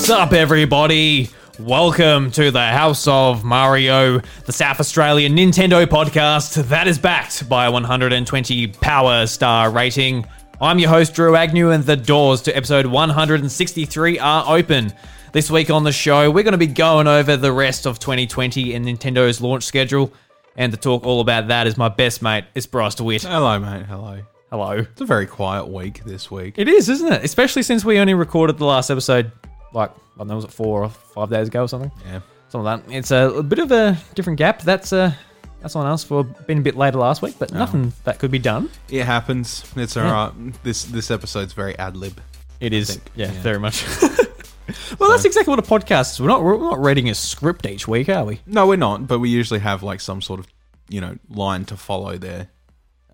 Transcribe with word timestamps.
What's 0.00 0.08
up, 0.08 0.32
everybody? 0.32 1.28
Welcome 1.58 2.30
to 2.30 2.50
the 2.50 2.66
House 2.66 3.06
of 3.06 3.44
Mario, 3.44 4.20
the 4.46 4.52
South 4.52 4.80
Australian 4.80 5.36
Nintendo 5.36 5.84
podcast 5.84 6.68
that 6.68 6.88
is 6.88 6.98
backed 6.98 7.46
by 7.50 7.66
a 7.66 7.70
120 7.70 8.68
power 8.68 9.26
star 9.26 9.70
rating. 9.70 10.24
I'm 10.58 10.78
your 10.78 10.88
host, 10.88 11.12
Drew 11.12 11.36
Agnew, 11.36 11.70
and 11.70 11.84
the 11.84 11.96
doors 11.96 12.40
to 12.42 12.56
episode 12.56 12.86
163 12.86 14.18
are 14.18 14.44
open. 14.48 14.94
This 15.34 15.50
week 15.50 15.68
on 15.68 15.84
the 15.84 15.92
show, 15.92 16.30
we're 16.30 16.44
going 16.44 16.52
to 16.52 16.58
be 16.58 16.66
going 16.66 17.06
over 17.06 17.36
the 17.36 17.52
rest 17.52 17.86
of 17.86 17.98
2020 17.98 18.72
and 18.72 18.86
Nintendo's 18.86 19.42
launch 19.42 19.64
schedule. 19.64 20.14
And 20.56 20.72
to 20.72 20.78
talk 20.78 21.04
all 21.04 21.20
about 21.20 21.48
that 21.48 21.66
is 21.66 21.76
my 21.76 21.90
best 21.90 22.22
mate, 22.22 22.46
it's 22.54 22.64
Bryce 22.64 22.94
DeWitt. 22.94 23.24
Hello, 23.24 23.58
mate. 23.58 23.84
Hello. 23.84 24.22
Hello. 24.50 24.72
It's 24.78 25.00
a 25.00 25.04
very 25.04 25.26
quiet 25.26 25.68
week 25.68 26.02
this 26.04 26.30
week. 26.30 26.54
It 26.56 26.68
is, 26.68 26.88
isn't 26.88 27.12
it? 27.12 27.22
Especially 27.22 27.62
since 27.62 27.84
we 27.84 27.98
only 27.98 28.14
recorded 28.14 28.58
the 28.58 28.64
last 28.64 28.90
episode, 28.90 29.30
like, 29.72 29.90
I 29.90 30.18
don't 30.18 30.28
know, 30.28 30.36
was 30.36 30.44
it 30.44 30.52
four 30.52 30.82
or 30.84 30.88
five 30.88 31.30
days 31.30 31.48
ago 31.48 31.62
or 31.64 31.68
something? 31.68 31.90
Yeah. 32.06 32.20
Something 32.48 32.64
like 32.64 32.86
that. 32.86 32.92
It's 32.94 33.10
a, 33.10 33.30
a 33.30 33.42
bit 33.42 33.58
of 33.58 33.70
a 33.70 33.96
different 34.14 34.38
gap. 34.38 34.62
That's 34.62 34.92
uh, 34.92 35.12
that's 35.60 35.76
on 35.76 35.86
us 35.86 36.02
for 36.02 36.24
being 36.24 36.58
a 36.58 36.62
bit 36.62 36.76
later 36.76 36.98
last 36.98 37.22
week, 37.22 37.36
but 37.38 37.52
nothing 37.52 37.92
that 38.04 38.18
could 38.18 38.30
be 38.30 38.38
done. 38.38 38.70
It 38.88 39.04
happens. 39.04 39.64
It's 39.76 39.94
Yeah. 39.96 40.06
alright. 40.06 40.62
This 40.64 40.84
this 40.84 41.10
episode's 41.10 41.52
very 41.52 41.78
ad 41.78 41.96
lib. 41.96 42.20
It 42.60 42.72
is, 42.72 42.90
think, 42.96 43.10
yeah, 43.14 43.32
yeah. 43.32 43.40
very 43.40 43.58
much. 43.58 43.84
well, 44.98 45.10
that's 45.10 45.24
exactly 45.24 45.50
what 45.50 45.58
a 45.58 45.62
podcast 45.68 46.12
is. 46.14 46.20
We're 46.20 46.28
not 46.28 46.42
we're 46.42 46.58
not 46.58 46.80
reading 46.80 47.08
a 47.08 47.14
script 47.14 47.66
each 47.66 47.86
week, 47.88 48.08
are 48.08 48.24
we? 48.24 48.40
No, 48.46 48.66
we're 48.66 48.76
not, 48.76 49.06
but 49.06 49.18
we 49.18 49.28
usually 49.30 49.60
have 49.60 49.82
like 49.82 50.00
some 50.00 50.20
sort 50.20 50.40
of, 50.40 50.46
you 50.88 51.00
know, 51.00 51.16
line 51.28 51.64
to 51.66 51.76
follow 51.76 52.18
there. 52.18 52.48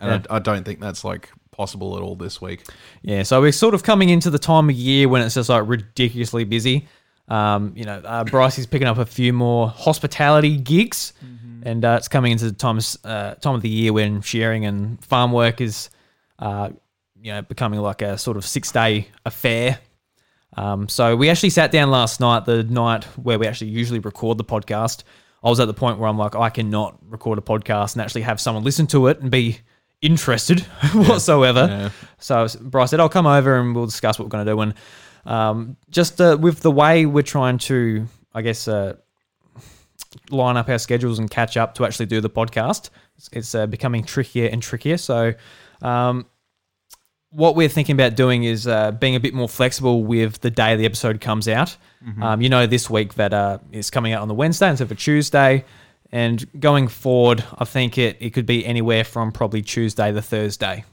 And. 0.01 0.27
I, 0.31 0.37
I 0.37 0.39
don't 0.41 0.65
think 0.65 0.81
that's 0.81 1.05
like 1.05 1.31
possible 1.57 1.97
at 1.97 2.03
all 2.03 2.15
this 2.15 2.41
week. 2.41 2.65
Yeah, 3.03 3.23
so 3.23 3.41
we're 3.41 3.53
sort 3.53 3.75
of 3.75 3.83
coming 3.83 4.11
into 4.11 4.31
the 4.31 4.39
time 4.39 4.69
of 4.69 4.77
year 4.77 5.09
when 5.09 5.23
it's 5.23 5.35
just 5.35 5.49
like 5.49 5.65
ridiculously 5.67 6.45
busy. 6.45 6.87
Um, 7.29 7.73
you 7.75 7.85
know, 7.85 8.01
uh, 8.05 8.25
Bryce 8.25 8.59
is 8.59 8.67
picking 8.67 8.87
up 8.87 8.99
a 8.99 9.07
few 9.07 9.33
more 9.33 9.69
hospitality 9.69 10.59
gigs, 10.59 11.13
and 11.63 11.85
uh, 11.85 11.97
it's 11.99 12.09
coming 12.09 12.33
into 12.33 12.45
the 12.45 12.57
time 12.57 12.79
uh, 13.05 13.35
time 13.35 13.55
of 13.57 13.63
the 13.63 13.69
year 13.69 13.93
when 13.93 14.21
sharing 14.21 14.65
and 14.65 15.03
farm 15.05 15.33
work 15.33 15.61
is, 15.61 15.91
uh, 16.39 16.69
you 17.21 17.33
know, 17.33 17.43
becoming 17.43 17.81
like 17.81 18.03
a 18.03 18.17
sort 18.17 18.37
of 18.37 18.45
six 18.45 18.71
day 18.71 19.09
affair. 19.25 19.81
Um, 20.57 20.89
so 20.89 21.17
we 21.17 21.29
actually 21.29 21.51
sat 21.51 21.73
down 21.73 21.91
last 21.91 22.21
night, 22.21 22.45
the 22.45 22.63
night 22.63 23.05
where 23.17 23.39
we 23.39 23.47
actually 23.47 23.71
usually 23.71 23.99
record 23.99 24.39
the 24.39 24.45
podcast. 24.45 25.03
I 25.43 25.51
was 25.51 25.61
at 25.61 25.67
the 25.67 25.75
point 25.75 25.99
where 25.99 26.09
I'm 26.09 26.19
like, 26.19 26.35
I 26.35 26.51
cannot 26.51 26.99
record 27.09 27.39
a 27.39 27.43
podcast 27.43 27.95
and 27.95 28.03
actually 28.03 28.23
have 28.23 28.41
someone 28.41 28.65
listen 28.65 28.87
to 28.89 29.09
it 29.09 29.21
and 29.21 29.31
be 29.31 29.59
interested 30.03 30.61
whatsoever. 30.95 31.67
Yeah. 31.69 31.91
So 32.19 32.47
Bryce 32.61 32.91
said, 32.91 33.01
I'll 33.01 33.09
come 33.09 33.27
over 33.27 33.59
and 33.59 33.75
we'll 33.75 33.87
discuss 33.87 34.19
what 34.19 34.27
we're 34.27 34.31
going 34.31 34.47
to 34.47 34.53
do. 34.53 34.61
And 34.61 34.75
um, 35.25 35.77
just 35.91 36.21
uh, 36.21 36.37
with 36.41 36.61
the 36.61 36.71
way 36.71 37.07
we're 37.07 37.23
trying 37.23 37.59
to, 37.59 38.07
I 38.33 38.43
guess, 38.43 38.69
uh, 38.69 38.97
line 40.31 40.57
up 40.57 40.69
our 40.69 40.79
schedules 40.79 41.19
and 41.19 41.31
catch 41.31 41.57
up 41.57 41.75
to 41.77 41.85
actually 41.85 42.07
do 42.07 42.21
the 42.21 42.31
podcast, 42.31 42.91
it's, 43.17 43.29
it's 43.33 43.55
uh, 43.55 43.67
becoming 43.67 44.05
trickier 44.05 44.49
and 44.49 44.63
trickier. 44.63 44.97
So, 44.97 45.35
um, 45.83 46.27
what 47.31 47.55
we're 47.55 47.69
thinking 47.69 47.95
about 47.95 48.15
doing 48.15 48.45
is 48.45 48.67
uh, 48.67 48.93
being 48.93 49.15
a 49.15 49.21
bit 49.21 49.35
more 49.35 49.49
flexible 49.49 50.05
with 50.05 50.41
the 50.41 50.51
day 50.51 50.75
the 50.77 50.87
episode 50.87 51.21
comes 51.21 51.49
out. 51.49 51.77
Um, 52.23 52.41
you 52.41 52.49
know, 52.49 52.67
this 52.67 52.89
week 52.89 53.15
that 53.15 53.35
uh, 53.35 53.59
it's 53.73 53.91
coming 53.91 54.13
out 54.13 54.23
on 54.23 54.29
the 54.29 54.35
Wednesday 54.35 54.71
instead 54.71 54.85
of 54.85 54.93
a 54.93 54.95
Tuesday. 54.95 55.65
And 56.17 56.47
going 56.59 56.89
forward, 56.89 57.45
I 57.59 57.67
think 57.67 57.99
it, 57.99 58.17
it 58.21 58.31
could 58.31 58.47
be 58.47 58.65
anywhere 58.65 59.05
from 59.05 59.33
probably 59.33 59.61
Tuesday 59.61 60.13
to 60.13 60.23
Thursday, 60.23 60.85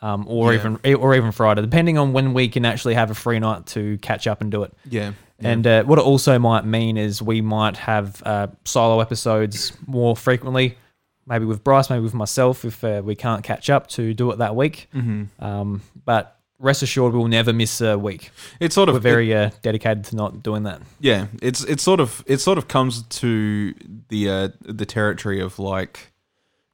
um, 0.00 0.24
or 0.26 0.52
Yeah. 0.54 0.60
even 0.60 0.94
or 0.96 1.14
even 1.14 1.32
Friday, 1.32 1.60
depending 1.60 1.98
on 1.98 2.14
when 2.14 2.32
we 2.32 2.48
can 2.48 2.64
actually 2.64 2.94
have 2.94 3.10
a 3.10 3.14
free 3.14 3.38
night 3.38 3.66
to 3.66 3.98
catch 3.98 4.26
up 4.26 4.40
and 4.40 4.50
do 4.50 4.62
it. 4.62 4.72
Yeah. 4.88 5.12
And 5.40 5.66
uh, 5.66 5.82
what 5.84 5.98
it 5.98 6.04
also 6.06 6.38
might 6.38 6.64
mean 6.64 6.96
is 6.96 7.20
we 7.20 7.42
might 7.42 7.76
have 7.76 8.22
uh, 8.24 8.46
solo 8.64 9.00
episodes 9.00 9.72
more 9.86 10.16
frequently, 10.16 10.78
maybe 11.26 11.44
with 11.44 11.62
Bryce, 11.62 11.90
maybe 11.90 12.02
with 12.02 12.14
myself, 12.14 12.64
if 12.64 12.82
uh, 12.84 13.02
we 13.04 13.14
can't 13.14 13.44
catch 13.44 13.68
up 13.68 13.88
to 13.88 14.14
do 14.14 14.30
it 14.30 14.38
that 14.38 14.56
week. 14.56 14.88
Mm-hmm. 14.94 15.44
Um, 15.44 15.82
but 16.06 16.38
rest 16.58 16.82
assured, 16.82 17.12
we'll 17.12 17.28
never 17.28 17.52
miss 17.52 17.80
a 17.82 17.98
week. 17.98 18.30
It's 18.60 18.74
sort 18.74 18.88
of 18.88 18.94
We're 18.94 19.00
very 19.00 19.34
uh, 19.34 19.50
dedicated 19.60 20.04
to 20.04 20.16
not 20.16 20.42
doing 20.42 20.62
that. 20.62 20.80
Yeah, 21.00 21.26
it's 21.42 21.62
it's 21.64 21.82
sort 21.82 22.00
of 22.00 22.24
it 22.26 22.38
sort 22.40 22.56
of 22.56 22.68
comes 22.68 23.02
to 23.20 23.74
the 24.14 24.22
uh, 24.36 24.48
the 24.80 24.86
territory 24.86 25.40
of 25.40 25.58
like, 25.58 26.12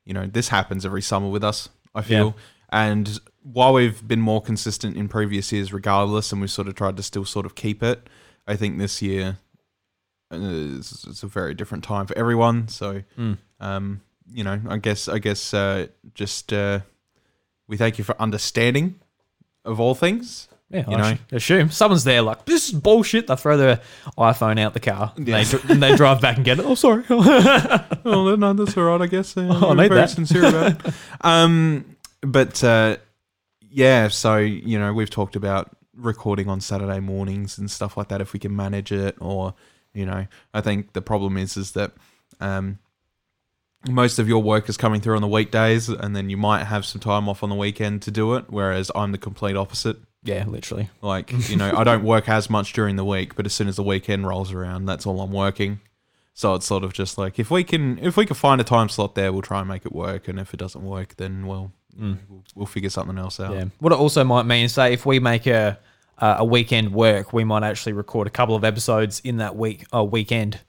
you 0.05 0.15
know, 0.15 0.27
this 0.27 0.49
happens 0.49 0.85
every 0.85 1.03
summer 1.03 1.29
with 1.37 1.45
us. 1.45 1.69
I 1.95 2.03
feel, 2.03 2.37
and 2.69 3.07
while 3.43 3.73
we've 3.75 4.07
been 4.07 4.21
more 4.21 4.43
consistent 4.43 4.97
in 4.97 5.09
previous 5.09 5.51
years, 5.53 5.73
regardless, 5.73 6.33
and 6.33 6.41
we've 6.41 6.51
sort 6.51 6.69
of 6.69 6.75
tried 6.75 6.97
to 6.99 7.03
still 7.03 7.25
sort 7.25 7.47
of 7.47 7.55
keep 7.55 7.83
it, 7.83 8.09
I 8.47 8.57
think 8.57 8.79
this 8.79 9.03
year 9.03 9.39
uh, 10.33 10.39
it's, 10.79 11.05
it's 11.11 11.23
a 11.23 11.27
very 11.27 11.55
different 11.55 11.83
time 11.85 12.07
for 12.07 12.17
everyone. 12.17 12.69
So, 12.69 13.03
Mm. 13.19 13.39
um, 13.59 14.01
you 14.33 14.45
know, 14.45 14.61
I 14.69 14.77
guess 14.79 15.09
I 15.09 15.19
guess 15.19 15.53
uh, 15.55 15.87
just 16.15 16.53
uh, 16.53 16.81
we 17.67 17.77
thank 17.77 17.99
you 17.99 18.05
for 18.05 18.15
understanding 18.21 19.01
of 19.65 19.81
all 19.81 19.95
things. 19.97 20.47
Yeah, 20.71 20.85
You 20.89 20.97
I 20.97 21.13
know? 21.13 21.19
assume 21.33 21.71
someone's 21.71 22.05
there 22.05 22.23
like 22.23 22.45
this 22.45 22.69
is 22.69 22.75
bullshit. 22.79 23.27
They 23.27 23.35
throw 23.37 23.57
their 23.57 23.81
iPhone 24.17 24.59
out 24.61 24.73
the 24.73 24.81
car. 24.81 25.13
and 25.17 25.27
Yeah. 25.27 25.43
They, 25.43 25.51
dr- 25.51 25.71
and 25.71 25.83
they 25.83 25.97
drive 25.97 26.21
back 26.21 26.37
and 26.37 26.45
get 26.45 26.61
it. 26.61 26.65
Oh, 26.65 26.77
sorry. 26.77 27.05
oh 27.11 28.37
no, 28.39 28.53
that's 28.53 28.77
all 28.77 28.85
right. 28.85 29.01
I 29.03 29.07
guess. 29.09 29.37
Uh, 29.37 29.49
Oh, 29.51 29.71
I 29.71 29.75
need 29.75 29.89
very 29.89 30.01
that. 30.03 30.11
sincere 30.11 30.45
about 30.47 30.87
it. 30.87 30.95
Um, 31.23 31.97
but 32.23 32.63
uh, 32.63 32.97
yeah, 33.69 34.09
so 34.09 34.37
you 34.39 34.79
know, 34.79 34.93
we've 34.93 35.11
talked 35.11 35.35
about 35.37 35.71
recording 35.97 36.49
on 36.49 36.61
Saturday 36.61 37.01
mornings 37.01 37.59
and 37.59 37.71
stuff 37.71 37.97
like 37.97 38.09
that 38.09 38.21
if 38.21 38.33
we 38.33 38.39
can 38.39 38.55
manage 38.55 38.93
it, 38.93 39.17
or 39.21 39.55
you 39.93 40.07
know, 40.07 40.27
I 40.55 40.61
think 40.61 40.93
the 40.93 41.03
problem 41.03 41.37
is 41.37 41.57
is 41.57 41.73
that 41.73 41.93
um, 42.41 42.79
most 43.89 44.19
of 44.19 44.29
your 44.29 44.43
work 44.43 44.69
is 44.69 44.77
coming 44.77 45.01
through 45.01 45.17
on 45.17 45.23
the 45.23 45.29
weekdays, 45.29 45.89
and 45.89 46.15
then 46.15 46.31
you 46.31 46.37
might 46.37 46.65
have 46.65 46.85
some 46.87 47.01
time 47.01 47.29
off 47.29 47.43
on 47.43 47.49
the 47.49 47.57
weekend 47.57 48.03
to 48.03 48.11
do 48.11 48.35
it. 48.37 48.45
Whereas 48.49 48.91
I'm 48.95 49.13
the 49.13 49.19
complete 49.19 49.57
opposite. 49.57 49.97
Yeah, 50.23 50.45
literally. 50.47 50.91
Like, 51.03 51.33
you 51.49 51.57
know, 51.57 51.73
I 51.75 51.85
don't 51.85 52.05
work 52.05 52.29
as 52.29 52.51
much 52.51 52.73
during 52.73 52.97
the 52.97 53.05
week, 53.05 53.35
but 53.37 53.47
as 53.47 53.53
soon 53.55 53.69
as 53.69 53.77
the 53.77 53.83
weekend 53.83 54.27
rolls 54.27 54.53
around, 54.53 54.85
that's 54.87 55.07
all 55.07 55.21
I'm 55.21 55.33
working. 55.33 55.81
So 56.35 56.55
it's 56.55 56.67
sort 56.67 56.85
of 56.85 56.93
just 56.93 57.19
like 57.19 57.39
if 57.39 57.51
we 57.51 57.65
can 57.65 57.99
if 57.99 58.17
we 58.17 58.25
can 58.25 58.37
find 58.37 58.61
a 58.61 58.65
time 58.65 58.89
slot 58.89 59.15
there, 59.15 59.33
we'll 59.33 59.43
try 59.43 59.59
and 59.61 59.69
make 59.69 59.85
it 59.85 59.93
work. 59.93 60.29
And 60.29 60.39
if 60.39 60.55
it 60.55 60.59
doesn't 60.59 60.83
work, 60.85 61.17
then 61.17 61.47
well, 61.47 61.73
Mm. 61.99 62.19
we'll, 62.29 62.45
we'll 62.55 62.67
figure 62.67 62.89
something 62.89 63.19
else 63.19 63.41
out. 63.41 63.53
Yeah. 63.53 63.65
What 63.81 63.93
it 63.93 63.99
also 63.99 64.23
might 64.23 64.45
mean 64.45 64.67
is, 64.67 64.75
say, 64.75 64.93
if 64.93 65.05
we 65.05 65.19
make 65.19 65.47
a 65.49 65.77
uh, 66.19 66.37
a 66.39 66.45
weekend 66.45 66.93
work, 66.95 67.33
we 67.33 67.43
might 67.43 67.65
actually 67.65 67.95
record 67.95 68.29
a 68.29 68.31
couple 68.31 68.55
of 68.55 68.63
episodes 68.63 69.21
in 69.25 69.39
that 69.39 69.57
week 69.57 69.85
or 69.93 70.07
weekend. 70.09 70.61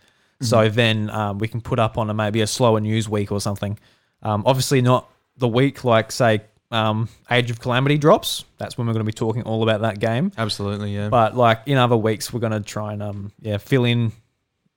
So 0.41 0.67
then 0.67 1.11
um, 1.11 1.37
we 1.37 1.47
can 1.47 1.61
put 1.61 1.77
up 1.77 1.99
on 1.99 2.09
a 2.09 2.13
maybe 2.15 2.41
a 2.41 2.47
slower 2.47 2.79
news 2.79 3.07
week 3.07 3.31
or 3.31 3.39
something. 3.39 3.77
Um, 4.23 4.41
obviously, 4.47 4.81
not 4.81 5.11
the 5.37 5.47
week 5.47 5.83
like 5.83 6.11
say 6.11 6.41
um, 6.71 7.09
Age 7.29 7.51
of 7.51 7.59
Calamity 7.59 7.97
drops. 7.97 8.45
That's 8.57 8.77
when 8.77 8.87
we're 8.87 8.93
going 8.93 9.05
to 9.05 9.09
be 9.09 9.13
talking 9.13 9.43
all 9.43 9.63
about 9.63 9.81
that 9.81 9.99
game. 9.99 10.31
Absolutely, 10.37 10.95
yeah. 10.95 11.09
But 11.09 11.35
like 11.35 11.61
in 11.65 11.77
other 11.77 11.97
weeks, 11.97 12.31
we're 12.33 12.39
going 12.39 12.53
to 12.53 12.61
try 12.61 12.93
and 12.93 13.03
um, 13.03 13.31
yeah 13.41 13.57
fill 13.57 13.85
in, 13.85 14.11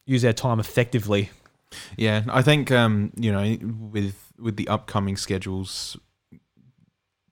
use 0.07 0.25
our 0.25 0.33
time 0.33 0.61
effectively. 0.61 1.31
yeah, 1.97 2.25
I 2.29 2.43
think 2.43 2.71
um, 2.71 3.13
you 3.17 3.33
know, 3.33 3.57
with 3.91 4.17
with 4.39 4.57
the 4.57 4.69
upcoming 4.69 5.17
schedules, 5.17 5.97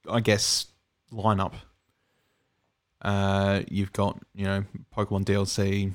I 0.09 0.21
guess 0.21 0.67
lineup. 1.13 1.55
Uh, 3.01 3.63
you've 3.69 3.93
got 3.93 4.21
you 4.35 4.45
know 4.45 4.65
Pokemon 4.97 5.25
DLC, 5.25 5.93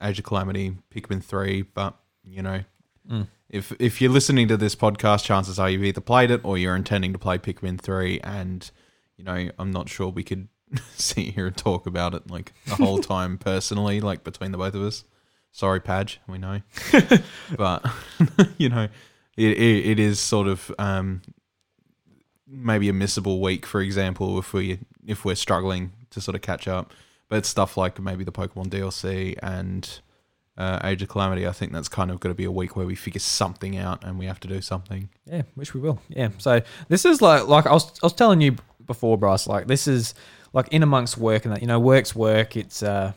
Age 0.00 0.18
of 0.20 0.24
Calamity, 0.24 0.76
Pikmin 0.94 1.22
three, 1.22 1.62
but 1.62 1.94
you 2.22 2.42
know 2.42 2.62
Mm. 3.10 3.26
If 3.50 3.72
if 3.78 4.00
you're 4.00 4.10
listening 4.10 4.48
to 4.48 4.56
this 4.56 4.74
podcast, 4.74 5.24
chances 5.24 5.58
are 5.58 5.70
you've 5.70 5.84
either 5.84 6.00
played 6.00 6.30
it 6.30 6.40
or 6.44 6.58
you're 6.58 6.76
intending 6.76 7.12
to 7.12 7.18
play 7.18 7.38
Pikmin 7.38 7.80
three, 7.80 8.20
and 8.20 8.70
you 9.16 9.24
know 9.24 9.50
I'm 9.58 9.70
not 9.70 9.88
sure 9.88 10.08
we 10.08 10.24
could 10.24 10.48
sit 10.94 11.34
here 11.34 11.46
and 11.46 11.56
talk 11.56 11.86
about 11.86 12.14
it 12.14 12.30
like 12.30 12.52
the 12.66 12.76
whole 12.76 12.98
time 13.02 13.38
personally, 13.38 14.00
like 14.00 14.24
between 14.24 14.52
the 14.52 14.58
both 14.58 14.74
of 14.74 14.82
us. 14.82 15.04
Sorry, 15.50 15.80
Padge, 15.80 16.18
we 16.28 16.38
know, 16.38 16.60
but 17.56 17.84
you 18.58 18.68
know 18.68 18.88
it, 19.36 19.58
it 19.58 19.86
it 19.86 19.98
is 19.98 20.20
sort 20.20 20.46
of 20.46 20.70
um 20.78 21.22
maybe 22.46 22.88
a 22.88 22.92
missable 22.92 23.40
week, 23.40 23.64
for 23.64 23.80
example, 23.80 24.38
if 24.38 24.52
we 24.52 24.78
if 25.06 25.24
we're 25.24 25.34
struggling 25.34 25.92
to 26.10 26.20
sort 26.20 26.34
of 26.34 26.42
catch 26.42 26.68
up. 26.68 26.92
But 27.30 27.44
stuff 27.44 27.76
like 27.76 28.00
maybe 28.00 28.24
the 28.24 28.32
Pokemon 28.32 28.68
DLC 28.68 29.36
and 29.42 30.00
uh, 30.58 30.80
Age 30.84 31.02
of 31.02 31.08
Calamity, 31.08 31.46
I 31.46 31.52
think 31.52 31.72
that's 31.72 31.88
kind 31.88 32.10
of 32.10 32.18
got 32.20 32.28
to 32.30 32.34
be 32.34 32.44
a 32.44 32.50
week 32.50 32.76
where 32.76 32.84
we 32.84 32.96
figure 32.96 33.20
something 33.20 33.78
out 33.78 34.04
and 34.04 34.18
we 34.18 34.26
have 34.26 34.40
to 34.40 34.48
do 34.48 34.60
something. 34.60 35.08
Yeah, 35.24 35.42
which 35.54 35.72
we 35.72 35.80
will. 35.80 36.00
Yeah. 36.08 36.30
So 36.38 36.60
this 36.88 37.04
is 37.04 37.22
like 37.22 37.46
like 37.46 37.66
I 37.66 37.72
was 37.72 37.88
I 38.02 38.06
was 38.06 38.12
telling 38.12 38.40
you 38.40 38.56
before, 38.84 39.16
Bryce. 39.16 39.46
Like 39.46 39.68
this 39.68 39.86
is 39.86 40.14
like 40.52 40.68
in 40.72 40.82
amongst 40.82 41.16
work 41.16 41.44
and 41.44 41.54
that 41.54 41.60
you 41.60 41.68
know 41.68 41.78
work's 41.78 42.14
work. 42.14 42.56
It's 42.56 42.82
uh 42.82 43.12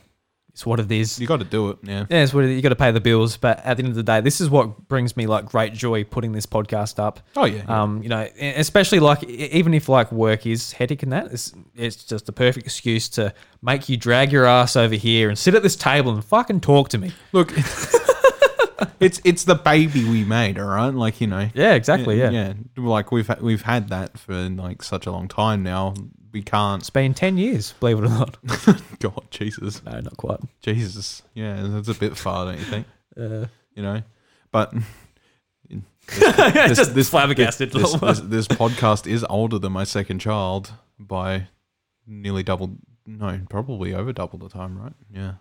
It's 0.53 0.65
what 0.65 0.79
it 0.81 0.91
is. 0.91 1.17
You 1.17 1.27
got 1.27 1.39
to 1.39 1.45
do 1.45 1.69
it. 1.69 1.77
Yeah. 1.81 2.05
Yeah, 2.09 2.23
it's 2.23 2.33
what 2.33 2.43
it, 2.43 2.53
you 2.53 2.61
got 2.61 2.69
to 2.69 2.75
pay 2.75 2.91
the 2.91 2.99
bills. 2.99 3.37
But 3.37 3.59
at 3.65 3.77
the 3.77 3.83
end 3.83 3.89
of 3.91 3.95
the 3.95 4.03
day, 4.03 4.19
this 4.19 4.41
is 4.41 4.49
what 4.49 4.87
brings 4.89 5.15
me 5.15 5.25
like 5.25 5.45
great 5.45 5.73
joy 5.73 6.03
putting 6.03 6.33
this 6.33 6.45
podcast 6.45 6.99
up. 6.99 7.21
Oh 7.37 7.45
yeah. 7.45 7.63
yeah. 7.67 7.81
Um, 7.81 8.03
you 8.03 8.09
know, 8.09 8.27
especially 8.39 8.99
like 8.99 9.23
even 9.23 9.73
if 9.73 9.87
like 9.87 10.11
work 10.11 10.45
is 10.45 10.73
hectic 10.73 11.03
and 11.03 11.13
that, 11.13 11.27
it's 11.31 11.53
it's 11.75 12.03
just 12.03 12.25
the 12.25 12.33
perfect 12.33 12.65
excuse 12.65 13.07
to 13.09 13.33
make 13.61 13.87
you 13.87 13.95
drag 13.95 14.31
your 14.31 14.45
ass 14.45 14.75
over 14.75 14.95
here 14.95 15.29
and 15.29 15.37
sit 15.39 15.55
at 15.55 15.63
this 15.63 15.75
table 15.77 16.11
and 16.13 16.23
fucking 16.25 16.59
talk 16.59 16.89
to 16.89 16.97
me. 16.97 17.11
Look, 17.31 17.53
it's 18.99 19.21
it's 19.23 19.45
the 19.45 19.55
baby 19.55 20.03
we 20.03 20.23
made. 20.25 20.59
All 20.59 20.65
right. 20.67 20.93
Like 20.93 21.21
you 21.21 21.27
know. 21.27 21.49
Yeah, 21.53 21.73
exactly. 21.75 22.19
Yeah, 22.19 22.29
Yeah. 22.29 22.53
Like 22.77 23.11
we've 23.11 23.27
ha- 23.27 23.37
we've 23.39 23.61
had 23.61 23.89
that 23.89 24.17
for 24.17 24.33
like 24.33 24.83
such 24.83 25.05
a 25.05 25.11
long 25.11 25.27
time 25.27 25.63
now. 25.63 25.93
We 26.31 26.41
can't. 26.41 26.81
it's 26.81 26.89
been 26.89 27.13
ten 27.13 27.37
years, 27.37 27.73
believe 27.79 27.97
it 27.99 28.05
or 28.05 28.09
not. 28.09 28.37
God, 28.99 29.23
Jesus, 29.31 29.83
no, 29.83 29.99
not 29.99 30.17
quite. 30.17 30.39
Jesus. 30.61 31.23
Yeah, 31.33 31.61
that's 31.67 31.89
a 31.89 31.93
bit 31.93 32.15
far, 32.17 32.45
don't 32.45 32.59
you 32.59 32.65
think? 32.65 32.87
Uh, 33.17 33.47
You 33.75 33.83
know, 33.83 34.01
but. 34.51 34.73
just 36.09 36.93
this 36.95 37.09
flabbergasted. 37.09 37.71
This, 37.71 37.93
this, 37.93 38.19
this 38.21 38.47
podcast 38.47 39.07
is 39.07 39.23
older 39.29 39.59
than 39.59 39.71
my 39.71 39.83
second 39.83 40.19
child 40.19 40.73
by 40.99 41.47
nearly 42.07 42.43
double. 42.43 42.75
No, 43.05 43.39
probably 43.49 43.93
over 43.93 44.11
double 44.11 44.39
the 44.39 44.49
time, 44.49 44.77
right? 44.77 44.93
Yeah. 45.13 45.33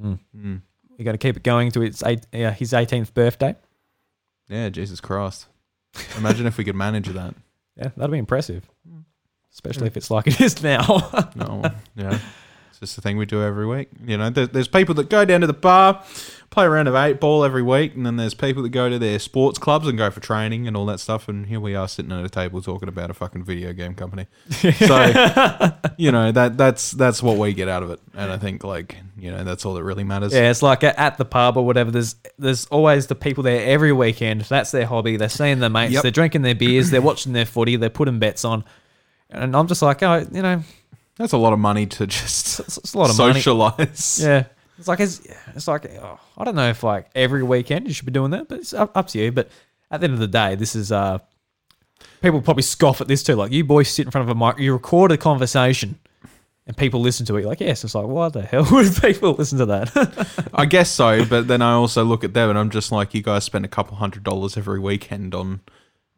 Mm. 0.00 0.18
Mm. 0.36 0.62
We 0.98 1.04
got 1.04 1.12
to 1.12 1.18
keep 1.18 1.36
it 1.36 1.42
going 1.44 1.70
to 1.72 1.82
its 1.82 2.02
eight, 2.04 2.26
uh, 2.34 2.50
his 2.50 2.72
18th 2.72 3.14
birthday. 3.14 3.54
Yeah, 4.48 4.68
Jesus 4.68 5.00
Christ. 5.00 5.46
Imagine 6.16 6.46
if 6.46 6.58
we 6.58 6.64
could 6.64 6.76
manage 6.76 7.08
that. 7.08 7.34
Yeah, 7.76 7.90
that'd 7.96 8.10
be 8.10 8.18
impressive, 8.18 8.68
Especially 9.58 9.88
if 9.88 9.96
it's 9.96 10.08
like 10.08 10.28
it 10.28 10.40
is 10.40 10.62
now. 10.62 11.32
No, 11.34 11.64
yeah. 11.96 12.20
It's 12.70 12.78
just 12.78 12.94
the 12.94 13.02
thing 13.02 13.16
we 13.16 13.26
do 13.26 13.42
every 13.42 13.66
week. 13.66 13.88
You 14.06 14.16
know, 14.16 14.30
there, 14.30 14.46
there's 14.46 14.68
people 14.68 14.94
that 14.94 15.10
go 15.10 15.24
down 15.24 15.40
to 15.40 15.48
the 15.48 15.52
bar, 15.52 16.04
play 16.50 16.64
a 16.64 16.70
round 16.70 16.86
of 16.86 16.94
eight 16.94 17.18
ball 17.18 17.42
every 17.42 17.62
week, 17.62 17.96
and 17.96 18.06
then 18.06 18.14
there's 18.14 18.34
people 18.34 18.62
that 18.62 18.68
go 18.68 18.88
to 18.88 19.00
their 19.00 19.18
sports 19.18 19.58
clubs 19.58 19.88
and 19.88 19.98
go 19.98 20.12
for 20.12 20.20
training 20.20 20.68
and 20.68 20.76
all 20.76 20.86
that 20.86 21.00
stuff. 21.00 21.28
And 21.28 21.46
here 21.46 21.58
we 21.58 21.74
are 21.74 21.88
sitting 21.88 22.12
at 22.12 22.24
a 22.24 22.28
table 22.28 22.62
talking 22.62 22.88
about 22.88 23.10
a 23.10 23.14
fucking 23.14 23.42
video 23.42 23.72
game 23.72 23.94
company. 23.94 24.28
So, 24.48 25.72
you 25.96 26.12
know, 26.12 26.30
that 26.30 26.56
that's 26.56 26.92
that's 26.92 27.20
what 27.20 27.36
we 27.36 27.52
get 27.52 27.68
out 27.68 27.82
of 27.82 27.90
it. 27.90 27.98
And 28.14 28.30
I 28.30 28.38
think, 28.38 28.62
like, 28.62 28.96
you 29.18 29.32
know, 29.32 29.42
that's 29.42 29.66
all 29.66 29.74
that 29.74 29.82
really 29.82 30.04
matters. 30.04 30.32
Yeah, 30.32 30.48
it's 30.48 30.62
like 30.62 30.84
at 30.84 31.18
the 31.18 31.24
pub 31.24 31.56
or 31.56 31.66
whatever. 31.66 31.90
There's 31.90 32.14
there's 32.38 32.66
always 32.66 33.08
the 33.08 33.16
people 33.16 33.42
there 33.42 33.66
every 33.66 33.92
weekend. 33.92 34.42
That's 34.42 34.70
their 34.70 34.86
hobby. 34.86 35.16
They're 35.16 35.28
seeing 35.28 35.58
their 35.58 35.68
mates. 35.68 35.94
Yep. 35.94 36.02
They're 36.02 36.12
drinking 36.12 36.42
their 36.42 36.54
beers. 36.54 36.90
They're 36.90 37.02
watching 37.02 37.32
their 37.32 37.46
footy. 37.46 37.74
They're 37.74 37.90
putting 37.90 38.20
bets 38.20 38.44
on. 38.44 38.62
And 39.30 39.54
I'm 39.54 39.66
just 39.66 39.82
like, 39.82 40.02
oh, 40.02 40.26
you 40.32 40.42
know, 40.42 40.62
That's 41.16 41.32
a 41.32 41.36
lot 41.38 41.52
of 41.52 41.58
money 41.58 41.86
to 41.86 42.06
just 42.06 42.60
it's, 42.60 42.78
it's 42.78 42.94
a 42.94 42.98
lot 42.98 43.10
of 43.10 43.18
money. 43.18 43.34
socialize. 43.34 44.20
Yeah, 44.24 44.44
it's 44.78 44.88
like 44.88 45.00
it's, 45.00 45.20
it's 45.54 45.68
like 45.68 45.86
oh, 46.00 46.18
I 46.36 46.44
don't 46.44 46.54
know 46.54 46.68
if 46.70 46.82
like 46.82 47.08
every 47.14 47.42
weekend 47.42 47.86
you 47.88 47.92
should 47.94 48.06
be 48.06 48.12
doing 48.12 48.30
that, 48.30 48.48
but 48.48 48.58
it's 48.60 48.72
up, 48.72 48.96
up 48.96 49.08
to 49.08 49.18
you. 49.18 49.32
But 49.32 49.50
at 49.90 50.00
the 50.00 50.04
end 50.04 50.14
of 50.14 50.20
the 50.20 50.28
day, 50.28 50.54
this 50.54 50.74
is 50.76 50.92
uh, 50.92 51.18
people 52.22 52.40
probably 52.40 52.62
scoff 52.62 53.00
at 53.00 53.08
this 53.08 53.22
too. 53.22 53.34
Like 53.34 53.52
you 53.52 53.64
boys 53.64 53.88
sit 53.88 54.06
in 54.06 54.10
front 54.10 54.28
of 54.30 54.34
a 54.36 54.38
mic, 54.38 54.58
you 54.58 54.72
record 54.72 55.10
a 55.12 55.16
conversation, 55.18 55.98
and 56.66 56.76
people 56.76 57.00
listen 57.00 57.26
to 57.26 57.36
it. 57.36 57.40
You're 57.40 57.48
like 57.50 57.60
yes, 57.60 57.84
it's 57.84 57.94
like 57.94 58.06
why 58.06 58.28
the 58.28 58.42
hell 58.42 58.66
would 58.72 58.94
people 58.96 59.32
listen 59.32 59.58
to 59.58 59.66
that? 59.66 60.48
I 60.54 60.64
guess 60.64 60.90
so, 60.90 61.24
but 61.24 61.48
then 61.48 61.60
I 61.60 61.72
also 61.72 62.04
look 62.04 62.24
at 62.24 62.32
them 62.32 62.48
and 62.50 62.58
I'm 62.58 62.70
just 62.70 62.92
like, 62.92 63.12
you 63.14 63.22
guys 63.22 63.44
spend 63.44 63.64
a 63.64 63.68
couple 63.68 63.96
hundred 63.96 64.22
dollars 64.24 64.56
every 64.56 64.78
weekend 64.80 65.34
on 65.34 65.60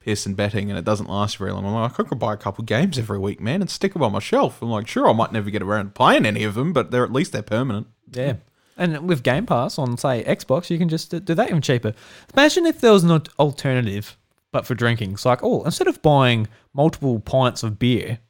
Pearson 0.01 0.35
betting 0.35 0.71
and 0.71 0.79
it 0.79 0.85
doesn't 0.85 1.09
last 1.11 1.37
very 1.37 1.53
long. 1.53 1.65
I'm 1.67 1.75
like, 1.75 1.99
I 2.01 2.03
could 2.03 2.19
buy 2.19 2.33
a 2.35 2.37
couple 2.39 2.65
games 2.65 2.99
every 2.99 3.19
week, 3.19 3.41
man, 3.41 3.61
and 3.61 3.71
stick 3.71 3.93
them 3.93 4.03
on 4.03 4.13
my 4.13 4.19
shelf. 4.19 4.63
I'm 4.63 4.71
like, 4.71 4.89
sure, 4.89 5.09
I 5.09 5.13
might 5.13 5.33
never 5.33 5.51
get 5.51 5.63
around 5.63 5.85
to 5.87 5.91
playing 5.93 6.25
any 6.27 6.43
of 6.45 6.55
them, 6.55 6.73
but 6.73 6.91
they're 6.91 7.05
at 7.05 7.13
least 7.13 7.33
they're 7.33 7.43
permanent. 7.43 7.87
yeah. 8.11 8.35
And 8.77 9.07
with 9.07 9.23
Game 9.23 9.45
Pass 9.45 9.79
on, 9.79 9.99
say, 9.99 10.25
Xbox, 10.25 10.71
you 10.71 10.79
can 10.79 10.89
just 10.89 11.11
do 11.11 11.35
that 11.35 11.51
even 11.51 11.61
cheaper. 11.61 11.93
Imagine 12.35 12.65
if 12.65 12.81
there 12.81 12.93
was 12.93 13.05
an 13.05 13.11
alternative, 13.39 14.17
but 14.53 14.65
for 14.67 14.75
drinking. 14.75 15.13
It's 15.13 15.27
like, 15.27 15.41
oh, 15.43 15.63
instead 15.65 15.87
of 15.87 16.01
buying 16.01 16.49
multiple 16.73 17.21
pints 17.21 17.63
of 17.63 17.79
beer, 17.79 18.21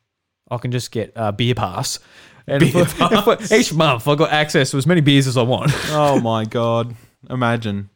I 0.50 0.58
can 0.58 0.72
just 0.72 0.90
get 0.90 1.12
a 1.14 1.30
Beer 1.30 1.54
Pass. 1.54 2.00
And 2.48 2.58
Beer 2.72 2.84
for- 2.84 3.36
for 3.36 3.54
each 3.54 3.72
month, 3.72 4.08
I 4.08 4.16
got 4.16 4.32
access 4.32 4.72
to 4.72 4.76
as 4.78 4.88
many 4.88 5.00
beers 5.02 5.28
as 5.28 5.36
I 5.36 5.42
want. 5.42 5.70
Oh 5.90 6.18
my 6.20 6.44
god. 6.44 6.96
Imagine. 7.28 7.88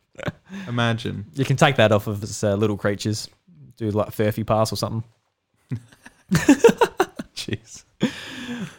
Imagine. 0.68 1.26
You 1.34 1.44
can 1.44 1.56
take 1.56 1.74
that 1.76 1.90
off 1.90 2.06
of 2.06 2.22
its 2.22 2.44
uh, 2.44 2.54
Little 2.54 2.76
Creatures. 2.76 3.28
Do 3.76 3.90
like 3.90 4.08
Furphy 4.10 4.46
Pass 4.46 4.72
or 4.72 4.76
something. 4.76 5.02
Jeez. 7.34 7.84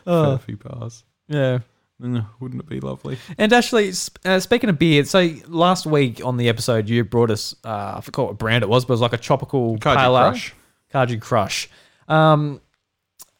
Oh, 0.07 0.39
Furphy 0.39 0.59
pass. 0.59 1.03
yeah. 1.27 1.59
Mm, 2.01 2.25
Wouldn't 2.42 2.62
it 2.62 2.68
be 2.68 2.81
lovely? 2.81 3.18
And 3.38 3.53
actually, 3.53 3.92
uh, 4.25 4.39
speaking 4.42 4.69
of 4.69 4.77
beer, 4.77 5.06
so 5.06 5.30
last 5.47 5.86
week 5.86 6.24
on 6.25 6.36
the 6.36 6.50
episode, 6.50 6.89
you 6.89 7.03
brought 7.06 7.31
us, 7.31 7.56
uh, 7.63 7.94
I 7.97 8.01
forgot 8.01 8.25
what 8.27 8.38
brand 8.38 8.63
it 8.63 8.68
was, 8.69 8.83
but 8.83 8.92
it 8.92 8.95
was 8.95 9.01
like 9.01 9.13
a 9.13 9.18
tropical 9.18 9.77
Kaiju 9.77 9.95
pale 9.95 10.18
ale. 10.18 10.30
Crush. 10.31 10.53
Kaiju 10.94 11.21
Crush. 11.21 11.69
Um, 12.09 12.59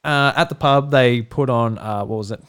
uh, 0.06 0.32
at 0.38 0.48
the 0.50 0.56
pub, 0.56 0.90
they 0.92 1.22
put 1.22 1.50
on, 1.50 1.78
uh, 1.78 2.06
what 2.06 2.18
was 2.18 2.32
it? 2.32 2.42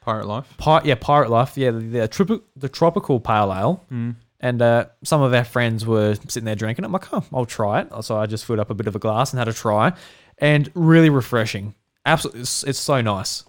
Pirate 0.00 0.26
Life. 0.26 0.52
Pi- 0.58 0.82
yeah, 0.84 0.96
Pirate 1.00 1.30
Life. 1.30 1.56
Yeah, 1.56 1.70
the, 1.70 1.78
the, 1.80 2.42
the 2.56 2.68
tropical 2.68 3.20
pale 3.20 3.52
ale. 3.54 3.84
Mm. 3.92 4.16
And 4.44 4.60
uh, 4.60 4.86
some 5.02 5.22
of 5.22 5.32
our 5.32 5.42
friends 5.44 5.86
were 5.86 6.14
sitting 6.16 6.44
there 6.44 6.54
drinking 6.54 6.84
it. 6.84 6.86
I'm 6.86 6.92
like, 6.92 7.12
oh, 7.14 7.24
I'll 7.32 7.46
try 7.46 7.80
it. 7.80 7.88
So 8.02 8.18
I 8.18 8.26
just 8.26 8.44
filled 8.44 8.60
up 8.60 8.68
a 8.68 8.74
bit 8.74 8.86
of 8.86 8.94
a 8.94 8.98
glass 8.98 9.32
and 9.32 9.38
had 9.38 9.48
a 9.48 9.54
try. 9.54 9.94
And 10.38 10.70
really 10.74 11.08
refreshing. 11.08 11.74
Absolutely, 12.04 12.42
it's, 12.42 12.62
it's 12.64 12.78
so 12.78 13.00
nice. 13.00 13.44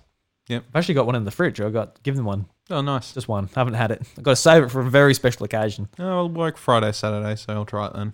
Yep. 0.48 0.64
I've 0.70 0.76
actually 0.80 0.96
got 0.96 1.06
one 1.06 1.16
in 1.16 1.26
the 1.26 1.32
fridge. 1.32 1.60
I 1.60 1.70
got 1.70 2.02
give 2.04 2.16
them 2.16 2.24
one, 2.24 2.46
Oh, 2.70 2.80
nice. 2.82 3.14
just 3.14 3.28
one. 3.28 3.50
Haven't 3.56 3.74
had 3.74 3.92
it. 3.92 4.04
I've 4.18 4.24
got 4.24 4.32
to 4.32 4.36
save 4.38 4.64
it 4.64 4.70
for 4.72 4.80
a 4.82 4.90
very 4.90 5.14
special 5.14 5.44
occasion. 5.44 5.90
Oh, 6.00 6.08
I'll 6.20 6.30
work 6.30 6.56
Friday, 6.56 6.92
Saturday, 6.94 7.36
so 7.36 7.52
I'll 7.54 7.66
try 7.66 7.88
it 7.88 7.94
then. 7.94 8.14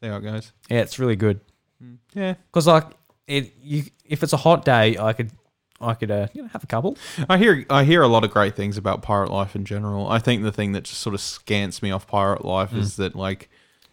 See 0.00 0.06
how 0.06 0.16
it 0.18 0.20
goes. 0.20 0.52
Yeah, 0.70 0.82
it's 0.82 0.98
really 1.00 1.16
good. 1.16 1.40
Mm. 1.82 1.96
Yeah. 2.14 2.34
Because 2.52 2.66
like 2.68 2.84
it, 3.26 3.52
you 3.60 3.84
if 4.04 4.22
it's 4.22 4.32
a 4.32 4.36
hot 4.36 4.64
day, 4.64 4.96
I 4.98 5.14
could, 5.14 5.32
I 5.80 5.94
could, 5.94 6.10
uh, 6.10 6.28
you 6.34 6.42
know, 6.42 6.48
have 6.48 6.62
a 6.62 6.66
couple. 6.66 6.96
I 7.28 7.38
hear 7.38 7.64
I 7.70 7.84
hear 7.84 8.02
a 8.02 8.08
lot 8.08 8.24
of 8.24 8.30
great 8.30 8.54
things 8.54 8.76
about 8.76 9.02
Pirate 9.02 9.30
Life 9.30 9.56
in 9.56 9.64
general. 9.64 10.08
I 10.08 10.18
think 10.18 10.42
the 10.42 10.52
thing 10.52 10.72
that 10.72 10.84
just 10.84 11.00
sort 11.00 11.14
of 11.14 11.20
scants 11.20 11.82
me 11.82 11.90
off 11.90 12.06
Pirate 12.06 12.44
Life 12.44 12.74
is 12.74 12.96
that 12.96 13.14
like 13.14 13.48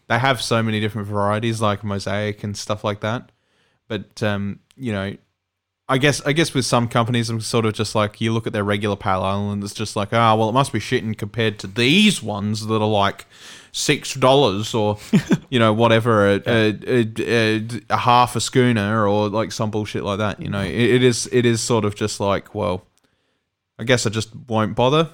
they 0.08 0.20
have 0.20 0.42
so 0.42 0.62
many 0.64 0.80
different 0.80 1.08
varieties 1.08 1.62
like 1.62 1.84
mosaic 1.84 2.44
and 2.44 2.58
stuff 2.58 2.84
like 2.84 3.02
that. 3.02 3.32
But 3.88 4.22
um, 4.22 4.60
you 4.76 4.92
know, 4.92 5.16
I 5.90 5.98
guess 5.98 6.22
I 6.26 6.34
guess 6.34 6.54
with 6.54 6.66
some 6.66 6.90
companies 6.90 7.30
I'm 7.30 7.40
sort 7.40 7.66
of 7.66 7.74
just 7.74 7.96
like 7.96 8.20
you 8.20 8.34
look 8.34 8.48
at 8.48 8.54
their 8.54 8.64
regular 8.64 8.98
pale 8.98 9.22
ale 9.22 9.52
and 9.52 9.64
it's 9.64 9.74
just 9.74 9.96
like, 9.96 10.12
ah, 10.12 10.36
well 10.36 10.50
it 10.50 10.54
must 10.54 10.74
be 10.74 10.80
shitting 10.80 11.18
compared 11.18 11.60
to 11.60 11.68
these 11.68 12.22
ones 12.22 12.68
that 12.68 12.82
are 12.82 12.88
like 12.88 13.26
six 13.78 14.16
dollars 14.16 14.74
or 14.74 14.98
you 15.50 15.60
know 15.60 15.72
whatever 15.72 16.28
a, 16.28 16.42
a, 16.48 16.78
a, 16.88 17.14
a, 17.20 17.68
a 17.92 17.98
half 17.98 18.36
a 18.36 18.42
schooner 18.42 19.08
or 19.08 19.30
like 19.30 19.52
some 19.52 19.70
bullshit 19.70 20.04
like 20.04 20.18
that 20.18 20.42
you 20.42 20.50
know. 20.50 20.62
It, 20.62 20.72
it 20.72 21.04
is 21.04 21.30
it 21.32 21.46
is 21.46 21.62
sort 21.62 21.86
of 21.86 21.96
just 21.96 22.20
like 22.20 22.56
well 22.56 22.86
i 23.78 23.84
guess 23.84 24.06
i 24.08 24.10
just 24.10 24.36
won't 24.48 24.76
bother 24.76 25.10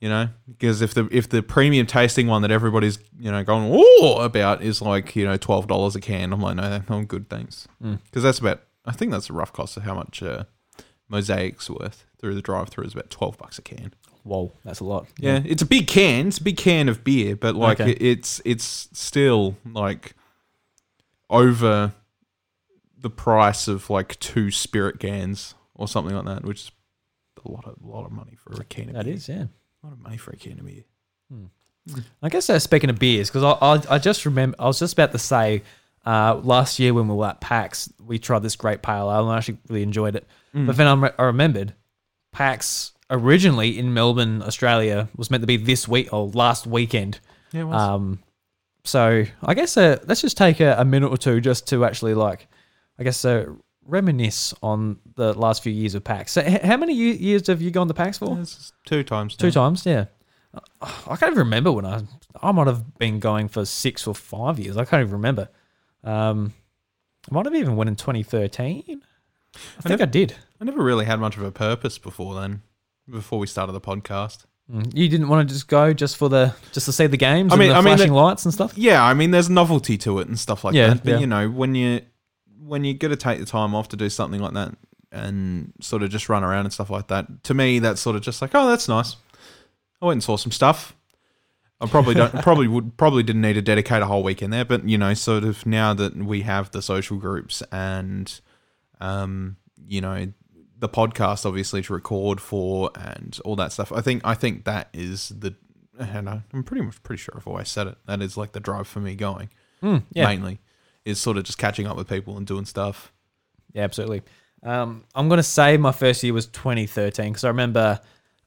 you 0.00 0.08
know 0.08 0.28
because 0.48 0.80
if 0.80 0.94
the 0.94 1.06
if 1.12 1.28
the 1.28 1.42
premium 1.42 1.86
tasting 1.86 2.26
one 2.26 2.40
that 2.42 2.50
everybody's 2.50 2.98
you 3.20 3.30
know 3.30 3.44
going 3.44 3.68
oh 3.70 4.18
about 4.20 4.62
is 4.62 4.80
like 4.80 5.14
you 5.14 5.26
know 5.26 5.36
$12 5.36 5.94
a 5.94 6.00
can 6.00 6.32
i'm 6.32 6.40
like 6.40 6.56
no 6.56 6.82
i'm 6.88 7.04
good 7.04 7.28
thanks. 7.28 7.68
Mm. 7.84 7.98
because 8.04 8.22
that's 8.22 8.38
about 8.38 8.62
i 8.86 8.92
think 8.92 9.12
that's 9.12 9.28
a 9.28 9.34
rough 9.34 9.52
cost 9.52 9.76
of 9.76 9.82
how 9.82 9.94
much 9.94 10.22
uh, 10.22 10.44
mosaic's 11.12 11.68
worth 11.68 12.06
through 12.18 12.34
the 12.34 12.42
drive 12.42 12.70
through 12.70 12.84
is 12.84 12.94
about 12.94 13.10
12 13.10 13.36
bucks 13.36 13.58
a 13.58 13.62
can 13.62 13.92
Whoa, 14.28 14.52
that's 14.64 14.80
a 14.80 14.84
lot. 14.84 15.06
yeah, 15.18 15.40
it's 15.44 15.62
a 15.62 15.66
big 15.66 15.86
can. 15.86 16.28
It's 16.28 16.38
a 16.38 16.42
big 16.42 16.56
can 16.58 16.88
of 16.88 17.02
beer, 17.02 17.34
but 17.34 17.54
like 17.54 17.80
Okay. 17.80 17.92
it, 17.92 18.02
it's 18.02 18.42
it's 18.44 18.88
still 18.92 19.56
like 19.72 20.14
over 21.30 21.92
the 23.00 23.10
price 23.10 23.68
of 23.68 23.90
like 23.90 24.18
two 24.20 24.50
spirit 24.50 24.98
cans 25.00 25.54
or 25.74 25.88
something 25.88 26.14
like 26.14 26.24
that, 26.26 26.44
which 26.44 26.62
is 26.62 26.70
a 27.44 27.50
lot 27.50 27.64
of 27.66 27.76
a 27.82 27.86
lot 27.86 28.04
of 28.04 28.12
money 28.12 28.36
for 28.36 28.52
a 28.60 28.64
can 28.64 28.88
of 28.88 28.94
that 28.96 29.04
beer. 29.06 29.14
is, 29.14 29.28
yeah. 29.28 29.44
a 29.82 29.86
lot 29.86 29.92
of 29.92 29.98
money 30.00 30.16
for 30.16 30.32
a 30.32 30.36
can 30.36 30.58
of 30.58 30.66
beer. 30.66 30.84
I 32.22 32.28
guess 32.28 32.50
uh, 32.50 32.58
speaking 32.58 32.90
of 32.90 32.98
beers, 32.98 33.30
because 33.30 33.44
I, 33.44 33.52
I 33.66 33.94
I 33.94 33.98
just 33.98 34.26
remember 34.26 34.56
I 34.58 34.66
was 34.66 34.78
just 34.78 34.92
about 34.92 35.12
to 35.12 35.18
say 35.18 35.62
uh, 36.04 36.34
last 36.42 36.78
year 36.78 36.92
when 36.92 37.08
we 37.08 37.14
were 37.14 37.26
at 37.28 37.40
PAX, 37.40 37.90
we 38.04 38.18
tried 38.18 38.42
this 38.42 38.56
great 38.56 38.82
pale 38.82 39.10
ale 39.10 39.20
and 39.22 39.30
I 39.30 39.38
actually 39.38 39.58
really 39.68 39.82
enjoyed 39.82 40.14
it. 40.16 40.26
But 40.52 40.76
then 40.76 40.86
I, 40.88 40.94
re- 40.94 41.10
I 41.18 41.22
remembered 41.24 41.74
PAX 42.32 42.92
originally 43.10 43.78
in 43.78 43.92
Melbourne, 43.94 44.42
Australia, 44.42 45.08
was 45.16 45.30
meant 45.30 45.42
to 45.42 45.46
be 45.46 45.56
this 45.56 45.86
week 45.88 46.12
or 46.12 46.28
last 46.28 46.66
weekend. 46.66 47.20
Yeah, 47.52 47.62
it 47.62 47.64
was. 47.64 47.80
Um, 47.80 48.18
so 48.84 49.24
I 49.42 49.54
guess 49.54 49.76
uh, 49.76 49.98
let's 50.06 50.20
just 50.20 50.36
take 50.36 50.60
a, 50.60 50.76
a 50.78 50.84
minute 50.84 51.08
or 51.08 51.16
two 51.18 51.40
just 51.40 51.66
to 51.68 51.84
actually 51.84 52.14
like, 52.14 52.46
I 52.98 53.02
guess 53.04 53.24
uh, 53.24 53.46
reminisce 53.86 54.54
on 54.62 54.98
the 55.16 55.32
last 55.34 55.62
few 55.62 55.72
years 55.72 55.94
of 55.94 56.04
PAX. 56.04 56.32
So 56.32 56.42
h- 56.42 56.62
how 56.62 56.76
many 56.76 56.94
years 56.94 57.46
have 57.48 57.60
you 57.62 57.70
gone 57.70 57.88
to 57.88 57.94
PAX 57.94 58.18
for? 58.18 58.36
Yeah, 58.36 58.44
two 58.86 59.02
times. 59.02 59.36
Two 59.36 59.50
times, 59.50 59.84
yeah. 59.86 60.06
I 60.80 61.16
can't 61.16 61.32
even 61.32 61.38
remember 61.38 61.70
when 61.70 61.84
I 61.84 62.00
I 62.42 62.52
might 62.52 62.66
have 62.68 62.98
been 62.98 63.18
going 63.20 63.48
for 63.48 63.64
six 63.66 64.06
or 64.06 64.14
five 64.14 64.58
years. 64.58 64.76
I 64.78 64.84
can't 64.86 65.02
even 65.02 65.12
remember. 65.12 65.48
Um, 66.02 66.54
I 67.30 67.34
might 67.34 67.44
have 67.44 67.54
even 67.54 67.76
went 67.76 67.88
in 67.88 67.96
2013. 67.96 68.82
I 68.88 69.58
think 69.82 69.90
never- 69.90 70.02
I 70.04 70.06
did. 70.06 70.34
I 70.60 70.64
never 70.64 70.82
really 70.82 71.04
had 71.04 71.20
much 71.20 71.36
of 71.36 71.42
a 71.42 71.52
purpose 71.52 71.98
before 71.98 72.34
then. 72.40 72.62
Before 73.10 73.38
we 73.38 73.46
started 73.46 73.72
the 73.72 73.80
podcast. 73.80 74.44
Mm. 74.72 74.94
You 74.94 75.08
didn't 75.08 75.28
want 75.28 75.48
to 75.48 75.54
just 75.54 75.66
go 75.66 75.94
just 75.94 76.16
for 76.18 76.28
the 76.28 76.54
just 76.72 76.86
to 76.86 76.92
see 76.92 77.06
the 77.06 77.16
games 77.16 77.52
I 77.52 77.56
mean- 77.56 77.68
and 77.70 77.74
the 77.76 77.78
I 77.78 77.82
mean, 77.82 77.96
flashing 77.96 78.12
lights 78.12 78.44
and 78.44 78.52
stuff. 78.52 78.76
Yeah, 78.76 79.02
I 79.02 79.14
mean, 79.14 79.30
there's 79.30 79.48
novelty 79.48 79.96
to 79.98 80.18
it 80.18 80.28
and 80.28 80.38
stuff 80.38 80.62
like 80.64 80.74
Yeah, 80.74 80.88
that. 80.88 81.04
But 81.04 81.10
yeah. 81.12 81.18
you 81.20 81.26
know, 81.26 81.48
when 81.48 81.74
you 81.74 82.02
when 82.60 82.84
you 82.84 82.92
got 82.92 83.08
to 83.08 83.16
take 83.16 83.38
the 83.40 83.46
time 83.46 83.74
off 83.74 83.88
to 83.88 83.96
do 83.96 84.10
something 84.10 84.42
like 84.42 84.52
that 84.52 84.74
and 85.10 85.72
sort 85.80 86.02
of 86.02 86.10
just 86.10 86.28
run 86.28 86.44
around 86.44 86.66
and 86.66 86.72
stuff 86.72 86.90
like 86.90 87.08
that, 87.08 87.42
to 87.44 87.54
me, 87.54 87.78
that's 87.78 87.98
sort 88.00 88.14
of 88.14 88.20
just 88.20 88.42
like, 88.42 88.50
oh, 88.54 88.68
that's 88.68 88.88
nice. 88.88 89.16
I 90.02 90.06
went 90.06 90.16
and 90.16 90.22
saw 90.22 90.36
some 90.36 90.52
stuff. 90.52 90.94
I 91.80 91.86
probably 91.86 92.14
don't 92.14 92.34
probably 92.42 92.68
would 92.68 92.98
probably 92.98 93.22
didn't 93.22 93.40
need 93.40 93.54
to 93.54 93.62
dedicate 93.62 94.02
a 94.02 94.06
whole 94.06 94.22
weekend 94.22 94.52
there, 94.52 94.66
but 94.66 94.86
you 94.86 94.98
know, 94.98 95.14
sort 95.14 95.44
of 95.44 95.64
now 95.64 95.94
that 95.94 96.14
we 96.16 96.42
have 96.42 96.70
the 96.72 96.82
social 96.82 97.16
groups 97.16 97.62
and 97.72 98.38
um, 99.00 99.56
you 99.86 100.02
know, 100.02 100.30
the 100.78 100.88
podcast 100.88 101.44
obviously 101.44 101.82
to 101.82 101.92
record 101.92 102.40
for 102.40 102.90
and 102.94 103.38
all 103.44 103.56
that 103.56 103.72
stuff. 103.72 103.90
I 103.92 104.00
think 104.00 104.22
I 104.24 104.34
think 104.34 104.64
that 104.64 104.88
is 104.92 105.30
the 105.30 105.54
and 105.98 106.28
I- 106.28 106.42
I'm 106.52 106.62
pretty 106.62 106.84
much 106.84 107.02
pretty 107.02 107.20
sure 107.20 107.34
I've 107.36 107.46
always 107.48 107.68
said 107.68 107.86
it. 107.88 107.98
That 108.06 108.22
is 108.22 108.36
like 108.36 108.52
the 108.52 108.60
drive 108.60 108.86
for 108.86 109.00
me 109.00 109.14
going 109.16 109.50
Mm, 109.82 110.02
yeah, 110.12 110.26
mainly 110.26 110.60
is 111.04 111.18
sort 111.20 111.36
of 111.36 111.44
just 111.44 111.58
catching 111.58 111.86
up 111.86 111.96
with 111.96 112.08
people 112.08 112.36
and 112.36 112.46
doing 112.46 112.64
stuff. 112.64 113.12
yeah, 113.72 113.82
absolutely. 113.82 114.22
Um, 114.62 115.04
I'm 115.14 115.28
gonna 115.28 115.42
say 115.42 115.76
my 115.76 115.92
first 115.92 116.22
year 116.22 116.32
was 116.32 116.46
2013 116.46 117.28
because 117.32 117.44
I 117.44 117.48
remember 117.48 118.00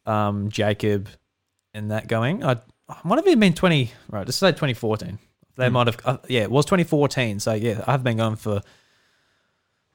um, 0.05 0.49
Jacob 0.49 1.07
and 1.73 1.91
that 1.91 2.07
going. 2.07 2.43
I, 2.43 2.57
I 2.89 2.97
might 3.05 3.15
have 3.17 3.27
even 3.27 3.39
been 3.39 3.53
20. 3.53 3.91
Right, 4.09 4.25
just 4.25 4.39
say 4.39 4.51
2014. 4.51 5.19
They 5.57 5.67
Hmm. 5.67 5.73
might 5.73 5.87
have. 5.87 5.97
Uh, 6.03 6.17
yeah, 6.27 6.41
it 6.41 6.51
was 6.51 6.65
2014. 6.65 7.39
So 7.39 7.53
yeah, 7.53 7.83
I've 7.87 8.03
been 8.03 8.17
going 8.17 8.35
for 8.35 8.61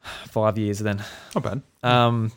five 0.28 0.58
years 0.58 0.78
then. 0.78 1.02
Not 1.34 1.44
bad. 1.44 1.62
Um, 1.82 2.32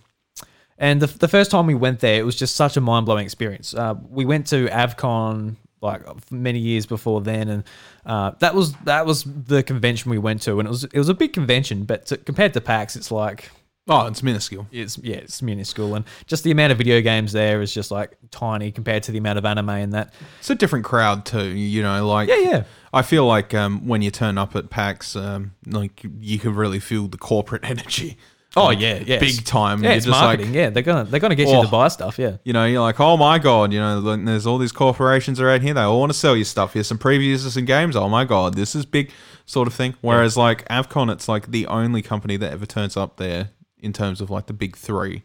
and 0.77 1.01
the, 1.01 1.07
the 1.07 1.27
first 1.27 1.51
time 1.51 1.67
we 1.67 1.75
went 1.75 1.99
there, 1.99 2.19
it 2.19 2.23
was 2.23 2.35
just 2.35 2.55
such 2.55 2.77
a 2.77 2.81
mind 2.81 3.05
blowing 3.05 3.25
experience. 3.25 3.73
Uh, 3.73 3.95
we 4.09 4.25
went 4.25 4.47
to 4.47 4.67
Avcon 4.69 5.57
like 5.81 6.01
many 6.31 6.59
years 6.59 6.85
before 6.85 7.21
then, 7.21 7.49
and 7.49 7.63
uh, 8.05 8.31
that 8.39 8.55
was 8.55 8.73
that 8.83 9.05
was 9.05 9.23
the 9.23 9.63
convention 9.63 10.11
we 10.11 10.17
went 10.17 10.41
to, 10.43 10.59
and 10.59 10.67
it 10.67 10.69
was 10.69 10.83
it 10.85 10.97
was 10.97 11.09
a 11.09 11.13
big 11.13 11.33
convention, 11.33 11.83
but 11.83 12.05
to, 12.07 12.17
compared 12.17 12.53
to 12.53 12.61
PAX, 12.61 12.95
it's 12.95 13.11
like 13.11 13.51
Oh, 13.89 14.05
it's 14.07 14.21
minuscule. 14.23 14.67
it's 14.71 14.97
yeah, 14.99 15.15
it's 15.17 15.41
minuscule, 15.41 15.95
and 15.95 16.05
just 16.27 16.43
the 16.43 16.51
amount 16.51 16.71
of 16.71 16.77
video 16.77 17.01
games 17.01 17.31
there 17.31 17.61
is 17.61 17.73
just 17.73 17.89
like 17.91 18.15
tiny 18.31 18.71
compared 18.71 19.03
to 19.03 19.11
the 19.11 19.17
amount 19.17 19.39
of 19.39 19.45
anime 19.45 19.69
and 19.69 19.93
that. 19.93 20.13
It's 20.39 20.49
a 20.49 20.55
different 20.55 20.85
crowd 20.85 21.25
too. 21.25 21.47
You 21.47 21.81
know, 21.83 22.07
like 22.07 22.29
Yeah, 22.29 22.37
yeah. 22.39 22.63
I 22.93 23.01
feel 23.01 23.25
like 23.25 23.53
um, 23.53 23.87
when 23.87 24.01
you 24.01 24.11
turn 24.11 24.37
up 24.37 24.55
at 24.55 24.69
PAX, 24.69 25.15
um, 25.15 25.51
like 25.65 26.03
you 26.21 26.39
can 26.39 26.55
really 26.55 26.79
feel 26.79 27.07
the 27.07 27.17
corporate 27.17 27.63
energy. 27.69 28.17
Oh 28.55 28.71
yeah, 28.71 28.95
yeah, 29.05 29.19
big 29.19 29.45
time. 29.45 29.83
Yeah, 29.83 29.89
You're 29.89 29.97
it's 29.97 30.05
just 30.07 30.19
marketing. 30.19 30.47
like, 30.47 30.55
yeah, 30.55 30.69
they're 30.71 30.81
gonna 30.83 31.03
they're 31.03 31.19
gonna 31.19 31.35
get 31.35 31.47
you 31.47 31.55
Oh. 31.55 31.63
to 31.63 31.69
buy 31.69 31.87
stuff. 31.87 32.17
Yeah, 32.17 32.37
you 32.43 32.51
know, 32.51 32.65
you're 32.65 32.81
like, 32.81 32.99
oh 32.99 33.15
my 33.15 33.37
god, 33.37 33.71
you 33.71 33.79
know, 33.79 34.01
there's 34.17 34.47
all 34.47 34.57
these 34.57 34.71
corporations 34.71 35.39
around 35.39 35.61
here. 35.61 35.75
They 35.75 35.81
all 35.81 35.99
want 35.99 36.11
to 36.11 36.17
sell 36.17 36.35
you 36.35 36.43
stuff. 36.43 36.73
Here's 36.73 36.87
some 36.87 36.97
previews 36.97 37.45
of 37.45 37.51
some 37.53 37.65
games. 37.65 37.95
Oh 37.95 38.09
my 38.09 38.25
god, 38.25 38.55
this 38.55 38.73
is 38.75 38.87
big, 38.87 39.11
sort 39.45 39.67
of 39.67 39.75
thing. 39.75 39.93
Whereas 40.01 40.35
like 40.35 40.67
Avcon, 40.67 41.11
it's 41.11 41.27
like 41.27 41.51
the 41.51 41.67
only 41.67 42.01
company 42.01 42.37
that 42.37 42.51
ever 42.51 42.65
turns 42.65 42.97
up 42.97 43.17
there 43.17 43.49
in 43.79 43.93
terms 43.93 44.21
of 44.21 44.29
like 44.29 44.47
the 44.47 44.53
big 44.53 44.75
three 44.75 45.23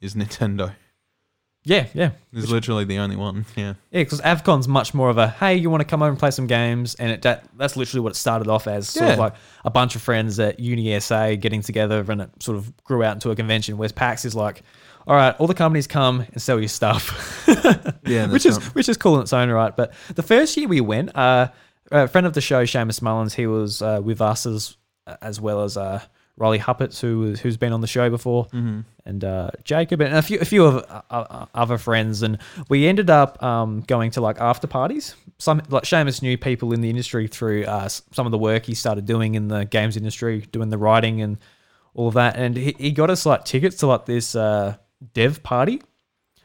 is 0.00 0.14
Nintendo. 0.14 0.74
yeah, 1.64 1.86
yeah. 1.92 2.10
Is 2.32 2.50
literally 2.50 2.84
the 2.84 2.98
only 2.98 3.16
one. 3.16 3.44
Yeah. 3.56 3.74
Yeah, 3.90 4.02
because 4.02 4.20
Avcon's 4.20 4.68
much 4.68 4.94
more 4.94 5.10
of 5.10 5.18
a 5.18 5.28
hey, 5.28 5.56
you 5.56 5.68
want 5.70 5.80
to 5.80 5.84
come 5.84 6.02
over 6.02 6.10
and 6.10 6.18
play 6.18 6.30
some 6.30 6.46
games, 6.46 6.94
and 6.94 7.10
it 7.10 7.22
that, 7.22 7.44
that's 7.56 7.76
literally 7.76 8.00
what 8.02 8.12
it 8.12 8.16
started 8.16 8.48
off 8.48 8.66
as, 8.66 8.88
sort 8.88 9.10
of 9.10 9.18
like 9.18 9.34
a 9.64 9.70
bunch 9.70 9.96
of 9.96 10.02
friends 10.02 10.38
at 10.40 10.60
Uni 10.60 10.98
SA 11.00 11.34
getting 11.34 11.60
together, 11.62 12.04
and 12.08 12.22
it 12.22 12.30
sort 12.42 12.56
of 12.56 12.76
grew 12.84 13.02
out 13.02 13.14
into 13.14 13.30
a 13.30 13.36
convention. 13.36 13.76
Whereas 13.76 13.92
PAX 13.92 14.24
is 14.24 14.34
like, 14.34 14.62
all 15.06 15.16
right, 15.16 15.34
all 15.38 15.46
the 15.46 15.54
companies 15.54 15.86
come 15.86 16.20
and 16.32 16.40
sell 16.40 16.60
you 16.60 16.68
stuff, 16.68 17.44
Yeah. 18.06 18.26
which 18.30 18.46
is 18.46 18.58
which 18.74 18.88
is 18.88 18.96
cool 18.96 19.16
in 19.16 19.22
its 19.22 19.32
own 19.32 19.50
right. 19.50 19.74
But 19.76 19.92
the 20.14 20.22
first 20.22 20.56
year 20.56 20.68
we 20.68 20.80
went, 20.80 21.14
uh, 21.16 21.48
a 21.90 22.06
friend 22.06 22.26
of 22.26 22.34
the 22.34 22.40
show, 22.40 22.64
Seamus 22.64 23.02
Mullins, 23.02 23.34
he 23.34 23.46
was 23.46 23.82
uh, 23.82 24.00
with 24.02 24.20
us 24.20 24.46
as 24.46 24.76
as 25.22 25.40
well 25.40 25.64
as 25.64 25.76
uh, 25.76 26.02
Riley 26.38 26.58
Huppets, 26.58 27.00
who 27.00 27.18
was- 27.20 27.40
who's 27.40 27.56
been 27.56 27.72
on 27.72 27.80
the 27.80 27.86
show 27.86 28.08
before 28.10 28.46
Mhm. 28.54 28.84
and 29.04 29.24
uh, 29.24 29.50
Jacob 29.64 30.00
and 30.00 30.14
a 30.14 30.22
few 30.22 30.38
a 30.40 30.44
few 30.44 30.64
of 30.64 30.76
uh, 30.88 31.02
uh, 31.10 31.46
other 31.54 31.78
friends, 31.78 32.22
and 32.22 32.38
we 32.68 32.86
ended 32.86 33.10
up 33.10 33.42
um, 33.42 33.80
going 33.86 34.10
to 34.12 34.20
like 34.20 34.40
after 34.40 34.66
parties. 34.66 35.14
Some 35.38 35.62
like 35.68 35.84
Seamus 35.84 36.22
knew 36.22 36.36
people 36.38 36.72
in 36.72 36.80
the 36.80 36.90
industry 36.90 37.28
through 37.28 37.64
uh, 37.64 37.88
some 37.88 38.26
of 38.26 38.30
the 38.32 38.38
work 38.38 38.66
he 38.66 38.74
started 38.74 39.04
doing 39.06 39.34
in 39.34 39.48
the 39.48 39.64
games 39.64 39.96
industry, 39.96 40.46
doing 40.52 40.70
the 40.70 40.78
writing 40.78 41.20
and 41.22 41.38
all 41.94 42.08
of 42.08 42.14
that, 42.14 42.36
and 42.36 42.56
he, 42.56 42.74
he 42.78 42.90
got 42.92 43.10
us 43.10 43.26
like 43.26 43.44
tickets 43.44 43.76
to 43.78 43.86
like 43.86 44.06
this 44.06 44.34
uh, 44.36 44.76
dev 45.14 45.42
party. 45.42 45.82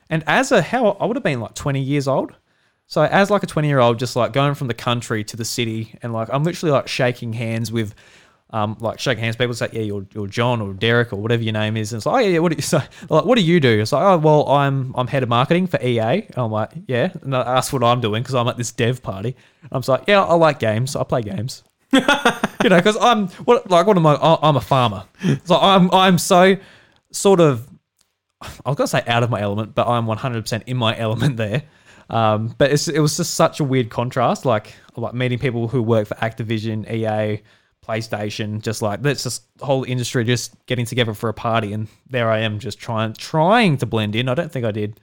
And 0.09 0.23
as 0.27 0.51
a 0.51 0.61
how 0.61 0.97
I 0.99 1.05
would 1.05 1.15
have 1.15 1.23
been 1.23 1.39
like 1.39 1.53
twenty 1.55 1.81
years 1.81 2.07
old. 2.07 2.33
So 2.85 3.01
as 3.03 3.31
like 3.31 3.41
a 3.43 3.47
twenty 3.47 3.67
year 3.69 3.79
old, 3.79 3.97
just 3.97 4.15
like 4.15 4.33
going 4.33 4.53
from 4.55 4.67
the 4.67 4.73
country 4.73 5.23
to 5.23 5.37
the 5.37 5.45
city, 5.45 5.97
and 6.01 6.11
like 6.13 6.29
I'm 6.31 6.43
literally 6.43 6.71
like 6.71 6.87
shaking 6.87 7.33
hands 7.33 7.71
with 7.71 7.95
um, 8.53 8.77
like 8.79 8.99
shake 8.99 9.17
hands. 9.17 9.35
People 9.35 9.55
say, 9.55 9.67
"Yeah, 9.73 9.81
you're, 9.81 10.05
you're 10.13 10.27
John 10.27 10.61
or 10.61 10.73
Derek 10.73 11.11
or 11.11 11.17
whatever 11.17 11.41
your 11.41 11.53
name 11.53 11.75
is." 11.75 11.91
And 11.91 11.99
it's 11.99 12.05
like, 12.05 12.15
"Oh 12.15 12.19
yeah, 12.19 12.33
yeah." 12.33 12.39
What 12.39 12.51
do 12.51 12.55
you 12.55 12.61
so, 12.61 12.81
like? 13.09 13.25
What 13.25 13.35
do 13.35 13.43
you 13.43 13.59
do? 13.59 13.81
It's 13.81 13.91
like, 13.91 14.03
"Oh 14.03 14.17
well, 14.17 14.47
I'm 14.47 14.93
I'm 14.95 15.07
head 15.07 15.23
of 15.23 15.29
marketing 15.29 15.67
for 15.67 15.81
EA." 15.81 15.99
And 15.99 16.37
I'm 16.37 16.51
like, 16.51 16.71
"Yeah." 16.87 17.11
And 17.23 17.35
I 17.35 17.41
ask 17.57 17.73
what 17.73 17.83
I'm 17.83 17.99
doing 17.99 18.21
because 18.21 18.35
I'm 18.35 18.47
at 18.47 18.57
this 18.57 18.71
dev 18.71 19.01
party. 19.01 19.35
I'm 19.71 19.81
like, 19.87 20.03
"Yeah, 20.07 20.23
I 20.23 20.35
like 20.35 20.59
games. 20.59 20.95
I 20.95 21.03
play 21.03 21.23
games." 21.23 21.63
you 21.91 21.99
know, 22.69 22.77
because 22.77 22.97
I'm 22.97 23.27
what 23.45 23.69
like 23.69 23.87
what 23.87 23.97
am 23.97 24.05
I? 24.05 24.17
I'm 24.41 24.55
a 24.55 24.61
farmer. 24.61 25.05
So 25.45 25.55
I'm 25.55 25.91
I'm 25.91 26.17
so 26.19 26.55
sort 27.11 27.39
of 27.39 27.67
I 28.43 28.69
was 28.69 28.77
gonna 28.77 28.87
say 28.87 29.03
out 29.07 29.23
of 29.23 29.29
my 29.29 29.41
element, 29.41 29.73
but 29.73 29.87
I'm 29.87 30.05
100% 30.05 30.63
in 30.67 30.77
my 30.77 30.97
element 30.99 31.37
there. 31.37 31.63
Um, 32.09 32.53
but 32.57 32.71
it's, 32.71 32.87
it 32.87 32.99
was 32.99 33.17
just 33.17 33.33
such 33.35 33.59
a 33.59 33.63
weird 33.63 33.89
contrast, 33.89 34.45
like 34.45 34.75
like 34.95 35.15
meeting 35.15 35.39
people 35.39 35.67
who 35.67 35.81
work 35.81 36.07
for 36.07 36.15
Activision, 36.15 36.87
EA, 36.91 37.41
PlayStation, 37.85 38.61
just 38.61 38.81
like 38.81 39.01
that's 39.01 39.23
just 39.23 39.57
the 39.57 39.65
whole 39.65 39.83
industry 39.83 40.23
just 40.23 40.53
getting 40.65 40.85
together 40.85 41.13
for 41.13 41.29
a 41.29 41.33
party, 41.33 41.73
and 41.73 41.87
there 42.09 42.29
I 42.29 42.39
am 42.39 42.59
just 42.59 42.79
trying 42.79 43.13
trying 43.13 43.77
to 43.77 43.85
blend 43.85 44.15
in. 44.15 44.29
I 44.29 44.33
don't 44.35 44.51
think 44.51 44.65
I 44.65 44.71
did, 44.71 44.99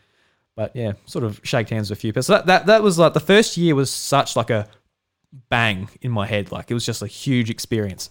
but 0.56 0.74
yeah, 0.74 0.92
sort 1.06 1.24
of 1.24 1.40
shake 1.42 1.68
hands 1.68 1.90
with 1.90 1.98
a 1.98 2.00
few 2.00 2.12
people. 2.12 2.22
So 2.22 2.34
that, 2.34 2.46
that 2.46 2.66
that 2.66 2.82
was 2.82 2.98
like 2.98 3.14
the 3.14 3.20
first 3.20 3.56
year 3.56 3.74
was 3.74 3.90
such 3.90 4.36
like 4.36 4.50
a 4.50 4.66
bang 5.48 5.88
in 6.00 6.10
my 6.10 6.26
head. 6.26 6.50
Like 6.52 6.70
it 6.70 6.74
was 6.74 6.84
just 6.86 7.02
a 7.02 7.06
huge 7.06 7.50
experience. 7.50 8.10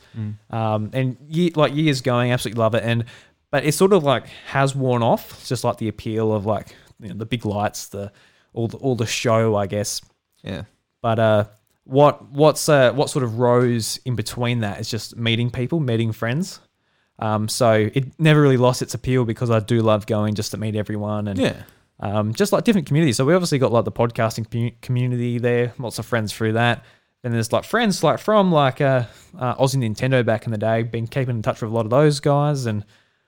Um, 0.49 0.89
and 0.93 1.17
ye- 1.27 1.51
like 1.55 1.75
years 1.75 2.01
going, 2.01 2.31
absolutely 2.31 2.59
love 2.59 2.75
it. 2.75 2.83
And 2.83 3.05
but 3.51 3.65
it 3.65 3.73
sort 3.73 3.93
of 3.93 4.03
like 4.03 4.27
has 4.47 4.75
worn 4.75 5.03
off. 5.03 5.31
It's 5.39 5.49
just 5.49 5.63
like 5.63 5.77
the 5.77 5.87
appeal 5.87 6.33
of 6.33 6.45
like 6.45 6.75
you 6.99 7.09
know, 7.09 7.15
the 7.15 7.25
big 7.25 7.45
lights, 7.45 7.87
the 7.87 8.11
all 8.53 8.67
the 8.67 8.77
all 8.77 8.95
the 8.95 9.05
show, 9.05 9.55
I 9.55 9.67
guess. 9.67 10.01
Yeah. 10.43 10.63
But 11.01 11.19
uh, 11.19 11.45
what 11.89 12.29
what's 12.31 12.69
uh, 12.69 12.91
what 12.93 13.09
sort 13.09 13.23
of 13.23 13.39
rose 13.39 13.99
in 14.05 14.15
between 14.15 14.59
that 14.61 14.79
is 14.79 14.89
just 14.89 15.17
meeting 15.17 15.49
people, 15.49 15.79
meeting 15.79 16.11
friends. 16.11 16.59
Um, 17.17 17.49
so 17.49 17.89
it 17.93 18.17
never 18.19 18.41
really 18.41 18.57
lost 18.57 18.81
its 18.81 18.93
appeal 18.93 19.25
because 19.25 19.49
I 19.49 19.59
do 19.59 19.81
love 19.81 20.05
going 20.05 20.35
just 20.35 20.51
to 20.51 20.57
meet 20.57 20.75
everyone 20.75 21.27
and 21.27 21.37
Yeah. 21.39 21.63
um, 21.99 22.33
just 22.33 22.53
like 22.53 22.63
different 22.63 22.87
communities. 22.87 23.17
So 23.17 23.25
we 23.25 23.33
obviously 23.33 23.57
got 23.59 23.73
like 23.73 23.83
the 23.85 23.91
podcasting 23.91 24.47
commu- 24.47 24.79
community 24.81 25.37
there, 25.37 25.73
lots 25.79 25.99
of 25.99 26.05
friends 26.05 26.31
through 26.31 26.53
that. 26.53 26.85
Then 27.23 27.33
there's 27.33 27.51
like 27.51 27.65
friends 27.65 28.03
like 28.03 28.19
from 28.19 28.51
like 28.53 28.79
uh, 28.79 29.03
uh, 29.37 29.55
Aussie 29.55 29.75
Nintendo 29.75 30.25
back 30.25 30.45
in 30.45 30.51
the 30.53 30.57
day. 30.57 30.83
Been 30.83 31.07
keeping 31.07 31.35
in 31.37 31.41
touch 31.41 31.61
with 31.61 31.71
a 31.71 31.73
lot 31.73 31.85
of 31.85 31.89
those 31.89 32.21
guys, 32.21 32.65
and 32.65 32.85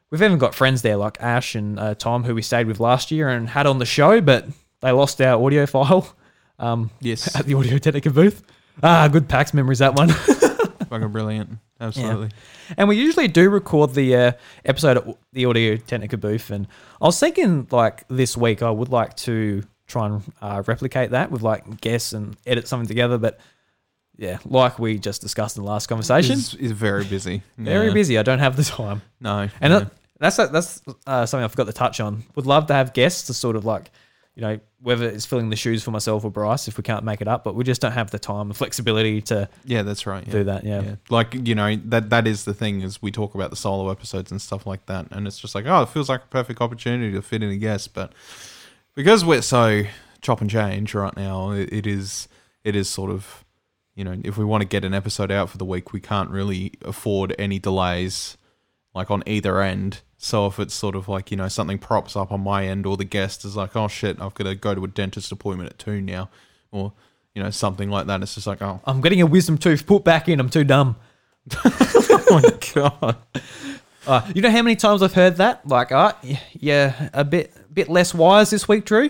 we've 0.09 0.21
even 0.21 0.37
got 0.37 0.55
friends 0.55 0.81
there 0.83 0.95
like 0.95 1.17
Ash 1.19 1.55
and 1.55 1.77
uh, 1.77 1.95
Tom 1.95 2.23
who 2.23 2.33
we 2.33 2.41
stayed 2.41 2.67
with 2.67 2.79
last 2.79 3.11
year 3.11 3.27
and 3.27 3.49
had 3.49 3.65
on 3.67 3.79
the 3.79 3.85
show, 3.85 4.21
but 4.21 4.45
they 4.79 4.91
lost 4.91 5.19
our 5.21 5.43
audio 5.43 5.65
file 5.65 6.15
um, 6.61 6.89
Yes. 7.01 7.35
at 7.39 7.45
the 7.45 7.53
Audio 7.55 7.77
Technica 7.77 8.09
booth. 8.09 8.43
Ah, 8.83 9.07
good 9.07 9.27
PAX 9.27 9.53
memories 9.53 9.79
that 9.79 9.95
one. 9.95 10.09
Fucking 10.89 11.09
brilliant. 11.09 11.57
Absolutely. 11.79 12.29
And 12.77 12.87
we 12.87 12.95
usually 12.97 13.27
do 13.27 13.49
record 13.49 13.93
the 13.93 14.15
uh, 14.15 14.31
episode 14.65 14.97
at 14.97 15.17
the 15.33 15.45
Audio 15.45 15.75
Technica 15.77 16.17
booth. 16.17 16.49
And 16.51 16.67
I 17.01 17.05
was 17.05 17.19
thinking, 17.19 17.67
like, 17.71 18.07
this 18.07 18.37
week, 18.37 18.61
I 18.61 18.69
would 18.69 18.89
like 18.89 19.15
to 19.17 19.63
try 19.87 20.07
and 20.07 20.21
uh, 20.41 20.63
replicate 20.67 21.11
that 21.11 21.31
with, 21.31 21.41
like, 21.41 21.81
guests 21.81 22.13
and 22.13 22.37
edit 22.45 22.67
something 22.67 22.87
together. 22.87 23.17
But 23.17 23.39
yeah, 24.17 24.37
like 24.45 24.77
we 24.79 24.99
just 24.99 25.21
discussed 25.21 25.57
in 25.57 25.63
the 25.63 25.69
last 25.69 25.87
conversation, 25.87 26.33
Is, 26.37 26.53
is 26.55 26.71
very 26.71 27.03
busy. 27.05 27.41
very 27.57 27.87
Yeah. 27.87 27.93
busy. 27.93 28.17
I 28.19 28.23
don't 28.23 28.39
have 28.39 28.55
the 28.55 28.63
time. 28.63 29.01
No. 29.19 29.49
And 29.59 29.73
yeah. 29.73 29.79
that, 29.79 29.91
that's 30.19 30.37
that's 30.37 30.81
uh, 31.07 31.25
something 31.25 31.43
I 31.43 31.47
forgot 31.47 31.65
to 31.67 31.73
touch 31.73 31.99
on. 31.99 32.23
Would 32.35 32.45
love 32.45 32.67
to 32.67 32.73
have 32.73 32.93
guests 32.93 33.23
to 33.27 33.33
sort 33.33 33.55
of 33.55 33.65
like, 33.65 33.89
you 34.35 34.41
know, 34.41 34.59
whether 34.79 35.07
it's 35.07 35.25
filling 35.25 35.49
the 35.49 35.55
shoes 35.55 35.83
for 35.83 35.91
myself 35.91 36.23
or 36.23 36.31
Bryce 36.31 36.67
if 36.67 36.77
we 36.77 36.83
can't 36.83 37.03
make 37.03 37.21
it 37.21 37.27
up, 37.27 37.43
but 37.43 37.53
we 37.53 37.63
just 37.63 37.81
don't 37.81 37.91
have 37.91 38.11
the 38.11 38.19
time 38.19 38.47
and 38.47 38.55
flexibility 38.55 39.21
to 39.23 39.49
yeah, 39.65 39.83
that's 39.83 40.05
right. 40.05 40.25
Yeah. 40.25 40.31
do 40.31 40.43
that. 40.45 40.63
Yeah. 40.63 40.81
Yeah. 40.81 40.95
Like, 41.09 41.33
you 41.33 41.53
know, 41.53 41.75
that 41.85 42.09
that 42.11 42.27
is 42.27 42.45
the 42.45 42.53
thing 42.53 42.81
is 42.81 43.01
we 43.01 43.11
talk 43.11 43.35
about 43.35 43.49
the 43.49 43.55
solo 43.57 43.89
episodes 43.91 44.31
and 44.31 44.41
stuff 44.41 44.65
like 44.65 44.85
that. 44.85 45.07
And 45.11 45.27
it's 45.27 45.37
just 45.37 45.53
like, 45.53 45.65
oh, 45.65 45.81
it 45.81 45.89
feels 45.89 46.07
like 46.07 46.23
a 46.23 46.27
perfect 46.27 46.61
opportunity 46.61 47.11
to 47.13 47.21
fit 47.21 47.43
in 47.43 47.49
a 47.49 47.57
guest. 47.57 47.93
But 47.93 48.13
because 48.95 49.25
we're 49.25 49.41
so 49.41 49.83
chop 50.21 50.39
and 50.39 50.49
change 50.49 50.93
right 50.93 51.15
now, 51.15 51.51
it, 51.51 51.71
it 51.71 51.85
is 51.85 52.29
it 52.63 52.75
is 52.75 52.89
sort 52.89 53.11
of 53.11 53.43
you 53.95 54.05
know, 54.05 54.15
if 54.23 54.37
we 54.37 54.45
want 54.45 54.61
to 54.61 54.67
get 54.67 54.85
an 54.85 54.93
episode 54.93 55.31
out 55.31 55.49
for 55.49 55.57
the 55.57 55.65
week, 55.65 55.91
we 55.91 55.99
can't 55.99 56.29
really 56.29 56.71
afford 56.83 57.35
any 57.37 57.59
delays 57.59 58.37
like 58.93 59.11
on 59.11 59.23
either 59.25 59.61
end. 59.61 60.01
So 60.17 60.45
if 60.45 60.59
it's 60.59 60.73
sort 60.73 60.95
of 60.95 61.07
like 61.07 61.31
you 61.31 61.37
know 61.37 61.47
something 61.47 61.79
props 61.79 62.15
up 62.15 62.31
on 62.31 62.41
my 62.41 62.67
end, 62.67 62.85
or 62.85 62.97
the 62.97 63.05
guest 63.05 63.45
is 63.45 63.55
like, 63.55 63.75
oh 63.75 63.87
shit, 63.87 64.21
I've 64.21 64.33
got 64.33 64.45
to 64.45 64.55
go 64.55 64.75
to 64.75 64.83
a 64.83 64.87
dentist 64.87 65.31
appointment 65.31 65.69
at 65.69 65.79
two 65.79 66.01
now, 66.01 66.29
or 66.71 66.93
you 67.33 67.41
know 67.41 67.49
something 67.49 67.89
like 67.89 68.07
that. 68.07 68.21
It's 68.21 68.35
just 68.35 68.47
like, 68.47 68.61
oh, 68.61 68.81
I'm 68.85 69.01
getting 69.01 69.21
a 69.21 69.25
wisdom 69.25 69.57
tooth 69.57 69.85
put 69.85 70.03
back 70.03 70.29
in. 70.29 70.39
I'm 70.39 70.49
too 70.49 70.63
dumb. 70.63 70.95
oh 71.65 72.41
my 72.43 72.73
god. 72.73 73.17
Uh, 74.07 74.31
you 74.33 74.41
know 74.41 74.49
how 74.49 74.61
many 74.61 74.75
times 74.75 75.03
I've 75.03 75.13
heard 75.13 75.37
that? 75.37 75.67
Like, 75.67 75.91
uh, 75.91 76.13
yeah, 76.53 77.09
a 77.13 77.23
bit, 77.23 77.53
bit 77.71 77.87
less 77.87 78.13
wise 78.13 78.49
this 78.49 78.67
week, 78.67 78.85
Drew. 78.85 79.09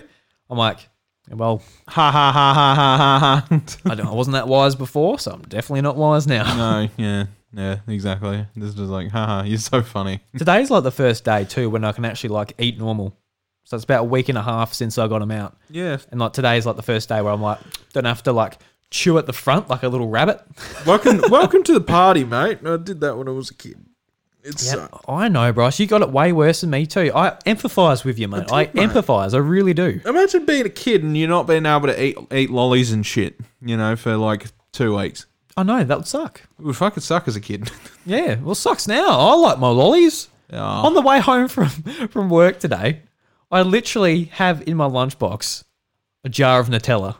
I'm 0.50 0.58
like, 0.58 0.88
well, 1.30 1.62
Ha 1.88 2.10
ha 2.10 2.32
ha 2.32 2.54
ha 2.54 2.74
ha 2.74 2.96
ha 2.98 3.18
ha. 3.48 3.60
I, 3.90 3.94
don't, 3.94 4.06
I 4.06 4.12
wasn't 4.12 4.34
that 4.34 4.48
wise 4.48 4.74
before, 4.74 5.18
so 5.18 5.32
I'm 5.32 5.42
definitely 5.42 5.80
not 5.80 5.96
wise 5.96 6.26
now. 6.26 6.56
no, 6.56 6.88
yeah, 6.98 7.26
yeah, 7.52 7.78
exactly. 7.88 8.46
This 8.56 8.70
is 8.70 8.74
just 8.74 8.90
like, 8.90 9.10
haha, 9.10 9.42
you're 9.46 9.58
so 9.58 9.82
funny. 9.82 10.20
Today's 10.36 10.70
like 10.70 10.82
the 10.84 10.90
first 10.90 11.24
day 11.24 11.44
too 11.44 11.68
when 11.70 11.84
I 11.84 11.92
can 11.92 12.04
actually 12.04 12.30
like 12.30 12.54
eat 12.58 12.78
normal. 12.78 13.16
So 13.64 13.76
it's 13.76 13.84
about 13.84 14.00
a 14.00 14.04
week 14.08 14.28
and 14.28 14.36
a 14.36 14.42
half 14.42 14.72
since 14.74 14.98
I 14.98 15.06
got 15.06 15.20
them 15.20 15.30
out, 15.30 15.56
Yeah. 15.70 15.98
and 16.10 16.18
like 16.20 16.32
today's 16.32 16.66
like 16.66 16.76
the 16.76 16.82
first 16.82 17.08
day 17.08 17.20
where 17.22 17.32
I'm 17.32 17.40
like, 17.42 17.58
don't 17.92 18.04
have 18.06 18.22
to 18.24 18.32
like 18.32 18.58
chew 18.90 19.16
at 19.18 19.26
the 19.26 19.32
front 19.32 19.70
like 19.70 19.82
a 19.84 19.88
little 19.88 20.08
rabbit. 20.08 20.40
Welcome, 20.86 21.22
welcome 21.30 21.62
to 21.64 21.72
the 21.72 21.80
party, 21.80 22.24
mate. 22.24 22.58
I 22.66 22.76
did 22.76 23.00
that 23.00 23.16
when 23.16 23.28
I 23.28 23.30
was 23.30 23.50
a 23.50 23.54
kid. 23.54 23.86
It's 24.42 24.74
Yeah, 24.74 24.88
I 25.08 25.28
know, 25.28 25.52
Bryce. 25.52 25.78
You 25.78 25.86
got 25.86 26.02
it 26.02 26.10
way 26.10 26.32
worse 26.32 26.62
than 26.62 26.70
me 26.70 26.84
too. 26.84 27.12
I 27.14 27.30
empathise 27.46 28.04
with 28.04 28.18
you, 28.18 28.26
mate. 28.26 28.50
I, 28.50 28.64
did, 28.64 28.74
mate. 28.74 28.90
empathise. 28.90 29.34
I 29.34 29.38
really 29.38 29.72
do. 29.72 30.00
imagine 30.04 30.44
being 30.44 30.66
a 30.66 30.68
kid 30.68 31.04
and 31.04 31.16
You're 31.16 31.28
not 31.28 31.46
being 31.46 31.64
able 31.64 31.86
to 31.86 32.02
eat 32.04 32.18
eat 32.32 32.50
lollies 32.50 32.90
and 32.90 33.06
shit, 33.06 33.38
you 33.60 33.76
know, 33.76 33.94
for 33.94 34.16
like 34.16 34.46
two 34.72 34.96
weeks. 34.98 35.26
I 35.56 35.62
know 35.62 35.84
that 35.84 35.96
would 35.98 36.06
suck. 36.06 36.42
It 36.58 36.64
would 36.64 36.76
fucking 36.76 37.02
suck 37.02 37.28
as 37.28 37.36
a 37.36 37.40
kid. 37.40 37.70
Yeah, 38.04 38.34
well, 38.40 38.56
sucks 38.56 38.88
now. 38.88 39.10
I 39.16 39.34
like 39.34 39.60
my 39.60 39.68
lollies. 39.68 40.28
Oh. 40.52 40.58
On 40.58 40.94
the 40.94 41.00
way 41.00 41.20
home 41.20 41.46
from 41.46 41.68
from 42.10 42.28
work 42.30 42.58
today, 42.58 43.02
I 43.50 43.62
literally 43.62 44.24
have 44.24 44.66
in 44.66 44.76
my 44.76 44.88
lunchbox 44.88 45.62
a 46.24 46.28
jar 46.28 46.58
of 46.58 46.66
Nutella, 46.68 47.14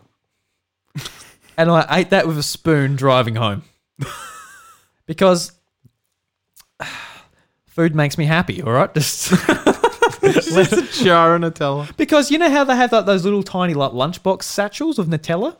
and 1.56 1.70
I 1.70 1.86
ate 1.88 2.10
that 2.10 2.26
with 2.26 2.36
a 2.36 2.42
spoon 2.42 2.96
driving 2.96 3.36
home 3.36 3.62
because 5.06 5.52
food 7.66 7.94
makes 7.94 8.18
me 8.18 8.24
happy. 8.24 8.60
All 8.62 8.72
right, 8.72 8.92
just 8.92 9.30
Just 10.22 10.72
a 10.72 11.04
jar 11.04 11.34
of 11.36 11.42
Nutella. 11.42 11.96
because 11.96 12.30
you 12.30 12.38
know 12.38 12.50
how 12.50 12.64
they 12.64 12.74
have 12.76 12.90
like 12.92 13.06
those 13.06 13.24
little 13.24 13.42
tiny 13.42 13.74
like 13.74 13.92
lunchbox 13.92 14.42
satchels 14.42 14.98
of 14.98 15.06
Nutella. 15.06 15.56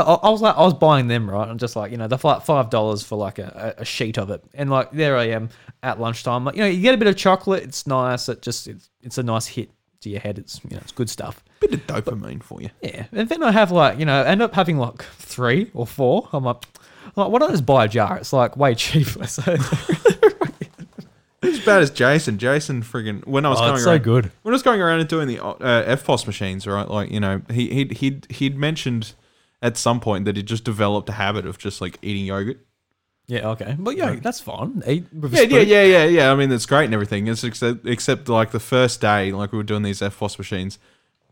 I, 0.00 0.14
I, 0.14 0.30
was 0.30 0.42
like, 0.42 0.56
I 0.56 0.62
was 0.62 0.74
buying 0.74 1.08
them 1.08 1.30
right, 1.30 1.48
I'm 1.48 1.58
just 1.58 1.76
like 1.76 1.90
you 1.90 1.96
know, 1.96 2.08
they're 2.08 2.18
like 2.22 2.42
five 2.42 2.70
dollars 2.70 3.02
for 3.02 3.16
like 3.16 3.38
a, 3.38 3.74
a 3.78 3.84
sheet 3.84 4.18
of 4.18 4.30
it, 4.30 4.42
and 4.54 4.70
like 4.70 4.90
there 4.90 5.16
I 5.16 5.28
am 5.28 5.50
at 5.82 6.00
lunchtime. 6.00 6.44
Like 6.44 6.56
you 6.56 6.62
know, 6.62 6.68
you 6.68 6.80
get 6.80 6.94
a 6.94 6.98
bit 6.98 7.08
of 7.08 7.16
chocolate, 7.16 7.62
it's 7.62 7.86
nice. 7.86 8.28
It 8.28 8.42
just 8.42 8.66
it's, 8.66 8.90
it's 9.02 9.18
a 9.18 9.22
nice 9.22 9.46
hit 9.46 9.70
to 10.00 10.10
your 10.10 10.20
head. 10.20 10.38
It's 10.38 10.60
you 10.64 10.76
know, 10.76 10.82
it's 10.82 10.92
good 10.92 11.10
stuff. 11.10 11.44
Bit 11.60 11.74
of 11.74 11.86
dopamine 11.86 12.42
for 12.42 12.60
you. 12.60 12.70
Yeah, 12.82 13.06
and 13.12 13.28
then 13.28 13.42
I 13.42 13.52
have 13.52 13.70
like 13.70 13.98
you 13.98 14.04
know, 14.04 14.22
end 14.22 14.42
up 14.42 14.54
having 14.54 14.78
like 14.78 15.02
three 15.02 15.70
or 15.74 15.86
four. 15.86 16.28
I'm 16.32 16.44
like, 16.44 16.64
like 17.16 17.30
why 17.30 17.38
don't 17.38 17.50
I 17.50 17.52
just 17.52 17.66
buy 17.66 17.84
a 17.84 17.88
jar? 17.88 18.18
It's 18.18 18.32
like 18.32 18.56
way 18.56 18.74
cheaper. 18.74 19.26
So 19.26 19.56
As 21.42 21.60
bad 21.60 21.82
as 21.82 21.90
Jason. 21.90 22.38
Jason 22.38 22.82
friggin' 22.82 23.26
when 23.26 23.44
I 23.44 23.50
was 23.50 23.58
oh, 23.58 23.64
going 23.64 23.74
it's 23.74 23.86
around 23.86 23.98
so 23.98 24.02
good. 24.02 24.32
when 24.42 24.52
I 24.52 24.56
was 24.56 24.62
going 24.62 24.80
around 24.80 25.00
and 25.00 25.08
doing 25.08 25.28
the 25.28 25.44
uh, 25.44 25.94
EFTPOS 25.94 26.26
machines, 26.26 26.66
right? 26.66 26.88
Like 26.88 27.10
you 27.10 27.20
know, 27.20 27.42
he 27.50 27.68
he'd 27.68 27.92
he'd 27.98 28.26
he'd 28.30 28.56
mentioned 28.56 29.12
at 29.64 29.76
some 29.76 29.98
point 29.98 30.26
that 30.26 30.36
he 30.36 30.42
just 30.44 30.62
developed 30.62 31.08
a 31.08 31.12
habit 31.12 31.44
of 31.46 31.58
just 31.58 31.80
like 31.80 31.98
eating 32.02 32.26
yogurt. 32.26 32.64
Yeah, 33.26 33.48
okay, 33.52 33.74
but 33.78 33.96
yeah, 33.96 34.16
that's 34.22 34.38
fine. 34.40 34.82
Eat 34.86 35.06
with 35.12 35.32
Yeah, 35.34 35.42
yeah, 35.42 35.60
yeah, 35.60 35.82
yeah, 35.82 36.04
yeah. 36.04 36.30
I 36.32 36.34
mean, 36.36 36.50
that's 36.50 36.66
great 36.66 36.84
and 36.84 36.92
everything. 36.94 37.26
It's 37.26 37.42
except, 37.42 37.86
except 37.86 38.28
like 38.28 38.50
the 38.52 38.60
first 38.60 39.00
day, 39.00 39.32
like 39.32 39.50
we 39.50 39.56
were 39.58 39.64
doing 39.64 39.82
these 39.82 40.00
EFTPOS 40.00 40.36
machines. 40.38 40.78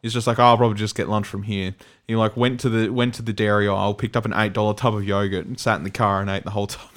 He's 0.00 0.14
just 0.14 0.26
like, 0.26 0.38
oh, 0.38 0.44
I'll 0.44 0.56
probably 0.56 0.78
just 0.78 0.96
get 0.96 1.08
lunch 1.08 1.26
from 1.28 1.42
here. 1.44 1.74
He 2.08 2.16
like 2.16 2.36
went 2.36 2.58
to 2.60 2.68
the 2.70 2.88
went 2.90 3.14
to 3.16 3.22
the 3.22 3.32
dairy 3.34 3.68
aisle, 3.68 3.92
picked 3.94 4.16
up 4.16 4.24
an 4.24 4.32
eight 4.34 4.54
dollar 4.54 4.72
tub 4.74 4.94
of 4.94 5.04
yogurt, 5.04 5.44
and 5.46 5.60
sat 5.60 5.76
in 5.76 5.84
the 5.84 5.90
car 5.90 6.20
and 6.22 6.30
ate 6.30 6.44
the 6.44 6.50
whole 6.50 6.66
tub. 6.68 6.88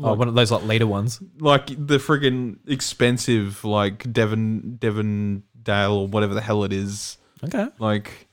Oh, 0.00 0.14
one 0.14 0.28
of 0.28 0.34
those 0.34 0.52
like 0.52 0.64
later 0.64 0.86
ones. 0.86 1.20
like 1.40 1.66
the 1.66 1.98
friggin' 1.98 2.58
expensive 2.68 3.64
like 3.64 4.10
Devon 4.12 4.76
Devon 4.80 5.42
Dale 5.60 5.92
or 5.92 6.06
whatever 6.06 6.34
the 6.34 6.40
hell 6.40 6.62
it 6.62 6.72
is, 6.72 7.18
Okay. 7.44 7.66
like 7.80 8.27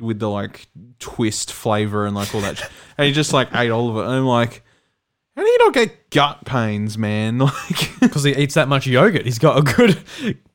with 0.00 0.18
the 0.18 0.28
like 0.28 0.68
twist 0.98 1.52
flavor 1.52 2.06
and 2.06 2.14
like 2.14 2.34
all 2.34 2.40
that. 2.40 2.58
sh- 2.58 2.64
and 2.96 3.06
he 3.06 3.12
just 3.12 3.32
like 3.32 3.48
ate 3.54 3.70
all 3.70 3.90
of 3.90 3.96
it. 3.96 4.08
And 4.08 4.10
I'm 4.10 4.26
like, 4.26 4.62
how 5.36 5.42
do 5.42 5.48
you 5.48 5.58
not 5.58 5.74
get 5.74 6.10
gut 6.10 6.44
pains, 6.44 6.98
man? 6.98 7.38
Like 7.48 8.00
because 8.00 8.24
he 8.24 8.32
eats 8.32 8.54
that 8.54 8.68
much 8.68 8.86
yogurt. 8.86 9.24
He's 9.24 9.38
got 9.38 9.58
a 9.58 9.62
good, 9.62 9.98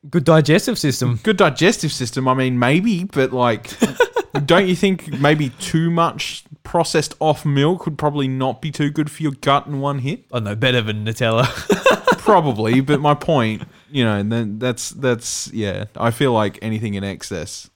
good 0.09 0.23
digestive 0.23 0.77
system. 0.77 1.19
good 1.23 1.37
digestive 1.37 1.91
system. 1.91 2.27
I 2.27 2.33
mean, 2.33 2.57
maybe, 2.59 3.03
but 3.05 3.31
like, 3.31 3.71
don't 4.45 4.67
you 4.67 4.75
think 4.75 5.19
maybe 5.19 5.49
too 5.49 5.91
much 5.91 6.43
processed 6.63 7.15
off 7.19 7.45
milk 7.45 7.85
would 7.85 7.97
probably 7.97 8.27
not 8.27 8.61
be 8.61 8.71
too 8.71 8.89
good 8.89 9.11
for 9.11 9.23
your 9.23 9.33
gut 9.33 9.67
in 9.67 9.79
one 9.79 9.99
hit? 9.99 10.25
I 10.31 10.39
know 10.39 10.55
better 10.55 10.81
than 10.81 11.05
Nutella. 11.05 11.47
probably 12.23 12.79
but 12.79 13.01
my 13.01 13.13
point 13.13 13.63
you 13.91 14.03
know 14.03 14.23
then 14.23 14.57
that's 14.57 14.91
that's 14.91 15.51
yeah 15.51 15.83
i 15.97 16.09
feel 16.09 16.31
like 16.31 16.57
anything 16.61 16.93
in 16.93 17.03
excess 17.03 17.69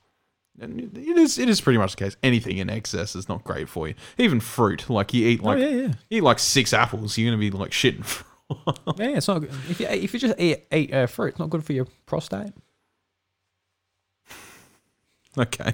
and 0.60 0.80
it 0.98 1.18
is 1.18 1.38
it 1.38 1.48
is 1.50 1.62
pretty 1.62 1.78
much 1.78 1.92
the 1.96 2.04
case 2.04 2.16
anything 2.24 2.58
in 2.58 2.70
excess 2.70 3.16
is 3.16 3.30
not 3.30 3.44
great 3.44 3.70
for 3.70 3.88
you 3.88 3.94
even 4.18 4.40
fruit 4.40 4.90
like 4.90 5.14
you 5.14 5.28
eat 5.28 5.44
like 5.44 5.58
oh 5.58 5.62
yeah, 5.62 5.82
yeah, 5.88 5.94
eat 6.10 6.24
like 6.24 6.40
six 6.40 6.74
apples 6.74 7.18
you're 7.18 7.30
gonna 7.30 7.40
be 7.40 7.52
like 7.52 7.72
shitting 7.72 8.04
yeah. 8.98 9.10
It's 9.18 9.28
not 9.28 9.40
good. 9.40 9.52
if 9.70 9.80
you 9.80 9.88
if 9.88 10.14
you 10.14 10.20
just 10.22 10.40
eat, 10.40 10.64
eat 10.72 10.94
uh, 10.94 11.06
fruit. 11.06 11.30
It's 11.32 11.40
not 11.40 11.50
good 11.50 11.66
for 11.66 11.74
your 11.74 11.86
prostate. 12.06 12.54
okay 15.38 15.74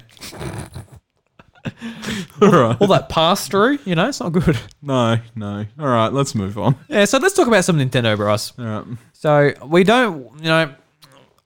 all 2.42 2.48
right 2.50 2.76
All 2.80 2.86
that 2.88 3.08
pass 3.08 3.48
through, 3.48 3.78
you 3.84 3.94
know, 3.94 4.08
it's 4.08 4.20
not 4.20 4.30
good. 4.32 4.58
no 4.82 5.18
no 5.34 5.64
all 5.78 5.86
right 5.86 6.12
let's 6.12 6.34
move 6.34 6.58
on 6.58 6.76
Yeah. 6.88 7.04
So 7.06 7.18
let's 7.18 7.34
talk 7.34 7.46
about 7.46 7.64
some 7.64 7.78
Nintendo, 7.78 8.16
Bryce. 8.16 8.52
all 8.58 8.64
right 8.64 8.84
So 9.12 9.52
we 9.66 9.84
don't, 9.84 10.30
you 10.40 10.44
know, 10.48 10.74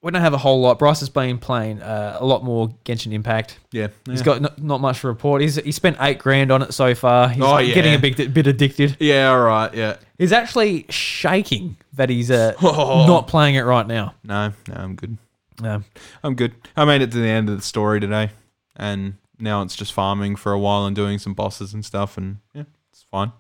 we 0.03 0.11
don't 0.13 0.23
have 0.23 0.35
a 0.35 0.39
whole 0.39 0.61
lot. 0.61 0.79
Bryce 0.79 1.01
has 1.01 1.09
been 1.09 1.39
playing 1.39 1.83
uh, 1.83 2.17
a 2.21 2.25
lot 2.25 2.45
more 2.45 2.69
Genshin 2.85 3.13
Impact. 3.13 3.59
yeah, 3.73 3.89
he's 4.07 4.23
got 4.23 4.37
n- 4.43 4.49
not 4.59 4.81
much 4.81 5.01
to 5.01 5.09
report. 5.09 5.43
He's 5.43 5.57
he 5.57 5.73
spent 5.73 5.97
eight 6.01 6.19
grand 6.19 6.51
on 6.53 6.63
it 6.63 6.73
so 6.73 6.95
far. 6.95 7.29
He's 7.29 7.43
Oh, 7.43 7.51
like, 7.53 7.73
getting 7.75 7.95
a 7.95 7.99
big 7.99 8.33
bit 8.33 8.47
addicted. 8.47 8.97
yeah 9.01 9.31
all 9.31 9.41
right 9.41 9.73
yeah 9.75 9.97
He's 10.19 10.33
actually 10.33 10.87
shaking 10.89 11.77
that 11.95 12.11
he's 12.11 12.31
uh, 12.31 12.55
not 12.63 13.27
playing 13.29 13.57
it 13.57 13.63
right 13.63 13.87
now. 13.87 14.15
no 14.25 14.53
no 14.69 14.75
i'm 14.75 14.95
good 14.95 15.17
Um, 15.63 15.85
i'm 16.23 16.35
good 16.35 16.55
i 16.77 16.85
made 16.85 17.03
it 17.03 17.11
to 17.13 17.19
the 17.19 17.29
end 17.29 17.49
of 17.49 17.57
the 17.57 17.63
story 17.63 17.99
today 18.01 18.31
and 18.77 19.15
now 19.41 19.63
it's 19.63 19.75
just 19.75 19.93
farming 19.93 20.37
for 20.37 20.53
a 20.53 20.59
while 20.59 20.87
and 20.87 20.95
doing 20.95 21.19
some 21.19 21.35
bosses 21.35 21.75
and 21.75 21.85
stuff 21.85 22.17
and 22.17 22.37
yeah 22.55 22.63
it's 22.93 23.03
fine 23.03 23.33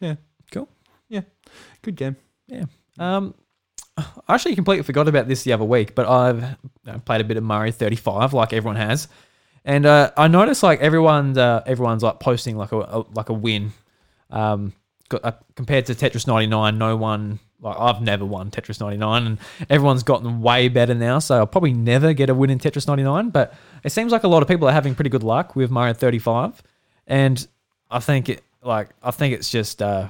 yeah 0.00 0.16
Cool. 0.50 0.68
yeah 1.08 1.20
good 1.82 1.94
game 1.94 2.16
Yeah. 2.48 2.64
Um, 2.98 3.34
I 4.28 4.34
actually 4.34 4.54
completely 4.54 4.82
forgot 4.82 5.08
about 5.08 5.28
this 5.28 5.42
the 5.42 5.52
other 5.52 5.64
week, 5.64 5.94
but 5.94 6.06
I've 6.06 7.04
played 7.04 7.20
a 7.20 7.24
bit 7.24 7.36
of 7.36 7.42
Mario 7.42 7.72
35, 7.72 8.32
like 8.32 8.52
everyone 8.52 8.76
has, 8.76 9.08
and 9.64 9.86
uh, 9.86 10.10
I 10.16 10.28
noticed 10.28 10.62
like 10.62 10.80
everyone's 10.80 11.38
uh, 11.38 11.62
everyone's 11.66 12.02
like 12.02 12.20
posting 12.20 12.56
like 12.56 12.72
a, 12.72 12.78
a 12.78 13.04
like 13.14 13.28
a 13.28 13.34
win. 13.34 13.72
Um, 14.30 14.72
uh, 15.10 15.32
compared 15.56 15.86
to 15.86 15.94
Tetris 15.94 16.26
99, 16.26 16.78
no 16.78 16.96
one 16.96 17.40
like 17.60 17.76
I've 17.78 18.00
never 18.00 18.24
won 18.24 18.50
Tetris 18.50 18.80
99, 18.80 19.26
and 19.26 19.38
everyone's 19.68 20.02
gotten 20.02 20.40
way 20.40 20.68
better 20.68 20.94
now. 20.94 21.18
So 21.18 21.38
I'll 21.38 21.46
probably 21.46 21.72
never 21.72 22.12
get 22.12 22.30
a 22.30 22.34
win 22.34 22.50
in 22.50 22.58
Tetris 22.58 22.86
99, 22.86 23.30
but 23.30 23.54
it 23.84 23.90
seems 23.90 24.12
like 24.12 24.24
a 24.24 24.28
lot 24.28 24.42
of 24.42 24.48
people 24.48 24.68
are 24.68 24.72
having 24.72 24.94
pretty 24.94 25.10
good 25.10 25.22
luck 25.22 25.56
with 25.56 25.70
Mario 25.70 25.94
35, 25.94 26.62
and 27.06 27.46
I 27.90 28.00
think 28.00 28.28
it 28.28 28.42
like 28.62 28.90
I 29.02 29.10
think 29.10 29.34
it's 29.34 29.50
just. 29.50 29.82
Uh, 29.82 30.08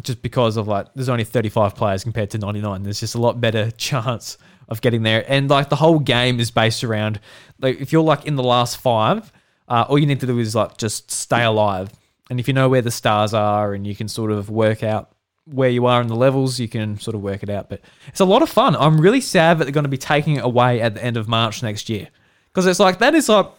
just 0.00 0.22
because 0.22 0.56
of 0.56 0.66
like 0.66 0.86
there's 0.94 1.08
only 1.08 1.24
35 1.24 1.74
players 1.74 2.02
compared 2.02 2.30
to 2.30 2.38
99 2.38 2.82
there's 2.82 3.00
just 3.00 3.14
a 3.14 3.20
lot 3.20 3.40
better 3.40 3.70
chance 3.76 4.38
of 4.68 4.80
getting 4.80 5.02
there. 5.02 5.24
And 5.28 5.50
like 5.50 5.68
the 5.68 5.76
whole 5.76 5.98
game 5.98 6.40
is 6.40 6.50
based 6.50 6.82
around 6.82 7.20
like 7.60 7.80
if 7.80 7.92
you're 7.92 8.02
like 8.02 8.24
in 8.26 8.36
the 8.36 8.42
last 8.42 8.78
five 8.78 9.30
uh, 9.68 9.84
all 9.88 9.98
you 9.98 10.06
need 10.06 10.20
to 10.20 10.26
do 10.26 10.38
is 10.38 10.54
like 10.54 10.78
just 10.78 11.10
stay 11.10 11.44
alive. 11.44 11.90
And 12.30 12.40
if 12.40 12.48
you 12.48 12.54
know 12.54 12.68
where 12.68 12.82
the 12.82 12.90
stars 12.90 13.34
are 13.34 13.74
and 13.74 13.86
you 13.86 13.94
can 13.94 14.08
sort 14.08 14.32
of 14.32 14.48
work 14.48 14.82
out 14.82 15.10
where 15.44 15.68
you 15.68 15.86
are 15.86 16.00
in 16.00 16.06
the 16.06 16.16
levels 16.16 16.60
you 16.60 16.68
can 16.68 16.98
sort 16.98 17.14
of 17.14 17.20
work 17.20 17.42
it 17.42 17.50
out. 17.50 17.68
But 17.68 17.82
it's 18.08 18.20
a 18.20 18.24
lot 18.24 18.42
of 18.42 18.48
fun. 18.48 18.74
I'm 18.76 19.00
really 19.00 19.20
sad 19.20 19.58
that 19.58 19.64
they're 19.64 19.72
going 19.72 19.84
to 19.84 19.90
be 19.90 19.98
taking 19.98 20.36
it 20.36 20.44
away 20.44 20.80
at 20.80 20.94
the 20.94 21.04
end 21.04 21.16
of 21.16 21.28
march 21.28 21.62
next 21.62 21.90
year. 21.90 22.08
Because 22.48 22.66
it's 22.66 22.80
like 22.80 22.98
that 22.98 23.14
is 23.14 23.28
like 23.28 23.50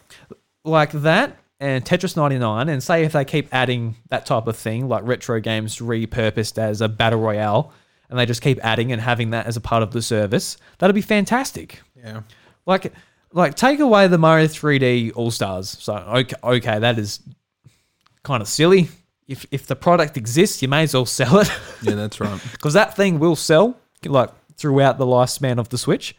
like 0.63 0.91
that 0.91 1.37
and 1.59 1.85
Tetris 1.85 2.17
99 2.17 2.69
and 2.69 2.83
say 2.83 3.03
if 3.03 3.13
they 3.13 3.25
keep 3.25 3.47
adding 3.53 3.95
that 4.09 4.25
type 4.25 4.47
of 4.47 4.57
thing 4.57 4.87
like 4.87 5.03
retro 5.05 5.39
games 5.39 5.77
repurposed 5.77 6.57
as 6.57 6.81
a 6.81 6.89
battle 6.89 7.19
royale 7.19 7.71
and 8.09 8.19
they 8.19 8.25
just 8.25 8.41
keep 8.41 8.59
adding 8.63 8.91
and 8.91 9.01
having 9.01 9.31
that 9.31 9.45
as 9.45 9.55
a 9.57 9.61
part 9.61 9.83
of 9.83 9.91
the 9.91 10.01
service 10.01 10.57
that'd 10.79 10.95
be 10.95 11.01
fantastic 11.01 11.81
yeah 11.95 12.21
like 12.65 12.91
like 13.31 13.55
take 13.55 13.79
away 13.79 14.07
the 14.07 14.17
Mario 14.17 14.47
3D 14.47 15.13
All 15.15 15.31
Stars 15.31 15.77
so 15.79 15.95
okay 15.95 16.35
okay 16.43 16.79
that 16.79 16.99
is 16.99 17.19
kind 18.23 18.41
of 18.41 18.47
silly 18.47 18.89
if 19.27 19.45
if 19.51 19.67
the 19.67 19.75
product 19.75 20.17
exists, 20.17 20.61
you 20.61 20.67
may 20.67 20.83
as 20.83 20.93
well 20.93 21.05
sell 21.05 21.39
it 21.39 21.51
Yeah, 21.81 21.95
that's 21.95 22.19
right. 22.19 22.41
because 22.51 22.73
that 22.73 22.95
thing 22.95 23.19
will 23.19 23.35
sell 23.35 23.77
like 24.05 24.29
throughout 24.57 24.97
the 24.97 25.05
lifespan 25.05 25.59
of 25.59 25.69
the 25.69 25.77
Switch. 25.77 26.15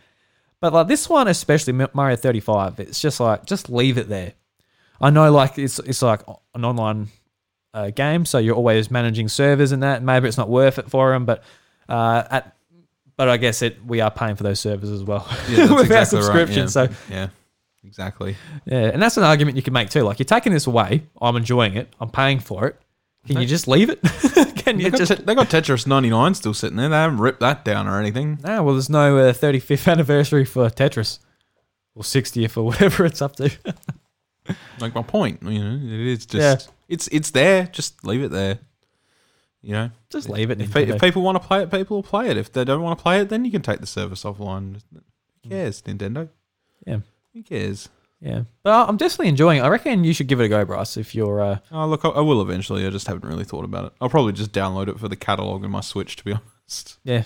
But 0.61 0.73
like 0.73 0.89
this 0.89 1.09
one, 1.09 1.29
especially 1.29 1.73
Mario 1.93 2.17
35, 2.17 2.81
it's 2.81 3.01
just 3.01 3.21
like 3.21 3.45
just 3.45 3.69
leave 3.69 3.99
it 3.99 4.09
there. 4.09 4.33
I 5.05 5.11
know 5.11 5.31
like 5.31 5.59
it's 5.59 5.79
it's 5.81 6.03
like 6.03 6.23
an 6.55 6.65
online 6.65 7.09
uh, 7.75 7.91
game, 7.91 8.25
so 8.25 8.39
you're 8.39 8.55
always 8.57 8.91
managing 8.91 9.29
servers 9.29 9.73
and 9.73 9.83
that. 9.83 10.03
Maybe 10.03 10.29
it's 10.29 10.39
not 10.39 10.49
worth 10.49 10.79
it 10.79 10.89
for 10.91 11.13
them, 11.13 11.25
but 11.27 11.43
uh, 11.89 12.25
at 12.31 12.57
but 13.17 13.29
I 13.29 13.37
guess 13.37 13.63
it 13.63 13.85
we 13.87 14.01
are 14.01 14.11
paying 14.11 14.35
for 14.37 14.43
those 14.43 14.61
servers 14.61 14.91
as 14.91 15.05
well 15.05 15.27
Yeah, 15.49 15.63
with 15.63 15.71
our 15.73 15.81
exactly 15.83 15.91
right. 15.91 16.07
subscription. 16.25 16.63
Yeah. 16.63 16.67
So 16.67 16.89
yeah, 17.11 17.29
exactly. 17.85 18.37
yeah, 18.65 18.91
and 18.93 19.03
that's 19.03 19.17
an 19.17 19.25
argument 19.25 19.57
you 19.57 19.63
can 19.63 19.73
make 19.73 19.91
too. 19.91 20.03
Like 20.03 20.19
you're 20.19 20.25
taking 20.25 20.53
this 20.53 20.67
away, 20.67 21.03
I'm 21.21 21.37
enjoying 21.37 21.77
it, 21.77 21.93
I'm 22.01 22.11
paying 22.11 22.41
for 22.41 22.67
it. 22.67 22.81
Can 23.27 23.41
you 23.41 23.47
just 23.47 23.67
leave 23.69 23.89
it? 23.91 24.01
can 24.57 24.79
you 24.79 24.91
got, 24.91 24.99
just 24.99 25.17
Te- 25.17 25.23
they 25.23 25.35
got 25.35 25.49
Tetris 25.49 25.87
99 25.87 26.35
still 26.35 26.53
sitting 26.53 26.77
there. 26.77 26.91
They 26.91 26.97
haven't 26.97 27.19
ripped 27.19 27.41
that 27.41 27.65
down 27.65 27.89
or 27.89 27.99
anything. 27.99 28.39
No, 28.45 28.63
well, 28.63 28.75
there's 28.75 28.91
no 28.91 29.17
uh, 29.17 29.33
35th 29.33 29.89
anniversary 29.93 30.45
for 30.45 30.69
Tetris, 30.69 31.21
or 31.95 32.03
60th, 32.03 32.57
or 32.59 32.65
whatever 32.65 33.07
it's 33.07 33.23
up 33.23 33.37
to. 33.37 33.51
Like 34.81 34.95
my 34.95 35.03
point, 35.03 35.43
you 35.43 35.59
know, 35.63 35.77
it 35.77 36.01
is 36.01 36.27
just 36.27 36.71
it's 36.89 37.09
it's 37.09 37.31
there. 37.31 37.65
Just 37.73 38.05
leave 38.05 38.23
it 38.23 38.31
there. 38.31 38.59
You 39.63 39.73
know, 39.73 39.91
Just 40.11 40.29
leave 40.29 40.51
it. 40.51 40.61
if, 40.61 40.77
if 40.77 41.01
people 41.01 41.23
want 41.23 41.41
to 41.41 41.49
play 41.49 41.63
it, 41.63 41.71
people 41.71 41.97
will 41.97 42.03
play 42.03 42.29
it. 42.29 42.37
If 42.37 42.53
they 42.53 42.65
don't 42.65 42.83
want 42.83 42.99
to 42.99 43.03
play 43.03 43.21
it, 43.23 43.31
then 43.31 43.47
you 43.47 43.51
can 43.51 43.63
take 43.63 43.81
the 43.81 43.87
service 43.87 44.23
offline. 44.25 44.83
Who 45.43 45.49
cares, 45.49 45.81
Nintendo? 45.83 46.29
Yeah. 46.87 46.99
Who 47.33 47.43
cares? 47.43 47.89
yeah, 48.21 48.43
but 48.63 48.89
I'm 48.89 48.99
definitely 48.99 49.29
enjoying. 49.29 49.61
it. 49.61 49.63
I 49.63 49.69
reckon 49.69 50.05
you 50.05 50.13
should 50.13 50.27
give 50.27 50.39
it 50.41 50.45
a 50.45 50.49
go, 50.51 50.65
Bryce. 50.67 50.99
If 50.99 51.15
you're, 51.15 51.41
uh, 51.41 51.59
Oh, 51.73 51.87
look, 51.87 52.05
I, 52.05 52.11
I 52.11 52.21
will 52.21 52.43
eventually. 52.43 52.87
I 52.87 52.91
just 52.91 53.07
haven't 53.07 53.27
really 53.27 53.45
thought 53.45 53.65
about 53.65 53.87
it. 53.87 53.93
I'll 54.03 54.11
probably 54.11 54.33
just 54.35 54.53
download 54.53 54.89
it 54.89 54.99
for 55.01 55.09
the 55.09 55.17
catalog 55.17 55.65
in 55.65 55.71
my 55.71 55.81
Switch, 55.81 56.17
to 56.17 56.25
be 56.25 56.33
honest. 56.65 56.99
yeah, 57.05 57.23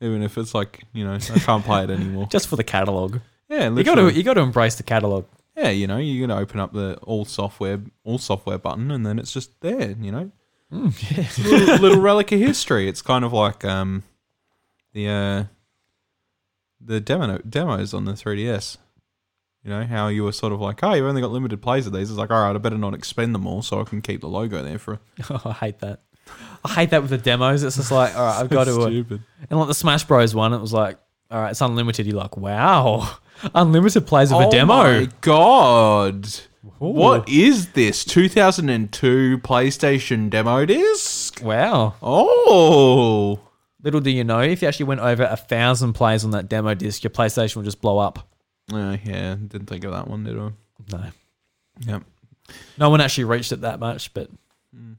Even 0.00 0.22
if 0.22 0.38
it's 0.38 0.54
like, 0.54 0.82
you 0.94 1.04
know, 1.04 1.12
I 1.14 1.18
can't 1.18 1.64
play 1.64 1.84
it 1.84 1.90
anymore. 1.90 2.26
just 2.30 2.48
for 2.48 2.56
the 2.56 2.64
catalog, 2.64 3.18
Yeah, 3.50 3.68
you 3.68 3.84
got 3.84 3.96
to 3.96 4.10
you 4.10 4.22
got 4.22 4.34
to 4.34 4.40
embrace 4.40 4.76
the 4.76 4.82
catalog. 4.82 5.26
Yeah, 5.56 5.70
you 5.70 5.86
know, 5.86 5.96
you're 5.98 6.26
gonna 6.26 6.40
open 6.40 6.60
up 6.60 6.72
the 6.72 6.96
all 7.02 7.24
software, 7.24 7.80
all 8.04 8.18
software 8.18 8.58
button, 8.58 8.90
and 8.90 9.04
then 9.06 9.18
it's 9.18 9.32
just 9.32 9.60
there. 9.60 9.90
You 10.00 10.12
know, 10.12 10.30
Mm, 10.72 11.16
yeah. 11.16 11.44
little, 11.50 11.76
little 11.76 12.00
relic 12.02 12.32
of 12.32 12.40
history. 12.40 12.88
It's 12.88 13.00
kind 13.02 13.24
of 13.24 13.32
like 13.32 13.64
um, 13.64 14.02
the 14.92 15.08
uh, 15.08 15.44
the 16.80 17.00
demo 17.00 17.38
demos 17.38 17.94
on 17.94 18.04
the 18.04 18.12
3ds. 18.12 18.76
You 19.62 19.70
know 19.70 19.84
how 19.84 20.08
you 20.08 20.22
were 20.24 20.32
sort 20.32 20.52
of 20.52 20.60
like, 20.60 20.82
oh, 20.84 20.92
you've 20.94 21.06
only 21.06 21.20
got 21.20 21.30
limited 21.32 21.60
plays 21.62 21.86
of 21.86 21.92
these. 21.92 22.08
It's 22.10 22.18
like, 22.18 22.30
all 22.30 22.40
right, 22.42 22.54
I 22.54 22.58
better 22.58 22.78
not 22.78 22.94
expend 22.94 23.34
them 23.34 23.46
all, 23.46 23.62
so 23.62 23.80
I 23.80 23.84
can 23.84 24.00
keep 24.00 24.20
the 24.20 24.28
logo 24.28 24.62
there 24.62 24.78
for. 24.78 24.98
Oh, 25.30 25.40
I 25.46 25.52
hate 25.52 25.78
that. 25.80 26.02
I 26.64 26.68
hate 26.74 26.90
that 26.90 27.00
with 27.02 27.10
the 27.10 27.18
demos. 27.18 27.62
It's 27.62 27.76
just 27.76 27.90
like, 27.92 28.16
all 28.16 28.24
right, 28.26 28.40
I've 28.40 28.50
got 28.50 28.64
to. 28.64 28.80
Uh, 28.80 28.86
stupid. 28.88 29.22
and 29.50 29.58
like 29.58 29.68
the 29.68 29.74
Smash 29.74 30.04
Bros 30.04 30.34
one, 30.34 30.52
it 30.52 30.60
was 30.60 30.72
like, 30.72 30.98
all 31.30 31.40
right, 31.40 31.50
it's 31.50 31.60
unlimited. 31.60 32.06
You're 32.06 32.16
like, 32.16 32.36
wow, 32.36 33.08
unlimited 33.54 34.06
plays 34.06 34.32
of 34.32 34.40
a 34.40 34.46
oh 34.46 34.50
demo. 34.50 34.74
my 34.74 35.08
god! 35.20 36.26
Ooh. 36.82 36.86
What 36.88 37.28
is 37.28 37.68
this? 37.72 38.04
2002 38.04 39.38
PlayStation 39.38 40.28
demo 40.28 40.66
disc? 40.66 41.40
Wow. 41.42 41.94
Oh, 42.02 43.40
Little 43.82 44.00
do 44.00 44.10
you 44.10 44.24
know, 44.24 44.40
if 44.40 44.62
you 44.62 44.68
actually 44.68 44.86
went 44.86 45.00
over 45.00 45.22
a 45.24 45.36
thousand 45.36 45.92
plays 45.92 46.24
on 46.24 46.32
that 46.32 46.48
demo 46.48 46.74
disc, 46.74 47.04
your 47.04 47.10
PlayStation 47.10 47.56
will 47.56 47.62
just 47.62 47.80
blow 47.80 47.98
up. 47.98 48.28
uh, 48.72 48.96
yeah. 49.04 49.36
Didn't 49.36 49.66
think 49.66 49.84
of 49.84 49.92
that 49.92 50.08
one, 50.08 50.24
did 50.24 50.36
I? 50.38 50.50
No. 50.92 51.04
Yep. 51.80 52.02
No 52.78 52.90
one 52.90 53.00
actually 53.00 53.24
reached 53.24 53.52
it 53.52 53.60
that 53.62 53.78
much, 53.80 54.12
but 54.12 54.28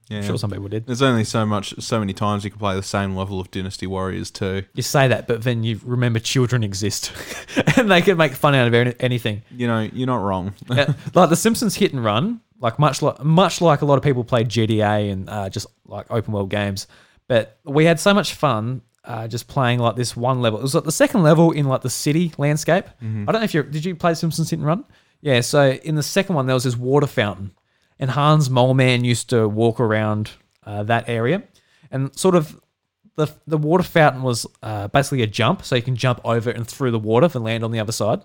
Yeah. 0.09 0.17
I'm 0.17 0.23
sure 0.23 0.37
some 0.37 0.51
people 0.51 0.69
did. 0.69 0.85
There's 0.87 1.01
only 1.01 1.23
so 1.25 1.45
much, 1.45 1.73
so 1.79 1.99
many 1.99 2.13
times 2.13 2.43
you 2.45 2.49
can 2.49 2.59
play 2.59 2.75
the 2.75 2.83
same 2.83 3.15
level 3.15 3.39
of 3.39 3.51
Dynasty 3.51 3.87
Warriors 3.87 4.31
too. 4.31 4.63
You 4.73 4.83
say 4.83 5.07
that, 5.09 5.27
but 5.27 5.43
then 5.43 5.63
you 5.63 5.79
remember 5.83 6.19
children 6.19 6.63
exist 6.63 7.11
and 7.77 7.91
they 7.91 8.01
can 8.01 8.17
make 8.17 8.33
fun 8.33 8.55
out 8.55 8.73
of 8.73 8.95
anything. 8.99 9.41
You 9.51 9.67
know, 9.67 9.81
you're 9.91 10.07
not 10.07 10.21
wrong. 10.23 10.53
Yeah, 10.73 10.93
like 11.13 11.29
the 11.29 11.35
Simpsons 11.35 11.75
hit 11.75 11.91
and 11.93 12.03
run, 12.03 12.39
like 12.59 12.77
much 12.79 13.01
like 13.01 13.23
much 13.23 13.61
like 13.61 13.81
a 13.81 13.85
lot 13.85 13.97
of 13.97 14.03
people 14.03 14.23
play 14.23 14.43
GTA 14.43 15.11
and 15.11 15.29
uh, 15.29 15.49
just 15.49 15.67
like 15.85 16.05
open 16.09 16.33
world 16.33 16.49
games. 16.49 16.87
But 17.27 17.57
we 17.65 17.83
had 17.85 17.99
so 17.99 18.13
much 18.13 18.33
fun 18.35 18.81
uh, 19.03 19.27
just 19.27 19.47
playing 19.47 19.79
like 19.79 19.95
this 19.95 20.15
one 20.15 20.41
level. 20.41 20.59
It 20.59 20.61
was 20.63 20.75
like 20.75 20.83
the 20.83 20.91
second 20.91 21.23
level 21.23 21.51
in 21.51 21.65
like 21.67 21.81
the 21.81 21.89
city 21.89 22.31
landscape. 22.37 22.85
I 23.01 23.31
don't 23.31 23.33
know 23.33 23.43
if 23.43 23.53
you 23.53 23.63
did 23.63 23.83
you 23.85 23.95
play 23.95 24.13
Simpsons 24.13 24.49
hit 24.49 24.59
and 24.59 24.65
run? 24.65 24.85
Yeah. 25.21 25.41
So 25.41 25.71
in 25.71 25.95
the 25.95 26.03
second 26.03 26.35
one 26.35 26.45
there 26.45 26.53
was 26.53 26.63
this 26.63 26.77
water 26.77 27.07
fountain, 27.07 27.51
and 27.99 28.12
Hans 28.12 28.49
Moleman 28.49 29.03
used 29.03 29.29
to 29.29 29.47
walk 29.47 29.79
around 29.79 30.31
uh, 30.65 30.83
that 30.83 31.07
area, 31.07 31.43
and 31.91 32.17
sort 32.17 32.36
of 32.36 32.60
the 33.15 33.27
the 33.45 33.57
water 33.57 33.83
fountain 33.83 34.23
was 34.23 34.45
uh, 34.63 34.88
basically 34.88 35.23
a 35.23 35.27
jump, 35.27 35.63
so 35.63 35.75
you 35.75 35.81
can 35.81 35.95
jump 35.95 36.21
over 36.23 36.49
and 36.49 36.67
through 36.67 36.91
the 36.91 36.99
water 36.99 37.29
and 37.33 37.43
land 37.43 37.63
on 37.63 37.71
the 37.71 37.79
other 37.79 37.91
side. 37.91 38.21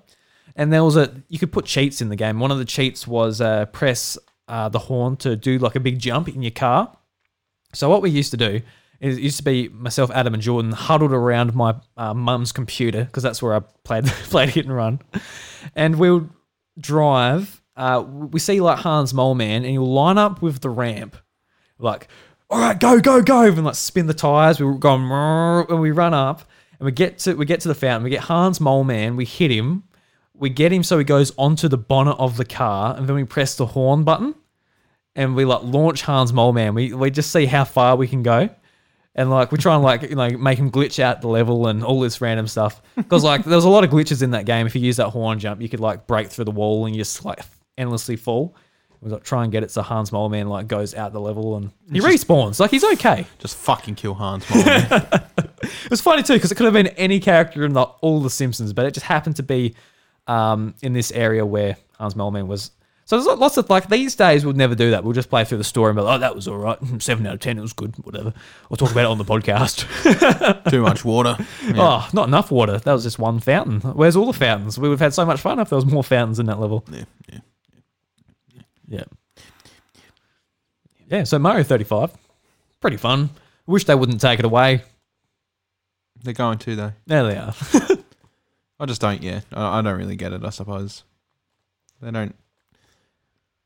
And 0.54 0.72
there 0.72 0.84
was 0.84 0.96
a 0.96 1.22
you 1.28 1.38
could 1.38 1.52
put 1.52 1.64
cheats 1.64 2.00
in 2.00 2.08
the 2.08 2.16
game. 2.16 2.38
One 2.38 2.50
of 2.50 2.58
the 2.58 2.64
cheats 2.64 3.06
was 3.06 3.40
uh, 3.40 3.66
press 3.66 4.18
uh, 4.48 4.68
the 4.68 4.78
horn 4.78 5.16
to 5.16 5.34
do 5.34 5.58
like 5.58 5.76
a 5.76 5.80
big 5.80 5.98
jump 5.98 6.28
in 6.28 6.42
your 6.42 6.50
car. 6.50 6.94
So 7.72 7.88
what 7.88 8.02
we 8.02 8.10
used 8.10 8.30
to 8.32 8.36
do 8.36 8.60
is 9.00 9.16
it 9.16 9.22
used 9.22 9.38
to 9.38 9.42
be 9.42 9.68
myself, 9.68 10.10
Adam, 10.10 10.34
and 10.34 10.42
Jordan 10.42 10.72
huddled 10.72 11.12
around 11.12 11.54
my 11.54 11.74
uh, 11.96 12.12
mum's 12.12 12.52
computer 12.52 13.04
because 13.04 13.22
that's 13.22 13.42
where 13.42 13.54
I 13.54 13.60
played 13.84 14.06
played 14.30 14.50
hit 14.50 14.66
and 14.66 14.74
run, 14.74 15.00
and 15.74 15.98
we 15.98 16.10
would 16.10 16.30
drive. 16.78 17.61
Uh, 17.76 18.02
we 18.02 18.38
see 18.38 18.60
like 18.60 18.78
Hans 18.80 19.12
Moleman, 19.12 19.56
and 19.56 19.66
he'll 19.66 19.90
line 19.90 20.18
up 20.18 20.42
with 20.42 20.60
the 20.60 20.70
ramp, 20.70 21.16
like, 21.78 22.08
all 22.50 22.58
right, 22.58 22.78
go, 22.78 23.00
go, 23.00 23.22
go, 23.22 23.42
and 23.44 23.64
like 23.64 23.74
spin 23.74 24.06
the 24.06 24.14
tires. 24.14 24.60
We 24.60 24.76
going, 24.78 25.10
and 25.10 25.80
we 25.80 25.90
run 25.90 26.12
up, 26.12 26.42
and 26.78 26.84
we 26.84 26.92
get 26.92 27.18
to 27.20 27.34
we 27.34 27.46
get 27.46 27.60
to 27.60 27.68
the 27.68 27.74
fountain. 27.74 28.04
We 28.04 28.10
get 28.10 28.24
Hans 28.24 28.58
Moleman. 28.58 29.16
We 29.16 29.24
hit 29.24 29.50
him. 29.50 29.84
We 30.34 30.50
get 30.50 30.72
him 30.72 30.82
so 30.82 30.98
he 30.98 31.04
goes 31.04 31.32
onto 31.38 31.68
the 31.68 31.78
bonnet 31.78 32.16
of 32.18 32.36
the 32.36 32.44
car, 32.44 32.94
and 32.96 33.08
then 33.08 33.16
we 33.16 33.24
press 33.24 33.54
the 33.56 33.66
horn 33.66 34.04
button, 34.04 34.34
and 35.14 35.34
we 35.34 35.44
like 35.46 35.62
launch 35.62 36.02
Hans 36.02 36.32
Moleman. 36.32 36.74
We 36.74 36.92
we 36.92 37.10
just 37.10 37.32
see 37.32 37.46
how 37.46 37.64
far 37.64 37.96
we 37.96 38.06
can 38.06 38.22
go. 38.22 38.50
And 39.14 39.30
like 39.30 39.52
we 39.52 39.58
try 39.58 39.74
and 39.74 39.82
like 39.82 40.02
you 40.02 40.14
know 40.14 40.30
make 40.30 40.58
him 40.58 40.70
glitch 40.70 40.98
out 40.98 41.20
the 41.20 41.28
level 41.28 41.68
and 41.68 41.84
all 41.84 42.00
this 42.00 42.20
random 42.20 42.46
stuff 42.46 42.80
because 42.96 43.22
like 43.22 43.44
there 43.44 43.56
was 43.56 43.64
a 43.64 43.68
lot 43.68 43.84
of 43.84 43.90
glitches 43.90 44.22
in 44.22 44.30
that 44.30 44.46
game. 44.46 44.66
If 44.66 44.74
you 44.74 44.80
use 44.80 44.96
that 44.96 45.08
horn 45.08 45.38
jump, 45.38 45.60
you 45.60 45.68
could 45.68 45.80
like 45.80 46.06
break 46.06 46.28
through 46.28 46.46
the 46.46 46.50
wall 46.50 46.86
and 46.86 46.94
you 46.94 47.00
just 47.00 47.24
like 47.24 47.40
endlessly 47.78 48.16
fall. 48.16 48.54
We 49.00 49.10
like 49.10 49.24
try 49.24 49.42
and 49.42 49.50
get 49.50 49.64
it 49.64 49.70
so 49.72 49.82
Hans 49.82 50.10
Moleman 50.10 50.48
like 50.48 50.68
goes 50.68 50.94
out 50.94 51.12
the 51.12 51.20
level 51.20 51.56
and 51.56 51.72
he 51.90 51.98
respawns. 52.00 52.60
Like 52.60 52.70
he's 52.70 52.84
okay. 52.84 53.26
Just 53.40 53.56
fucking 53.56 53.96
kill 53.96 54.14
Hans. 54.14 54.44
Moleman. 54.46 55.28
It 55.62 55.90
was 55.90 56.00
funny 56.00 56.24
too 56.24 56.34
because 56.34 56.50
it 56.50 56.56
could 56.56 56.64
have 56.64 56.72
been 56.72 56.88
any 56.88 57.20
character 57.20 57.64
in 57.64 57.72
the, 57.72 57.82
all 57.82 58.20
the 58.20 58.30
Simpsons, 58.30 58.72
but 58.72 58.84
it 58.84 58.94
just 58.94 59.06
happened 59.06 59.36
to 59.36 59.44
be 59.44 59.74
um, 60.26 60.74
in 60.82 60.92
this 60.92 61.12
area 61.12 61.46
where 61.46 61.76
Hans 61.98 62.14
Moleman 62.14 62.46
was. 62.46 62.72
So 63.04 63.20
there's 63.20 63.38
lots 63.38 63.56
of 63.56 63.68
like 63.68 63.88
these 63.88 64.14
days 64.14 64.44
we'll 64.44 64.54
never 64.54 64.74
do 64.74 64.90
that. 64.92 65.04
We'll 65.04 65.12
just 65.12 65.28
play 65.28 65.44
through 65.44 65.58
the 65.58 65.64
story 65.64 65.90
and 65.90 65.96
be 65.96 66.02
like, 66.02 66.16
oh, 66.16 66.18
that 66.20 66.34
was 66.34 66.48
all 66.48 66.56
right, 66.56 66.78
seven 67.02 67.26
out 67.26 67.34
of 67.34 67.40
ten, 67.40 67.58
it 67.58 67.60
was 67.60 67.72
good, 67.72 67.94
whatever. 68.04 68.32
We'll 68.70 68.76
talk 68.76 68.90
about 68.90 69.04
it 69.04 69.06
on 69.06 69.18
the 69.18 69.24
podcast. 69.24 69.86
Too 70.70 70.82
much 70.82 71.04
water. 71.04 71.36
Yeah. 71.64 71.74
Oh, 71.76 72.08
not 72.12 72.28
enough 72.28 72.50
water. 72.50 72.78
That 72.78 72.92
was 72.92 73.02
just 73.02 73.18
one 73.18 73.40
fountain. 73.40 73.80
Where's 73.80 74.16
all 74.16 74.26
the 74.26 74.32
fountains? 74.32 74.78
We 74.78 74.88
would 74.88 74.94
have 74.94 75.00
had 75.00 75.14
so 75.14 75.24
much 75.26 75.40
fun 75.40 75.58
if 75.58 75.68
there 75.68 75.76
was 75.76 75.86
more 75.86 76.04
fountains 76.04 76.38
in 76.38 76.46
that 76.46 76.58
level. 76.58 76.84
Yeah, 76.90 77.04
yeah. 77.30 77.38
Yeah. 78.92 79.04
Yeah, 81.08 81.24
so 81.24 81.38
Mario 81.38 81.62
35, 81.62 82.10
pretty 82.80 82.96
fun. 82.98 83.30
Wish 83.66 83.84
they 83.84 83.94
wouldn't 83.94 84.20
take 84.20 84.38
it 84.38 84.44
away. 84.44 84.82
They're 86.22 86.34
going 86.34 86.58
to 86.58 86.76
though. 86.76 86.92
There 87.06 87.24
they 87.24 87.36
are. 87.36 87.54
I 88.78 88.86
just 88.86 89.00
don't. 89.00 89.22
Yeah, 89.22 89.40
I, 89.52 89.78
I 89.78 89.82
don't 89.82 89.96
really 89.98 90.16
get 90.16 90.32
it. 90.32 90.44
I 90.44 90.50
suppose 90.50 91.04
they 92.00 92.10
don't. 92.10 92.34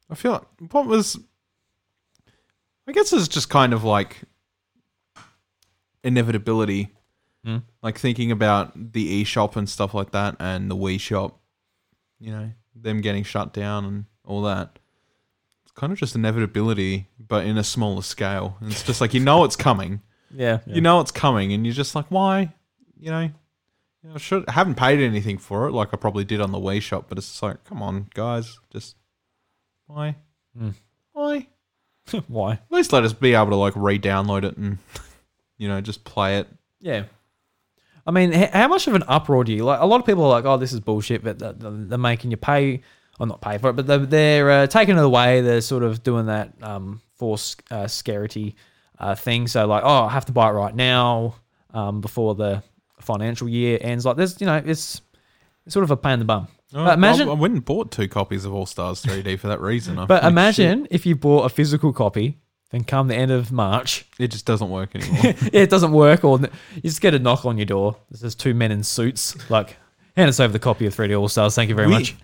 I 0.09 0.15
feel 0.15 0.33
like 0.33 0.73
what 0.73 0.87
was. 0.87 1.19
I 2.89 2.93
guess 2.93 3.13
it's 3.13 3.27
just 3.29 3.51
kind 3.51 3.73
of 3.73 3.83
like 3.85 4.19
inevitability, 6.05 6.91
Hmm. 7.45 7.59
like 7.83 7.99
thinking 7.99 8.31
about 8.31 8.93
the 8.93 9.25
eShop 9.25 9.57
and 9.57 9.69
stuff 9.69 9.93
like 9.95 10.13
that, 10.13 10.37
and 10.39 10.71
the 10.71 10.77
Wii 10.77 11.01
Shop. 11.01 11.39
You 12.21 12.31
know, 12.31 12.51
them 12.75 13.01
getting 13.01 13.25
shut 13.25 13.53
down 13.53 13.85
and 13.85 14.05
all 14.25 14.43
that. 14.43 14.79
Kind 15.77 15.93
of 15.93 15.99
just 15.99 16.15
inevitability, 16.17 17.07
but 17.19 17.45
in 17.47 17.57
a 17.59 17.65
smaller 17.65 18.03
scale. 18.03 18.57
And 18.61 18.73
it's 18.73 18.83
just 18.83 19.01
like 19.01 19.15
you 19.15 19.21
know 19.21 19.45
it's 19.45 19.57
coming 19.57 20.01
Yeah. 20.35 20.59
you 20.67 20.81
know 20.81 21.01
it's 21.01 21.13
coming, 21.13 21.53
and 21.53 21.65
you're 21.65 21.75
just 21.75 21.95
like, 21.95 22.07
why? 22.09 22.53
You 22.99 23.11
know, 23.11 23.21
you 23.21 24.11
know, 24.11 24.17
should 24.19 24.45
I 24.49 24.53
haven't 24.53 24.75
paid 24.77 24.99
anything 25.01 25.39
for 25.39 25.69
it 25.69 25.73
like 25.73 25.91
I 25.93 25.97
probably 25.97 26.25
did 26.25 26.41
on 26.41 26.51
the 26.51 26.59
Wii 26.59 26.81
Shop, 26.83 27.07
but 27.09 27.19
it's 27.19 27.43
like, 27.43 27.63
come 27.65 27.83
on, 27.83 28.09
guys, 28.15 28.59
just 28.73 28.97
why? 29.87 30.17
Mm. 30.61 30.75
Why? 31.13 31.47
Why? 32.29 32.53
At 32.53 32.61
least 32.71 32.93
let 32.93 33.03
us 33.05 33.13
be 33.13 33.35
able 33.35 33.51
to 33.51 33.57
like 33.57 33.73
re-download 33.75 34.45
it 34.45 34.57
and 34.57 34.79
you 35.59 35.67
know 35.69 35.81
just 35.81 36.05
play 36.05 36.39
it. 36.39 36.47
Yeah. 36.81 37.05
I 38.07 38.13
mean, 38.13 38.33
how 38.33 38.69
much 38.69 38.87
of 38.87 38.95
an 38.95 39.03
uproar 39.09 39.43
do 39.43 39.53
you 39.53 39.65
like? 39.65 39.81
A 39.81 39.87
lot 39.87 39.99
of 39.99 40.07
people 40.07 40.23
are 40.25 40.29
like, 40.29 40.45
"Oh, 40.45 40.57
this 40.57 40.73
is 40.73 40.79
bullshit," 40.79 41.25
but 41.25 41.39
they're 41.41 41.99
making 41.99 42.31
you 42.31 42.37
pay, 42.37 42.83
or 43.19 43.27
not 43.27 43.41
pay 43.41 43.59
for 43.59 43.71
it, 43.71 43.73
but 43.75 43.87
they're, 43.87 43.99
they're 43.99 44.51
uh, 44.51 44.67
taking 44.67 44.97
it 44.99 45.03
away. 45.05 45.41
They're 45.41 45.61
sort 45.61 45.83
of 45.83 46.03
doing 46.03 46.27
that 46.27 46.53
um, 46.63 47.01
force 47.17 47.57
uh, 47.71 47.87
scarcity 47.87 48.57
uh, 48.99 49.15
thing. 49.15 49.47
So 49.49 49.67
like, 49.67 49.83
oh, 49.85 50.05
I 50.05 50.11
have 50.11 50.27
to 50.27 50.33
buy 50.33 50.49
it 50.49 50.53
right 50.53 50.75
now 50.75 51.37
um, 51.73 52.01
before 52.01 52.35
the 52.35 52.63
financial 53.01 53.49
year 53.49 53.79
ends. 53.81 54.05
Like, 54.05 54.17
there's 54.17 54.41
you 54.41 54.47
know, 54.47 54.57
it's, 54.57 55.01
it's 55.65 55.73
sort 55.73 55.85
of 55.85 55.91
a 55.91 55.97
pain 55.97 56.15
in 56.15 56.19
the 56.21 56.25
bum. 56.27 56.49
Oh, 56.75 56.85
But 56.85 56.95
imagine- 56.95 57.29
I, 57.29 57.33
I 57.33 57.35
went 57.35 57.55
and 57.55 57.65
bought 57.65 57.91
two 57.91 58.09
copies 58.09 58.45
of 58.45 58.53
All 58.53 58.67
Stars 58.67 59.03
3D 59.03 59.39
for 59.39 59.49
that 59.49 59.61
reason. 59.61 59.99
I'm 59.99 60.07
But 60.09 60.25
imagine 60.25 60.87
if 60.91 61.07
you 61.07 61.15
bought 61.17 61.45
a 61.45 61.49
physical 61.49 61.93
copy, 61.93 62.39
then 62.71 62.83
come 62.85 63.07
the 63.09 63.15
end 63.15 63.31
of 63.31 63.53
March, 63.53 64.05
it 64.19 64.29
just 64.29 64.45
doesn't 64.47 64.69
work 64.69 64.91
anymore. 64.97 65.35
it 65.53 65.71
doesn't 65.71 65.93
work, 65.93 66.25
or 66.25 66.39
you 66.41 66.83
just 66.83 67.01
get 67.01 67.15
a 67.15 67.19
knock 67.19 67.45
on 67.47 67.57
your 67.57 67.67
door. 67.67 67.97
There's 68.11 68.35
two 68.35 68.53
men 68.53 68.73
in 68.73 68.83
suits, 68.83 69.37
like, 69.49 69.77
hand 70.17 70.29
us 70.29 70.41
over 70.41 70.53
the 70.53 70.59
copy 70.59 70.87
of 70.87 70.95
3D 70.95 71.19
All 71.19 71.29
Stars. 71.29 71.55
Thank 71.55 71.69
you 71.71 71.75
very 71.77 71.87
We- 71.89 71.95
much. 71.95 72.17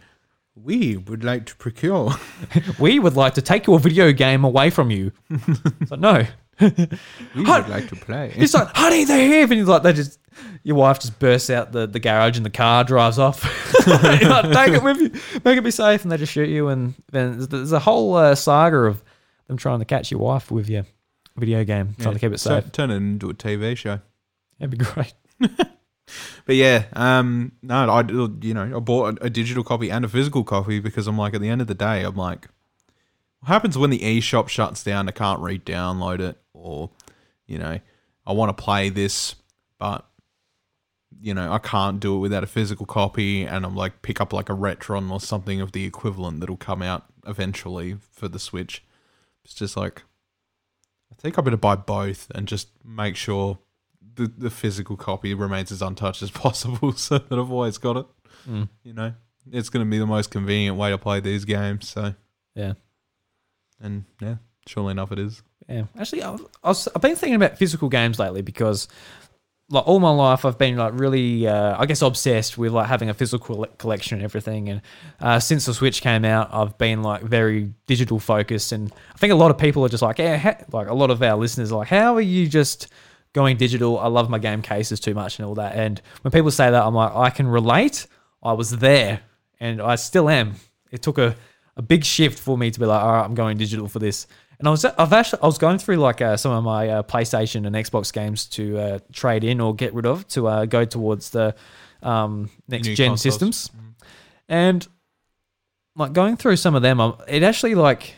We 0.54 0.96
would 0.98 1.24
like 1.24 1.46
to 1.46 1.56
procure. 1.56 2.12
We 2.78 2.98
would 2.98 3.16
like 3.16 3.34
to 3.34 3.42
take 3.42 3.66
your 3.66 3.78
video 3.78 4.12
game 4.12 4.44
away 4.44 4.70
from 4.70 4.90
you. 4.90 5.12
it's 5.30 5.90
like, 5.90 6.00
no. 6.00 6.26
We 6.60 7.42
would 7.42 7.68
like 7.68 7.88
to 7.88 7.96
play. 7.96 8.32
It's 8.36 8.52
like, 8.54 8.68
honey, 8.76 9.04
they're 9.04 9.26
here. 9.26 9.42
And 9.44 9.52
he's 9.54 9.66
like, 9.66 9.82
they 9.82 9.92
just, 9.94 10.18
your 10.62 10.76
wife 10.76 11.00
just 11.00 11.18
bursts 11.18 11.48
out 11.50 11.72
the, 11.72 11.86
the 11.86 11.98
garage 11.98 12.36
and 12.36 12.44
the 12.44 12.50
car 12.50 12.84
drives 12.84 13.18
off. 13.18 13.42
You're 13.86 14.28
like, 14.28 14.52
take 14.52 14.74
it 14.74 14.82
with 14.82 14.98
you, 14.98 15.10
make 15.44 15.56
it 15.56 15.64
be 15.64 15.70
safe. 15.70 16.02
And 16.02 16.12
they 16.12 16.18
just 16.18 16.32
shoot 16.32 16.48
you. 16.48 16.68
And 16.68 16.94
then 17.10 17.38
there's, 17.46 17.72
a 17.72 17.78
whole 17.80 18.14
uh, 18.14 18.34
saga 18.34 18.76
of 18.84 19.02
them 19.48 19.56
trying 19.56 19.78
to 19.78 19.84
catch 19.86 20.10
your 20.10 20.20
wife 20.20 20.50
with 20.50 20.68
your 20.68 20.84
video 21.36 21.64
game, 21.64 21.96
trying 21.98 22.14
to 22.14 22.20
keep 22.20 22.32
it 22.32 22.38
So- 22.38 22.60
safe. 22.60 22.70
turn 22.72 22.90
it 22.90 22.96
into 22.96 23.30
a 23.30 23.34
TV 23.34 23.76
show. 23.76 24.00
That'd 24.58 24.78
be 24.78 24.84
great. 24.84 25.14
But 26.44 26.56
yeah, 26.56 26.84
um, 26.92 27.52
no, 27.62 27.90
I 27.90 28.02
you 28.42 28.54
know 28.54 28.76
I 28.76 28.80
bought 28.80 29.18
a, 29.18 29.24
a 29.24 29.30
digital 29.30 29.64
copy 29.64 29.90
and 29.90 30.04
a 30.04 30.08
physical 30.08 30.44
copy 30.44 30.80
because 30.80 31.06
I'm 31.06 31.18
like 31.18 31.34
at 31.34 31.40
the 31.40 31.48
end 31.48 31.60
of 31.60 31.66
the 31.66 31.74
day 31.74 32.02
I'm 32.02 32.16
like, 32.16 32.48
what 33.40 33.48
happens 33.48 33.78
when 33.78 33.90
the 33.90 33.98
eShop 33.98 34.48
shuts 34.48 34.84
down? 34.84 35.08
I 35.08 35.12
can't 35.12 35.40
re-download 35.40 36.20
it, 36.20 36.40
or 36.52 36.90
you 37.46 37.58
know, 37.58 37.78
I 38.26 38.32
want 38.32 38.56
to 38.56 38.62
play 38.62 38.88
this, 38.88 39.34
but 39.78 40.06
you 41.20 41.34
know 41.34 41.52
I 41.52 41.58
can't 41.58 42.00
do 42.00 42.16
it 42.16 42.20
without 42.20 42.44
a 42.44 42.48
physical 42.48 42.86
copy, 42.86 43.44
and 43.44 43.64
I'm 43.64 43.76
like 43.76 44.02
pick 44.02 44.20
up 44.20 44.32
like 44.32 44.48
a 44.48 44.54
Retron 44.54 45.10
or 45.10 45.20
something 45.20 45.60
of 45.60 45.72
the 45.72 45.84
equivalent 45.84 46.40
that'll 46.40 46.56
come 46.56 46.82
out 46.82 47.04
eventually 47.26 47.96
for 48.10 48.28
the 48.28 48.38
Switch. 48.38 48.84
It's 49.44 49.54
just 49.54 49.76
like 49.76 50.02
I 51.10 51.14
think 51.14 51.38
I 51.38 51.42
better 51.42 51.56
buy 51.56 51.76
both 51.76 52.30
and 52.34 52.48
just 52.48 52.68
make 52.84 53.16
sure 53.16 53.58
the, 54.14 54.26
the 54.38 54.50
physical 54.50 54.96
copy 54.96 55.34
remains 55.34 55.72
as 55.72 55.82
untouched 55.82 56.22
as 56.22 56.30
possible 56.44 56.92
so 56.96 57.18
that 57.18 57.38
I've 57.38 57.50
always 57.50 57.78
got 57.78 57.96
it. 57.96 58.06
Mm. 58.48 58.68
You 58.84 58.92
know, 58.94 59.12
it's 59.50 59.68
going 59.68 59.84
to 59.84 59.90
be 59.90 59.98
the 59.98 60.06
most 60.06 60.30
convenient 60.30 60.76
way 60.76 60.90
to 60.90 60.98
play 60.98 61.20
these 61.20 61.44
games. 61.44 61.88
So, 61.88 62.14
Yeah. 62.54 62.74
and 63.80 64.04
yeah, 64.20 64.36
surely 64.66 64.92
enough, 64.92 65.12
it 65.12 65.18
is. 65.18 65.42
Yeah, 65.68 65.84
actually, 65.98 66.22
I 66.24 66.36
I 66.62 66.68
was, 66.68 66.88
I've 66.94 67.02
been 67.02 67.16
thinking 67.16 67.36
about 67.36 67.56
physical 67.56 67.88
games 67.88 68.18
lately 68.18 68.42
because, 68.42 68.88
like, 69.70 69.86
all 69.86 70.00
my 70.00 70.10
life 70.10 70.44
I've 70.44 70.58
been 70.58 70.76
like 70.76 70.92
really, 70.98 71.46
uh, 71.46 71.76
I 71.80 71.86
guess, 71.86 72.02
obsessed 72.02 72.58
with 72.58 72.72
like 72.72 72.88
having 72.88 73.08
a 73.08 73.14
physical 73.14 73.64
collection 73.78 74.16
and 74.18 74.24
everything. 74.24 74.68
And 74.68 74.82
uh, 75.20 75.38
since 75.38 75.64
the 75.66 75.72
Switch 75.72 76.02
came 76.02 76.24
out, 76.24 76.52
I've 76.52 76.76
been 76.78 77.02
like 77.02 77.22
very 77.22 77.72
digital 77.86 78.18
focused. 78.18 78.72
And 78.72 78.92
I 79.14 79.18
think 79.18 79.32
a 79.32 79.36
lot 79.36 79.50
of 79.52 79.56
people 79.58 79.84
are 79.84 79.88
just 79.88 80.02
like, 80.02 80.18
yeah, 80.18 80.62
like 80.72 80.88
a 80.88 80.94
lot 80.94 81.10
of 81.10 81.22
our 81.22 81.36
listeners 81.36 81.70
are 81.72 81.78
like, 81.78 81.88
how 81.88 82.16
are 82.16 82.20
you 82.20 82.48
just 82.48 82.88
going 83.32 83.56
digital? 83.56 83.98
I 83.98 84.08
love 84.08 84.28
my 84.30 84.38
game 84.38 84.62
cases 84.62 85.00
too 85.00 85.14
much 85.14 85.38
and 85.38 85.46
all 85.46 85.54
that. 85.56 85.76
And 85.76 86.00
when 86.22 86.32
people 86.32 86.50
say 86.50 86.70
that, 86.70 86.84
I'm 86.84 86.94
like, 86.94 87.14
I 87.14 87.30
can 87.30 87.46
relate. 87.46 88.06
I 88.42 88.52
was 88.52 88.70
there, 88.78 89.20
and 89.60 89.80
I 89.80 89.94
still 89.96 90.28
am. 90.28 90.54
It 90.90 91.02
took 91.02 91.18
a 91.18 91.36
a 91.76 91.82
big 91.82 92.04
shift 92.04 92.38
for 92.38 92.58
me 92.58 92.70
to 92.70 92.80
be 92.80 92.86
like, 92.86 93.02
all 93.02 93.12
right, 93.12 93.24
I'm 93.24 93.34
going 93.34 93.56
digital 93.56 93.88
for 93.88 93.98
this. 93.98 94.26
And 94.58 94.68
I 94.68 94.70
was 94.70 94.84
I've 94.84 95.12
actually 95.12 95.42
I 95.42 95.46
was 95.46 95.58
going 95.58 95.78
through 95.78 95.96
like 95.96 96.20
uh, 96.20 96.36
some 96.36 96.52
of 96.52 96.62
my 96.62 96.88
uh, 96.88 97.02
PlayStation 97.02 97.66
and 97.66 97.74
Xbox 97.74 98.12
games 98.12 98.46
to 98.50 98.78
uh, 98.78 98.98
trade 99.12 99.42
in 99.42 99.60
or 99.60 99.74
get 99.74 99.92
rid 99.92 100.06
of 100.06 100.26
to 100.28 100.46
uh, 100.46 100.66
go 100.66 100.84
towards 100.84 101.30
the 101.30 101.54
um, 102.02 102.50
next 102.68 102.86
New 102.86 102.94
gen 102.94 103.10
consoles. 103.10 103.22
systems, 103.22 103.70
and 104.48 104.86
like 105.96 106.12
going 106.12 106.36
through 106.36 106.56
some 106.56 106.74
of 106.74 106.82
them, 106.82 107.00
I'm, 107.00 107.14
it 107.26 107.42
actually 107.42 107.74
like 107.74 108.14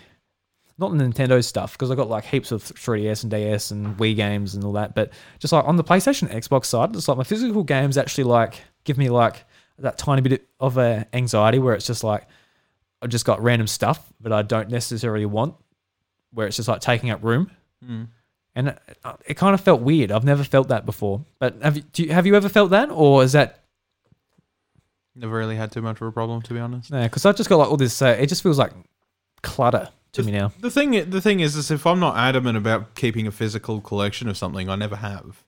not 0.78 0.90
the 0.90 1.04
Nintendo 1.04 1.42
stuff 1.44 1.72
because 1.72 1.90
I 1.90 1.94
got 1.94 2.08
like 2.08 2.24
heaps 2.24 2.50
of 2.52 2.62
3DS 2.62 3.22
and 3.22 3.30
DS 3.30 3.70
and 3.70 3.96
Wii 3.96 4.16
games 4.16 4.54
and 4.54 4.64
all 4.64 4.72
that, 4.72 4.94
but 4.94 5.12
just 5.38 5.52
like 5.52 5.64
on 5.64 5.76
the 5.76 5.84
PlayStation 5.84 6.30
Xbox 6.30 6.66
side, 6.66 6.94
it's 6.96 7.08
like 7.08 7.16
my 7.16 7.24
physical 7.24 7.62
games 7.62 7.96
actually 7.96 8.24
like 8.24 8.62
give 8.84 8.98
me 8.98 9.08
like 9.08 9.44
that 9.78 9.98
tiny 9.98 10.20
bit 10.20 10.48
of 10.60 10.78
uh, 10.78 11.04
anxiety 11.12 11.58
where 11.58 11.74
it's 11.74 11.86
just 11.86 12.04
like 12.04 12.26
I've 13.02 13.10
just 13.10 13.24
got 13.24 13.42
random 13.42 13.66
stuff 13.66 14.12
that 14.20 14.32
I 14.32 14.42
don't 14.42 14.68
necessarily 14.68 15.26
want, 15.26 15.54
where 16.32 16.46
it's 16.46 16.56
just 16.56 16.68
like 16.68 16.80
taking 16.80 17.10
up 17.10 17.22
room. 17.22 17.50
Mm. 17.84 18.08
And 18.56 18.68
it, 18.68 18.78
it 19.26 19.34
kind 19.36 19.52
of 19.52 19.60
felt 19.60 19.80
weird. 19.80 20.12
I've 20.12 20.24
never 20.24 20.44
felt 20.44 20.68
that 20.68 20.86
before. 20.86 21.24
But 21.38 21.60
have 21.60 21.76
you, 21.76 21.82
do 21.82 22.04
you, 22.04 22.12
have 22.12 22.24
you 22.24 22.34
ever 22.36 22.48
felt 22.48 22.70
that, 22.70 22.90
or 22.90 23.22
is 23.22 23.32
that 23.32 23.64
Never 25.16 25.36
really 25.36 25.54
had 25.54 25.70
too 25.70 25.80
much 25.80 26.00
of 26.00 26.08
a 26.08 26.12
problem, 26.12 26.42
to 26.42 26.54
be 26.54 26.58
honest. 26.58 26.90
Yeah, 26.90 27.04
Because 27.04 27.24
I've 27.24 27.36
just 27.36 27.48
got 27.48 27.58
like 27.58 27.70
all 27.70 27.76
this. 27.76 28.02
Uh, 28.02 28.16
it 28.18 28.26
just 28.26 28.42
feels 28.42 28.58
like 28.58 28.72
clutter 29.42 29.88
to 30.14 30.22
me 30.22 30.32
now. 30.32 30.52
The 30.60 30.70
thing, 30.70 31.10
the 31.10 31.20
thing 31.20 31.40
is, 31.40 31.56
is 31.56 31.70
if 31.70 31.86
I'm 31.86 32.00
not 32.00 32.16
adamant 32.16 32.56
about 32.56 32.94
keeping 32.94 33.26
a 33.26 33.32
physical 33.32 33.80
collection 33.80 34.28
of 34.28 34.36
something, 34.36 34.68
I 34.68 34.76
never 34.76 34.96
have. 34.96 35.44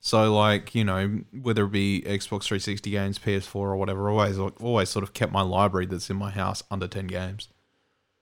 So, 0.00 0.32
like 0.34 0.74
you 0.74 0.84
know, 0.84 1.20
whether 1.40 1.64
it 1.64 1.72
be 1.72 2.02
Xbox 2.06 2.44
360 2.44 2.90
games, 2.90 3.18
PS4, 3.18 3.56
or 3.56 3.76
whatever, 3.76 4.08
always, 4.08 4.38
always 4.38 4.88
sort 4.88 5.02
of 5.02 5.12
kept 5.12 5.32
my 5.32 5.42
library 5.42 5.86
that's 5.86 6.10
in 6.10 6.16
my 6.16 6.30
house 6.30 6.62
under 6.70 6.86
10 6.86 7.06
games. 7.06 7.48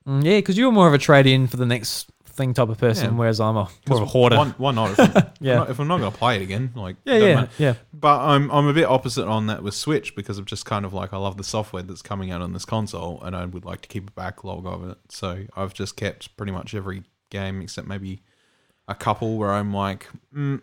Mm, 0.07 0.25
yeah, 0.25 0.39
because 0.39 0.57
you 0.57 0.67
were 0.67 0.73
more 0.73 0.89
of 0.89 0.95
a 0.95 0.99
trade 0.99 1.27
in 1.27 1.47
for 1.47 1.57
the 1.57 1.67
next 1.67 2.11
thing 2.35 2.55
type 2.55 2.69
of 2.69 2.79
person, 2.79 3.11
Yeah. 3.13 3.17
whereas 3.19 3.41
I'm 3.41 3.57
a 3.57 3.69
more 3.89 3.99
of 3.99 4.03
a 4.03 4.07
hoarder. 4.07 4.37
Why, 4.37 4.49
why 4.59 4.73
not? 4.81 4.91
If 4.93 4.99
I'm, 5.17 5.23
Yeah. 5.41 5.67
if 5.69 5.79
I'm 5.79 5.89
not 5.89 5.99
going 5.99 6.13
to 6.13 6.19
play 6.19 6.37
it 6.37 6.43
again, 6.43 6.73
like 6.75 6.97
yeah, 7.05 7.15
doesn't 7.15 7.29
yeah, 7.29 7.35
matter. 7.37 7.51
yeah. 7.59 7.75
But 7.93 8.21
I'm 8.21 8.51
I'm 8.51 8.67
a 8.67 8.73
bit 8.73 8.85
opposite 8.87 9.27
on 9.27 9.47
that 9.47 9.63
with 9.63 9.75
Switch 9.75 10.15
because 10.17 10.39
I'm 10.39 10.45
just 10.45 10.67
kind 10.67 10.85
of 10.85 10.93
like 10.93 11.13
I 11.13 11.17
love 11.17 11.37
the 11.37 11.45
software 11.45 11.83
that's 11.83 12.03
coming 12.03 12.31
out 12.31 12.43
on 12.43 12.53
this 12.53 12.65
console, 12.65 13.21
and 13.23 13.35
I 13.37 13.45
would 13.45 13.65
like 13.65 13.81
to 13.83 13.89
keep 13.89 14.09
a 14.09 14.13
backlog 14.13 14.67
of 14.67 14.89
it. 14.89 14.99
So 15.09 15.45
I've 15.57 15.75
just 15.75 15.97
kept 15.97 16.37
pretty 16.37 16.53
much 16.53 16.75
every 16.75 17.05
game 17.31 17.61
except 17.63 17.87
maybe 17.89 18.23
a 18.87 18.95
couple 18.95 19.39
where 19.39 19.53
I'm 19.53 19.73
like, 19.73 20.07
mm, 20.35 20.61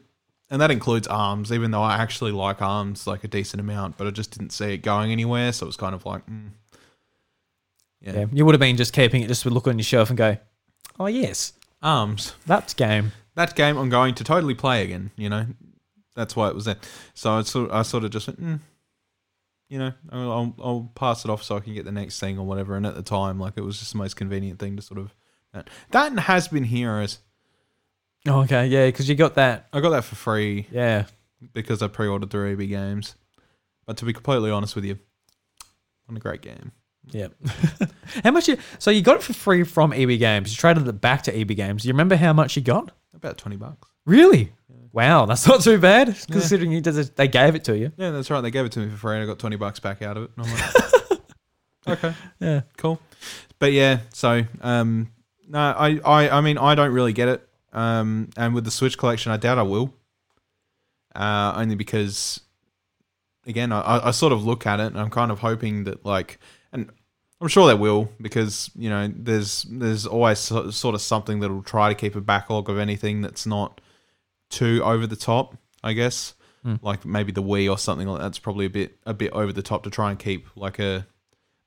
and 0.50 0.62
that 0.62 0.70
includes 0.70 1.08
Arms, 1.08 1.52
even 1.52 1.72
though 1.72 1.82
I 1.82 1.96
actually 1.96 2.32
like 2.32 2.62
Arms 2.62 3.08
like 3.08 3.24
a 3.24 3.28
decent 3.28 3.60
amount, 3.62 3.98
but 3.98 4.06
I 4.06 4.12
just 4.12 4.32
didn't 4.38 4.52
see 4.52 4.74
it 4.74 4.78
going 4.80 5.12
anywhere. 5.12 5.52
So 5.54 5.66
it 5.66 5.68
was 5.68 5.78
kind 5.78 5.96
of 5.96 6.06
like, 6.06 6.26
mm, 6.28 6.50
yeah. 8.02 8.14
Yeah, 8.20 8.26
you 8.32 8.46
would 8.46 8.54
have 8.54 8.60
been 8.60 8.78
just 8.78 8.94
keeping 8.94 9.22
it 9.22 9.28
just 9.28 9.44
to 9.44 9.50
look 9.50 9.68
on 9.68 9.78
your 9.78 9.84
shelf 9.84 10.10
and 10.10 10.18
go, 10.18 10.38
oh 11.00 11.06
yes, 11.08 11.54
Arms. 11.82 12.36
That's 12.46 12.74
game. 12.74 13.12
that 13.36 13.56
game 13.56 13.78
I'm 13.78 13.90
going 13.90 14.16
to 14.16 14.24
totally 14.24 14.54
play 14.56 14.84
again. 14.84 15.12
You 15.16 15.30
know, 15.30 15.46
that's 16.16 16.36
why 16.36 16.50
it 16.50 16.56
was 16.56 16.66
there. 16.66 16.78
So 17.14 17.34
I 17.34 17.42
sort 17.42 17.72
I 17.72 17.82
sort 17.82 18.04
of 18.04 18.12
just 18.12 18.28
went, 18.28 18.42
mm, 18.42 18.60
you 19.70 19.80
know, 19.80 19.94
I'll, 20.12 20.56
I'll 20.62 20.92
pass 20.96 21.24
it 21.26 21.32
off 21.32 21.44
so 21.44 21.56
I 21.56 21.62
can 21.62 21.74
get 21.74 21.86
the 21.86 21.92
next 21.92 22.20
thing 22.20 22.38
or 22.38 22.46
whatever. 22.46 22.76
And 22.76 22.86
at 22.86 22.96
the 22.96 23.02
time, 23.02 23.40
like 23.40 23.54
it 23.56 23.62
was 23.62 23.80
just 23.80 23.94
the 23.94 23.98
most 23.98 24.16
convenient 24.16 24.60
thing 24.60 24.76
to 24.76 24.82
sort 24.82 25.00
of 25.00 25.14
that. 25.54 25.70
That 25.92 26.18
has 26.20 26.48
been 26.48 26.66
heroes. 26.66 27.20
Oh, 28.28 28.42
okay, 28.42 28.68
yeah, 28.68 28.86
because 28.86 29.10
you 29.10 29.16
got 29.16 29.36
that. 29.36 29.68
I 29.74 29.80
got 29.80 29.90
that 29.90 30.04
for 30.04 30.14
free 30.16 30.68
Yeah, 30.72 31.06
because 31.54 31.82
I 31.82 31.88
pre-ordered 31.88 32.30
the 32.30 32.52
EB 32.52 32.70
games. 32.70 33.16
But 33.88 33.98
to 33.98 34.06
be 34.06 34.14
completely 34.14 34.52
honest 34.52 34.76
with 34.76 34.86
you, 34.86 35.00
what 36.06 36.18
a 36.18 36.20
great 36.20 36.42
game. 36.42 36.72
Yeah. 37.10 37.28
how 38.24 38.32
much? 38.32 38.48
You, 38.48 38.58
so 38.80 38.92
you 38.92 39.02
got 39.02 39.18
it 39.18 39.24
for 39.24 39.34
free 39.34 39.64
from 39.64 39.94
EB 39.94 40.20
Games. 40.20 40.52
You 40.52 40.58
traded 40.58 40.88
it 40.88 41.02
back 41.02 41.24
to 41.24 41.36
EB 41.38 41.50
Games. 41.56 41.82
Do 41.84 41.88
you 41.88 41.94
remember 41.94 42.16
how 42.16 42.34
much 42.34 42.56
you 42.56 42.62
got? 42.62 42.92
About 43.14 43.38
twenty 43.38 43.58
bucks. 43.58 43.90
Really? 44.06 44.52
Wow, 44.94 45.26
that's 45.26 45.48
not 45.48 45.62
too 45.62 45.78
bad 45.78 46.18
considering 46.30 46.72
you 46.72 46.82
did 46.82 46.98
it, 46.98 47.16
they 47.16 47.30
gave 47.30 47.56
it 47.56 47.64
to 47.66 47.78
you. 47.78 47.94
Yeah, 47.96 48.12
that's 48.12 48.30
right. 48.30 48.42
They 48.42 48.52
gave 48.52 48.66
it 48.66 48.74
to 48.74 48.80
me 48.80 48.90
for 48.90 48.98
free, 48.98 49.14
and 49.16 49.24
I 49.24 49.26
got 49.26 49.40
twenty 49.40 49.56
bucks 49.56 49.80
back 49.80 50.02
out 50.02 50.18
of 50.18 50.24
it. 50.24 50.32
And 50.36 50.46
I'm 50.46 50.54
like, 50.54 51.22
okay. 51.88 52.14
Yeah. 52.40 52.62
cool. 52.78 53.00
But 53.60 53.72
yeah, 53.72 54.00
so 54.14 54.44
um, 54.62 55.12
no, 55.48 55.60
I, 55.60 56.00
I, 56.04 56.30
I 56.38 56.42
mean, 56.42 56.58
I 56.58 56.76
don't 56.76 56.92
really 56.92 57.14
get 57.14 57.28
it. 57.30 57.48
Um, 57.74 58.30
and 58.36 58.54
with 58.54 58.66
the 58.66 58.72
Switch 58.72 58.98
collection, 58.98 59.32
I 59.32 59.38
doubt 59.38 59.58
I 59.60 59.64
will. 59.64 59.94
Uh, 61.16 61.54
only 61.56 61.76
because, 61.76 62.42
again, 63.46 63.72
I, 63.72 64.08
I- 64.08 64.12
sort 64.12 64.34
of 64.34 64.44
look 64.46 64.66
at 64.66 64.80
it 64.80 64.88
and 64.88 65.00
I'm 65.00 65.10
kind 65.10 65.32
of 65.32 65.40
hoping 65.40 65.84
that 65.86 66.06
like, 66.06 66.40
I'm 67.42 67.48
sure 67.48 67.68
they 67.68 67.74
will 67.74 68.10
because 68.22 68.70
you 68.76 68.90
know 68.90 69.12
there's 69.14 69.66
there's 69.70 70.06
always 70.06 70.40
so, 70.40 70.70
sort 70.70 70.94
of 70.96 71.02
something 71.02 71.40
that 71.40 71.50
will 71.50 71.64
try 71.64 71.90
to 71.90 71.96
keep 71.96 72.16
a 72.16 72.22
backlog 72.22 72.70
of 72.70 72.78
anything 72.78 73.22
that's 73.22 73.46
not 73.48 73.82
too 74.50 74.82
over 74.84 75.08
the 75.08 75.16
top. 75.16 75.58
I 75.84 75.94
guess 75.94 76.36
Hmm. 76.64 76.76
like 76.84 77.04
maybe 77.06 77.32
the 77.32 77.42
Wii 77.42 77.68
or 77.72 77.76
something 77.80 78.08
like 78.08 78.22
that's 78.22 78.38
probably 78.38 78.68
a 78.68 78.70
bit 78.70 78.96
a 79.08 79.16
bit 79.16 79.32
over 79.32 79.52
the 79.52 79.64
top 79.64 79.82
to 79.84 79.90
try 79.90 80.12
and 80.12 80.20
keep 80.20 80.46
like 80.56 80.78
a 80.78 81.08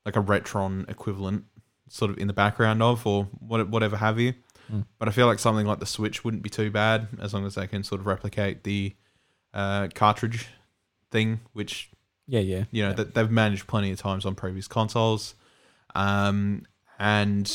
like 0.05 0.15
a 0.15 0.21
Retron 0.23 0.89
equivalent 0.89 1.43
sort 1.89 2.11
of 2.11 2.17
in 2.17 2.27
the 2.27 2.33
background 2.33 2.81
of 2.81 3.05
or 3.05 3.25
what, 3.39 3.67
whatever 3.67 3.97
have 3.97 4.17
you. 4.21 4.33
Hmm. 4.69 4.81
But 4.97 5.09
I 5.09 5.11
feel 5.11 5.27
like 5.27 5.39
something 5.39 5.65
like 5.65 5.79
the 5.81 5.85
Switch 5.85 6.23
wouldn't 6.23 6.43
be 6.43 6.49
too 6.49 6.71
bad 6.71 7.09
as 7.19 7.33
long 7.33 7.45
as 7.45 7.55
they 7.55 7.67
can 7.67 7.83
sort 7.83 7.99
of 7.99 8.07
replicate 8.07 8.63
the 8.63 8.95
uh, 9.53 9.89
cartridge 9.93 10.47
thing, 11.11 11.41
which 11.51 11.89
Yeah, 12.25 12.39
yeah. 12.39 12.63
you 12.71 12.81
know 12.83 12.89
yeah. 12.89 12.95
that 12.95 13.15
they've 13.15 13.29
managed 13.29 13.67
plenty 13.67 13.91
of 13.91 13.99
times 13.99 14.25
on 14.25 14.33
previous 14.33 14.67
consoles. 14.69 15.35
Um, 15.95 16.65
and 16.99 17.51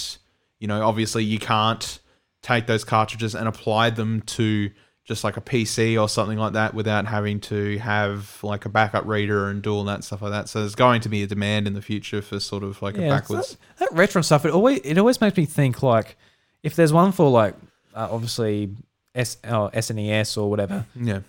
you 0.58 0.66
know, 0.68 0.86
obviously, 0.86 1.24
you 1.24 1.38
can't 1.38 1.98
take 2.42 2.66
those 2.66 2.84
cartridges 2.84 3.34
and 3.34 3.46
apply 3.46 3.90
them 3.90 4.22
to 4.22 4.70
just 5.04 5.24
like 5.24 5.36
a 5.36 5.40
PC 5.40 6.00
or 6.00 6.08
something 6.08 6.38
like 6.38 6.52
that 6.52 6.72
without 6.72 7.04
having 7.06 7.40
to 7.40 7.78
have 7.78 8.38
like 8.42 8.64
a 8.64 8.68
backup 8.68 9.04
reader 9.06 9.48
and 9.48 9.60
do 9.62 9.72
all 9.74 9.84
that 9.84 10.04
stuff 10.04 10.22
like 10.22 10.30
that. 10.30 10.48
So 10.48 10.60
there's 10.60 10.74
going 10.74 11.00
to 11.02 11.08
be 11.08 11.22
a 11.22 11.26
demand 11.26 11.66
in 11.66 11.74
the 11.74 11.82
future 11.82 12.22
for 12.22 12.38
sort 12.38 12.62
of 12.62 12.80
like 12.80 12.96
a 12.96 13.08
backwards. 13.08 13.56
That, 13.78 13.90
that 13.90 13.96
retro 13.98 14.22
stuff, 14.22 14.44
it 14.44 14.52
always 14.52 14.80
it 14.84 14.98
always 14.98 15.20
makes 15.20 15.36
me 15.36 15.46
think 15.46 15.82
like 15.82 16.16
if 16.62 16.76
there's 16.76 16.92
one 16.92 17.12
for 17.12 17.28
like 17.30 17.54
uh, 17.94 18.08
obviously 18.10 18.70
S 19.14 19.36
or 19.44 19.70
SNES 19.72 20.38
or 20.38 20.48
whatever, 20.48 20.86
Yeah. 20.94 21.20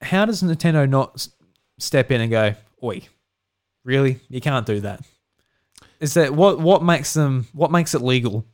how 0.00 0.24
does 0.24 0.42
Nintendo 0.42 0.88
not 0.88 1.28
step 1.78 2.10
in 2.10 2.20
and 2.20 2.30
go, 2.30 2.54
"Oi, 2.82 3.02
really? 3.84 4.18
You 4.28 4.40
can't 4.40 4.66
do 4.66 4.80
that." 4.80 5.00
Is 6.00 6.14
that 6.14 6.34
what 6.34 6.60
what 6.60 6.82
makes 6.82 7.14
them 7.14 7.46
what 7.52 7.70
makes 7.70 7.94
it 7.94 8.02
legal? 8.02 8.44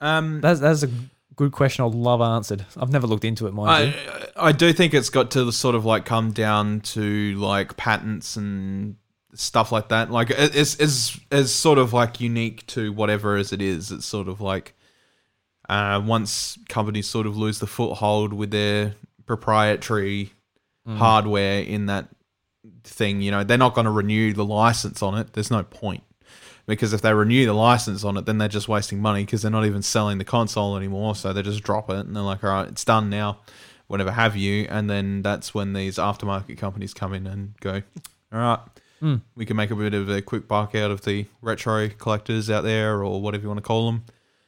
Um, 0.00 0.40
That's 0.40 0.60
that's 0.60 0.82
a 0.82 0.90
good 1.36 1.52
question. 1.52 1.84
I'd 1.84 1.94
love 1.94 2.20
answered. 2.20 2.64
I've 2.76 2.90
never 2.90 3.06
looked 3.06 3.24
into 3.24 3.46
it, 3.46 3.52
mind 3.54 3.94
you. 3.94 4.00
I, 4.36 4.48
I 4.48 4.52
do 4.52 4.72
think 4.72 4.94
it's 4.94 5.10
got 5.10 5.30
to 5.32 5.50
sort 5.52 5.74
of 5.74 5.84
like 5.84 6.04
come 6.04 6.32
down 6.32 6.80
to 6.80 7.34
like 7.36 7.76
patents 7.76 8.36
and 8.36 8.96
stuff 9.34 9.72
like 9.72 9.88
that. 9.88 10.10
Like 10.10 10.30
it's 10.30 10.76
it's 10.80 11.18
it's 11.30 11.50
sort 11.52 11.78
of 11.78 11.92
like 11.92 12.20
unique 12.20 12.66
to 12.68 12.92
whatever 12.92 13.36
as 13.36 13.52
it 13.52 13.60
is. 13.62 13.90
It's 13.92 14.06
sort 14.06 14.28
of 14.28 14.40
like 14.40 14.74
uh, 15.68 16.02
once 16.04 16.58
companies 16.68 17.06
sort 17.08 17.26
of 17.26 17.36
lose 17.36 17.58
the 17.58 17.66
foothold 17.66 18.32
with 18.32 18.50
their 18.50 18.94
proprietary 19.26 20.32
Mm. 20.88 20.96
hardware 20.96 21.60
in 21.60 21.84
that 21.86 22.08
thing, 22.84 23.20
you 23.20 23.30
know, 23.30 23.44
they're 23.44 23.58
not 23.58 23.74
going 23.74 23.84
to 23.84 23.90
renew 23.90 24.32
the 24.32 24.46
license 24.46 25.02
on 25.02 25.14
it. 25.18 25.34
There's 25.34 25.50
no 25.50 25.62
point. 25.62 26.02
Because 26.70 26.92
if 26.92 27.02
they 27.02 27.12
renew 27.12 27.44
the 27.46 27.52
license 27.52 28.04
on 28.04 28.16
it, 28.16 28.26
then 28.26 28.38
they're 28.38 28.48
just 28.48 28.68
wasting 28.68 29.00
money 29.00 29.24
because 29.24 29.42
they're 29.42 29.50
not 29.50 29.66
even 29.66 29.82
selling 29.82 30.18
the 30.18 30.24
console 30.24 30.76
anymore. 30.76 31.14
So 31.14 31.32
they 31.32 31.42
just 31.42 31.62
drop 31.62 31.90
it 31.90 31.98
and 32.06 32.14
they're 32.16 32.22
like, 32.22 32.42
all 32.42 32.50
right, 32.50 32.68
it's 32.68 32.84
done 32.84 33.10
now, 33.10 33.38
whatever 33.88 34.10
have 34.12 34.36
you. 34.36 34.66
And 34.70 34.88
then 34.88 35.22
that's 35.22 35.52
when 35.54 35.72
these 35.74 35.96
aftermarket 35.96 36.56
companies 36.58 36.94
come 36.94 37.12
in 37.14 37.26
and 37.26 37.54
go, 37.60 37.82
all 38.32 38.38
right, 38.38 38.60
Mm. 39.02 39.22
we 39.34 39.46
can 39.46 39.56
make 39.56 39.70
a 39.70 39.74
bit 39.76 39.94
of 39.94 40.10
a 40.10 40.20
quick 40.20 40.46
buck 40.46 40.74
out 40.74 40.90
of 40.90 41.00
the 41.06 41.24
retro 41.40 41.88
collectors 41.88 42.50
out 42.50 42.64
there 42.64 43.02
or 43.02 43.18
whatever 43.22 43.42
you 43.44 43.48
want 43.48 43.56
to 43.56 43.62
call 43.62 43.86
them. 43.86 44.04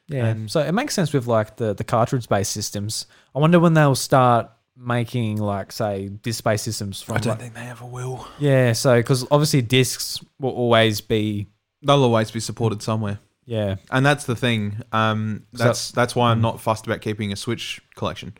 Yeah. 0.08 0.34
So 0.46 0.60
it 0.60 0.72
makes 0.72 0.92
sense 0.94 1.10
with 1.14 1.26
like 1.26 1.56
the 1.56 1.72
the 1.72 1.84
cartridge 1.84 2.28
based 2.28 2.52
systems. 2.52 3.06
I 3.34 3.38
wonder 3.38 3.58
when 3.58 3.72
they'll 3.72 3.94
start 3.94 4.50
making 4.76 5.38
like 5.38 5.72
say 5.72 6.08
disc 6.08 6.44
based 6.44 6.64
systems 6.64 7.00
from. 7.00 7.16
I 7.16 7.20
don't 7.20 7.30
like- 7.30 7.40
think 7.40 7.54
they 7.54 7.62
ever 7.68 7.86
will. 7.86 8.26
yeah. 8.38 8.74
So 8.74 8.98
because 8.98 9.24
obviously 9.30 9.62
discs 9.62 10.22
will 10.38 10.50
always 10.50 11.00
be 11.00 11.46
They'll 11.82 12.02
always 12.04 12.30
be 12.30 12.40
supported 12.40 12.82
somewhere. 12.82 13.18
yeah. 13.44 13.76
and 13.90 14.06
that's 14.06 14.24
the 14.24 14.36
thing. 14.36 14.82
Um, 14.92 15.46
that's 15.52 15.90
that's 15.92 16.14
why 16.14 16.30
I'm 16.30 16.38
Mm. 16.38 16.42
not 16.42 16.60
fussed 16.60 16.86
about 16.86 17.00
keeping 17.00 17.32
a 17.32 17.36
Switch 17.36 17.80
collection, 17.96 18.34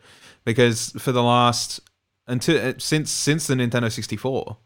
because 0.45 0.91
for 0.97 1.11
the 1.11 1.23
last 1.23 1.79
until 2.27 2.57
uh, 2.69 2.73
since 2.77 3.11
since 3.11 3.47
the 3.47 3.55
Nintendo 3.55 3.91
64, 3.91 4.57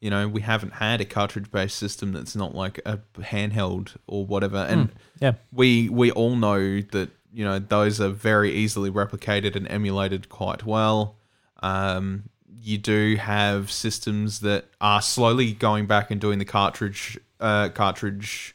you 0.00 0.10
know, 0.10 0.26
we 0.28 0.40
haven't 0.42 0.74
had 0.74 1.00
a 1.00 1.04
cartridge 1.04 1.50
based 1.50 1.76
system 1.78 2.12
that's 2.12 2.34
not 2.36 2.54
like 2.54 2.80
a 2.84 2.98
handheld 3.18 3.96
or 4.06 4.26
whatever, 4.26 4.58
and 4.58 4.88
Mm, 4.88 4.92
yeah. 5.20 5.32
we 5.52 5.88
we 5.88 6.10
all 6.10 6.34
know 6.36 6.80
that 6.80 7.10
you 7.32 7.44
know 7.44 7.58
those 7.60 8.00
are 8.00 8.08
very 8.10 8.52
easily 8.52 8.90
replicated 8.90 9.54
and 9.56 9.66
emulated 9.70 10.28
quite 10.28 10.64
well. 10.66 11.16
Um, 11.62 12.24
you 12.60 12.78
do 12.78 13.16
have 13.16 13.70
systems 13.70 14.40
that 14.40 14.66
are 14.80 15.02
slowly 15.02 15.52
going 15.52 15.86
back 15.86 16.10
and 16.10 16.20
doing 16.20 16.38
the 16.38 16.44
cartridge 16.44 17.18
uh, 17.40 17.68
cartridge 17.70 18.54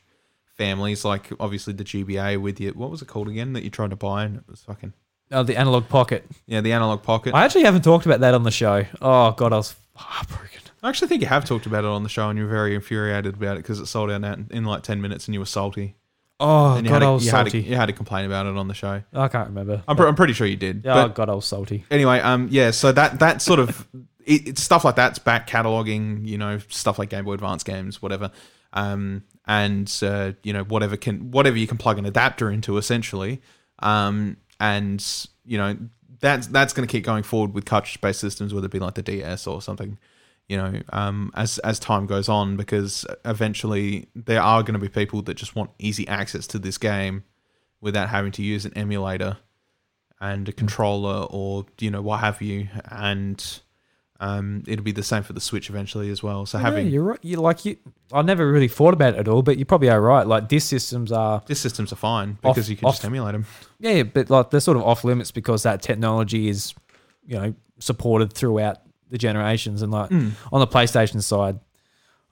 families, 0.58 1.06
like 1.06 1.30
obviously 1.40 1.74
the 1.74 1.84
GBA 1.84 2.42
with 2.42 2.60
you. 2.60 2.72
What 2.72 2.90
was 2.92 3.02
it 3.02 3.08
called 3.08 3.28
again 3.30 3.54
that 3.54 3.64
you 3.64 3.70
tried 3.70 3.92
to 3.92 3.96
buy 3.96 4.24
and 4.26 4.38
it 4.38 4.44
was 4.48 4.62
fucking 4.62 4.94
Oh, 5.32 5.44
the 5.44 5.56
analog 5.58 5.88
pocket. 5.90 6.26
yeah, 6.48 6.60
the 6.62 6.74
analog 6.74 7.04
pocket. 7.04 7.36
I 7.36 7.46
actually 7.46 7.64
haven't 7.64 7.84
talked 7.84 8.06
about 8.08 8.20
that 8.22 8.34
on 8.34 8.44
the 8.44 8.52
show. 8.52 8.86
Oh 9.02 9.32
god, 9.32 9.54
I 9.54 9.58
was 9.58 9.76
heartbroken. 9.96 10.62
I 10.82 10.90
actually 10.90 11.10
think 11.10 11.22
you 11.22 11.28
have 11.28 11.46
talked 11.46 11.66
about 11.66 11.84
it 11.84 11.88
on 11.90 12.04
the 12.04 12.10
show 12.10 12.30
and 12.30 12.40
you're 12.40 12.48
very 12.48 12.74
infuriated 12.74 13.36
about 13.36 13.58
it 13.58 13.64
because 13.64 13.80
it 13.80 13.86
sold 13.88 14.10
out 14.10 14.24
in, 14.24 14.48
in 14.50 14.66
like 14.66 14.82
ten 14.84 15.02
minutes 15.02 15.28
and 15.28 15.34
you 15.36 15.40
were 15.40 15.46
salty. 15.46 15.96
Oh 16.42 16.76
and 16.76 16.86
you 16.86 16.90
god, 16.92 17.02
had 17.02 17.04
I 17.04 17.06
to, 17.08 17.12
was 17.14 17.26
you, 17.26 17.32
had 17.32 17.44
to, 17.44 17.50
salty. 17.52 17.68
you 17.68 17.76
had 17.76 17.86
to 17.88 17.94
complain 17.94 18.26
about 18.26 18.46
it 18.46 18.56
on 18.58 18.68
the 18.70 18.74
show. 18.74 19.04
I 19.14 19.28
can't 19.28 19.50
remember. 19.50 19.84
I'm, 19.90 19.98
pr- 19.98 20.08
I'm 20.08 20.16
pretty 20.16 20.34
sure 20.34 20.48
you 20.48 20.56
did. 20.56 20.88
oh 20.88 20.94
but 21.08 21.16
god, 21.16 21.30
I 21.30 21.34
was 21.34 21.46
salty. 21.46 21.84
anyway, 21.92 22.20
um, 22.22 22.48
yeah, 22.50 22.72
so 22.72 22.92
that 22.94 23.20
that 23.20 23.42
sort 23.42 23.60
of 23.60 23.88
it, 24.26 24.48
it's 24.48 24.64
stuff 24.64 24.84
like 24.86 24.96
that's 24.96 25.20
back 25.20 25.48
cataloging, 25.48 26.26
you 26.26 26.38
know, 26.38 26.60
stuff 26.70 26.98
like 26.98 27.10
Game 27.10 27.26
Boy 27.26 27.34
Advance 27.34 27.64
games, 27.64 28.02
whatever, 28.02 28.32
um, 28.74 29.24
and 29.46 29.92
uh, 30.04 30.34
you 30.44 30.54
know 30.54 30.64
whatever 30.64 30.98
can 30.98 31.32
whatever 31.32 31.58
you 31.58 31.68
can 31.68 31.78
plug 31.78 31.98
an 31.98 32.06
adapter 32.06 32.52
into, 32.52 32.78
essentially, 32.78 33.42
um, 33.80 34.38
and 34.60 35.28
you 35.46 35.58
know 35.58 35.78
that's 36.20 36.48
that's 36.48 36.74
going 36.74 36.88
to 36.88 36.92
keep 36.92 37.04
going 37.04 37.24
forward 37.24 37.54
with 37.54 37.66
cartridge 37.66 38.00
based 38.02 38.20
systems, 38.20 38.54
whether 38.54 38.66
it 38.66 38.72
be 38.72 38.80
like 38.80 38.96
the 38.96 39.02
DS 39.02 39.48
or 39.48 39.62
something. 39.62 39.98
You 40.48 40.58
know, 40.58 40.82
um, 40.92 41.32
as 41.36 41.60
as 41.60 41.80
time 41.80 42.06
goes 42.08 42.28
on, 42.28 42.58
because 42.58 43.06
eventually 43.26 44.08
there 44.16 44.42
are 44.42 44.64
going 44.64 44.74
to 44.74 44.80
be 44.80 44.90
people 44.90 45.22
that 45.24 45.36
just 45.36 45.56
want 45.56 45.72
easy 45.78 46.08
access 46.08 46.48
to 46.48 46.60
this 46.60 46.78
game 46.78 47.24
without 47.82 48.10
having 48.10 48.32
to 48.34 48.44
use 48.44 48.66
an 48.66 48.74
emulator 48.76 49.38
and 50.22 50.50
a 50.50 50.52
controller 50.52 51.26
or 51.30 51.66
you 51.80 51.90
know 51.90 52.02
what 52.02 52.20
have 52.20 52.42
you 52.42 52.68
and 52.92 53.62
um, 54.22 54.64
it'll 54.68 54.84
be 54.84 54.92
the 54.92 55.04
same 55.04 55.24
for 55.24 55.32
the 55.34 55.40
switch 55.40 55.70
eventually 55.70 56.10
as 56.10 56.22
well 56.22 56.46
so 56.46 56.58
having 56.58 56.88
yeah, 56.88 56.92
you're 56.94 57.04
right. 57.04 57.20
You 57.22 57.38
like 57.38 57.64
you. 57.64 57.78
I 58.12 58.22
never 58.22 58.52
really 58.52 58.68
thought 58.68 58.94
about 58.94 59.14
it 59.14 59.20
at 59.20 59.28
all, 59.30 59.42
but 59.42 59.58
you 59.58 59.64
probably 59.66 59.90
are 59.90 60.02
right. 60.02 60.28
Like 60.28 60.48
disc 60.50 60.68
systems 60.68 61.12
are 61.12 61.42
these 61.46 61.60
systems 61.60 61.94
are 61.94 61.96
fine 61.98 62.38
Off- 62.44 62.56
because 62.56 62.70
you 62.70 62.76
can 62.76 62.88
off- 62.88 62.96
just 62.96 63.06
emulate 63.06 63.32
them 63.34 63.46
yeah, 63.80 64.04
but 64.04 64.30
like 64.30 64.50
they're 64.50 64.60
sort 64.60 64.76
of 64.78 64.84
off 64.84 65.04
limits 65.06 65.32
because 65.32 65.64
that 65.64 65.82
technology 65.82 66.50
is, 66.50 66.74
you 67.26 67.40
know, 67.40 67.54
supported 67.80 68.34
throughout 68.34 68.80
the 69.10 69.18
generations. 69.18 69.82
And 69.82 69.92
like 69.92 70.10
Mm. 70.10 70.32
on 70.52 70.60
the 70.60 70.68
PlayStation 70.68 71.24
side, 71.24 71.60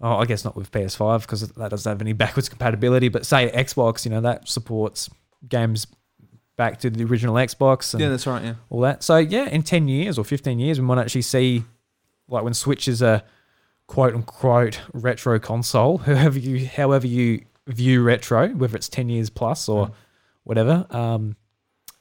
oh, 0.02 0.18
I 0.18 0.26
guess 0.26 0.44
not 0.44 0.58
with 0.58 0.70
PS5 0.72 1.22
because 1.22 1.48
that 1.48 1.70
doesn't 1.70 1.90
have 1.90 2.02
any 2.02 2.12
backwards 2.24 2.50
compatibility. 2.50 3.08
But 3.08 3.26
say 3.26 3.50
Xbox, 3.50 4.04
you 4.04 4.12
know, 4.12 4.20
that 4.22 4.50
supports 4.50 5.10
games 5.48 5.88
back 6.58 6.80
to 6.80 6.90
the 6.90 7.04
original 7.06 7.36
Xbox 7.36 7.94
and 7.94 8.02
yeah 8.02 8.10
that's 8.10 8.26
right 8.26 8.44
yeah 8.44 8.56
all 8.70 8.82
that. 8.82 9.04
So 9.04 9.18
yeah, 9.18 9.48
in 9.48 9.64
ten 9.64 9.88
years 9.88 10.18
or 10.18 10.26
fifteen 10.26 10.60
years, 10.60 10.82
we 10.82 10.86
might 10.86 10.98
actually 11.00 11.22
see 11.22 11.64
like 12.28 12.44
when 12.44 12.54
Switch 12.54 12.88
is 12.88 13.02
a 13.02 13.24
quote 13.88 14.14
unquote 14.14 14.82
retro 14.94 15.40
console, 15.40 15.98
however 16.06 16.40
you 16.40 16.68
however 16.68 17.08
you 17.08 17.46
view 17.68 18.02
retro, 18.04 18.50
whether 18.50 18.76
it's 18.76 18.90
ten 18.90 19.10
years 19.10 19.30
plus 19.30 19.68
or 19.70 19.88
Mm. 19.88 19.94
whatever. 20.44 20.86
Um, 20.90 21.36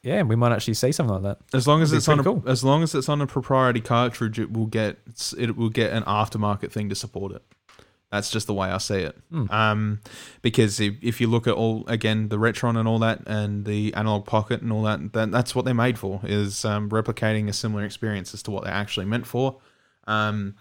yeah, 0.02 0.22
we 0.22 0.36
might 0.36 0.52
actually 0.52 0.74
see 0.74 0.92
something 0.92 1.14
like 1.20 1.22
that. 1.24 1.56
as 1.56 1.66
long 1.66 1.82
as 1.82 1.92
it's 1.92 2.06
on 2.08 2.20
a, 2.20 2.22
cool. 2.22 2.42
as 2.46 2.62
long 2.62 2.84
as 2.84 2.94
it's 2.94 3.08
on 3.08 3.20
a 3.20 3.26
proprietary 3.26 3.80
cartridge 3.80 4.38
it 4.38 4.52
will 4.52 4.66
get 4.66 4.98
it 5.36 5.56
will 5.56 5.68
get 5.70 5.92
an 5.92 6.04
aftermarket 6.04 6.70
thing 6.70 6.88
to 6.88 6.94
support 6.94 7.32
it 7.32 7.42
that's 8.12 8.30
just 8.30 8.46
the 8.46 8.54
way 8.54 8.68
I 8.68 8.78
see 8.78 9.00
it. 9.00 9.16
Hmm. 9.32 9.50
Um, 9.50 10.00
because 10.40 10.78
if, 10.78 10.94
if 11.02 11.20
you 11.20 11.26
look 11.26 11.48
at 11.48 11.54
all 11.54 11.84
again 11.88 12.28
the 12.28 12.36
Retron 12.38 12.78
and 12.78 12.86
all 12.86 13.00
that, 13.00 13.22
and 13.26 13.64
the 13.64 13.92
Analog 13.94 14.24
Pocket 14.26 14.62
and 14.62 14.70
all 14.72 14.82
that, 14.84 15.12
then 15.12 15.32
that's 15.32 15.56
what 15.56 15.64
they're 15.64 15.74
made 15.74 15.98
for 15.98 16.20
is 16.22 16.64
um, 16.64 16.88
replicating 16.88 17.48
a 17.48 17.52
similar 17.52 17.84
experience 17.84 18.32
as 18.32 18.44
to 18.44 18.52
what 18.52 18.62
they're 18.62 18.72
actually 18.72 19.06
meant 19.06 19.26
for. 19.26 19.56
Um, 20.06 20.54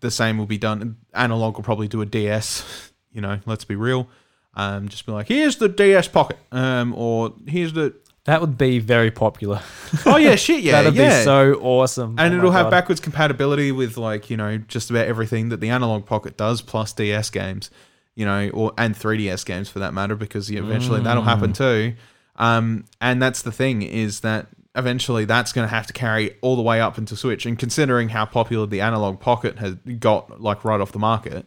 the 0.00 0.10
same 0.10 0.38
will 0.38 0.46
be 0.46 0.58
done. 0.58 0.96
Analog 1.14 1.56
will 1.56 1.64
probably 1.64 1.88
do 1.88 2.00
a 2.02 2.06
DS. 2.06 2.64
You 3.12 3.22
know, 3.22 3.40
let's 3.46 3.64
be 3.64 3.76
real. 3.76 4.08
Um, 4.52 4.90
just 4.90 5.06
be 5.06 5.12
like, 5.12 5.26
here's 5.28 5.56
the 5.56 5.70
DS 5.70 6.06
Pocket, 6.08 6.38
um, 6.52 6.92
or 6.94 7.32
here's 7.46 7.72
the 7.72 7.94
That 8.24 8.42
would 8.42 8.58
be 8.58 8.78
very 8.78 9.10
popular. 9.10 9.62
oh 10.04 10.18
yeah, 10.18 10.34
shit 10.34 10.60
yeah, 10.62 10.82
That'd 10.82 10.94
yeah. 10.96 11.20
be 11.20 11.24
so 11.24 11.54
awesome. 11.62 12.16
and 12.18 12.34
Oh 12.34 12.36
it'll 12.36 12.50
have 12.50 12.66
God. 12.66 12.70
backwards 12.72 13.00
compatibility 13.00 13.72
with 13.72 13.96
like 13.96 14.28
you 14.28 14.36
know 14.36 14.58
just 14.58 14.90
about 14.90 15.06
everything 15.06 15.48
that 15.48 15.60
the 15.60 15.70
analog 15.70 16.04
pocket 16.04 16.36
does 16.36 16.60
plus 16.60 16.92
ds 16.92 17.30
games 17.30 17.70
you 18.14 18.26
know 18.26 18.50
or 18.50 18.72
and 18.76 18.94
3ds 18.94 19.46
games 19.46 19.70
for 19.70 19.78
that 19.78 19.94
matter 19.94 20.14
because 20.14 20.50
you 20.50 20.62
eventually 20.62 21.00
that'll 21.00 21.22
happen 21.22 21.54
too 21.54 21.94
um, 22.36 22.84
and 23.00 23.22
that's 23.22 23.40
the 23.40 23.52
thing 23.52 23.80
is 23.80 24.20
that 24.20 24.48
eventually 24.76 25.24
that's 25.24 25.52
going 25.52 25.66
to 25.66 25.74
have 25.74 25.86
to 25.86 25.92
carry 25.92 26.36
all 26.42 26.54
the 26.56 26.62
way 26.62 26.80
up 26.80 26.98
into 26.98 27.16
switch 27.16 27.46
and 27.46 27.58
considering 27.58 28.10
how 28.10 28.24
popular 28.26 28.66
the 28.66 28.80
analog 28.80 29.18
pocket 29.20 29.58
has 29.58 29.74
got 29.98 30.40
like 30.40 30.64
right 30.64 30.80
off 30.80 30.92
the 30.92 30.98
market 30.98 31.46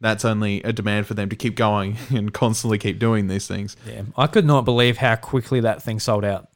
that's 0.00 0.24
only 0.24 0.62
a 0.62 0.72
demand 0.72 1.06
for 1.06 1.14
them 1.14 1.28
to 1.28 1.36
keep 1.36 1.54
going 1.56 1.96
and 2.10 2.32
constantly 2.34 2.78
keep 2.78 2.98
doing 2.98 3.28
these 3.28 3.46
things 3.46 3.76
Yeah, 3.86 4.02
I 4.16 4.26
could 4.26 4.44
not 4.44 4.64
believe 4.64 4.98
how 4.98 5.16
quickly 5.16 5.60
that 5.60 5.82
thing 5.82 6.00
sold 6.00 6.24
out. 6.24 6.48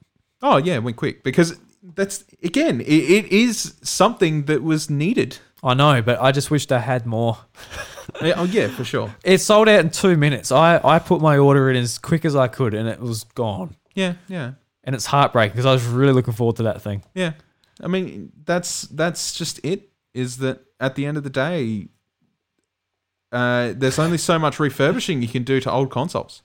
oh 0.43 0.57
yeah 0.57 0.75
it 0.75 0.83
went 0.83 0.97
quick 0.97 1.23
because 1.23 1.59
that's 1.95 2.25
again 2.43 2.81
it, 2.83 2.87
it 2.87 3.33
is 3.33 3.75
something 3.83 4.45
that 4.45 4.63
was 4.63 4.91
needed 4.91 5.39
I 5.63 5.75
know, 5.75 6.01
but 6.01 6.19
I 6.23 6.33
just 6.33 6.51
wish 6.51 6.71
I 6.71 6.79
had 6.79 7.05
more. 7.07 7.37
Yeah, 8.23 8.33
oh 8.39 8.43
yeah, 8.45 8.67
for 8.69 8.83
sure. 8.83 9.15
It 9.23 9.39
sold 9.39 9.69
out 9.69 9.81
in 9.81 9.91
two 9.91 10.17
minutes. 10.17 10.51
I, 10.51 10.81
I 10.83 10.99
put 10.99 11.21
my 11.21 11.39
order 11.39 11.71
in 11.71 11.77
as 11.77 11.97
quick 11.97 12.25
as 12.25 12.35
I 12.35 12.49
could, 12.49 12.75
and 12.75 12.89
it 12.89 12.99
was 12.99 13.23
gone. 13.23 13.77
Yeah, 13.95 14.15
yeah, 14.27 14.55
And 14.85 14.95
it's 14.95 15.07
heartbreaking 15.07 15.53
because 15.53 15.67
I 15.67 15.73
was 15.73 15.85
really 15.87 16.13
looking 16.13 16.35
forward 16.35 16.57
to 16.57 16.63
that 16.65 16.81
thing. 16.83 17.03
yeah. 17.15 17.33
I 17.83 17.87
mean, 17.87 18.33
that's 18.45 18.83
that's 18.83 19.33
just 19.33 19.59
it. 19.65 19.89
Is 20.13 20.39
that 20.39 20.61
at 20.79 20.97
the 20.97 21.07
end 21.07 21.17
of 21.17 21.23
the 21.25 21.31
day, 21.31 21.89
uh, 23.33 23.73
there's 23.77 23.99
only 23.99 24.19
so 24.19 24.39
much 24.39 24.61
refurbishing 24.61 25.23
you 25.23 25.29
can 25.29 25.45
do 25.45 25.61
to 25.61 25.71
old 25.71 25.91
consoles. 25.91 26.43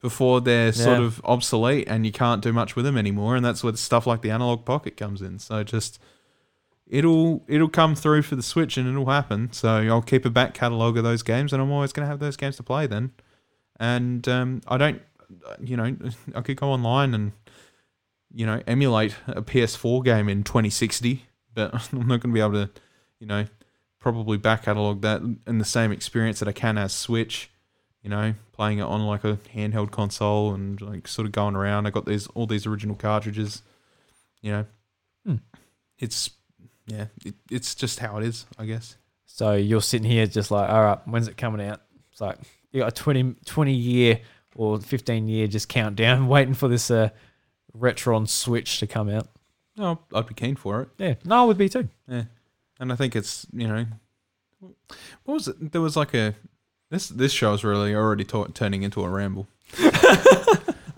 before 0.00 0.40
they're 0.40 0.72
sort 0.72 1.00
of 1.00 1.20
obsolete 1.24 1.86
and 1.88 2.06
you 2.06 2.12
can't 2.12 2.40
do 2.40 2.52
much 2.52 2.76
with 2.76 2.84
them 2.84 2.96
anymore. 2.96 3.34
And 3.36 3.44
that's 3.44 3.64
where 3.64 3.74
stuff 3.76 4.06
like 4.06 4.22
the 4.22 4.30
analog 4.30 4.64
pocket 4.64 4.96
comes 4.96 5.20
in. 5.20 5.38
So 5.38 5.64
just 5.64 5.98
it'll 6.86 7.44
it'll 7.48 7.68
come 7.68 7.94
through 7.94 8.22
for 8.22 8.36
the 8.36 8.42
Switch 8.42 8.76
and 8.78 8.88
it'll 8.88 9.06
happen. 9.06 9.52
So 9.52 9.68
I'll 9.68 10.00
keep 10.02 10.24
a 10.24 10.30
back 10.30 10.54
catalogue 10.54 10.96
of 10.96 11.04
those 11.04 11.22
games, 11.22 11.52
and 11.52 11.60
I'm 11.60 11.70
always 11.72 11.92
going 11.92 12.06
to 12.06 12.10
have 12.10 12.20
those 12.20 12.36
games 12.36 12.56
to 12.56 12.62
play 12.62 12.86
then. 12.86 13.10
And 13.80 14.26
um, 14.28 14.60
I 14.66 14.76
don't, 14.76 15.02
you 15.60 15.76
know, 15.76 15.96
I 16.34 16.40
could 16.42 16.56
go 16.56 16.68
online 16.70 17.14
and 17.14 17.32
you 18.32 18.46
know 18.46 18.62
emulate 18.66 19.14
a 19.26 19.42
PS4 19.42 20.04
game 20.04 20.28
in 20.28 20.44
2060, 20.44 21.24
but 21.54 21.74
I'm 21.92 22.06
not 22.06 22.20
going 22.20 22.20
to 22.20 22.28
be 22.28 22.40
able 22.40 22.66
to, 22.66 22.70
you 23.20 23.26
know, 23.26 23.46
probably 23.98 24.38
back 24.38 24.64
catalog 24.64 25.02
that 25.02 25.20
in 25.46 25.58
the 25.58 25.64
same 25.64 25.92
experience 25.92 26.38
that 26.40 26.48
I 26.48 26.52
can 26.52 26.78
as 26.78 26.92
Switch. 26.92 27.50
You 28.02 28.10
know, 28.10 28.34
playing 28.52 28.78
it 28.78 28.82
on 28.82 29.04
like 29.06 29.24
a 29.24 29.38
handheld 29.54 29.90
console 29.90 30.54
and 30.54 30.80
like 30.80 31.08
sort 31.08 31.26
of 31.26 31.32
going 31.32 31.56
around. 31.56 31.86
I 31.86 31.90
got 31.90 32.06
these 32.06 32.26
all 32.28 32.46
these 32.46 32.64
original 32.64 32.94
cartridges. 32.94 33.62
You 34.40 34.52
know, 34.52 34.66
Hmm. 35.26 35.36
it's 35.98 36.30
yeah, 36.86 37.06
it, 37.24 37.34
it's 37.50 37.74
just 37.74 37.98
how 37.98 38.16
it 38.18 38.24
is, 38.24 38.46
I 38.58 38.64
guess. 38.66 38.96
So 39.26 39.52
you're 39.54 39.82
sitting 39.82 40.08
here 40.08 40.26
just 40.26 40.50
like, 40.50 40.70
all 40.70 40.82
right, 40.82 40.98
when's 41.06 41.28
it 41.28 41.36
coming 41.36 41.66
out? 41.66 41.82
It's 42.12 42.20
like 42.20 42.38
you 42.72 42.80
got 42.80 42.88
a 42.88 42.94
20, 42.94 43.34
20 43.44 43.72
year 43.74 44.20
or 44.58 44.78
15 44.80 45.26
year 45.28 45.46
just 45.46 45.68
countdown 45.70 46.26
waiting 46.34 46.52
for 46.52 46.68
this 46.68 46.90
uh, 46.90 47.08
Retron 47.74 48.28
Switch 48.28 48.78
to 48.80 48.86
come 48.86 49.08
out. 49.08 49.28
No, 49.76 50.00
I'd 50.12 50.26
be 50.26 50.34
keen 50.34 50.56
for 50.56 50.82
it. 50.82 50.88
Yeah, 50.98 51.14
no, 51.24 51.42
I 51.42 51.44
would 51.44 51.56
be 51.56 51.68
too. 51.68 51.88
Yeah, 52.08 52.24
and 52.80 52.92
I 52.92 52.96
think 52.96 53.14
it's 53.16 53.46
you 53.52 53.68
know, 53.68 53.86
what 54.60 55.34
was 55.34 55.48
it? 55.48 55.72
There 55.72 55.80
was 55.80 55.96
like 55.96 56.12
a 56.14 56.34
this 56.90 57.08
this 57.08 57.32
show's 57.32 57.62
really 57.64 57.94
already 57.94 58.24
ta- 58.24 58.48
turning 58.52 58.82
into 58.82 59.02
a 59.04 59.08
ramble. 59.08 59.46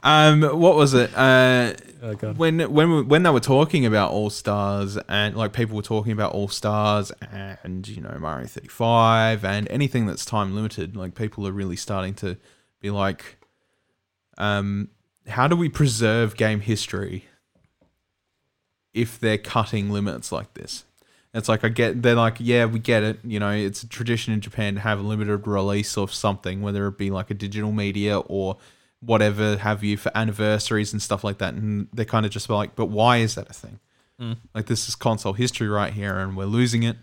um, 0.03 0.43
what 0.43 0.77
was 0.77 0.95
it? 0.95 1.11
Uh, 1.17 1.75
Oh, 2.03 2.15
God. 2.15 2.39
when 2.39 2.61
when 2.73 2.91
we- 2.91 3.03
when 3.03 3.23
they 3.25 3.29
were 3.31 3.41
talking 3.41 3.85
about 3.85 4.11
All 4.11 4.31
Stars 4.31 4.97
and 5.07 5.37
like 5.37 5.53
people 5.53 5.77
were 5.77 5.83
talking 5.83 6.13
about 6.13 6.33
All 6.33 6.49
Stars 6.49 7.13
and 7.31 7.87
you 7.87 8.01
know 8.01 8.17
Mario 8.19 8.47
35 8.47 9.45
and 9.45 9.69
anything 9.69 10.07
that's 10.07 10.25
time 10.25 10.55
limited, 10.55 10.97
like 10.97 11.15
people 11.15 11.47
are 11.47 11.53
really 11.53 11.77
starting 11.77 12.15
to 12.15 12.39
be 12.81 12.89
like, 12.89 13.37
um, 14.41 14.89
how 15.29 15.47
do 15.47 15.55
we 15.55 15.69
preserve 15.69 16.37
game 16.37 16.61
history 16.61 17.27
if 18.93 19.19
they're 19.21 19.39
cutting 19.39 19.91
limits 19.91 20.33
like 20.33 20.55
this? 20.55 20.85
It's 21.33 21.49
like 21.49 21.63
I 21.63 21.69
get 21.69 22.03
they're 22.03 22.17
like 22.17 22.37
yeah 22.41 22.65
we 22.65 22.81
get 22.81 23.05
it 23.05 23.21
you 23.23 23.39
know 23.39 23.51
it's 23.51 23.85
a 23.85 23.89
tradition 23.89 24.33
in 24.35 24.41
Japan 24.41 24.75
to 24.75 24.81
have 24.81 24.99
a 24.99 25.03
limited 25.03 25.47
release 25.47 25.97
of 25.97 26.13
something 26.13 26.61
whether 26.61 26.89
it 26.89 26.99
be 26.99 27.11
like 27.13 27.31
a 27.31 27.35
digital 27.35 27.71
media 27.71 28.19
or 28.19 28.57
whatever 28.99 29.57
have 29.59 29.85
you 29.85 29.97
for 29.97 30.11
anniversaries 30.17 30.93
and 30.93 31.01
stuff 31.01 31.23
like 31.23 31.39
that 31.39 31.55
and 31.55 31.87
they're 31.93 32.05
kind 32.05 32.27
of 32.27 32.33
just 32.33 32.51
like 32.51 32.75
but 32.75 32.87
why 32.87 33.19
is 33.19 33.35
that 33.37 33.49
a 33.49 33.53
thing 33.53 33.79
Mm. 34.21 34.37
like 34.55 34.67
this 34.67 34.87
is 34.87 34.95
console 34.97 35.33
history 35.33 35.67
right 35.69 35.95
here 35.95 36.19
and 36.19 36.37
we're 36.37 36.45
losing 36.45 36.83
it 36.83 36.97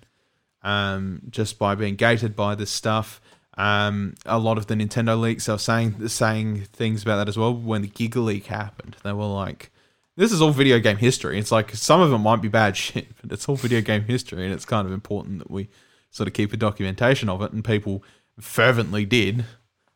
um, 0.62 1.22
just 1.32 1.58
by 1.58 1.74
being 1.74 1.96
gated 1.96 2.36
by 2.36 2.54
this 2.54 2.70
stuff 2.70 3.20
um, 3.58 4.14
a 4.26 4.38
lot 4.38 4.58
of 4.58 4.68
the 4.68 4.76
Nintendo 4.76 5.20
leaks 5.20 5.50
are 5.50 5.58
saying 5.60 6.08
saying 6.08 6.66
things 6.74 7.02
about 7.04 7.18
that 7.18 7.28
as 7.28 7.38
well 7.38 7.54
when 7.54 7.82
the 7.82 7.88
Giga 7.88 8.24
leak 8.24 8.46
happened 8.46 8.96
they 9.04 9.14
were 9.14 9.26
like 9.26 9.72
this 10.16 10.32
is 10.32 10.42
all 10.42 10.52
video 10.52 10.80
game 10.80 10.98
history 10.98 11.38
it's 11.40 11.52
like 11.52 11.74
some 11.76 12.00
of 12.02 12.12
it 12.14 12.18
might 12.20 12.42
be 12.42 12.48
bad 12.48 12.78
shit 12.84 13.08
but 13.22 13.32
it's 13.32 13.48
all 13.50 13.56
video 13.56 13.82
game 13.82 14.04
history 14.04 14.44
and 14.46 14.54
it's 14.54 14.66
kind 14.66 14.86
of 14.88 14.94
important 14.94 15.40
that 15.40 15.52
we 15.52 15.70
sort 16.12 16.28
of 16.28 16.34
keep 16.34 16.54
a 16.54 16.58
documentation 16.58 17.30
of 17.30 17.42
it 17.42 17.52
and 17.52 17.66
people 17.66 18.04
fervently 18.40 19.06
did 19.06 19.46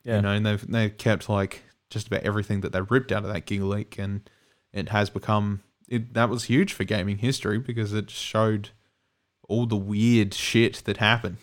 Yeah. 0.04 0.16
you 0.18 0.22
know, 0.24 0.32
and 0.32 0.46
they've 0.46 0.68
they've 0.72 0.98
kept 0.98 1.30
like 1.30 1.64
just 1.92 2.08
about 2.08 2.24
everything 2.24 2.62
that 2.62 2.72
they 2.72 2.82
ripped 2.82 3.12
out 3.12 3.24
of 3.24 3.32
that 3.34 3.46
Giga 3.46 3.68
Leak, 3.68 4.00
and 4.00 4.22
it 4.74 4.90
has 4.90 5.10
become 5.10 5.62
it. 5.88 6.14
That 6.14 6.30
was 6.30 6.46
huge 6.46 6.74
for 6.74 6.84
gaming 6.86 7.18
history 7.20 7.60
because 7.60 7.94
it 7.94 8.10
showed 8.10 8.70
all 9.48 9.66
the 9.68 9.76
weird 9.76 10.34
shit 10.34 10.82
that 10.86 10.98
happened, 10.98 11.38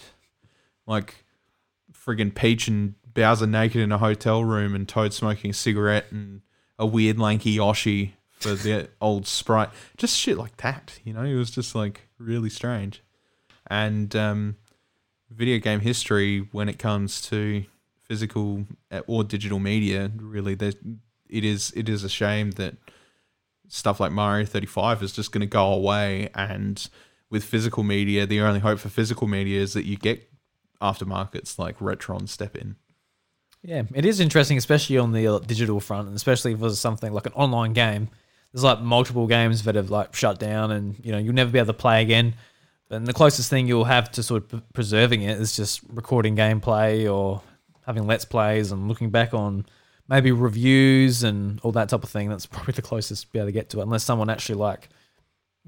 like 0.86 1.24
friggin' 2.05 2.34
Peach 2.34 2.68
and 2.68 2.94
Bowser 3.14 3.46
naked 3.46 3.80
in 3.80 3.92
a 3.92 3.99
hotel 3.99 4.44
room, 4.44 4.74
and 4.74 4.88
Toad 4.88 5.12
smoking 5.12 5.51
a 5.51 5.55
cigarette, 5.55 6.07
and 6.11 6.42
a 6.78 6.86
weird 6.86 7.18
lanky 7.18 7.51
Yoshi 7.51 8.14
for 8.30 8.51
the 8.51 8.88
old 9.01 9.26
sprite, 9.26 9.70
just 9.96 10.16
shit 10.16 10.38
like 10.38 10.57
that. 10.59 10.99
You 11.05 11.12
know, 11.12 11.22
it 11.22 11.34
was 11.34 11.51
just 11.51 11.74
like 11.74 12.09
really 12.18 12.51
strange, 12.51 13.03
and 13.66 14.14
um, 14.14 14.57
video 15.30 15.59
game 15.59 15.80
history 15.80 16.49
when 16.53 16.68
it 16.68 16.78
comes 16.78 17.20
to 17.22 17.64
physical 18.09 18.64
uh, 18.90 19.03
or 19.07 19.22
digital 19.22 19.59
media 19.59 20.11
really 20.16 20.55
there 20.55 20.72
it 21.28 21.44
is 21.44 21.72
it 21.76 21.88
is 21.88 22.05
a 22.05 22.09
shame 22.09 22.53
that 22.53 22.74
stuff 23.68 24.01
like 24.01 24.11
Mario 24.11 24.46
35 24.46 25.03
is 25.03 25.12
just 25.12 25.30
going 25.30 25.42
to 25.42 25.46
go 25.46 25.66
away. 25.72 26.30
And 26.34 26.88
with 27.30 27.44
physical 27.44 27.82
media 27.82 28.26
the 28.26 28.40
only 28.40 28.61
hope 28.61 28.78
for 28.78 28.88
physical 28.88 29.26
media 29.26 29.61
is 29.61 29.74
that 29.74 29.84
you 29.84 29.96
get 29.96 30.26
aftermarkets 30.80 31.58
like 31.58 31.78
Retron 31.78 32.28
step 32.28 32.56
in 32.56 32.76
Yeah, 33.62 33.82
it 33.94 34.04
is 34.04 34.20
interesting, 34.20 34.56
especially 34.56 34.98
on 34.98 35.12
the 35.12 35.26
uh, 35.26 35.38
digital 35.40 35.80
front, 35.80 36.08
and 36.08 36.16
especially 36.16 36.52
if 36.52 36.58
it 36.58 36.62
was 36.62 36.80
something 36.80 37.12
like 37.12 37.26
an 37.26 37.32
online 37.32 37.72
game. 37.72 38.08
There's 38.52 38.64
like 38.64 38.80
multiple 38.80 39.26
games 39.26 39.64
that 39.64 39.74
have 39.74 39.90
like 39.90 40.14
shut 40.14 40.38
down, 40.38 40.70
and 40.70 40.96
you 41.04 41.12
know 41.12 41.18
you'll 41.18 41.34
never 41.34 41.50
be 41.50 41.58
able 41.58 41.66
to 41.66 41.72
play 41.74 42.02
again. 42.02 42.34
And 42.90 43.06
the 43.06 43.12
closest 43.12 43.50
thing 43.50 43.66
you'll 43.66 43.84
have 43.84 44.10
to 44.12 44.22
sort 44.22 44.50
of 44.52 44.62
preserving 44.72 45.22
it 45.22 45.38
is 45.38 45.54
just 45.54 45.82
recording 45.92 46.36
gameplay 46.36 47.12
or 47.12 47.42
having 47.84 48.06
let's 48.06 48.24
plays 48.24 48.72
and 48.72 48.88
looking 48.88 49.10
back 49.10 49.34
on 49.34 49.66
maybe 50.08 50.32
reviews 50.32 51.22
and 51.22 51.60
all 51.62 51.72
that 51.72 51.90
type 51.90 52.02
of 52.02 52.08
thing. 52.08 52.30
That's 52.30 52.46
probably 52.46 52.72
the 52.72 52.82
closest 52.82 53.24
to 53.24 53.32
be 53.32 53.38
able 53.38 53.48
to 53.48 53.52
get 53.52 53.70
to 53.70 53.80
it, 53.80 53.82
unless 53.82 54.04
someone 54.04 54.30
actually 54.30 54.56
like 54.56 54.88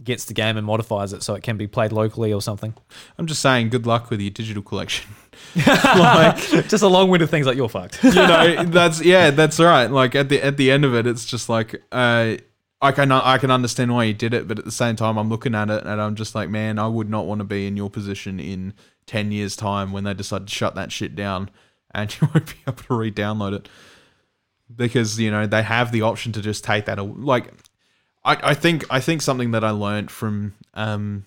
gets 0.03 0.25
the 0.25 0.35
game 0.35 0.57
and 0.57 0.67
modifies 0.67 1.13
it 1.13 1.23
so 1.23 1.35
it 1.35 1.43
can 1.43 1.57
be 1.57 1.67
played 1.67 1.93
locally 1.93 2.33
or 2.33 2.41
something. 2.41 2.75
I'm 3.19 3.27
just 3.27 3.43
saying 3.43 3.71
good 3.71 3.87
luck 3.87 4.11
with 4.11 4.21
your 4.21 4.31
digital 4.31 4.63
collection 4.63 5.11
like 5.57 6.37
just 6.69 6.83
a 6.83 6.89
long-winded 6.89 7.31
things 7.31 7.47
like 7.47 7.57
you're 7.57 7.69
fucked. 7.69 8.03
you 8.05 8.13
know 8.13 8.65
that's 8.65 9.03
yeah 9.03 9.31
that's 9.31 9.59
right 9.59 9.91
like 9.91 10.15
at 10.15 10.29
the 10.29 10.43
at 10.45 10.57
the 10.57 10.71
end 10.71 10.85
of 10.85 10.95
it 10.95 11.07
it's 11.07 11.25
just 11.25 11.49
like 11.49 11.83
uh 11.93 12.37
I 12.83 12.93
can 12.93 13.13
I 13.13 13.39
can 13.39 13.51
understand 13.51 13.93
why 13.93 14.05
you 14.05 14.15
did 14.15 14.33
it 14.35 14.49
but 14.49 14.59
at 14.59 14.65
the 14.65 14.73
same 14.73 14.97
time 14.97 15.19
I'm 15.19 15.29
looking 15.29 15.55
at 15.55 15.71
it 15.71 15.85
and 15.85 16.01
I'm 16.01 16.15
just 16.15 16.35
like 16.35 16.49
man 16.49 16.79
I 16.79 16.89
would 16.89 17.11
not 17.11 17.27
want 17.27 17.41
to 17.41 17.45
be 17.45 17.67
in 17.67 17.77
your 17.77 17.91
position 17.91 18.41
in 18.41 18.75
10 19.07 19.33
years 19.33 19.57
time 19.57 19.93
when 19.93 20.05
they 20.05 20.15
decide 20.15 20.47
to 20.47 20.55
shut 20.55 20.75
that 20.75 20.93
shit 20.93 21.15
down 21.15 21.51
and 21.93 22.15
you 22.21 22.29
won't 22.35 22.47
be 22.47 22.55
able 22.67 22.83
to 22.83 22.95
re-download 22.95 23.55
it 23.55 23.69
because 24.75 25.19
you 25.19 25.31
know 25.31 25.47
they 25.47 25.63
have 25.63 25.93
the 25.93 26.03
option 26.03 26.33
to 26.33 26.41
just 26.41 26.65
take 26.65 26.85
that 26.87 26.99
like 27.21 27.53
I, 28.25 28.51
I 28.51 28.55
think 28.55 28.85
I 28.91 29.01
think 29.01 29.23
something 29.23 29.51
that 29.53 29.65
I 29.65 29.71
learned 29.71 30.11
from 30.11 30.55
um 30.75 31.27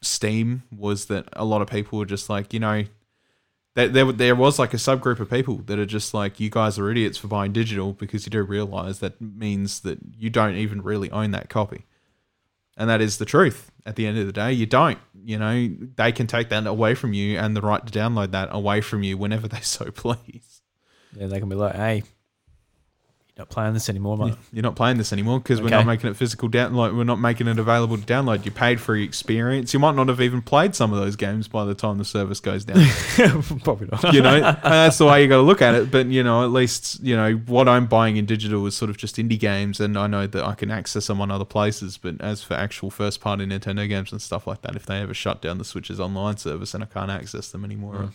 Steam 0.00 0.62
was 0.76 1.06
that 1.06 1.28
a 1.34 1.44
lot 1.44 1.62
of 1.62 1.68
people 1.68 1.98
were 1.98 2.06
just 2.06 2.28
like 2.28 2.52
you 2.52 2.60
know 2.60 2.84
there, 3.74 3.88
there, 3.88 4.12
there 4.12 4.36
was 4.36 4.58
like 4.58 4.74
a 4.74 4.78
subgroup 4.78 5.18
of 5.20 5.30
people 5.30 5.56
that 5.66 5.78
are 5.78 5.86
just 5.86 6.12
like, 6.12 6.38
you 6.38 6.50
guys 6.50 6.78
are 6.78 6.90
idiots 6.90 7.16
for 7.16 7.28
buying 7.28 7.52
digital 7.52 7.92
because 7.94 8.26
you 8.26 8.30
do 8.30 8.42
realize 8.42 8.98
that 8.98 9.20
means 9.20 9.80
that 9.80 9.98
you 10.18 10.28
don't 10.28 10.56
even 10.56 10.82
really 10.82 11.10
own 11.10 11.30
that 11.30 11.48
copy. 11.48 11.86
And 12.76 12.88
that 12.90 13.00
is 13.00 13.18
the 13.18 13.24
truth. 13.24 13.70
At 13.84 13.96
the 13.96 14.06
end 14.06 14.18
of 14.18 14.26
the 14.26 14.32
day, 14.32 14.52
you 14.52 14.66
don't. 14.66 14.98
You 15.24 15.38
know, 15.38 15.68
they 15.96 16.12
can 16.12 16.26
take 16.26 16.50
that 16.50 16.66
away 16.66 16.94
from 16.94 17.12
you 17.12 17.38
and 17.38 17.56
the 17.56 17.60
right 17.60 17.84
to 17.84 17.98
download 17.98 18.30
that 18.32 18.48
away 18.52 18.80
from 18.80 19.02
you 19.02 19.16
whenever 19.16 19.48
they 19.48 19.60
so 19.60 19.90
please. 19.90 20.62
yeah, 21.16 21.26
they 21.26 21.40
can 21.40 21.48
be 21.48 21.56
like, 21.56 21.74
"Hey, 21.74 22.02
not 23.38 23.48
playing 23.48 23.74
this 23.74 23.88
anymore, 23.88 24.16
mate." 24.18 24.34
You're 24.52 24.62
not 24.62 24.76
playing 24.76 24.98
this 24.98 25.12
anymore 25.12 25.40
because 25.40 25.62
we're 25.62 25.70
not 25.70 25.86
making 25.86 26.10
it 26.10 26.16
physical 26.16 26.48
down. 26.48 26.74
Like 26.74 26.92
we're 26.92 27.04
not 27.04 27.20
making 27.20 27.48
it 27.48 27.58
available 27.58 27.96
to 27.96 28.04
download. 28.04 28.44
You 28.44 28.50
paid 28.50 28.80
for 28.80 28.94
your 28.94 29.06
experience. 29.06 29.72
You 29.72 29.80
might 29.80 29.94
not 29.94 30.08
have 30.08 30.20
even 30.20 30.42
played 30.42 30.74
some 30.74 30.92
of 30.92 30.98
those 30.98 31.16
games 31.16 31.48
by 31.48 31.64
the 31.64 31.74
time 31.74 31.98
the 31.98 32.04
service 32.04 32.40
goes 32.40 32.64
down. 32.64 32.84
Probably 33.64 33.88
not. 33.90 34.12
you 34.12 34.20
know 34.20 34.34
and 34.34 34.44
uh, 34.44 34.58
that's 34.62 34.98
the 34.98 35.06
way 35.06 35.22
you 35.22 35.28
got 35.28 35.36
to 35.36 35.42
look 35.42 35.62
at 35.62 35.74
it 35.74 35.90
but 35.90 36.06
you 36.06 36.22
know 36.22 36.44
at 36.44 36.50
least 36.50 37.00
you 37.02 37.16
know 37.16 37.34
what 37.46 37.68
i'm 37.68 37.86
buying 37.86 38.16
in 38.16 38.26
digital 38.26 38.66
is 38.66 38.74
sort 38.74 38.90
of 38.90 38.96
just 38.96 39.16
indie 39.16 39.38
games 39.38 39.80
and 39.80 39.96
i 39.98 40.06
know 40.06 40.26
that 40.26 40.44
i 40.44 40.54
can 40.54 40.70
access 40.70 41.06
them 41.06 41.20
on 41.20 41.30
other 41.30 41.44
places 41.44 41.98
but 41.98 42.20
as 42.20 42.42
for 42.42 42.54
actual 42.54 42.90
first 42.90 43.20
party 43.20 43.46
nintendo 43.46 43.88
games 43.88 44.12
and 44.12 44.20
stuff 44.20 44.46
like 44.46 44.62
that 44.62 44.76
if 44.76 44.86
they 44.86 45.00
ever 45.00 45.14
shut 45.14 45.40
down 45.40 45.58
the 45.58 45.64
switch's 45.64 46.00
online 46.00 46.36
service 46.36 46.74
and 46.74 46.82
i 46.82 46.86
can't 46.86 47.10
access 47.10 47.50
them 47.50 47.64
anymore 47.64 47.94
at 47.96 48.10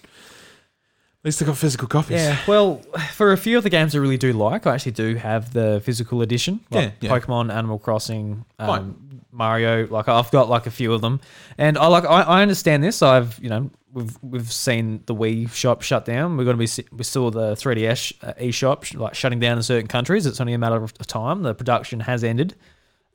least 1.28 1.42
i 1.42 1.46
got 1.46 1.58
physical 1.58 1.88
copies 1.88 2.20
Yeah, 2.22 2.38
well, 2.48 2.78
for 3.14 3.32
a 3.32 3.38
few 3.38 3.58
of 3.58 3.64
the 3.64 3.70
games 3.70 3.96
I 3.96 4.00
really 4.00 4.18
do 4.18 4.34
like, 4.34 4.66
I 4.68 4.74
actually 4.74 4.94
do 4.94 5.16
have 5.16 5.54
the 5.54 5.82
physical 5.84 6.22
edition, 6.22 6.60
like 6.72 6.94
Yeah, 7.02 7.10
yeah. 7.10 7.20
Pokemon, 7.20 7.54
Animal 7.54 7.80
Crossing, 7.80 8.46
um, 8.60 9.20
Mario. 9.32 9.88
Like 9.88 10.08
I've 10.08 10.32
got 10.32 10.50
like 10.50 10.66
a 10.68 10.72
few 10.72 10.94
of 10.94 11.02
them, 11.02 11.20
and 11.58 11.78
I 11.78 11.88
like 11.88 12.06
I, 12.06 12.22
I 12.22 12.42
understand 12.42 12.84
this. 12.84 13.02
I've 13.02 13.38
you 13.40 13.50
know 13.50 13.70
we've 13.94 14.18
we've 14.22 14.52
seen 14.52 15.02
the 15.06 15.14
Wii 15.16 15.52
shop 15.52 15.82
shut 15.82 16.06
down. 16.06 16.38
We're 16.38 16.44
going 16.46 16.56
to 16.56 16.60
be 16.60 16.68
si- 16.68 16.88
we 16.92 17.04
saw 17.04 17.30
the 17.30 17.54
3DS 17.54 18.14
uh, 18.24 18.34
eShop 18.40 18.84
sh- 18.86 18.96
like 18.96 19.14
shutting 19.16 19.40
down 19.40 19.58
in 19.58 19.64
certain 19.64 19.88
countries. 19.88 20.26
It's 20.26 20.42
only 20.42 20.54
a 20.54 20.58
matter 20.58 20.78
of 20.82 20.92
time. 21.08 21.44
The 21.44 21.54
production 21.54 22.00
has 22.02 22.24
ended 22.24 22.56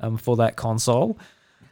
um, 0.01 0.17
for 0.17 0.37
that 0.37 0.57
console. 0.57 1.19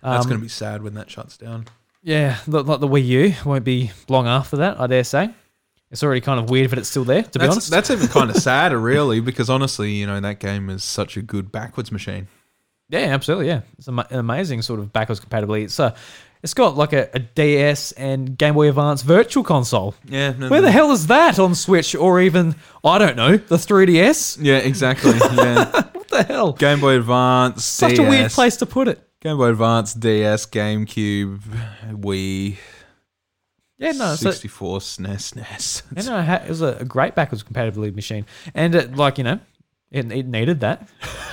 that's 0.03 0.24
Um, 0.24 0.28
going 0.30 0.41
to 0.41 0.45
be 0.45 0.49
sad 0.49 0.82
when 0.82 0.95
that 0.95 1.11
shuts 1.11 1.36
down 1.36 1.66
Yeah, 2.03 2.38
the, 2.47 2.62
like 2.64 2.80
the 2.80 2.88
Wii 2.88 3.05
U 3.07 3.34
won't 3.45 3.64
be 3.64 3.91
long 4.09 4.26
after 4.26 4.57
that, 4.59 4.80
I 4.80 4.86
dare 4.86 5.05
say. 5.05 5.30
It's 5.91 6.03
already 6.05 6.20
kind 6.20 6.38
of 6.38 6.51
weird, 6.51 6.70
but 6.70 6.78
it's 6.78 6.88
still 6.88 7.05
there. 7.05 7.22
To 7.24 7.38
be 7.38 7.45
That's, 7.45 7.53
honest, 7.53 7.70
that's 7.70 7.91
even 7.91 8.07
kind 8.09 8.30
of 8.30 8.36
sad, 8.43 8.72
really, 8.72 9.20
because 9.20 9.51
honestly, 9.51 9.93
you 9.93 10.07
know, 10.07 10.20
that 10.20 10.38
game 10.38 10.70
is 10.70 10.84
such 10.84 11.16
a 11.16 11.22
good 11.22 11.51
backwards 11.51 11.91
machine. 11.91 12.28
Yeah, 12.88 13.01
absolutely. 13.01 13.49
Yeah, 13.49 13.62
it's 13.78 13.88
an 13.88 14.01
amazing 14.11 14.62
sort 14.62 14.78
of 14.80 14.93
backwards 14.93 15.20
compatibility. 15.20 15.64
It's 15.64 15.78
uh, 15.80 15.97
it's 16.43 16.55
got 16.55 16.76
like 16.76 16.93
a, 16.93 17.11
a 17.14 17.18
DS 17.18 17.93
and 17.93 18.36
Game 18.38 18.55
Boy 18.55 18.68
Advance 18.68 19.03
Virtual 19.03 19.45
Console. 19.45 19.95
Yeah. 20.09 20.32
No, 20.32 20.49
Where 20.49 20.61
the 20.61 20.70
hell 20.70 20.91
is 20.93 21.07
that 21.09 21.38
on 21.38 21.55
Switch 21.55 21.95
or 21.95 22.20
even 22.20 22.55
I 22.82 22.99
don't 22.99 23.16
know 23.16 23.36
the 23.36 23.57
3DS? 23.57 24.38
Yeah, 24.41 24.59
exactly. 24.59 25.12
Yeah. 25.41 25.70
What 25.93 26.09
the 26.09 26.22
hell? 26.24 26.53
Game 26.55 26.80
Boy 26.80 26.97
Advance, 26.97 27.64
Such 27.64 27.91
DS, 27.97 27.99
a 28.01 28.09
weird 28.09 28.30
place 28.32 28.57
to 28.57 28.66
put 28.66 28.88
it. 28.88 29.01
Game 29.20 29.36
Boy 29.36 29.51
Advance, 29.51 29.95
DS, 29.95 30.47
GameCube, 30.47 31.41
Wii, 31.93 32.57
Yeah, 33.81 33.93
no, 33.93 34.14
so, 34.14 34.31
64, 34.31 34.78
SNES, 34.81 35.35
SNES. 35.35 35.83
yeah, 35.97 36.03
no, 36.12 36.18
it 36.20 36.24
ha- 36.24 36.43
it 36.45 36.49
was 36.51 36.61
a, 36.61 36.76
a 36.81 36.85
great 36.85 37.14
backwards 37.14 37.43
compatibility 37.43 37.93
machine, 37.95 38.26
and 38.55 38.74
it, 38.74 38.95
like 38.95 39.16
you 39.16 39.24
know, 39.24 39.41
it, 39.91 40.12
it 40.12 40.26
needed 40.26 40.61
that 40.61 40.87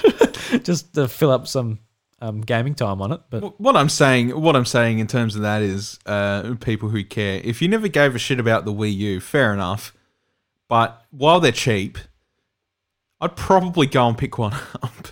just 0.63 0.93
to 0.93 1.09
fill 1.09 1.29
up 1.29 1.45
some 1.45 1.79
um, 2.21 2.39
gaming 2.39 2.73
time 2.73 3.01
on 3.01 3.11
it. 3.11 3.21
But 3.29 3.59
What 3.59 3.75
I'm 3.75 3.89
saying, 3.89 4.29
what 4.29 4.55
I'm 4.55 4.65
saying 4.65 4.99
in 4.99 5.07
terms 5.07 5.35
of 5.35 5.41
that 5.41 5.61
is, 5.61 5.99
uh, 6.05 6.55
people 6.61 6.87
who 6.87 7.03
care. 7.03 7.41
If 7.43 7.61
you 7.61 7.67
never 7.67 7.89
gave 7.89 8.15
a 8.15 8.19
shit 8.19 8.39
about 8.39 8.63
the 8.63 8.71
Wii 8.73 8.95
U, 8.95 9.19
fair 9.19 9.53
enough. 9.53 9.93
But 10.69 11.05
while 11.11 11.39
they're 11.41 11.51
cheap, 11.51 11.97
I'd 13.21 13.35
probably 13.35 13.87
go 13.87 14.07
and 14.07 14.17
pick 14.17 14.37
one 14.37 14.53
up. 14.81 15.09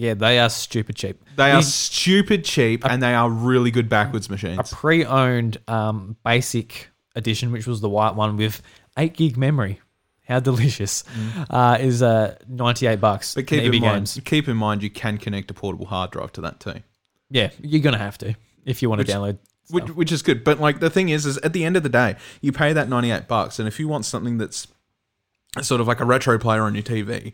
Yeah, 0.00 0.14
they 0.14 0.38
are 0.38 0.48
stupid 0.48 0.96
cheap. 0.96 1.22
They 1.36 1.50
are 1.50 1.62
stupid 1.62 2.44
cheap, 2.44 2.84
and 2.84 3.02
they 3.02 3.14
are 3.14 3.28
really 3.30 3.70
good 3.70 3.88
backwards 3.88 4.30
machines. 4.30 4.58
a 4.58 4.62
machines. 4.62 4.78
pre-owned 4.78 5.58
um, 5.68 6.16
basic 6.24 6.88
edition, 7.14 7.52
which 7.52 7.66
was 7.66 7.80
the 7.80 7.88
white 7.88 8.14
one 8.14 8.36
with 8.36 8.62
eight 8.98 9.14
gig 9.14 9.36
memory. 9.36 9.80
How 10.26 10.40
delicious! 10.40 11.04
Uh, 11.50 11.76
is 11.80 12.02
uh, 12.02 12.36
ninety 12.48 12.86
eight 12.86 13.00
bucks. 13.00 13.32
Mm. 13.32 13.34
But 13.36 13.46
keep 13.46 13.62
in 13.62 13.74
EB 13.74 13.80
mind, 13.80 13.82
Games. 13.82 14.20
keep 14.24 14.48
in 14.48 14.56
mind, 14.56 14.82
you 14.82 14.90
can 14.90 15.18
connect 15.18 15.50
a 15.50 15.54
portable 15.54 15.86
hard 15.86 16.12
drive 16.12 16.32
to 16.32 16.40
that 16.42 16.60
too. 16.60 16.82
Yeah, 17.30 17.50
you're 17.60 17.82
gonna 17.82 17.98
have 17.98 18.18
to 18.18 18.34
if 18.64 18.82
you 18.82 18.88
want 18.88 19.04
to 19.04 19.12
download. 19.12 19.38
which, 19.70 19.84
stuff. 19.84 19.96
which 19.96 20.12
is 20.12 20.22
good. 20.22 20.44
But 20.44 20.60
like 20.60 20.80
the 20.80 20.90
thing 20.90 21.08
is, 21.08 21.26
is 21.26 21.38
at 21.38 21.52
the 21.52 21.64
end 21.64 21.76
of 21.76 21.82
the 21.82 21.88
day, 21.88 22.16
you 22.40 22.52
pay 22.52 22.72
that 22.72 22.88
ninety 22.88 23.10
eight 23.10 23.28
bucks, 23.28 23.58
and 23.58 23.66
if 23.66 23.80
you 23.80 23.88
want 23.88 24.04
something 24.04 24.38
that's 24.38 24.68
sort 25.62 25.80
of 25.80 25.88
like 25.88 26.00
a 26.00 26.04
retro 26.04 26.38
player 26.38 26.62
on 26.62 26.74
your 26.74 26.84
TV, 26.84 27.32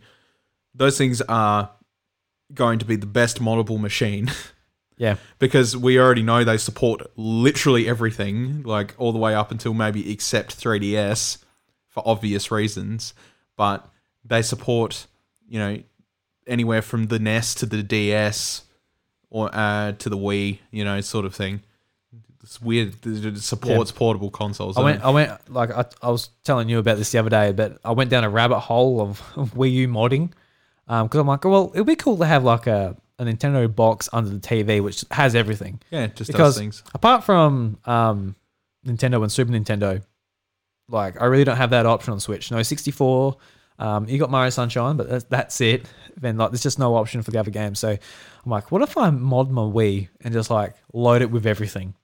those 0.74 0.96
things 0.96 1.20
are 1.22 1.70
going 2.54 2.78
to 2.78 2.84
be 2.84 2.96
the 2.96 3.06
best 3.06 3.40
moddable 3.40 3.80
machine 3.80 4.30
Yeah, 4.96 5.16
because 5.38 5.76
we 5.76 5.98
already 5.98 6.22
know 6.22 6.44
they 6.44 6.56
support 6.56 7.02
literally 7.16 7.88
everything, 7.88 8.62
like 8.62 8.94
all 8.98 9.12
the 9.12 9.18
way 9.18 9.34
up 9.34 9.50
until 9.50 9.74
maybe 9.74 10.10
except 10.10 10.58
3DS 10.58 11.38
for 11.88 12.02
obvious 12.06 12.50
reasons, 12.50 13.14
but 13.56 13.88
they 14.24 14.42
support 14.42 15.06
you 15.48 15.58
know 15.58 15.82
anywhere 16.46 16.82
from 16.82 17.06
the 17.06 17.18
NES 17.18 17.54
to 17.56 17.66
the 17.66 17.82
DS 17.82 18.64
or 19.30 19.50
uh, 19.52 19.92
to 19.92 20.08
the 20.08 20.16
Wii, 20.16 20.58
you 20.70 20.84
know, 20.84 21.00
sort 21.00 21.24
of 21.24 21.34
thing. 21.34 21.62
It's 22.42 22.62
weird. 22.62 22.94
It 23.04 23.38
supports 23.38 23.90
portable 23.90 24.30
consoles. 24.30 24.76
I 24.76 24.82
went. 24.82 25.00
don't 25.00 25.08
I 25.08 25.10
went. 25.10 25.52
Like 25.52 25.70
I, 25.72 25.84
I 26.00 26.10
was 26.10 26.30
telling 26.44 26.68
you 26.68 26.78
about 26.78 26.96
this 26.96 27.10
the 27.10 27.18
other 27.18 27.30
day, 27.30 27.50
but 27.50 27.78
I 27.84 27.90
went 27.90 28.08
down 28.08 28.22
a 28.22 28.30
rabbit 28.30 28.60
hole 28.60 29.00
of, 29.00 29.20
of 29.34 29.54
Wii 29.54 29.72
U 29.72 29.88
modding 29.88 30.30
because 30.86 31.20
I'm 31.20 31.26
like, 31.26 31.44
well, 31.44 31.70
it'd 31.74 31.86
be 31.86 31.96
cool 31.96 32.16
to 32.18 32.26
have 32.26 32.44
like 32.44 32.66
a, 32.66 32.96
a 33.18 33.24
Nintendo 33.24 33.72
box 33.72 34.08
under 34.12 34.30
the 34.30 34.38
TV 34.38 34.82
which 34.82 35.04
has 35.10 35.34
everything. 35.34 35.80
yeah, 35.90 36.04
it 36.04 36.16
just 36.16 36.30
because 36.30 36.54
does 36.54 36.58
things. 36.58 36.82
apart 36.94 37.24
from 37.24 37.78
um, 37.84 38.36
Nintendo 38.86 39.22
and 39.22 39.30
Super 39.32 39.52
Nintendo, 39.52 40.02
like 40.88 41.20
I 41.20 41.26
really 41.26 41.44
don't 41.44 41.56
have 41.56 41.70
that 41.70 41.86
option 41.86 42.12
on 42.12 42.20
Switch. 42.20 42.50
No 42.50 42.62
64. 42.62 43.36
Um, 43.78 44.08
you 44.08 44.18
got 44.18 44.30
Mario 44.30 44.50
Sunshine, 44.50 44.96
but 44.96 45.08
that's, 45.08 45.24
that's 45.24 45.60
it. 45.60 45.86
Then 46.16 46.38
like 46.38 46.50
there's 46.50 46.62
just 46.62 46.78
no 46.78 46.94
option 46.96 47.22
for 47.22 47.30
the 47.30 47.38
other 47.38 47.50
games. 47.50 47.78
So 47.78 47.90
I'm 47.90 48.50
like, 48.50 48.72
what 48.72 48.82
if 48.82 48.96
I 48.96 49.10
mod 49.10 49.50
my 49.50 49.62
Wii 49.62 50.08
and 50.22 50.32
just 50.32 50.50
like 50.50 50.74
load 50.92 51.22
it 51.22 51.30
with 51.30 51.46
everything? 51.46 51.94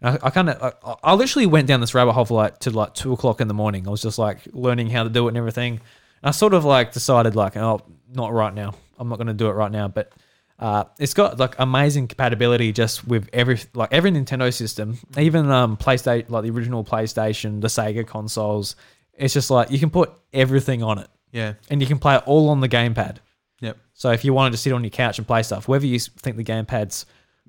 And 0.00 0.18
I, 0.22 0.26
I 0.26 0.30
kind 0.30 0.50
of, 0.50 0.74
I, 0.84 0.94
I 1.10 1.14
literally 1.14 1.46
went 1.46 1.66
down 1.66 1.80
this 1.80 1.94
rabbit 1.94 2.12
hole 2.12 2.24
for 2.24 2.34
like 2.34 2.58
to 2.60 2.70
like 2.70 2.94
two 2.94 3.12
o'clock 3.12 3.40
in 3.40 3.48
the 3.48 3.54
morning. 3.54 3.88
I 3.88 3.90
was 3.90 4.02
just 4.02 4.18
like 4.18 4.40
learning 4.52 4.90
how 4.90 5.02
to 5.02 5.10
do 5.10 5.26
it 5.26 5.30
and 5.30 5.38
everything. 5.38 5.80
And 6.22 6.28
I 6.28 6.30
sort 6.30 6.54
of 6.54 6.64
like 6.64 6.92
decided 6.92 7.34
like, 7.34 7.56
oh, 7.56 7.80
not 8.12 8.32
right 8.32 8.54
now. 8.54 8.74
I'm 8.98 9.08
not 9.08 9.16
going 9.16 9.28
to 9.28 9.34
do 9.34 9.48
it 9.48 9.52
right 9.52 9.70
now. 9.70 9.88
But 9.88 10.12
uh, 10.58 10.84
it's 10.98 11.14
got 11.14 11.38
like 11.38 11.54
amazing 11.58 12.08
compatibility 12.08 12.72
just 12.72 13.06
with 13.06 13.28
every 13.32 13.58
like 13.74 13.92
every 13.92 14.10
Nintendo 14.10 14.52
system, 14.52 14.98
even 15.16 15.50
um 15.50 15.76
PlayStation, 15.76 16.30
like 16.30 16.42
the 16.44 16.50
original 16.50 16.84
PlayStation, 16.84 17.60
the 17.60 17.68
Sega 17.68 18.06
consoles. 18.06 18.76
It's 19.14 19.34
just 19.34 19.50
like 19.50 19.70
you 19.70 19.78
can 19.78 19.90
put 19.90 20.12
everything 20.32 20.82
on 20.82 20.98
it, 20.98 21.08
Yeah. 21.32 21.54
and 21.70 21.80
you 21.80 21.86
can 21.86 21.98
play 21.98 22.16
it 22.16 22.22
all 22.26 22.48
on 22.50 22.60
the 22.60 22.68
gamepad. 22.68 23.16
Yep. 23.60 23.76
So 23.94 24.10
if 24.12 24.24
you 24.24 24.32
wanted 24.32 24.52
to 24.52 24.56
sit 24.58 24.72
on 24.72 24.84
your 24.84 24.90
couch 24.90 25.18
and 25.18 25.26
play 25.26 25.42
stuff, 25.42 25.66
whether 25.66 25.86
you 25.86 25.98
think 25.98 26.36
the 26.36 26.44
gamepad's 26.44 27.04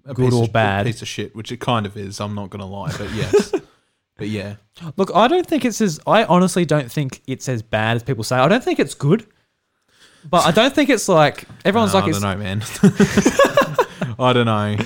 A 0.05 0.13
good 0.15 0.33
or 0.33 0.43
of, 0.45 0.51
bad, 0.53 0.85
piece 0.87 1.01
of 1.03 1.07
shit, 1.07 1.35
which 1.35 1.51
it 1.51 1.59
kind 1.59 1.85
of 1.85 1.95
is. 1.95 2.19
I'm 2.19 2.33
not 2.33 2.49
gonna 2.49 2.65
lie, 2.65 2.91
but 2.97 3.11
yes, 3.13 3.51
but 4.17 4.27
yeah, 4.29 4.55
Look, 4.97 5.11
I 5.15 5.27
don't 5.27 5.45
think 5.45 5.65
it's 5.65 5.79
as. 5.81 5.99
I 6.07 6.23
honestly 6.25 6.65
don't 6.65 6.91
think 6.91 7.21
it's 7.27 7.47
as 7.49 7.61
bad 7.61 7.97
as 7.97 8.03
people 8.03 8.23
say. 8.23 8.35
I 8.37 8.47
don't 8.47 8.63
think 8.63 8.79
it's 8.79 8.95
good, 8.95 9.27
but 10.27 10.45
I 10.45 10.51
don't 10.51 10.73
think 10.73 10.89
it's 10.89 11.07
like 11.09 11.45
everyone's 11.65 11.93
No, 11.93 11.99
like 11.99 12.07
I 12.07 12.09
it's 12.09 12.19
don't 12.19 12.39
know, 12.39 12.43
man. 12.43 12.63
I 14.19 14.33
don't 14.33 14.45
know. 14.45 14.77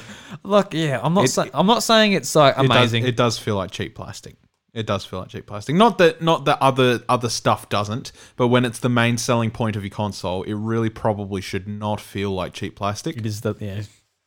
look. 0.44 0.74
Yeah, 0.74 1.00
I'm 1.02 1.14
not. 1.14 1.26
It- 1.26 1.30
say, 1.30 1.50
I'm 1.54 1.68
not 1.68 1.84
saying 1.84 2.14
it's 2.14 2.36
like 2.36 2.56
does, 2.56 2.66
amazing. 2.66 3.06
it 3.06 3.16
does 3.16 3.38
feel 3.38 3.56
like 3.56 3.72
cheap 3.72 3.96
plastic. 3.96 4.36
It 4.74 4.88
does 4.88 5.06
feel 5.06 5.20
like 5.20 5.30
cheap 5.30 5.46
plastic. 5.46 5.76
Not 5.76 5.98
that 6.00 6.22
not 6.22 6.46
that 6.46 6.60
other 6.62 7.02
other 7.08 7.30
stuff 7.30 7.70
doesn't, 7.70 8.12
but 8.38 8.48
when 8.48 8.66
it's 8.66 8.80
the 8.80 8.90
main 8.90 9.18
selling 9.18 9.52
point 9.52 9.76
of 9.76 9.84
your 9.84 9.92
console, 9.92 10.44
it 10.44 10.54
really 10.54 10.90
probably 10.90 11.42
should 11.42 11.68
not 11.68 12.02
feel 12.02 12.32
like 12.32 12.54
cheap 12.54 12.76
plastic. 12.76 13.18
it 13.18 13.26
is 13.26 13.42
the 13.42 13.56
yeah. 13.60 13.82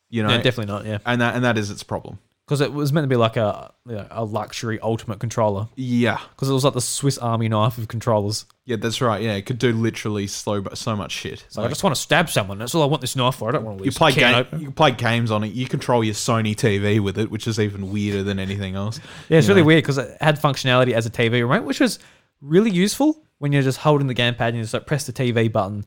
You 0.08 0.22
know, 0.22 0.28
No, 0.28 0.36
definitely 0.42 0.72
not. 0.72 0.86
Yeah, 0.86 0.98
and 1.04 1.20
that 1.20 1.34
and 1.34 1.44
that 1.44 1.58
is 1.58 1.68
its 1.70 1.82
problem. 1.82 2.20
because 2.46 2.60
it 2.60 2.72
was 2.72 2.92
meant 2.92 3.02
to 3.04 3.08
be 3.08 3.16
like 3.16 3.36
a 3.36 3.72
you 3.88 3.96
know, 3.96 4.06
a 4.12 4.24
luxury 4.24 4.78
ultimate 4.80 5.18
controller. 5.18 5.66
Yeah, 5.74 6.20
Because 6.30 6.48
it 6.48 6.52
was 6.52 6.62
like 6.64 6.74
the 6.74 6.80
Swiss 6.80 7.18
Army 7.18 7.48
knife 7.48 7.76
of 7.76 7.88
controllers. 7.88 8.46
Yeah, 8.66 8.74
that's 8.74 9.00
right. 9.00 9.22
Yeah, 9.22 9.34
it 9.34 9.46
could 9.46 9.58
do 9.58 9.72
literally 9.72 10.26
slow 10.26 10.60
but 10.60 10.76
so 10.76 10.96
much 10.96 11.12
shit. 11.12 11.46
So 11.48 11.62
I 11.62 11.68
just 11.68 11.84
want 11.84 11.94
to 11.94 12.02
stab 12.02 12.28
someone. 12.28 12.58
That's 12.58 12.74
all 12.74 12.82
I 12.82 12.86
want 12.86 13.00
this 13.00 13.14
knife 13.14 13.36
for. 13.36 13.48
I 13.48 13.52
don't 13.52 13.64
want 13.64 13.78
to 13.78 13.84
you 13.84 13.90
lose. 13.90 13.96
play 13.96 14.10
game, 14.10 14.34
open. 14.34 14.60
you 14.60 14.72
play 14.72 14.90
games 14.90 15.30
on 15.30 15.44
it. 15.44 15.52
You 15.52 15.68
control 15.68 16.02
your 16.02 16.14
Sony 16.14 16.56
TV 16.56 16.98
with 16.98 17.16
it, 17.16 17.30
which 17.30 17.46
is 17.46 17.60
even 17.60 17.92
weirder 17.92 18.24
than 18.24 18.40
anything 18.40 18.74
else. 18.74 18.98
Yeah, 19.28 19.38
it's 19.38 19.46
you 19.46 19.54
really 19.54 19.62
know. 19.62 19.66
weird 19.68 19.84
because 19.84 19.98
it 19.98 20.16
had 20.20 20.40
functionality 20.40 20.92
as 20.92 21.06
a 21.06 21.10
TV 21.10 21.42
remote, 21.42 21.64
which 21.64 21.78
was 21.78 22.00
really 22.40 22.70
useful 22.70 23.22
when 23.38 23.52
you're 23.52 23.62
just 23.62 23.78
holding 23.78 24.08
the 24.08 24.14
gamepad 24.14 24.48
and 24.48 24.56
you 24.56 24.62
just 24.62 24.74
like 24.74 24.86
press 24.86 25.06
the 25.06 25.12
TV 25.12 25.50
button, 25.50 25.84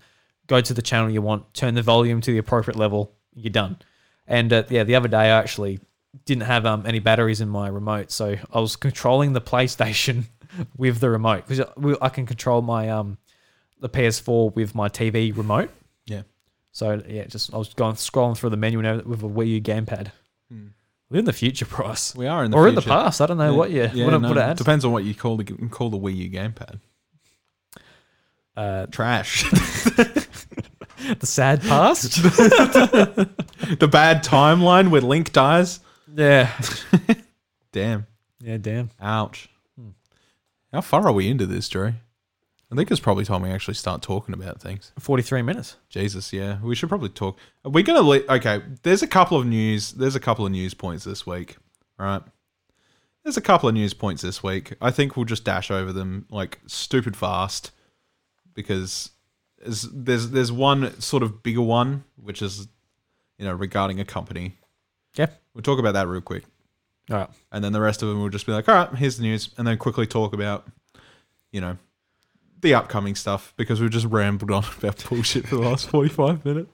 go 0.48 0.62
to 0.62 0.74
the 0.74 0.82
channel 0.82 1.10
you 1.10 1.22
want, 1.22 1.54
turn 1.54 1.76
the 1.76 1.82
volume 1.82 2.22
to 2.22 2.32
the 2.32 2.38
appropriate 2.38 2.78
level, 2.78 3.14
you're 3.34 3.52
done. 3.52 3.78
And 4.26 4.52
uh, 4.54 4.64
yeah, 4.70 4.84
the 4.84 4.96
other 4.96 5.08
day 5.10 5.18
I 5.18 5.40
actually 5.40 5.80
didn't 6.26 6.44
have 6.44 6.66
um, 6.66 6.84
any 6.86 7.00
batteries 7.00 7.42
in 7.42 7.50
my 7.50 7.68
remote, 7.68 8.12
so 8.12 8.36
I 8.54 8.60
was 8.60 8.76
controlling 8.78 9.34
the 9.34 9.42
PlayStation 9.42 10.26
with 10.78 11.00
the 11.00 11.10
remote 11.10 11.48
because 11.48 11.66
I 12.02 12.10
can 12.10 12.26
control 12.26 12.62
my 12.62 12.90
um 12.90 13.18
the 13.80 13.90
PS4 13.90 14.56
with 14.56 14.76
my 14.76 14.90
TV 14.90 15.36
remote. 15.36 15.70
Yeah. 16.06 16.24
So 16.72 17.02
yeah, 17.08 17.26
just 17.26 17.54
I 17.54 17.58
was 17.58 17.74
going 17.74 17.96
scrolling 17.96 18.38
through 18.38 18.50
the 18.52 18.58
menu 18.58 18.80
and 18.80 18.88
everything 18.88 19.10
with 19.10 19.24
a 19.24 19.28
Wii 19.28 19.48
U 19.48 19.62
gamepad. 19.62 20.12
Hmm. 20.52 20.68
We're 21.10 21.20
in 21.20 21.26
the 21.26 21.34
future, 21.34 21.66
Bryce, 21.66 22.14
We 22.16 22.28
are 22.28 22.44
in 22.44 22.52
the 22.52 22.58
or 22.58 22.68
in 22.68 22.76
the 22.76 22.82
past. 22.84 23.20
I 23.22 23.26
don't 23.26 23.38
know 23.40 23.56
what 23.56 23.72
you 23.72 23.90
Yeah, 23.94 24.06
what, 24.06 24.14
it- 24.14 24.20
no, 24.20 24.30
what 24.30 24.38
it 24.38 24.58
depends 24.58 24.86
on 24.86 24.92
what 24.92 25.04
you 25.04 25.16
call 25.16 25.38
the 25.38 25.44
call 25.70 25.90
the 25.90 25.98
Wii 25.98 26.16
U 26.18 26.30
gamepad. 26.30 26.80
Uh, 28.56 28.86
Trash. 28.88 29.44
the 29.50 31.26
sad 31.26 31.62
past. 31.62 32.22
the 32.24 33.88
bad 33.90 34.24
timeline 34.24 34.90
where 34.90 35.02
Link 35.02 35.32
dies. 35.32 35.80
yeah, 36.14 36.52
Damn. 37.72 38.06
yeah, 38.42 38.58
damn. 38.58 38.90
Ouch. 39.02 39.50
How 40.72 40.82
far 40.82 41.08
are 41.08 41.12
we 41.12 41.30
into 41.30 41.46
this, 41.46 41.68
Drew? 41.70 41.94
I 42.72 42.76
think 42.76 42.92
it's 42.92 43.00
probably 43.00 43.26
time 43.26 43.42
we 43.42 43.50
actually 43.50 43.74
start 43.74 44.04
talking 44.04 44.34
about 44.34 44.62
things. 44.62 44.92
Forty-three 45.00 45.42
minutes. 45.42 45.78
Jesus, 45.90 46.32
yeah, 46.32 46.60
we 46.62 46.76
should 46.76 46.90
probably 46.90 47.10
talk. 47.10 47.38
Are 47.66 47.72
we 47.72 47.82
gonna 47.82 48.02
let? 48.02 48.30
Okay, 48.30 48.62
there's 48.84 49.02
a 49.02 49.08
couple 49.08 49.38
of 49.38 49.48
news. 49.48 49.92
There's 49.94 50.16
a 50.16 50.20
couple 50.20 50.46
of 50.46 50.52
news 50.52 50.76
points 50.76 51.04
this 51.04 51.26
week, 51.26 51.58
right? 51.98 52.22
There's 53.24 53.38
a 53.38 53.42
couple 53.42 53.68
of 53.70 53.76
news 53.76 53.94
points 53.96 54.22
this 54.22 54.44
week. 54.44 54.74
I 54.80 54.92
think 54.92 55.16
we'll 55.16 55.26
just 55.26 55.44
dash 55.44 55.72
over 55.72 55.92
them 55.92 56.28
like 56.30 56.60
stupid 56.68 57.18
fast 57.18 57.72
because 58.54 59.12
there's 59.58 59.82
there's, 59.92 60.30
there's 60.30 60.52
one 60.52 61.00
sort 61.02 61.24
of 61.24 61.42
bigger 61.42 61.62
one 61.62 62.04
which 62.18 62.42
is 62.42 62.68
you 63.40 63.46
know 63.46 63.54
regarding 63.54 64.00
a 64.00 64.06
company. 64.06 64.58
Yeah. 65.16 65.28
we'll 65.56 65.64
talk 65.64 65.80
about 65.80 65.94
that 65.96 66.08
real 66.08 66.22
quick, 66.22 66.44
All 67.10 67.18
right. 67.18 67.30
and 67.52 67.64
then 67.64 67.74
the 67.74 67.82
rest 67.82 68.04
of 68.04 68.10
them 68.10 68.22
will 68.22 68.30
just 68.30 68.46
be 68.46 68.52
like, 68.52 68.68
all 68.70 68.76
right, 68.76 68.96
here's 68.96 69.18
the 69.18 69.24
news, 69.24 69.50
and 69.58 69.66
then 69.68 69.78
quickly 69.78 70.06
talk 70.08 70.34
about 70.34 70.68
you 71.52 71.60
know 71.62 71.78
the 72.62 72.74
upcoming 72.74 73.16
stuff 73.16 73.54
because 73.58 73.80
we've 73.82 73.90
just 73.90 74.06
rambled 74.06 74.52
on 74.52 74.64
about 74.78 75.04
bullshit 75.10 75.48
for 75.48 75.56
the 75.56 75.62
last 75.62 75.90
45 75.90 76.44
minutes. 76.46 76.70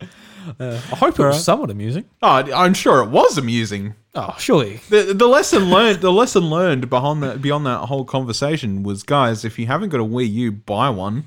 Uh, 0.59 0.73
I 0.91 0.95
hope 0.95 1.09
it 1.19 1.19
was 1.19 1.19
Alright. 1.19 1.41
somewhat 1.41 1.69
amusing. 1.71 2.05
Oh, 2.21 2.27
I'm 2.53 2.73
sure 2.73 3.01
it 3.03 3.09
was 3.09 3.38
amusing. 3.38 3.95
Oh, 4.13 4.36
surely. 4.39 4.79
The, 4.89 5.13
the 5.13 5.27
lesson 5.27 5.69
learned 5.71 6.01
the 6.01 6.11
lesson 6.11 6.49
learned 6.49 6.89
behind 6.89 7.21
that 7.23 7.41
beyond 7.41 7.65
that 7.65 7.86
whole 7.86 8.05
conversation 8.05 8.83
was 8.83 9.03
guys 9.03 9.43
if 9.45 9.57
you 9.59 9.67
haven't 9.67 9.89
got 9.89 9.99
a 10.01 10.05
Wii 10.05 10.31
U 10.31 10.51
buy 10.51 10.89
one 10.89 11.25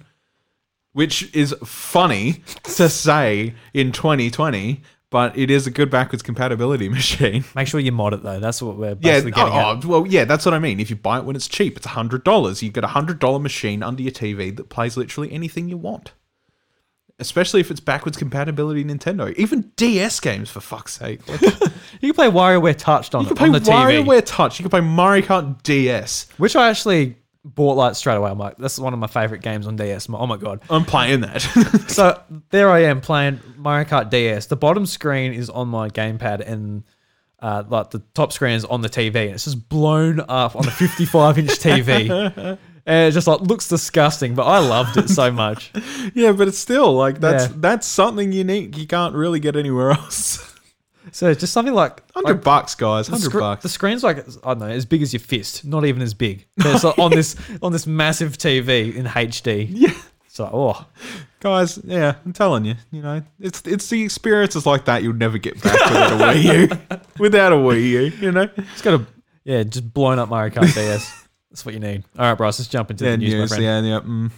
which 0.93 1.33
is 1.35 1.55
funny 1.65 2.43
to 2.65 2.89
say 2.89 3.55
in 3.75 3.93
2020 3.93 4.83
but 5.11 5.37
it 5.37 5.51
is 5.51 5.67
a 5.67 5.71
good 5.71 5.91
backwards 5.91 6.23
compatibility 6.23 6.89
machine 7.01 7.45
Make 7.55 7.69
sure 7.69 7.81
you 7.81 7.93
mod 7.93 8.15
it 8.15 8.23
though. 8.23 8.41
That's 8.41 8.61
what 8.63 8.77
we're 8.77 8.97
yeah 9.01 9.21
getting 9.21 9.35
oh, 9.37 9.47
at. 9.47 9.85
oh, 9.85 9.89
well 9.89 10.07
yeah 10.07 10.25
that's 10.25 10.45
what 10.45 10.55
I 10.55 10.59
mean 10.59 10.81
if 10.81 10.91
you 10.91 10.97
buy 10.97 11.19
it 11.19 11.25
when 11.25 11.37
it's 11.37 11.49
cheap 11.49 11.77
it's 11.77 11.87
$100 11.87 12.63
you 12.63 12.71
get 12.71 12.85
a 12.85 12.89
$100 12.89 13.43
machine 13.43 13.83
under 13.83 14.03
your 14.03 14.13
TV 14.13 14.55
that 14.57 14.69
plays 14.69 14.97
literally 14.97 15.33
anything 15.33 15.69
you 15.69 15.77
want 15.77 16.13
especially 17.19 17.61
if 17.61 17.71
it's 17.71 17.81
backwards 17.81 18.17
compatibility 18.17 18.85
Nintendo 18.85 19.35
even 19.37 19.73
DS 19.77 20.21
games 20.21 20.51
for 20.51 20.61
fuck's 20.61 20.95
sake 20.99 21.27
like, 21.29 21.41
You 22.01 22.13
can 22.13 22.15
play 22.15 22.31
WarioWare 22.41 22.77
Touched 22.77 23.15
on, 23.15 23.23
You 23.23 23.29
can 23.29 23.37
play 23.37 23.47
on 23.49 23.53
the 23.53 23.61
TV, 23.61 24.05
WarioWare 24.05 24.23
Touch. 24.25 24.59
You 24.59 24.63
can 24.63 24.71
play 24.71 24.81
Mario 24.81 25.25
Kart 25.25 25.63
DS. 25.63 26.29
which 26.37 26.55
I 26.55 26.69
actually 26.69 27.17
bought 27.55 27.75
like 27.75 27.95
straight 27.97 28.17
away. 28.17 28.31
I'm 28.31 28.39
like, 28.39 28.57
this 28.59 28.75
is 28.75 28.81
one 28.81 28.93
of 28.93 28.99
my 28.99 29.07
favorite 29.07 29.43
games 29.43 29.67
on 29.67 29.77
DS. 29.77 30.09
Oh 30.11 30.27
my 30.27 30.37
god! 30.37 30.61
I'm 30.71 30.85
playing 30.85 31.21
that. 31.23 31.43
So 31.89 32.21
there 32.51 32.71
I 32.71 32.81
am 32.85 33.01
playing 33.01 33.41
Mario 33.57 33.85
Kart 33.89 34.11
DS. 34.11 34.47
The 34.47 34.57
bottom 34.57 34.87
screen 34.87 35.33
is 35.33 35.51
on 35.51 35.69
my 35.69 35.89
gamepad, 35.89 36.41
and 36.47 36.85
uh, 37.41 37.65
like 37.69 37.91
the 37.91 38.01
top 38.15 38.33
screen 38.33 38.55
is 38.55 38.65
on 38.65 38.81
the 38.83 38.89
TV, 38.89 39.15
and 39.27 39.31
it's 39.33 39.45
just 39.45 39.69
blown 39.69 40.21
up 40.29 40.55
on 40.57 40.67
a 40.67 40.71
55 40.71 41.39
inch 41.39 41.49
TV. 41.59 42.59
And 42.87 43.09
it 43.09 43.11
just 43.13 43.27
like 43.27 43.41
looks 43.43 43.69
disgusting, 43.69 44.35
but 44.35 44.45
I 44.47 44.61
loved 44.61 44.97
it 44.97 45.11
so 45.11 45.31
much. 45.31 45.71
yeah, 46.15 46.33
but 46.33 46.49
it's 46.49 46.57
still 46.59 46.95
like 46.95 47.21
that's 47.21 47.45
Yeah. 47.49 47.53
that's 47.57 47.87
something 47.87 48.33
unique 48.33 48.79
you 48.79 48.87
can't 48.87 49.15
really 49.15 49.41
get 49.41 49.57
anywhere 49.57 49.91
else. 49.91 50.48
So 51.13 51.29
it's 51.31 51.41
just 51.41 51.53
something 51.53 51.75
like, 51.75 52.03
Hundred 52.13 52.35
like 52.35 52.45
bucks, 52.45 52.75
guys. 52.75 53.09
Hundred 53.09 53.31
scr- 53.31 53.39
bucks. 53.41 53.63
the 53.63 53.69
screen's 53.69 54.03
like 54.03 54.19
I 54.19 54.23
don't 54.55 54.59
know, 54.61 54.67
as 54.69 54.85
big 54.85 55.03
as 55.03 55.13
your 55.13 55.21
fist, 55.21 55.65
not 55.65 55.85
even 55.85 56.03
as 56.03 56.15
big. 56.15 56.47
But 56.57 56.67
it's 56.75 56.85
like 56.85 56.99
on 56.99 57.11
this 57.11 57.37
on 57.63 57.73
this 57.73 57.87
massive 57.87 58.37
TV 58.39 58.95
in 58.95 59.07
HD. 59.07 59.69
yeah, 59.71 59.93
So 60.29 60.49
oh, 60.53 60.87
guys. 61.41 61.79
Yeah, 61.85 62.15
I'm 62.25 62.33
telling 62.33 62.65
you. 62.65 62.75
You 62.91 63.03
know, 63.03 63.23
it's 63.41 63.63
it's 63.65 63.89
the 63.89 64.03
experiences 64.03 64.67
like 64.67 64.85
that 64.87 65.03
you'll 65.03 65.15
never 65.15 65.39
get 65.39 65.61
back 65.63 65.73
without 65.75 66.13
a 66.13 66.17
Wii 66.25 66.43
U. 66.43 66.99
without 67.19 67.53
a 67.53 67.57
Wii 67.57 67.83
U, 67.91 68.01
you 68.21 68.33
know. 68.33 68.49
it's 68.57 68.83
got 68.83 69.01
a 69.01 69.07
yeah, 69.45 69.63
just 69.63 69.93
blown 69.95 70.19
up 70.19 70.29
Mario 70.29 70.53
Kart 70.55 70.75
DS. 70.75 71.25
That's 71.51 71.65
what 71.65 71.73
you 71.73 71.81
need. 71.81 72.05
All 72.19 72.27
right, 72.27 72.35
Bryce, 72.35 72.59
let's 72.59 72.69
jump 72.69 72.91
into 72.91 73.05
Yeah, 73.07 73.13
the 73.13 73.17
news, 73.17 73.33
my 73.33 73.39
news. 73.41 73.49
friend. 73.49 73.65
Yeah, 73.65 73.81
yeah. 73.81 74.01
Mm. 74.01 74.31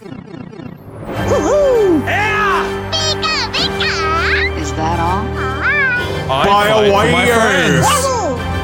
Is 4.61 4.71
that 4.73 4.99
all? 4.99 5.50
I 6.31 6.45
Buy 6.45 6.67
a 6.67 6.91
fight 6.91 7.09
Wii 7.09 7.11
my 7.11 7.25
U. 7.25 7.33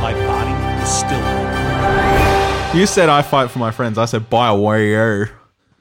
My 0.01 0.13
body 0.27 0.53
is 0.83 0.89
still 0.89 2.79
You 2.79 2.85
said 2.85 3.09
I 3.09 3.21
fight 3.21 3.51
for 3.51 3.59
my 3.59 3.71
friends. 3.71 3.97
I 3.97 4.05
said 4.05 4.29
buy 4.29 4.49
a 4.49 4.53
Wii 4.53 5.25
U. 5.27 5.33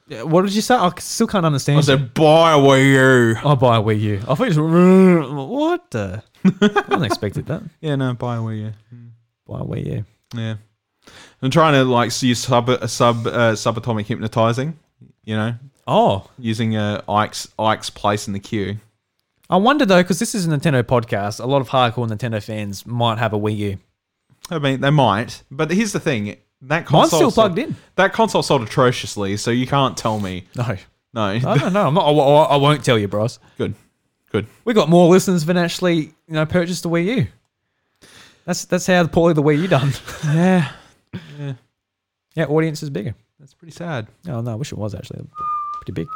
Yeah, 0.09 0.23
What 0.23 0.43
did 0.43 0.53
you 0.53 0.61
say? 0.61 0.75
I 0.75 0.89
still 0.99 1.27
can't 1.27 1.45
understand. 1.45 1.77
I 1.79 1.81
said 1.81 2.13
buy 2.13 2.53
a 2.53 2.57
Wii 2.57 2.93
U. 2.93 3.35
I'll 3.43 3.55
buy 3.55 3.77
a 3.77 3.81
Wii 3.81 3.99
U. 4.01 4.19
I 4.27 4.35
thought 4.35 4.43
you 4.43 4.53
just 4.53 4.59
what 4.59 5.91
the? 5.91 6.23
I 6.45 6.49
wasn't 6.89 7.05
expected 7.05 7.45
that. 7.47 7.61
Yeah, 7.81 7.95
no, 7.95 8.13
buy 8.13 8.37
a 8.37 8.39
Wii 8.39 8.59
U. 8.65 8.73
Buy 9.47 9.59
a 9.61 9.63
Wii 9.63 9.85
U. 9.85 10.05
Yeah, 10.35 10.55
I'm 11.41 11.51
trying 11.51 11.73
to 11.73 11.83
like 11.85 12.11
use 12.21 12.39
sub 12.39 12.69
sub 12.89 13.27
uh, 13.27 13.53
subatomic 13.53 14.05
hypnotizing. 14.07 14.77
You 15.23 15.35
know, 15.37 15.55
Oh, 15.87 16.29
using 16.37 16.75
uh, 16.75 17.01
Ike's 17.07 17.47
Ike's 17.57 17.89
place 17.89 18.27
in 18.27 18.33
the 18.33 18.39
queue. 18.39 18.77
I 19.49 19.57
wonder 19.57 19.85
though, 19.85 20.01
because 20.01 20.19
this 20.19 20.35
is 20.35 20.45
a 20.45 20.49
Nintendo 20.49 20.83
podcast. 20.83 21.39
A 21.39 21.45
lot 21.45 21.61
of 21.61 21.69
hardcore 21.69 22.07
Nintendo 22.07 22.43
fans 22.43 22.85
might 22.85 23.17
have 23.17 23.33
a 23.33 23.39
Wii 23.39 23.57
U. 23.57 23.77
I 24.49 24.59
mean, 24.59 24.81
they 24.81 24.89
might, 24.89 25.43
but 25.49 25.71
here's 25.71 25.93
the 25.93 25.99
thing: 25.99 26.37
that 26.61 26.89
Mine's 26.91 27.09
console 27.11 27.19
still 27.19 27.31
plugged 27.31 27.59
in. 27.59 27.75
That 27.95 28.13
console 28.13 28.43
sold 28.43 28.63
atrociously, 28.63 29.37
so 29.37 29.51
you 29.51 29.67
can't 29.67 29.95
tell 29.97 30.19
me. 30.19 30.45
No, 30.55 30.77
No, 31.13 31.23
I 31.23 31.39
don't 31.39 31.73
know. 31.73 31.87
I'm 31.87 31.93
not. 31.93 32.05
I, 32.05 32.11
I, 32.11 32.55
won't 32.57 32.83
tell 32.83 32.97
you, 32.97 33.07
bros. 33.07 33.39
good, 33.57 33.73
good. 34.31 34.47
We 34.65 34.73
got 34.73 34.89
more 34.89 35.09
listeners 35.09 35.45
than 35.45 35.57
actually, 35.57 35.97
you 35.97 36.33
know, 36.33 36.45
purchased 36.45 36.85
a 36.85 36.89
Wii 36.89 37.17
U. 37.17 37.27
That's 38.45 38.65
that's 38.65 38.87
how 38.87 39.05
poorly 39.07 39.33
the 39.33 39.43
Wii 39.43 39.61
U 39.61 39.67
done. 39.67 39.91
Yeah, 41.39 41.53
yeah, 42.35 42.45
audience 42.45 42.83
is 42.83 42.89
bigger. 42.89 43.15
that's 43.39 43.53
pretty 43.53 43.71
sad. 43.71 44.07
Oh 44.27 44.41
no, 44.41 44.51
I 44.51 44.55
wish 44.55 44.71
it 44.71 44.77
was 44.77 44.93
actually 44.93 45.25
pretty 45.81 45.93
big. 45.93 46.07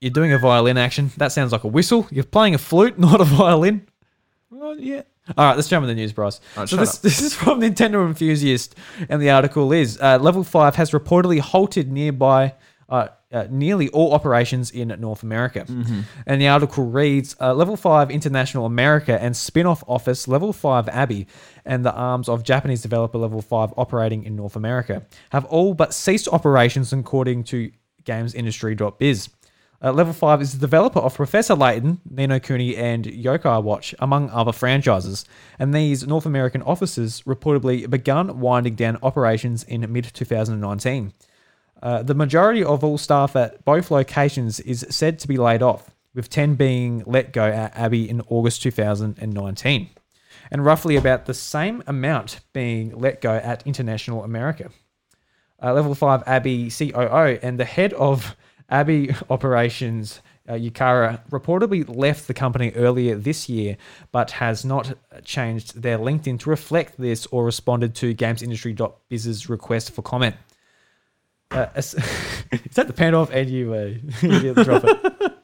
You're 0.00 0.10
doing 0.10 0.32
a 0.32 0.38
violin 0.38 0.78
action. 0.78 1.10
That 1.18 1.30
sounds 1.30 1.52
like 1.52 1.64
a 1.64 1.68
whistle. 1.68 2.06
You're 2.10 2.24
playing 2.24 2.54
a 2.54 2.58
flute, 2.58 2.98
not 2.98 3.20
a 3.20 3.24
violin. 3.24 3.86
Well, 4.50 4.78
yeah. 4.78 5.02
All 5.36 5.46
right, 5.46 5.54
let's 5.56 5.68
jump 5.68 5.84
into 5.84 5.94
the 5.94 6.00
news, 6.00 6.12
Bryce. 6.12 6.40
All 6.56 6.62
right, 6.62 6.68
so 6.68 6.76
this, 6.76 6.98
this 6.98 7.20
is 7.20 7.34
from 7.34 7.60
Nintendo 7.60 8.04
Enthusiast, 8.06 8.74
and 9.08 9.22
the 9.22 9.30
article 9.30 9.72
is 9.72 10.00
uh, 10.00 10.18
Level 10.18 10.42
Five 10.42 10.74
has 10.76 10.90
reportedly 10.90 11.38
halted 11.38 11.92
nearby. 11.92 12.54
Uh, 12.88 13.08
uh, 13.32 13.46
nearly 13.48 13.88
all 13.90 14.12
operations 14.12 14.72
in 14.72 14.88
North 14.98 15.22
America. 15.22 15.64
Mm-hmm. 15.64 16.00
And 16.26 16.40
the 16.40 16.48
article 16.48 16.86
reads 16.86 17.36
uh, 17.40 17.54
Level 17.54 17.76
5 17.76 18.10
International 18.10 18.66
America 18.66 19.22
and 19.22 19.36
spin 19.36 19.66
off 19.66 19.84
office 19.86 20.26
Level 20.26 20.52
5 20.52 20.88
Abby 20.88 21.28
and 21.64 21.84
the 21.84 21.92
arms 21.92 22.28
of 22.28 22.42
Japanese 22.42 22.82
developer 22.82 23.18
Level 23.18 23.40
5 23.40 23.74
operating 23.76 24.24
in 24.24 24.34
North 24.34 24.56
America 24.56 25.06
have 25.30 25.44
all 25.44 25.74
but 25.74 25.94
ceased 25.94 26.26
operations 26.32 26.92
according 26.92 27.44
to 27.44 27.70
GamesIndustry.biz. 28.02 29.28
Uh, 29.82 29.92
Level 29.92 30.12
5 30.12 30.42
is 30.42 30.52
the 30.52 30.58
developer 30.58 30.98
of 30.98 31.14
Professor 31.14 31.54
Layton, 31.54 32.02
Ni 32.08 32.26
no 32.26 32.38
Kuni, 32.38 32.76
and 32.76 33.06
Yokai 33.06 33.62
Watch, 33.62 33.94
among 33.98 34.28
other 34.28 34.52
franchises. 34.52 35.24
And 35.58 35.72
these 35.72 36.06
North 36.06 36.26
American 36.26 36.60
offices 36.62 37.22
reportedly 37.26 37.88
begun 37.88 38.40
winding 38.40 38.74
down 38.74 38.98
operations 39.02 39.64
in 39.64 39.90
mid 39.90 40.04
2019. 40.12 41.14
Uh, 41.82 42.02
the 42.02 42.14
majority 42.14 42.62
of 42.62 42.84
all 42.84 42.98
staff 42.98 43.34
at 43.34 43.64
both 43.64 43.90
locations 43.90 44.60
is 44.60 44.86
said 44.90 45.18
to 45.18 45.28
be 45.28 45.38
laid 45.38 45.62
off, 45.62 45.90
with 46.14 46.28
10 46.28 46.56
being 46.56 47.02
let 47.06 47.32
go 47.32 47.44
at 47.44 47.74
Abby 47.74 48.08
in 48.08 48.20
August 48.28 48.60
2019, 48.62 49.88
and 50.50 50.64
roughly 50.64 50.96
about 50.96 51.24
the 51.24 51.32
same 51.32 51.82
amount 51.86 52.40
being 52.52 52.94
let 52.98 53.22
go 53.22 53.32
at 53.32 53.66
International 53.66 54.24
America. 54.24 54.70
Uh, 55.62 55.72
Level 55.72 55.94
5 55.94 56.24
Abby 56.26 56.70
COO 56.70 57.38
and 57.42 57.58
the 57.58 57.64
head 57.64 57.94
of 57.94 58.36
Abby 58.70 59.14
operations, 59.30 60.20
uh, 60.48 60.52
Yukara, 60.52 61.20
reportedly 61.30 61.84
left 61.94 62.26
the 62.26 62.34
company 62.34 62.72
earlier 62.74 63.16
this 63.16 63.48
year, 63.48 63.76
but 64.12 64.30
has 64.32 64.64
not 64.64 64.94
changed 65.24 65.80
their 65.80 65.98
LinkedIn 65.98 66.38
to 66.40 66.50
reflect 66.50 66.98
this 66.98 67.26
or 67.26 67.44
responded 67.44 67.94
to 67.96 68.14
GamesIndustry.biz's 68.14 69.48
request 69.48 69.92
for 69.92 70.02
comment. 70.02 70.36
Uh, 71.50 71.66
is 71.76 71.92
that 72.74 72.86
the 72.86 72.92
pan 72.92 73.14
off 73.14 73.30
and 73.30 73.50
you, 73.50 73.74
uh, 73.74 73.94
you 74.22 74.54
drop 74.54 74.84
it? 74.84 75.36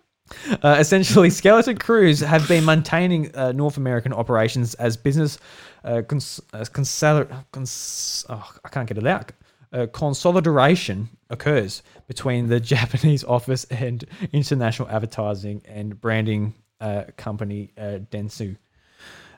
Uh, 0.62 0.76
essentially, 0.78 1.30
Skeleton 1.30 1.78
Crews 1.78 2.20
have 2.20 2.46
been 2.48 2.64
maintaining 2.64 3.34
uh, 3.36 3.52
North 3.52 3.76
American 3.76 4.12
operations 4.12 4.74
as 4.74 4.96
business 4.96 5.38
uh, 5.84 6.02
cons- 6.06 6.40
uh, 6.52 6.64
cons- 6.72 8.24
oh, 8.28 8.52
I 8.64 8.68
can't 8.68 8.88
get 8.88 8.98
it 8.98 9.06
out. 9.06 9.32
Uh, 9.76 9.86
consolidation 9.88 11.06
occurs 11.28 11.82
between 12.06 12.48
the 12.48 12.58
Japanese 12.74 13.22
office 13.24 13.64
and 13.64 14.06
international 14.32 14.88
advertising 14.88 15.60
and 15.66 16.00
branding 16.00 16.54
uh, 16.80 17.04
company 17.18 17.72
uh, 17.76 17.98
Dentsu. 18.10 18.56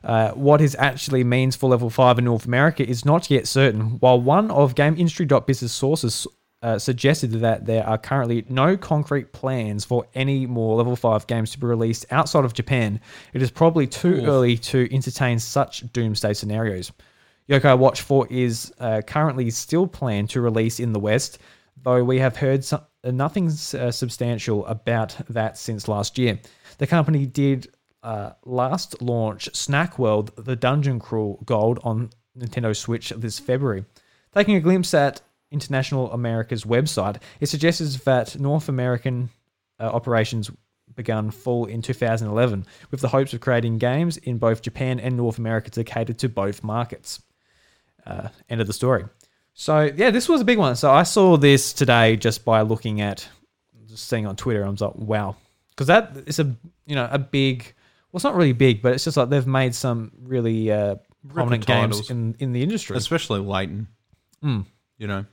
Uh, 0.05 0.31
what 0.31 0.61
this 0.61 0.77
actually 0.79 1.25
means 1.25 1.57
for 1.57 1.69
level 1.69 1.91
5 1.91 2.19
in 2.19 2.27
North 2.27 2.47
America 2.47 2.89
is 2.89 3.05
not 3.05 3.29
yet 3.29 3.49
certain, 3.49 3.99
while 3.99 4.21
one 4.21 4.49
of 4.53 4.77
GameIndustry.biz's 4.77 5.73
sources 5.73 6.25
uh, 6.63 6.79
suggested 6.79 7.33
that 7.33 7.67
there 7.67 7.85
are 7.85 7.99
currently 7.99 8.45
no 8.49 8.77
concrete 8.77 9.33
plans 9.33 9.85
for 9.85 10.07
any 10.15 10.47
more 10.47 10.77
level 10.77 10.95
5 10.95 11.27
games 11.27 11.51
to 11.51 11.59
be 11.59 11.67
released 11.67 12.07
outside 12.13 12.45
of 12.45 12.55
Japan. 12.55 13.01
It 13.33 13.43
is 13.43 13.51
probably 13.51 13.89
too 13.89 14.25
early 14.25 14.57
to 14.59 14.89
entertain 14.95 15.41
such 15.41 15.93
doomsday 15.93 16.35
scenarios. 16.35 16.93
Yokai 17.49 17.79
Watch 17.79 18.03
4 18.03 18.27
is 18.29 18.75
uh, 18.79 19.01
currently 19.07 19.49
still 19.51 19.87
planned 19.87 20.29
to 20.31 20.41
release 20.43 20.79
in 20.79 20.93
the 20.93 20.99
West, 20.99 21.39
though 21.83 22.05
we 22.05 22.19
have 22.19 22.37
heard 22.37 22.67
uh, 22.71 22.81
nothing 23.05 23.47
uh, 23.47 23.91
substantial 23.91 24.67
about 24.67 25.17
that 25.31 25.57
since 25.57 25.89
last 25.89 26.19
year. 26.19 26.39
The 26.77 26.87
company 26.87 27.25
did 27.25 27.69
uh, 28.03 28.33
last 28.45 29.01
launch 29.01 29.49
Snack 29.55 29.99
World 29.99 30.31
The 30.37 30.57
Dungeon 30.57 31.01
Crawl 31.01 31.41
Gold 31.47 31.81
on 31.83 32.11
Nintendo 32.39 32.77
Switch 32.77 33.15
this 33.17 33.39
February. 33.39 33.87
Taking 34.35 34.57
a 34.57 34.61
glimpse 34.61 34.93
at 34.93 35.23
International 35.51 36.13
America's 36.13 36.65
website, 36.65 37.17
it 37.41 37.47
suggests 37.47 37.97
that 38.05 38.39
North 38.39 38.69
American 38.69 39.31
uh, 39.81 39.85
operations 39.85 40.51
begun 40.95 41.31
full 41.31 41.65
in 41.65 41.81
2011 41.81 42.67
with 42.91 43.01
the 43.01 43.09
hopes 43.09 43.33
of 43.33 43.41
creating 43.41 43.79
games 43.79 44.19
in 44.19 44.37
both 44.37 44.61
Japan 44.61 45.01
and 45.01 45.17
North 45.17 45.39
America 45.39 45.71
to 45.71 45.83
cater 45.83 46.13
to 46.13 46.29
both 46.29 46.63
markets. 46.63 47.23
Uh, 48.09 48.29
end 48.49 48.61
of 48.61 48.67
the 48.67 48.73
story. 48.73 49.05
So 49.55 49.91
yeah, 49.95 50.11
this 50.11 50.29
was 50.29 50.41
a 50.41 50.45
big 50.45 50.59
one. 50.59 50.77
So 50.77 50.91
I 50.91 51.03
saw 51.03 51.37
this 51.37 51.73
today 51.73 52.17
just 52.17 52.45
by 52.45 52.63
looking 52.63 53.01
at, 53.01 53.29
just 53.89 54.09
seeing 54.09 54.27
on 54.27 54.37
Twitter. 54.37 54.65
I 54.65 54.69
was 54.69 54.81
like, 54.81 54.95
wow, 54.95 55.37
because 55.71 55.89
that 55.89 56.13
is 56.27 56.39
a 56.39 56.45
you 56.87 56.95
know 56.95 57.09
a 57.11 57.19
big. 57.19 57.75
Well, 58.11 58.19
it's 58.19 58.25
not 58.25 58.37
really 58.37 58.53
big, 58.53 58.81
but 58.81 58.95
it's 58.95 59.05
just 59.05 59.17
like 59.17 59.29
they've 59.29 59.47
made 59.47 59.75
some 59.75 60.13
really 60.23 60.73
uh, 60.73 60.97
prominent 61.29 61.67
games 61.67 62.09
in, 62.09 62.37
in 62.39 62.53
the 62.53 62.63
industry. 62.63 62.97
especially 62.97 63.41
Layton. 63.41 63.89
Mm. 64.43 64.65
You 64.97 65.07
know, 65.07 65.25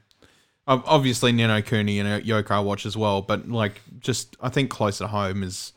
obviously 0.68 1.32
Ni 1.32 1.46
no 1.46 1.62
Kuni 1.62 2.00
and 2.00 2.24
Yokai 2.26 2.64
Watch 2.64 2.86
as 2.86 2.98
well, 2.98 3.22
but 3.22 3.48
like 3.48 3.82
just 4.00 4.36
I 4.42 4.50
think 4.50 4.70
closer 4.70 5.04
to 5.06 5.08
home 5.08 5.44
is 5.44 5.74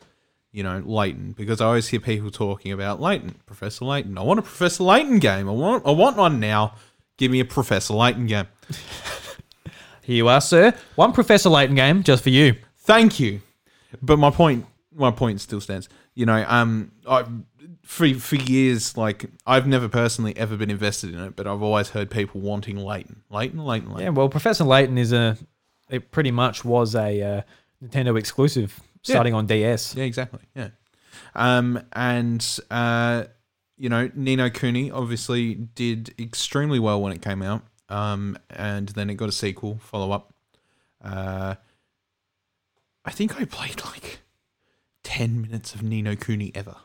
you 0.51 0.63
know 0.63 0.81
Layton 0.83 1.33
because 1.33 1.61
I 1.61 1.65
always 1.65 1.87
hear 1.87 1.99
people 1.99 2.31
talking 2.31 2.71
about 2.71 2.99
Layton, 2.99 3.35
Professor 3.45 3.85
Layton. 3.85 4.17
I 4.17 4.21
want 4.21 4.39
a 4.39 4.43
Professor 4.43 4.83
Layton 4.83 5.19
game. 5.19 5.47
I 5.47 5.51
want 5.51 5.85
I 5.85 5.91
want 5.91 6.17
one 6.17 6.39
now. 6.39 6.73
Give 7.19 7.29
me 7.29 7.41
a 7.41 7.45
Professor 7.45 7.93
Layton 7.93 8.27
game. 8.27 8.47
Here 10.03 10.15
you 10.15 10.29
are, 10.29 10.39
sir. 10.39 10.73
One 10.95 11.11
Professor 11.11 11.49
Layton 11.49 11.75
game 11.75 12.01
just 12.01 12.23
for 12.23 12.29
you. 12.29 12.55
Thank 12.77 13.19
you. 13.19 13.41
But 14.01 14.17
my 14.17 14.31
point, 14.31 14.65
my 14.95 15.11
point 15.11 15.41
still 15.41 15.59
stands. 15.59 15.89
You 16.15 16.25
know, 16.25 16.45
um, 16.47 16.93
I 17.05 17.25
for 17.83 18.13
for 18.13 18.37
years, 18.37 18.95
like 18.95 19.25
I've 19.45 19.67
never 19.67 19.89
personally 19.89 20.35
ever 20.37 20.55
been 20.55 20.71
invested 20.71 21.13
in 21.13 21.19
it, 21.19 21.35
but 21.35 21.45
I've 21.45 21.61
always 21.61 21.89
heard 21.89 22.09
people 22.09 22.39
wanting 22.39 22.77
Layton, 22.77 23.23
Layton, 23.29 23.65
Layton, 23.65 23.89
Layton. 23.89 24.03
Yeah, 24.03 24.09
well, 24.11 24.29
Professor 24.29 24.63
Layton 24.63 24.97
is 24.97 25.11
a. 25.11 25.37
It 25.89 26.11
pretty 26.11 26.31
much 26.31 26.63
was 26.63 26.95
a 26.95 27.21
uh, 27.21 27.41
Nintendo 27.83 28.17
exclusive 28.17 28.79
starting 29.01 29.33
on 29.33 29.45
DS. 29.45 29.93
Yeah, 29.93 30.05
exactly. 30.05 30.39
Yeah. 30.55 30.69
Um, 31.35 31.83
and 31.91 32.45
uh, 32.71 33.25
you 33.79 33.87
know, 33.89 34.11
Ni 34.13 34.35
no 34.35 34.49
Kuni 34.49 34.91
obviously 34.91 35.55
did 35.55 36.13
extremely 36.19 36.77
well 36.79 37.01
when 37.01 37.13
it 37.13 37.21
came 37.21 37.41
out. 37.41 37.63
Um, 37.87 38.37
and 38.51 38.89
then 38.89 39.09
it 39.09 39.15
got 39.15 39.29
a 39.29 39.31
sequel, 39.31 39.79
follow 39.81 40.11
up. 40.11 40.33
Uh, 41.03 41.55
I 43.05 43.11
think 43.11 43.41
I 43.41 43.45
played 43.45 43.83
like 43.83 44.19
ten 45.03 45.41
minutes 45.41 45.73
of 45.73 45.81
Ni 45.81 46.01
no 46.01 46.15
Kuni 46.15 46.51
ever, 46.53 46.75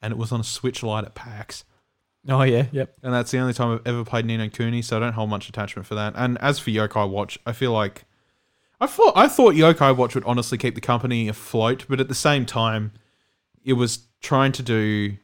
and 0.00 0.12
it 0.12 0.16
was 0.16 0.32
on 0.32 0.40
a 0.40 0.44
Switch 0.44 0.82
Lite 0.82 1.04
at 1.04 1.14
PAX. 1.14 1.64
Oh 2.28 2.42
yeah, 2.42 2.66
yep. 2.72 2.94
And 3.02 3.12
that's 3.12 3.32
the 3.32 3.38
only 3.38 3.52
time 3.52 3.72
I've 3.72 3.86
ever 3.86 4.04
played 4.04 4.24
Ni 4.24 4.36
no 4.38 4.48
Kuni, 4.48 4.80
so 4.80 4.96
I 4.96 5.00
don't 5.00 5.12
hold 5.12 5.28
much 5.28 5.48
attachment 5.48 5.86
for 5.86 5.96
that. 5.96 6.14
And 6.16 6.38
as 6.40 6.58
for 6.58 6.70
Yokai 6.70 7.10
Watch, 7.10 7.38
I 7.44 7.52
feel 7.52 7.72
like 7.72 8.04
I 8.80 8.86
thought 8.86 9.12
I 9.16 9.26
thought 9.28 9.54
Yokai 9.54 9.94
Watch 9.94 10.14
would 10.14 10.24
honestly 10.24 10.56
keep 10.56 10.76
the 10.76 10.80
company 10.80 11.28
afloat, 11.28 11.84
but 11.88 12.00
at 12.00 12.08
the 12.08 12.14
same 12.14 12.46
time, 12.46 12.92
it 13.64 13.74
was 13.74 14.06
trying 14.22 14.52
to 14.52 14.62
do 14.62 15.16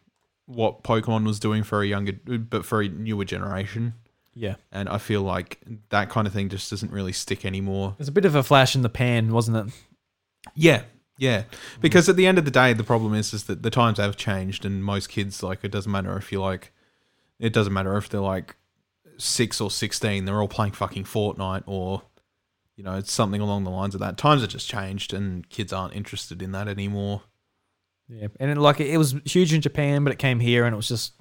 what 0.50 0.82
Pokemon 0.82 1.24
was 1.24 1.38
doing 1.38 1.62
for 1.62 1.82
a 1.82 1.86
younger, 1.86 2.12
but 2.12 2.64
for 2.64 2.82
a 2.82 2.88
newer 2.88 3.24
generation. 3.24 3.94
Yeah. 4.34 4.56
And 4.72 4.88
I 4.88 4.98
feel 4.98 5.22
like 5.22 5.60
that 5.90 6.08
kind 6.08 6.26
of 6.26 6.32
thing 6.32 6.48
just 6.48 6.70
doesn't 6.70 6.92
really 6.92 7.12
stick 7.12 7.44
anymore. 7.44 7.90
It 7.92 7.98
was 7.98 8.08
a 8.08 8.12
bit 8.12 8.24
of 8.24 8.34
a 8.34 8.42
flash 8.42 8.74
in 8.74 8.82
the 8.82 8.88
pan, 8.88 9.32
wasn't 9.32 9.56
it? 9.56 9.74
Yeah, 10.54 10.82
yeah. 11.18 11.44
Because 11.80 12.08
at 12.08 12.16
the 12.16 12.26
end 12.26 12.38
of 12.38 12.44
the 12.44 12.50
day, 12.50 12.72
the 12.72 12.84
problem 12.84 13.14
is 13.14 13.32
is 13.34 13.44
that 13.44 13.62
the 13.62 13.70
times 13.70 13.98
have 13.98 14.16
changed, 14.16 14.64
and 14.64 14.84
most 14.84 15.08
kids 15.08 15.42
like 15.42 15.64
it 15.64 15.70
doesn't 15.70 15.92
matter 15.92 16.16
if 16.16 16.32
you 16.32 16.40
like, 16.40 16.72
it 17.38 17.52
doesn't 17.52 17.72
matter 17.72 17.96
if 17.96 18.08
they're 18.08 18.20
like 18.20 18.56
six 19.18 19.60
or 19.60 19.70
sixteen, 19.70 20.24
they're 20.24 20.40
all 20.40 20.48
playing 20.48 20.72
fucking 20.72 21.04
Fortnite 21.04 21.64
or, 21.66 22.02
you 22.76 22.84
know, 22.84 22.96
it's 22.96 23.12
something 23.12 23.40
along 23.40 23.64
the 23.64 23.70
lines 23.70 23.94
of 23.94 24.00
that. 24.00 24.16
Times 24.16 24.40
have 24.40 24.50
just 24.50 24.68
changed, 24.68 25.12
and 25.12 25.48
kids 25.50 25.72
aren't 25.72 25.94
interested 25.94 26.40
in 26.40 26.52
that 26.52 26.68
anymore. 26.68 27.22
Yeah. 28.10 28.28
And 28.40 28.50
it, 28.50 28.58
like 28.58 28.80
it 28.80 28.98
was 28.98 29.14
huge 29.24 29.52
in 29.54 29.60
Japan, 29.60 30.04
but 30.04 30.12
it 30.12 30.18
came 30.18 30.40
here 30.40 30.64
and 30.64 30.72
it 30.72 30.76
was 30.76 30.88
just 30.88 31.12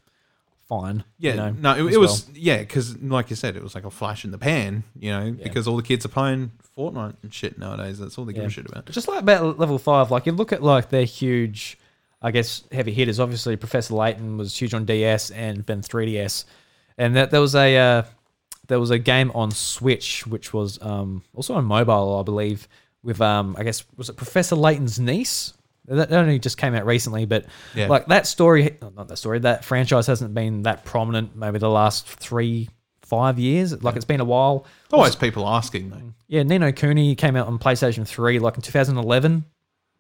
fine. 0.68 1.04
Yeah, 1.18 1.32
you 1.32 1.38
know, 1.38 1.50
no, 1.52 1.88
it, 1.88 1.94
it 1.94 1.98
was 2.00 2.26
well. 2.28 2.36
yeah, 2.38 2.58
because 2.60 2.98
like 3.02 3.30
you 3.30 3.36
said, 3.36 3.56
it 3.56 3.64
was 3.64 3.76
like 3.76 3.86
a 3.86 3.92
flash 3.92 4.26
in 4.26 4.32
the 4.32 4.38
pan, 4.38 4.84
you 5.00 5.12
know, 5.12 5.32
because 5.32 5.68
all 5.68 5.76
the 5.78 5.84
kids 5.84 6.06
are 6.06 6.10
playing 6.10 6.52
Fortnite 6.78 7.16
and 7.24 7.34
shit 7.34 7.58
nowadays. 7.58 8.00
That's 8.00 8.18
all 8.18 8.26
they 8.26 8.34
give 8.34 8.44
Yeah. 8.44 8.48
a 8.48 8.52
shit 8.52 8.66
about. 8.66 8.86
Just 8.88 9.08
like 9.08 9.20
about 9.22 9.60
level 9.60 9.78
five, 9.78 10.12
like 10.12 10.26
you 10.26 10.32
look 10.32 10.52
at 10.54 10.64
like 10.64 10.90
their 10.90 11.06
huge, 11.06 11.78
I 12.22 12.32
guess, 12.32 12.64
heavy 12.72 12.92
hitters. 12.94 13.20
Obviously, 13.20 13.56
Professor 13.56 13.94
Layton 13.96 14.38
was 14.38 14.56
huge 14.60 14.74
on 14.74 14.86
DS 14.86 15.32
and 15.32 15.66
then 15.66 15.82
3DS, 15.82 16.46
and 16.98 17.16
that 17.16 17.32
there 17.32 17.42
was 17.42 17.56
a 17.56 17.78
uh, 17.78 18.04
there 18.68 18.80
was 18.80 18.92
a 18.92 19.00
game 19.00 19.32
on 19.34 19.52
Switch 19.52 20.26
which 20.28 20.54
was 20.54 20.80
um, 20.84 21.24
also 21.36 21.54
on 21.56 21.66
mobile, 21.66 22.20
I 22.20 22.24
believe, 22.24 22.68
with 23.04 23.20
um, 23.22 23.56
I 23.60 23.64
guess 23.64 23.84
was 23.98 24.10
it 24.10 24.18
Professor 24.18 24.56
Layton's 24.56 25.00
niece. 25.00 25.54
That 25.90 26.12
only 26.14 26.40
just 26.40 26.58
came 26.58 26.76
out 26.76 26.86
recently, 26.86 27.26
but 27.26 27.46
Yeah. 27.76 27.88
like 27.88 28.06
that 28.08 28.28
story, 28.28 28.78
not 28.96 29.08
that 29.08 29.18
story, 29.18 29.40
that 29.40 29.66
franchise 29.66 30.08
hasn't 30.08 30.34
been 30.34 30.64
that 30.64 30.86
prominent 30.86 31.36
maybe 31.36 31.58
the 31.60 31.70
last 31.70 32.08
three, 32.08 32.70
five 33.02 33.40
years. 33.40 33.82
Like 33.84 33.96
it's 33.96 34.06
been 34.06 34.20
a 34.22 34.26
while. 34.26 34.66
Always 34.94 35.16
people 35.16 35.48
asking 35.48 35.90
though. 35.90 36.14
Yeah, 36.28 36.44
Ni 36.44 36.58
no 36.60 36.72
Kuni 36.72 37.16
came 37.16 37.36
out 37.36 37.48
on 37.48 37.58
PlayStation 37.58 38.06
3 38.08 38.38
like 38.40 38.56
in 38.56 38.62
2011. 38.62 39.46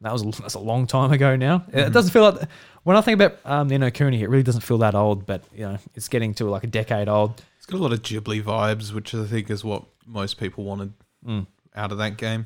That 0.02 0.14
was 0.14 0.24
that's 0.38 0.54
a 0.54 0.60
long 0.60 0.88
time 0.88 1.12
ago 1.12 1.36
now. 1.36 1.66
It 1.74 1.92
doesn't 1.92 2.12
feel 2.12 2.22
like 2.32 2.48
when 2.84 2.96
I 2.96 3.02
think 3.02 3.20
about 3.20 3.38
um, 3.44 3.68
Ni 3.68 3.78
no 3.78 3.90
Kuni, 3.92 4.22
it 4.22 4.30
really 4.30 4.44
doesn't 4.44 4.62
feel 4.62 4.78
that 4.78 4.96
old, 4.96 5.26
but 5.26 5.44
you 5.54 5.66
know, 5.66 5.78
it's 5.96 6.08
getting 6.08 6.34
to 6.36 6.46
like 6.46 6.64
a 6.64 6.68
decade 6.68 7.10
old. 7.10 7.42
It's 7.58 7.66
got 7.66 7.78
a 7.80 7.84
lot 7.84 7.92
of 7.94 8.02
Ghibli 8.04 8.42
vibes, 8.44 8.94
which 8.94 9.14
I 9.16 9.26
think 9.26 9.50
is 9.50 9.64
what 9.64 9.84
most 10.06 10.38
people 10.40 10.64
wanted 10.64 10.94
Mm. 11.28 11.48
out 11.76 11.92
of 11.92 11.98
that 11.98 12.16
game. 12.18 12.46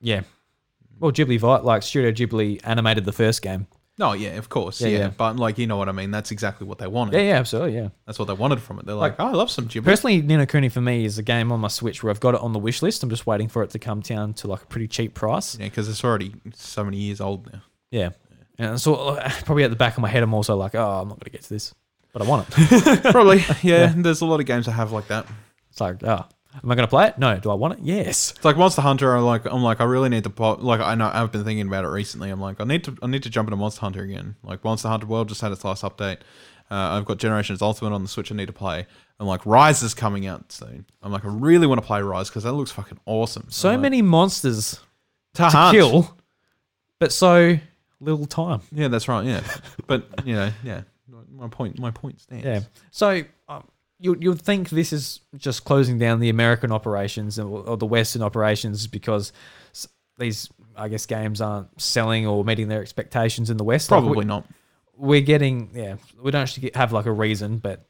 Yeah. 0.00 0.22
Well, 0.98 1.12
Ghibli, 1.12 1.62
like 1.62 1.82
Studio 1.82 2.10
Ghibli 2.12 2.60
animated 2.64 3.04
the 3.04 3.12
first 3.12 3.42
game. 3.42 3.66
No, 3.98 4.12
yeah, 4.12 4.32
of 4.36 4.50
course, 4.50 4.80
Yeah, 4.82 4.88
yeah, 4.88 4.98
yeah. 4.98 5.08
But 5.08 5.36
like, 5.36 5.56
you 5.56 5.66
know 5.66 5.78
what 5.78 5.88
I 5.88 5.92
mean? 5.92 6.10
That's 6.10 6.30
exactly 6.30 6.66
what 6.66 6.76
they 6.76 6.86
wanted. 6.86 7.14
Yeah, 7.14 7.28
yeah, 7.28 7.38
absolutely, 7.38 7.76
yeah. 7.76 7.88
That's 8.04 8.18
what 8.18 8.26
they 8.28 8.34
wanted 8.34 8.60
from 8.60 8.78
it. 8.78 8.84
They're 8.84 8.94
like, 8.94 9.16
oh, 9.18 9.26
I 9.26 9.32
love 9.32 9.50
some 9.50 9.68
Ghibli. 9.68 9.84
Personally, 9.84 10.20
Ni 10.20 10.36
no 10.36 10.44
Kuni 10.44 10.68
for 10.68 10.82
me 10.82 11.06
is 11.06 11.16
a 11.16 11.22
game 11.22 11.50
on 11.50 11.60
my 11.60 11.68
Switch 11.68 12.02
where 12.02 12.10
I've 12.10 12.20
got 12.20 12.34
it 12.34 12.40
on 12.42 12.52
the 12.52 12.58
wish 12.58 12.82
list. 12.82 13.02
I'm 13.02 13.08
just 13.08 13.26
waiting 13.26 13.48
for 13.48 13.62
it 13.62 13.70
to 13.70 13.78
come 13.78 14.00
down 14.00 14.34
to 14.34 14.48
like 14.48 14.62
a 14.62 14.66
pretty 14.66 14.86
cheap 14.86 15.14
price. 15.14 15.58
yeah, 15.58 15.66
because 15.66 15.88
it's 15.88 16.04
already 16.04 16.34
so 16.54 16.84
many 16.84 16.98
years 16.98 17.22
old 17.22 17.50
now. 17.50 17.62
Yeah. 17.90 18.10
And 18.58 18.78
so 18.78 18.94
uh, 18.94 19.30
probably 19.46 19.64
at 19.64 19.70
the 19.70 19.76
back 19.76 19.96
of 19.96 20.02
my 20.02 20.08
head, 20.08 20.22
I'm 20.22 20.34
also 20.34 20.56
like, 20.56 20.74
oh, 20.74 21.00
I'm 21.00 21.08
not 21.08 21.18
going 21.18 21.24
to 21.24 21.30
get 21.30 21.42
to 21.42 21.48
this, 21.48 21.74
but 22.12 22.20
I 22.20 22.26
want 22.26 22.46
it. 22.50 23.02
Probably, 23.12 23.44
yeah, 23.62 23.94
There's 23.96 24.20
a 24.20 24.26
lot 24.26 24.40
of 24.40 24.46
games 24.46 24.68
I 24.68 24.72
have 24.72 24.92
like 24.92 25.08
that. 25.08 25.26
It's 25.70 25.80
like, 25.80 26.02
oh, 26.04 26.24
am 26.62 26.70
I 26.70 26.74
going 26.74 26.86
to 26.86 26.90
play 26.90 27.08
it? 27.08 27.18
No. 27.18 27.38
Do 27.38 27.50
I 27.50 27.54
want 27.54 27.74
it? 27.74 27.80
Yes. 27.82 28.32
It's 28.36 28.44
like 28.44 28.56
Monster 28.56 28.82
Hunter. 28.82 29.16
I 29.16 29.20
like. 29.20 29.44
I'm 29.46 29.62
like. 29.62 29.80
I 29.80 29.84
really 29.84 30.08
need 30.08 30.24
to. 30.24 30.30
po- 30.30 30.54
Like. 30.54 30.80
I 30.80 30.94
know. 30.94 31.10
I've 31.12 31.32
been 31.32 31.44
thinking 31.44 31.66
about 31.68 31.84
it 31.84 31.88
recently. 31.88 32.30
I'm 32.30 32.40
like. 32.40 32.60
I 32.60 32.64
need 32.64 32.84
to. 32.84 32.96
I 33.02 33.06
need 33.06 33.22
to 33.24 33.30
jump 33.30 33.48
into 33.48 33.56
Monster 33.56 33.80
Hunter 33.82 34.02
again. 34.02 34.36
Like 34.42 34.64
Monster 34.64 34.88
Hunter 34.88 35.06
World 35.06 35.28
just 35.28 35.40
had 35.40 35.52
its 35.52 35.64
last 35.64 35.82
update. 35.82 36.18
Uh, 36.70 36.74
I've 36.98 37.04
got 37.04 37.18
Generations 37.18 37.62
Ultimate 37.62 37.92
on 37.94 38.02
the 38.02 38.08
Switch. 38.08 38.32
I 38.32 38.34
need 38.34 38.46
to 38.46 38.52
play. 38.52 38.86
I'm 39.20 39.26
like. 39.26 39.44
Rise 39.46 39.82
is 39.82 39.94
coming 39.94 40.26
out 40.26 40.50
soon. 40.52 40.86
I'm 41.02 41.12
like. 41.12 41.24
I 41.24 41.28
really 41.28 41.66
want 41.66 41.80
to 41.80 41.86
play 41.86 42.02
Rise 42.02 42.28
because 42.28 42.42
that 42.44 42.52
looks 42.52 42.70
fucking 42.72 42.98
awesome. 43.06 43.46
So 43.50 43.70
like, 43.70 43.80
many 43.80 44.02
monsters 44.02 44.80
to, 45.34 45.48
to 45.50 45.68
kill, 45.72 46.16
but 46.98 47.12
so 47.12 47.58
little 48.00 48.26
time. 48.26 48.60
Yeah, 48.72 48.88
that's 48.88 49.08
right. 49.08 49.24
Yeah, 49.24 49.42
but 49.86 50.06
you 50.24 50.34
know, 50.34 50.50
yeah. 50.64 50.82
My 51.30 51.48
point. 51.48 51.78
My 51.78 51.90
point 51.90 52.20
stands. 52.20 52.44
Yeah. 52.44 52.60
So 52.90 53.22
you 53.98 54.16
you'd 54.20 54.40
think 54.40 54.68
this 54.70 54.92
is 54.92 55.20
just 55.36 55.64
closing 55.64 55.98
down 55.98 56.20
the 56.20 56.28
American 56.28 56.72
operations 56.72 57.38
or, 57.38 57.76
the 57.76 57.86
Western 57.86 58.22
operations 58.22 58.86
because 58.86 59.32
these, 60.18 60.48
I 60.76 60.88
guess, 60.88 61.06
games 61.06 61.40
aren't 61.40 61.80
selling 61.80 62.26
or 62.26 62.44
meeting 62.44 62.68
their 62.68 62.80
expectations 62.82 63.50
in 63.50 63.56
the 63.56 63.64
West. 63.64 63.90
Like, 63.90 64.00
Probably 64.02 64.18
we- 64.18 64.24
not. 64.24 64.46
We're 64.98 65.20
getting 65.20 65.70
yeah. 65.74 65.96
We 66.22 66.30
don't 66.30 66.40
actually 66.42 66.62
get, 66.62 66.76
have 66.76 66.90
like 66.92 67.04
a 67.04 67.12
reason, 67.12 67.58
but 67.58 67.84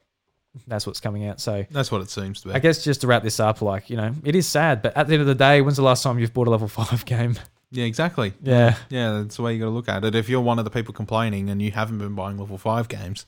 that's 0.67 0.87
what's 0.87 1.01
coming 1.01 1.27
out. 1.27 1.41
So. 1.41 1.65
That's 1.71 1.93
what 1.93 2.01
it 2.01 2.11
seems 2.11 2.41
to 2.41 2.49
be. 2.49 2.55
I 2.55 2.59
guess 2.59 2.83
just 2.83 3.03
to 3.03 3.07
wrap 3.07 3.23
this 3.23 3.39
up, 3.39 3.63
like, 3.63 3.91
you 3.91 3.97
know, 3.97 4.13
it 4.25 4.35
is 4.35 4.49
sad, 4.49 4.83
but 4.83 4.97
at 4.97 5.07
the 5.07 5.13
end 5.15 5.21
of 5.21 5.29
the 5.29 5.35
day, 5.35 5.61
when's 5.61 5.77
the 5.77 5.83
last 5.83 6.03
time 6.03 6.19
you've 6.19 6.35
bought 6.35 6.49
a 6.49 6.51
level 6.51 6.67
five 6.83 7.05
game? 7.05 7.37
yeah, 7.71 7.85
exactly. 7.85 8.33
Yeah. 8.43 8.77
Yeah, 8.89 9.21
that's 9.21 9.37
the 9.37 9.43
way 9.43 9.53
you 9.55 9.61
got 9.61 9.67
to 9.67 9.71
look 9.71 9.89
at 9.89 10.05
it. 10.05 10.15
If 10.17 10.29
you're 10.29 10.41
one 10.41 10.59
of 10.59 10.65
the 10.65 10.71
people 10.71 10.93
complaining 10.95 11.49
and 11.49 11.63
you 11.63 11.71
haven't 11.71 11.99
been 11.99 12.15
buying 12.17 12.39
level 12.39 12.59
five 12.59 12.89
games, 12.89 13.27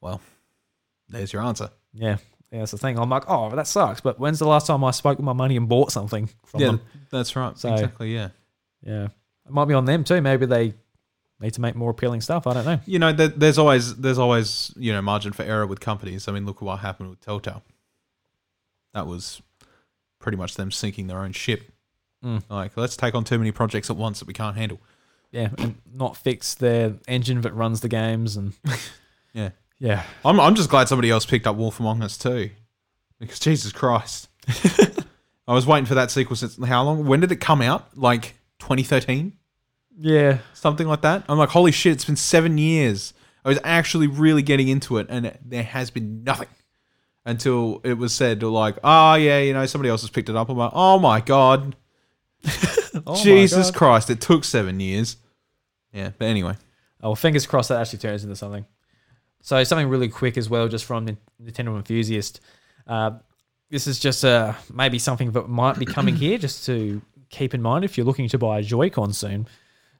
well, 0.00 0.22
there's 1.08 1.32
your 1.32 1.42
answer. 1.42 1.70
Yeah. 1.92 2.18
Yeah, 2.50 2.60
that's 2.60 2.70
the 2.70 2.78
thing. 2.78 2.98
I'm 2.98 3.10
like, 3.10 3.24
oh, 3.28 3.50
that 3.54 3.66
sucks. 3.66 4.00
But 4.00 4.20
when's 4.20 4.38
the 4.38 4.46
last 4.46 4.66
time 4.68 4.84
I 4.84 4.92
spoke 4.92 5.18
with 5.18 5.24
my 5.24 5.32
money 5.32 5.56
and 5.56 5.68
bought 5.68 5.90
something 5.90 6.28
from 6.44 6.60
yeah, 6.60 6.66
them? 6.68 6.80
that's 7.10 7.34
right. 7.34 7.56
So- 7.58 7.72
exactly. 7.72 8.14
Yeah. 8.14 8.28
Yeah. 8.82 9.08
It 9.46 9.52
might 9.52 9.66
be 9.66 9.74
on 9.74 9.84
them 9.84 10.04
too. 10.04 10.20
Maybe 10.20 10.46
they 10.46 10.74
need 11.40 11.54
to 11.54 11.60
make 11.60 11.74
more 11.74 11.90
appealing 11.90 12.20
stuff. 12.20 12.46
I 12.46 12.54
don't 12.54 12.64
know. 12.64 12.80
You 12.86 12.98
know, 12.98 13.12
there, 13.12 13.28
there's 13.28 13.58
always 13.58 13.94
there's 13.96 14.18
always 14.18 14.72
you 14.76 14.92
know 14.92 15.02
margin 15.02 15.32
for 15.32 15.42
error 15.42 15.66
with 15.66 15.80
companies. 15.80 16.28
I 16.28 16.32
mean, 16.32 16.46
look 16.46 16.56
at 16.56 16.62
what 16.62 16.78
happened 16.78 17.10
with 17.10 17.20
Telltale. 17.20 17.62
That 18.94 19.06
was 19.06 19.42
pretty 20.18 20.38
much 20.38 20.54
them 20.54 20.70
sinking 20.70 21.08
their 21.08 21.18
own 21.18 21.32
ship. 21.32 21.72
Mm. 22.24 22.42
Like, 22.48 22.76
let's 22.76 22.96
take 22.96 23.14
on 23.14 23.24
too 23.24 23.38
many 23.38 23.50
projects 23.50 23.90
at 23.90 23.96
once 23.96 24.20
that 24.20 24.28
we 24.28 24.32
can't 24.32 24.56
handle. 24.56 24.80
Yeah. 25.30 25.50
And 25.58 25.74
not 25.92 26.16
fix 26.16 26.54
their 26.54 26.94
engine 27.08 27.40
that 27.42 27.52
runs 27.54 27.80
the 27.80 27.88
games. 27.88 28.36
And 28.36 28.54
Yeah. 29.34 29.50
Yeah. 29.78 30.02
I'm 30.24 30.40
I'm 30.40 30.54
just 30.54 30.70
glad 30.70 30.88
somebody 30.88 31.10
else 31.10 31.26
picked 31.26 31.46
up 31.46 31.56
Wolf 31.56 31.80
Among 31.80 32.02
Us 32.02 32.16
too, 32.18 32.50
because 33.20 33.38
Jesus 33.38 33.72
Christ, 33.72 34.28
I 35.46 35.52
was 35.54 35.66
waiting 35.66 35.86
for 35.86 35.94
that 35.94 36.10
sequel 36.10 36.36
since 36.36 36.62
how 36.64 36.84
long? 36.84 37.06
When 37.06 37.20
did 37.20 37.32
it 37.32 37.36
come 37.36 37.60
out? 37.62 37.96
Like 37.96 38.34
2013, 38.60 39.32
Yeah. 39.98 40.38
something 40.54 40.86
like 40.86 41.02
that. 41.02 41.24
I'm 41.28 41.38
like, 41.38 41.50
holy 41.50 41.72
shit, 41.72 41.92
it's 41.92 42.04
been 42.04 42.16
seven 42.16 42.56
years. 42.58 43.12
I 43.44 43.48
was 43.50 43.58
actually 43.62 44.06
really 44.06 44.42
getting 44.42 44.68
into 44.68 44.96
it, 44.98 45.06
and 45.10 45.36
there 45.44 45.62
has 45.62 45.90
been 45.90 46.24
nothing 46.24 46.48
until 47.26 47.80
it 47.84 47.94
was 47.98 48.12
said 48.14 48.42
like, 48.42 48.76
oh 48.84 49.14
yeah, 49.14 49.38
you 49.40 49.52
know, 49.52 49.66
somebody 49.66 49.90
else 49.90 50.00
has 50.02 50.10
picked 50.10 50.28
it 50.28 50.36
up. 50.36 50.48
I'm 50.48 50.56
like, 50.56 50.72
oh 50.74 50.98
my 50.98 51.20
god, 51.20 51.76
Oh 53.06 53.12
my 53.12 53.14
Jesus 53.22 53.70
God. 53.70 53.76
Christ, 53.78 54.10
it 54.10 54.20
took 54.20 54.44
seven 54.44 54.78
years. 54.80 55.16
Yeah, 55.92 56.10
but 56.18 56.26
anyway, 56.26 56.56
Oh, 57.02 57.10
well, 57.10 57.16
fingers 57.16 57.46
crossed 57.46 57.68
that 57.68 57.80
actually 57.80 57.98
turns 57.98 58.24
into 58.24 58.34
something. 58.36 58.64
So 59.44 59.62
something 59.62 59.90
really 59.90 60.08
quick 60.08 60.38
as 60.38 60.48
well, 60.48 60.68
just 60.68 60.86
from 60.86 61.04
Nin- 61.04 61.18
Nintendo 61.40 61.76
enthusiast. 61.76 62.40
Uh, 62.86 63.10
this 63.68 63.86
is 63.86 64.00
just 64.00 64.24
uh, 64.24 64.54
maybe 64.72 64.98
something 64.98 65.32
that 65.32 65.50
might 65.50 65.78
be 65.78 65.84
coming 65.84 66.16
here, 66.16 66.38
just 66.38 66.64
to 66.64 67.02
keep 67.28 67.52
in 67.52 67.60
mind 67.60 67.84
if 67.84 67.98
you're 67.98 68.06
looking 68.06 68.26
to 68.30 68.38
buy 68.38 68.60
a 68.60 68.62
Joy-Con 68.62 69.12
soon. 69.12 69.46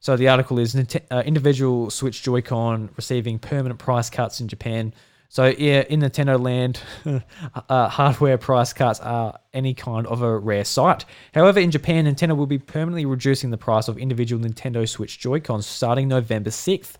So 0.00 0.16
the 0.16 0.28
article 0.28 0.58
is 0.58 0.74
uh, 0.74 1.22
individual 1.26 1.90
Switch 1.90 2.22
Joy-Con 2.22 2.88
receiving 2.96 3.38
permanent 3.38 3.78
price 3.78 4.08
cuts 4.08 4.40
in 4.40 4.48
Japan. 4.48 4.94
So 5.28 5.46
yeah, 5.46 5.84
in 5.90 6.00
Nintendo 6.00 6.40
land, 6.40 6.80
uh, 7.68 7.88
hardware 7.90 8.38
price 8.38 8.72
cuts 8.72 8.98
are 9.00 9.38
any 9.52 9.74
kind 9.74 10.06
of 10.06 10.22
a 10.22 10.38
rare 10.38 10.64
sight. 10.64 11.04
However, 11.34 11.60
in 11.60 11.70
Japan, 11.70 12.06
Nintendo 12.06 12.34
will 12.34 12.46
be 12.46 12.58
permanently 12.58 13.04
reducing 13.04 13.50
the 13.50 13.58
price 13.58 13.88
of 13.88 13.98
individual 13.98 14.42
Nintendo 14.42 14.88
Switch 14.88 15.18
Joy-Cons 15.18 15.66
starting 15.66 16.08
November 16.08 16.48
6th. 16.48 16.94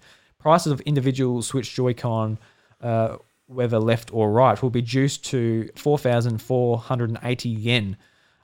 Prices 0.44 0.72
of 0.72 0.82
individual 0.82 1.40
Switch 1.40 1.74
Joy-Con, 1.74 2.38
uh, 2.82 3.16
whether 3.46 3.78
left 3.78 4.12
or 4.12 4.30
right, 4.30 4.62
will 4.62 4.68
be 4.68 4.80
reduced 4.80 5.24
to 5.30 5.70
4,480 5.74 7.48
yen 7.48 7.96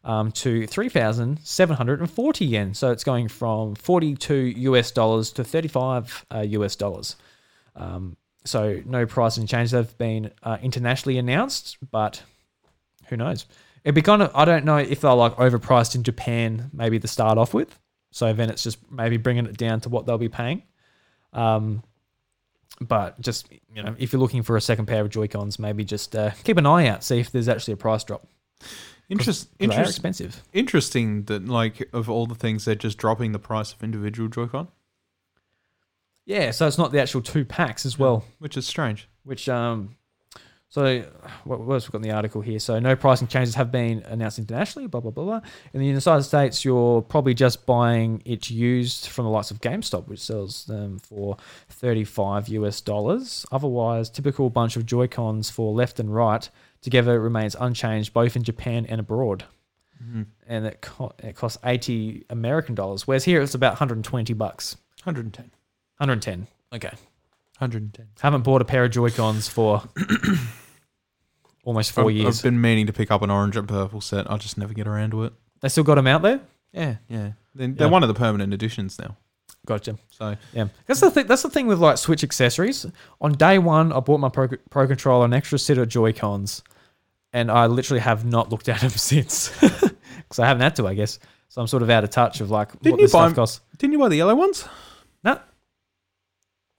um, 0.04 0.32
to 0.32 0.66
3,740 0.66 2.44
yen. 2.46 2.72
So 2.72 2.90
it's 2.90 3.04
going 3.04 3.28
from 3.28 3.74
42 3.74 4.34
US 4.34 4.90
dollars 4.92 5.30
to 5.32 5.44
35 5.44 6.24
uh, 6.34 6.38
US 6.38 6.74
dollars. 6.74 7.16
Um, 7.76 8.16
so 8.46 8.80
no 8.86 9.04
price 9.04 9.34
pricing 9.34 9.46
changes 9.46 9.72
have 9.72 9.98
been 9.98 10.30
uh, 10.42 10.56
internationally 10.62 11.18
announced, 11.18 11.76
but 11.90 12.22
who 13.08 13.18
knows? 13.18 13.44
It'd 13.84 13.94
be 13.94 14.00
kind 14.00 14.22
of 14.22 14.30
I 14.34 14.46
don't 14.46 14.64
know 14.64 14.78
if 14.78 15.02
they're 15.02 15.12
like 15.12 15.36
overpriced 15.36 15.96
in 15.96 16.02
Japan, 16.02 16.70
maybe 16.72 16.98
to 16.98 17.08
start 17.08 17.36
off 17.36 17.52
with. 17.52 17.78
So 18.10 18.32
then 18.32 18.48
it's 18.48 18.62
just 18.62 18.78
maybe 18.90 19.18
bringing 19.18 19.44
it 19.44 19.58
down 19.58 19.82
to 19.82 19.90
what 19.90 20.06
they'll 20.06 20.16
be 20.16 20.30
paying. 20.30 20.62
Um, 21.34 21.82
but 22.80 23.20
just 23.20 23.48
you 23.74 23.82
know, 23.82 23.94
if 23.98 24.12
you're 24.12 24.20
looking 24.20 24.42
for 24.42 24.56
a 24.56 24.60
second 24.60 24.86
pair 24.86 25.02
of 25.02 25.10
Joy 25.10 25.28
Cons, 25.28 25.58
maybe 25.58 25.84
just 25.84 26.16
uh, 26.16 26.30
keep 26.44 26.56
an 26.56 26.66
eye 26.66 26.86
out, 26.88 27.04
see 27.04 27.18
if 27.20 27.30
there's 27.30 27.48
actually 27.48 27.74
a 27.74 27.76
price 27.76 28.04
drop. 28.04 28.26
Interest, 29.08 29.48
'Cause 29.48 29.48
They 29.58 29.66
are 29.66 29.70
interest, 29.72 29.90
expensive. 29.90 30.42
interesting 30.52 31.24
that 31.24 31.46
like 31.48 31.88
of 31.92 32.08
all 32.08 32.26
the 32.26 32.34
things 32.34 32.64
they're 32.64 32.74
just 32.76 32.96
dropping 32.96 33.32
the 33.32 33.38
price 33.40 33.72
of 33.72 33.82
individual 33.82 34.28
Joy-Con, 34.28 34.68
Yeah, 36.26 36.52
so 36.52 36.66
it's 36.66 36.78
not 36.78 36.92
the 36.92 37.00
actual 37.00 37.20
two 37.22 37.44
packs 37.44 37.84
as 37.84 37.98
well. 37.98 38.24
which 38.38 38.56
is 38.56 38.66
strange. 38.66 39.08
which 39.24 39.48
um 39.48 39.96
so 40.70 41.04
what 41.42 41.58
else 41.58 41.86
we've 41.86 41.90
got 41.90 41.98
in 41.98 42.02
the 42.02 42.12
article 42.12 42.40
here? 42.40 42.60
So 42.60 42.78
no 42.78 42.94
pricing 42.94 43.26
changes 43.26 43.56
have 43.56 43.72
been 43.72 44.04
announced 44.04 44.38
internationally 44.38 44.86
blah 44.86 45.00
blah 45.00 45.10
blah 45.10 45.24
blah. 45.24 45.40
In 45.74 45.80
the 45.80 45.86
united 45.86 46.22
states 46.22 46.64
you're 46.64 47.02
probably 47.02 47.34
just 47.34 47.66
buying 47.66 48.22
it 48.24 48.50
used 48.50 49.08
from 49.08 49.24
the 49.24 49.32
likes 49.32 49.50
of 49.50 49.60
gamestop 49.60 50.06
which 50.06 50.20
sells 50.20 50.66
them 50.66 51.00
for 51.00 51.36
35 51.70 52.48
us 52.50 52.80
dollars. 52.80 53.44
Otherwise 53.50 54.10
typical 54.10 54.48
bunch 54.48 54.76
of 54.76 54.86
joy 54.86 55.08
cons 55.08 55.50
for 55.50 55.74
left 55.74 55.98
and 55.98 56.14
right 56.14 56.48
together 56.82 57.18
remains 57.20 57.56
unchanged 57.58 58.12
both 58.12 58.36
in 58.36 58.44
japan 58.44 58.86
and 58.86 59.00
abroad. 59.00 59.44
Mm-hmm. 60.00 60.22
And 60.46 60.66
it, 60.66 60.80
co- 60.82 61.12
it 61.18 61.34
costs 61.34 61.58
80 61.64 62.26
american 62.30 62.76
dollars. 62.76 63.08
Whereas 63.08 63.24
here 63.24 63.42
it's 63.42 63.54
about 63.54 63.72
120 63.72 64.34
bucks. 64.34 64.76
110. 65.02 65.50
110 65.96 66.46
okay 66.72 66.92
110. 67.60 68.06
haven't 68.20 68.42
bought 68.42 68.62
a 68.62 68.64
pair 68.64 68.84
of 68.84 68.90
Joy 68.90 69.10
Cons 69.10 69.48
for 69.48 69.82
almost 71.64 71.92
4 71.92 72.04
I've, 72.04 72.10
years. 72.16 72.38
I've 72.38 72.42
been 72.44 72.60
meaning 72.60 72.86
to 72.86 72.92
pick 72.92 73.10
up 73.10 73.22
an 73.22 73.30
orange 73.30 73.56
and 73.56 73.68
purple 73.68 74.00
set. 74.00 74.30
I 74.30 74.36
just 74.38 74.56
never 74.58 74.72
get 74.74 74.86
around 74.86 75.10
to 75.10 75.24
it. 75.24 75.32
they 75.60 75.68
still 75.68 75.84
got 75.84 75.96
them 75.96 76.06
out 76.06 76.22
there. 76.22 76.40
Yeah, 76.72 76.96
yeah. 77.08 77.32
They're, 77.54 77.68
they're 77.68 77.86
Yeah. 77.86 77.90
one 77.92 78.02
of 78.02 78.08
the 78.08 78.14
permanent 78.14 78.52
editions 78.54 78.98
now. 78.98 79.16
Gotcha. 79.66 79.98
So 80.10 80.36
Yeah, 80.54 80.68
that's 80.86 81.00
the 81.00 81.10
thing. 81.10 81.26
That's 81.26 81.42
the 81.42 81.50
thing 81.50 81.66
with 81.66 81.78
like 81.78 81.98
Switch 81.98 82.24
accessories. 82.24 82.86
On 83.20 83.32
day 83.32 83.58
one, 83.58 83.92
I 83.92 84.00
bought 84.00 84.20
my 84.20 84.28
Pro, 84.30 84.48
Pro 84.70 84.86
controller, 84.86 85.26
an 85.26 85.34
extra 85.34 85.58
set 85.58 85.76
of 85.76 85.88
Joy 85.88 86.12
Cons, 86.14 86.62
and 87.32 87.50
I 87.50 87.66
literally 87.66 88.00
have 88.00 88.24
not 88.24 88.48
looked 88.50 88.68
at 88.68 88.80
them 88.80 88.90
since 88.90 89.48
because 89.60 90.38
I 90.38 90.46
haven't 90.46 90.62
had 90.62 90.76
to, 90.76 90.86
I 90.86 90.94
guess. 90.94 91.18
So 91.48 91.60
I'm 91.60 91.66
sort 91.66 91.82
of 91.82 91.90
out 91.90 92.04
of 92.04 92.10
touch 92.10 92.40
of 92.40 92.50
like 92.50 92.70
Didn't 92.80 92.92
what 92.92 93.00
you 93.00 93.04
this 93.06 93.12
buy 93.12 93.18
stuff 93.18 93.28
'em- 93.30 93.34
costs. 93.34 93.60
didn't 93.76 93.92
you 93.92 93.98
buy 93.98 94.08
the 94.08 94.16
yellow 94.16 94.36
ones? 94.36 94.64
No, 95.24 95.38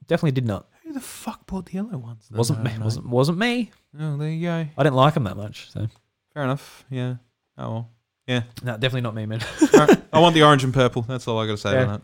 definitely 0.08 0.32
did 0.32 0.48
not. 0.48 0.68
Who 0.92 0.96
the 1.00 1.06
fuck 1.06 1.46
bought 1.48 1.68
the 1.68 1.74
yellow 1.76 1.98
ones? 1.98 2.28
then? 2.30 2.38
wasn't 2.38 2.64
me. 2.64 2.72
no. 2.78 2.84
Wasn't 2.84 3.06
wasn't 3.08 3.38
me. 3.38 3.72
Oh, 3.98 4.18
there 4.18 4.30
you 4.30 4.46
go. 4.46 4.68
I 4.78 4.84
didn't 4.84 4.96
like 4.96 5.14
them 5.14 5.24
that 5.24 5.38
much. 5.38 5.72
So 5.72 5.88
Fair 6.34 6.44
enough. 6.44 6.84
Yeah. 6.90 7.16
Oh 7.58 7.72
well. 7.72 7.90
Yeah. 8.28 8.44
no, 8.62 8.74
definitely 8.74 9.02
not 9.02 9.16
me, 9.16 9.26
man. 9.26 9.42
All 9.74 9.80
right. 9.86 10.02
I 10.14 10.20
want 10.20 10.36
the 10.36 10.44
orange 10.44 10.66
and 10.66 10.74
purple. 10.74 11.02
That's 11.04 11.28
all 11.30 11.40
I 11.40 11.46
got 11.48 11.54
to 11.54 11.58
say 11.58 11.72
Yeah. 11.74 11.84
on 11.84 11.88
that. 11.88 12.02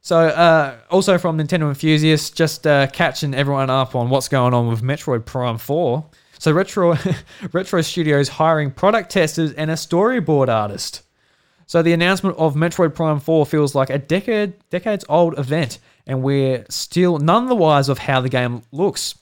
So, 0.00 0.18
uh, 0.18 0.74
also 0.90 1.16
from 1.16 1.38
Nintendo 1.38 1.68
enthusiasts, 1.68 2.30
just 2.30 2.66
uh, 2.66 2.88
catching 2.88 3.34
everyone 3.34 3.70
up 3.70 3.94
on 3.94 4.10
what's 4.10 4.26
going 4.28 4.52
on 4.52 4.66
with 4.66 4.82
Metroid 4.82 5.24
Prime 5.24 5.58
4. 5.58 6.04
So, 6.40 6.50
Retro 6.50 6.96
Retro 7.52 7.80
Studios 7.82 8.28
hiring 8.28 8.72
product 8.72 9.10
testers 9.12 9.52
and 9.52 9.70
a 9.70 9.74
storyboard 9.74 10.48
artist. 10.48 11.02
So, 11.66 11.82
the 11.82 11.92
announcement 11.92 12.36
of 12.36 12.54
Metroid 12.54 12.94
Prime 12.96 13.20
4 13.20 13.46
feels 13.46 13.74
like 13.76 13.90
a 13.90 13.98
decade 13.98 14.54
decades 14.70 15.04
old 15.08 15.38
event, 15.38 15.78
and 16.06 16.22
we're 16.22 16.64
still 16.68 17.18
none 17.18 17.46
the 17.46 17.54
wise 17.54 17.88
of 17.88 17.98
how 17.98 18.20
the 18.20 18.28
game 18.28 18.62
looks. 18.72 19.14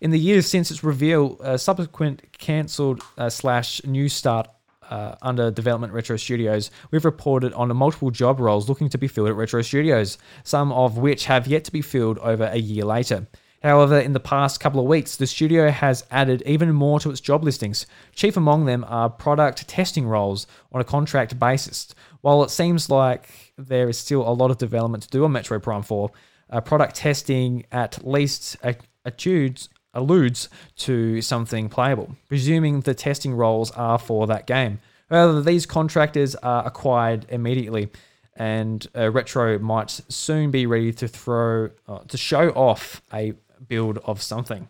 In 0.00 0.10
the 0.10 0.18
years 0.18 0.46
since 0.46 0.70
its 0.70 0.82
reveal, 0.82 1.38
uh, 1.40 1.56
subsequent 1.56 2.22
cancelled 2.32 3.02
uh, 3.16 3.28
slash 3.28 3.82
new 3.84 4.08
start 4.08 4.48
uh, 4.90 5.14
under 5.22 5.50
development 5.50 5.92
Retro 5.92 6.16
Studios, 6.16 6.70
we've 6.90 7.04
reported 7.04 7.52
on 7.52 7.74
multiple 7.76 8.10
job 8.10 8.40
roles 8.40 8.68
looking 8.68 8.88
to 8.88 8.98
be 8.98 9.08
filled 9.08 9.28
at 9.28 9.36
Retro 9.36 9.62
Studios, 9.62 10.18
some 10.44 10.72
of 10.72 10.98
which 10.98 11.26
have 11.26 11.46
yet 11.46 11.64
to 11.64 11.72
be 11.72 11.82
filled 11.82 12.18
over 12.18 12.44
a 12.44 12.58
year 12.58 12.84
later. 12.84 13.26
However, 13.62 13.98
in 13.98 14.12
the 14.12 14.20
past 14.20 14.60
couple 14.60 14.80
of 14.80 14.86
weeks, 14.86 15.16
the 15.16 15.26
studio 15.26 15.70
has 15.70 16.04
added 16.12 16.42
even 16.46 16.72
more 16.72 17.00
to 17.00 17.10
its 17.10 17.20
job 17.20 17.42
listings. 17.42 17.86
Chief 18.14 18.36
among 18.36 18.66
them 18.66 18.84
are 18.86 19.10
product 19.10 19.66
testing 19.66 20.06
roles 20.06 20.46
on 20.72 20.80
a 20.80 20.84
contract 20.84 21.38
basis. 21.40 21.92
While 22.20 22.44
it 22.44 22.50
seems 22.50 22.88
like 22.88 23.47
there 23.58 23.88
is 23.88 23.98
still 23.98 24.26
a 24.26 24.30
lot 24.30 24.50
of 24.50 24.58
development 24.58 25.02
to 25.02 25.08
do 25.10 25.24
on 25.24 25.32
Metroid 25.32 25.62
Prime 25.62 25.82
4, 25.82 26.10
uh, 26.50 26.60
product 26.60 26.94
testing 26.94 27.66
at 27.72 28.06
least 28.06 28.56
attudes, 29.04 29.68
alludes 29.92 30.48
to 30.76 31.20
something 31.20 31.68
playable, 31.68 32.16
presuming 32.28 32.80
the 32.80 32.94
testing 32.94 33.34
roles 33.34 33.70
are 33.72 33.98
for 33.98 34.26
that 34.28 34.46
game. 34.46 34.80
However, 35.10 35.40
these 35.40 35.66
contractors 35.66 36.34
are 36.36 36.66
acquired 36.66 37.26
immediately, 37.28 37.90
and 38.36 38.86
uh, 38.96 39.10
Retro 39.10 39.58
might 39.58 39.90
soon 40.08 40.50
be 40.50 40.66
ready 40.66 40.92
to 40.92 41.08
throw 41.08 41.70
uh, 41.88 41.98
to 42.08 42.16
show 42.16 42.50
off 42.50 43.02
a 43.12 43.32
build 43.66 43.98
of 44.04 44.22
something. 44.22 44.68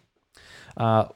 Uh, 0.76 1.08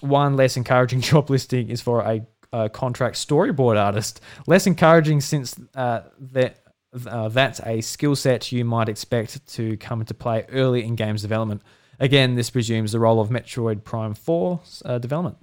one 0.00 0.36
less 0.36 0.56
encouraging 0.56 1.00
job 1.10 1.30
listing 1.30 1.70
is 1.70 1.80
for 1.80 2.00
a, 2.00 2.24
a 2.52 2.68
contract 2.68 3.16
storyboard 3.16 3.76
artist. 3.82 4.20
Less 4.46 4.66
encouraging 4.66 5.20
since 5.22 5.58
uh, 5.74 6.02
that 6.32 6.58
uh, 7.06 7.28
that's 7.28 7.60
a 7.64 7.80
skill 7.80 8.16
set 8.16 8.52
you 8.52 8.64
might 8.64 8.88
expect 8.88 9.46
to 9.54 9.76
come 9.78 10.00
into 10.00 10.14
play 10.14 10.46
early 10.50 10.84
in 10.84 10.94
games 10.96 11.22
development. 11.22 11.62
Again, 11.98 12.34
this 12.34 12.50
presumes 12.50 12.92
the 12.92 13.00
role 13.00 13.20
of 13.20 13.30
Metroid 13.30 13.84
Prime 13.84 14.14
4 14.14 14.60
uh, 14.84 14.98
development. 14.98 15.38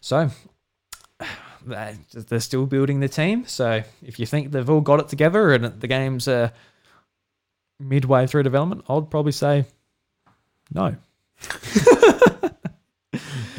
So 0.00 0.30
they're 1.66 2.40
still 2.40 2.66
building 2.66 3.00
the 3.00 3.08
team. 3.08 3.46
So 3.46 3.82
if 4.02 4.18
you 4.18 4.26
think 4.26 4.52
they've 4.52 4.68
all 4.68 4.80
got 4.80 5.00
it 5.00 5.08
together 5.08 5.52
and 5.52 5.80
the 5.80 5.86
game's 5.88 6.28
uh, 6.28 6.50
midway 7.78 8.26
through 8.26 8.44
development, 8.44 8.84
I'd 8.88 9.10
probably 9.10 9.32
say 9.32 9.66
no. 10.72 10.96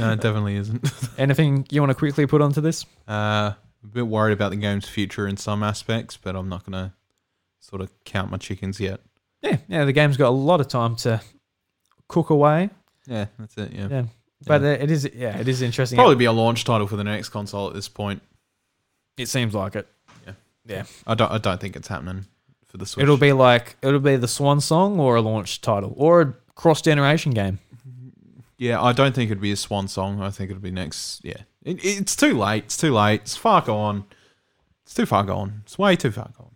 No, 0.04 0.12
it 0.12 0.22
definitely 0.22 0.58
isn't. 0.58 0.92
Anything 1.18 1.66
you 1.70 1.82
want 1.82 1.92
to 1.92 1.96
quickly 1.96 2.26
put 2.26 2.42
onto 2.42 2.62
this? 2.62 2.86
Uh, 3.08 3.54
a 3.84 3.88
bit 3.90 4.08
worried 4.08 4.34
about 4.34 4.50
the 4.50 4.58
game's 4.58 4.88
future 4.88 5.28
in 5.28 5.38
some 5.38 5.64
aspects, 5.64 6.18
but 6.18 6.36
I'm 6.36 6.50
not 6.50 6.66
going 6.66 6.74
to 6.74 6.94
sort 7.64 7.82
of 7.82 7.90
count 8.04 8.30
my 8.30 8.38
chickens 8.38 8.80
yet. 8.80 9.00
Yeah, 9.42 9.58
yeah, 9.68 9.86
the 9.86 9.94
game's 9.94 10.18
got 10.18 10.30
a 10.30 10.32
lot 10.32 10.60
of 10.62 10.68
time 10.68 10.96
to 10.98 11.22
cook 12.08 12.30
away. 12.30 12.70
Yeah, 13.08 13.26
that's 13.40 13.58
it. 13.58 13.72
Yeah. 13.74 13.88
Yeah, 13.90 14.04
but 14.46 14.62
uh, 14.62 14.66
it 14.66 14.92
is, 14.92 15.10
yeah, 15.14 15.38
it 15.38 15.48
is 15.48 15.62
interesting. 15.62 15.98
Probably 15.98 16.16
be 16.16 16.26
a 16.26 16.32
launch 16.32 16.66
title 16.66 16.88
for 16.88 16.96
the 16.96 17.04
next 17.04 17.30
console 17.30 17.68
at 17.68 17.74
this 17.74 17.88
point. 17.88 18.22
it 19.18 19.28
seems 19.28 19.54
like 19.54 19.76
it. 19.76 19.88
Yeah. 20.26 20.34
yeah. 20.66 20.84
I 21.08 21.16
don't. 21.16 21.32
I 21.32 21.38
don't 21.38 21.60
think 21.60 21.76
it's 21.76 21.88
happening 21.88 22.26
for 22.66 22.78
the 22.78 22.86
Switch. 22.86 23.04
It'll 23.04 23.18
be 23.18 23.34
like 23.34 23.78
it'll 23.82 24.00
be 24.00 24.18
the 24.18 24.28
swan 24.28 24.60
song 24.62 25.00
or 25.00 25.16
a 25.16 25.22
launch 25.22 25.62
title 25.62 25.94
or 25.98 26.22
a 26.22 26.34
cross 26.56 26.82
generation 26.82 27.32
game. 27.32 27.60
Yeah, 28.58 28.82
I 28.82 28.94
don't 28.94 29.14
think 29.14 29.30
it'd 29.30 29.42
be 29.42 29.52
a 29.52 29.58
swan 29.58 29.88
song. 29.88 30.22
I 30.22 30.30
think 30.30 30.50
it'd 30.52 30.62
be 30.62 30.72
next. 30.72 31.24
Yeah, 31.26 31.42
it, 31.64 31.84
it's 31.84 32.16
too 32.16 32.38
late. 32.38 32.66
It's 32.66 32.78
too 32.78 32.94
late. 32.94 33.22
It's 33.22 33.36
far 33.36 33.62
gone. 33.62 34.06
It's 34.84 34.94
too 34.94 35.06
far 35.06 35.24
gone. 35.24 35.62
It's 35.66 35.78
way 35.78 35.96
too 35.96 36.12
far 36.12 36.30
gone. 36.38 36.53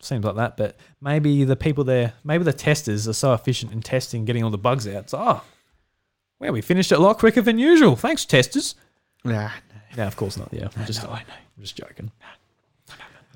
Seems 0.00 0.24
like 0.24 0.36
that, 0.36 0.56
but 0.56 0.76
maybe 1.00 1.44
the 1.44 1.56
people 1.56 1.82
there, 1.82 2.12
maybe 2.22 2.44
the 2.44 2.52
testers 2.52 3.08
are 3.08 3.12
so 3.12 3.32
efficient 3.32 3.72
in 3.72 3.80
testing, 3.80 4.24
getting 4.24 4.44
all 4.44 4.50
the 4.50 4.58
bugs 4.58 4.86
out. 4.86 5.10
So, 5.10 5.18
oh, 5.18 5.42
well, 6.38 6.52
we 6.52 6.60
finished 6.60 6.92
it 6.92 6.98
a 6.98 7.02
lot 7.02 7.18
quicker 7.18 7.40
than 7.40 7.58
usual. 7.58 7.96
Thanks, 7.96 8.24
testers. 8.24 8.74
Yeah. 9.24 9.50
No, 9.96 10.06
of 10.06 10.16
course 10.16 10.36
not. 10.36 10.52
Yeah, 10.52 10.68
I'm 10.76 10.84
just, 10.84 11.02
I'm 11.04 11.24
just 11.60 11.76
joking. 11.76 12.10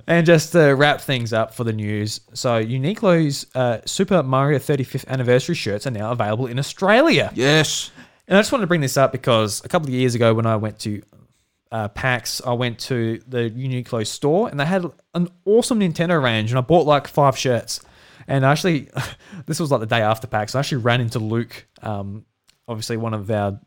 And 0.07 0.27
just 0.27 0.53
to 0.53 0.71
wrap 0.75 1.01
things 1.01 1.33
up 1.33 1.55
for 1.55 1.65
the 1.65 1.73
news, 1.73 2.21
so 2.35 2.63
Uniqlo's 2.63 3.47
uh, 3.55 3.79
Super 3.87 4.23
Mario 4.23 4.59
35th 4.59 5.07
anniversary 5.07 5.55
shirts 5.55 5.87
are 5.87 5.91
now 5.91 6.11
available 6.11 6.47
in 6.47 6.59
Australia. 6.59 7.31
Yes. 7.35 7.91
And 8.27 8.37
I 8.37 8.41
just 8.41 8.53
wanted 8.53 8.63
to 8.63 8.67
bring 8.67 8.81
this 8.81 8.97
up 8.97 9.13
because 9.13 9.65
a 9.65 9.69
couple 9.69 9.89
of 9.89 9.95
years 9.95 10.15
ago, 10.15 10.35
when 10.35 10.47
I 10.47 10.57
went 10.57 10.79
to 10.81 11.03
uh, 11.73 11.89
PAX, 11.89 12.41
I 12.45 12.53
went 12.53 12.79
to 12.81 13.21
the 13.27 13.51
Uniqlo 13.51 14.07
store 14.07 14.49
and 14.49 14.59
they 14.59 14.67
had 14.67 14.85
an 15.15 15.29
awesome 15.45 15.81
Nintendo 15.81 16.23
range, 16.23 16.51
and 16.51 16.59
I 16.59 16.63
bought 16.63 16.87
like 16.87 17.07
five 17.07 17.37
shirts. 17.39 17.81
And 18.27 18.45
actually, 18.45 18.89
this 19.47 19.61
was 19.61 19.71
like 19.71 19.81
the 19.81 19.87
day 19.87 20.03
after 20.03 20.27
PAX. 20.27 20.55
I 20.55 20.61
actually 20.61 20.79
ran 20.79 21.01
into 21.01 21.19
Luke, 21.19 21.67
um, 21.83 22.25
obviously 22.67 22.97
one 22.97 23.15
of 23.15 23.31
our 23.31 23.61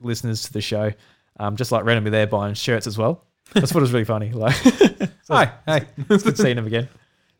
listeners 0.00 0.42
to 0.44 0.52
the 0.52 0.60
show, 0.60 0.92
um, 1.38 1.56
just 1.56 1.72
like 1.72 1.84
randomly 1.84 2.10
there 2.10 2.26
buying 2.26 2.54
shirts 2.54 2.86
as 2.86 2.96
well. 2.96 3.24
That's 3.54 3.72
what 3.72 3.80
was 3.80 3.92
really 3.92 4.04
funny. 4.04 4.30
Like, 4.30 4.56
Hi, 5.28 5.52
hey. 5.66 5.86
it's 6.10 6.22
good 6.22 6.36
seeing 6.36 6.58
him 6.58 6.66
again. 6.66 6.88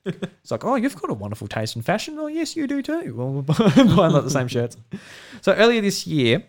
It's 0.04 0.50
like, 0.50 0.64
oh, 0.64 0.76
you've 0.76 0.96
got 0.96 1.10
a 1.10 1.14
wonderful 1.14 1.48
taste 1.48 1.76
in 1.76 1.82
fashion. 1.82 2.16
Oh, 2.18 2.28
yes, 2.28 2.56
you 2.56 2.66
do 2.66 2.80
too. 2.80 3.14
Well, 3.14 3.28
we're 3.28 3.42
buying 3.42 4.12
like 4.12 4.24
the 4.24 4.30
same 4.30 4.48
shirts. 4.48 4.76
So 5.42 5.52
earlier 5.52 5.82
this 5.82 6.06
year, 6.06 6.44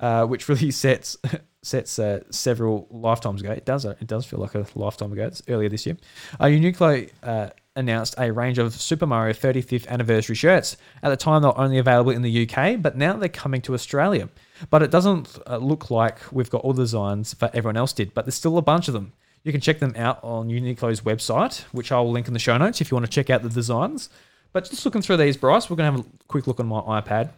uh, 0.00 0.24
which 0.24 0.48
really 0.48 0.70
sets 0.70 1.16
sets 1.62 1.98
uh, 1.98 2.20
several 2.30 2.86
lifetimes 2.90 3.40
ago. 3.40 3.52
It 3.52 3.64
does. 3.64 3.86
uh, 3.86 3.94
It 4.00 4.06
does 4.06 4.26
feel 4.26 4.40
like 4.40 4.54
a 4.54 4.66
lifetime 4.74 5.12
ago. 5.12 5.24
It's 5.26 5.42
earlier 5.48 5.68
this 5.68 5.86
year. 5.86 5.96
Uh, 6.40 6.44
Uniqlo 6.46 7.08
uh, 7.22 7.50
announced 7.76 8.14
a 8.18 8.32
range 8.32 8.58
of 8.58 8.74
Super 8.74 9.06
Mario 9.06 9.32
35th 9.32 9.86
anniversary 9.88 10.34
shirts. 10.34 10.76
At 11.02 11.10
the 11.10 11.16
time, 11.16 11.42
they 11.42 11.48
were 11.48 11.58
only 11.58 11.78
available 11.78 12.10
in 12.12 12.22
the 12.22 12.48
UK, 12.48 12.82
but 12.82 12.96
now 12.96 13.14
they're 13.16 13.28
coming 13.28 13.62
to 13.62 13.74
Australia. 13.74 14.28
But 14.70 14.82
it 14.82 14.90
doesn't 14.90 15.38
uh, 15.46 15.56
look 15.58 15.90
like 15.90 16.18
we've 16.32 16.50
got 16.50 16.62
all 16.62 16.72
the 16.72 16.82
designs 16.82 17.32
that 17.34 17.54
everyone 17.54 17.76
else 17.76 17.92
did. 17.92 18.12
But 18.14 18.24
there's 18.26 18.34
still 18.34 18.58
a 18.58 18.62
bunch 18.62 18.88
of 18.88 18.94
them. 18.94 19.12
You 19.44 19.52
can 19.52 19.60
check 19.60 19.78
them 19.78 19.94
out 19.96 20.20
on 20.22 20.48
Uniqlo's 20.48 21.00
website, 21.00 21.62
which 21.72 21.90
I'll 21.90 22.10
link 22.10 22.28
in 22.28 22.32
the 22.32 22.38
show 22.38 22.56
notes 22.58 22.80
if 22.80 22.90
you 22.90 22.94
want 22.96 23.06
to 23.06 23.10
check 23.12 23.30
out 23.30 23.42
the 23.42 23.48
designs. 23.48 24.08
But 24.52 24.68
just 24.68 24.84
looking 24.84 25.00
through 25.02 25.16
these, 25.16 25.36
Bryce, 25.36 25.70
we're 25.70 25.76
going 25.76 25.90
to 25.92 25.98
have 25.98 26.06
a 26.06 26.24
quick 26.28 26.46
look 26.46 26.60
on 26.60 26.66
my 26.66 26.80
iPad. 27.00 27.30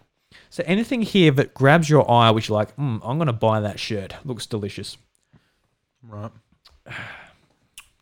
So 0.51 0.63
anything 0.67 1.03
here 1.03 1.31
that 1.33 1.55
grabs 1.55 1.91
your 1.91 2.09
eye, 2.11 2.31
which 2.31 2.49
you're 2.49 2.57
like, 2.57 2.77
mm, 2.77 3.01
I'm 3.03 3.19
going 3.19 3.27
to 3.27 3.33
buy 3.33 3.61
that 3.61 3.79
shirt. 3.81 4.15
Looks 4.25 4.47
delicious. 4.47 4.97
Right. 6.03 6.31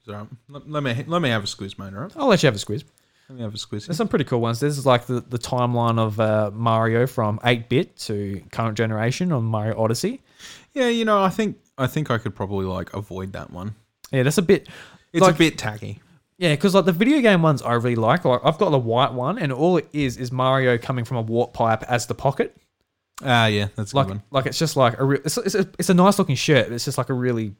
So 0.04 0.26
let, 0.48 0.68
let 0.68 0.82
me 0.82 1.04
let 1.06 1.22
me 1.22 1.28
have 1.28 1.44
a 1.44 1.46
squeeze, 1.46 1.78
mate. 1.78 1.92
Right. 1.92 2.10
I'll 2.16 2.26
let 2.26 2.42
you 2.42 2.48
have 2.48 2.56
a 2.56 2.58
squeeze. 2.58 2.84
Let 3.28 3.36
me 3.36 3.42
have 3.44 3.54
a 3.54 3.56
squeeze. 3.56 3.86
There's 3.86 3.96
some 3.96 4.08
pretty 4.08 4.24
cool 4.24 4.40
ones. 4.40 4.58
This 4.58 4.76
is 4.76 4.84
like 4.84 5.06
the, 5.06 5.20
the 5.20 5.38
timeline 5.38 5.98
of 6.00 6.18
uh, 6.18 6.50
Mario 6.52 7.06
from 7.06 7.38
8-bit 7.38 7.96
to 7.98 8.42
current 8.50 8.76
generation 8.76 9.30
on 9.30 9.44
Mario 9.44 9.80
Odyssey. 9.80 10.20
Yeah, 10.74 10.88
you 10.88 11.04
know, 11.04 11.22
I 11.22 11.28
think 11.28 11.56
I 11.78 11.86
think 11.86 12.10
I 12.10 12.18
could 12.18 12.34
probably 12.34 12.66
like 12.66 12.92
avoid 12.94 13.32
that 13.34 13.52
one. 13.52 13.76
Yeah, 14.10 14.24
that's 14.24 14.38
a 14.38 14.42
bit. 14.42 14.68
It's 15.12 15.22
Like- 15.22 15.36
a 15.36 15.38
bit 15.38 15.56
tacky. 15.56 16.00
Yeah, 16.42 16.54
because 16.56 16.74
like 16.74 16.86
the 16.86 16.92
video 16.92 17.20
game 17.20 17.40
ones 17.40 17.62
I 17.62 17.74
really 17.74 17.94
like. 17.94 18.24
Like 18.24 18.40
I've 18.44 18.58
got 18.58 18.70
the 18.70 18.78
white 18.78 19.12
one, 19.12 19.38
and 19.38 19.52
all 19.52 19.76
it 19.76 19.88
is 19.92 20.16
is 20.16 20.32
Mario 20.32 20.76
coming 20.76 21.04
from 21.04 21.18
a 21.18 21.22
warp 21.22 21.52
pipe 21.52 21.84
as 21.84 22.06
the 22.06 22.14
pocket. 22.16 22.56
Ah, 23.24 23.46
yeah, 23.46 23.68
that's 23.76 23.92
a 23.92 23.96
Like, 23.96 24.08
good 24.08 24.14
one. 24.16 24.22
like 24.32 24.46
it's 24.46 24.58
just 24.58 24.76
like 24.76 24.98
a 24.98 25.04
real. 25.04 25.20
It's, 25.24 25.36
it's, 25.38 25.54
a, 25.54 25.68
it's 25.78 25.88
a 25.88 25.94
nice 25.94 26.18
looking 26.18 26.34
shirt. 26.34 26.66
But 26.66 26.74
it's 26.74 26.84
just 26.84 26.98
like 26.98 27.10
a 27.10 27.14
really. 27.14 27.54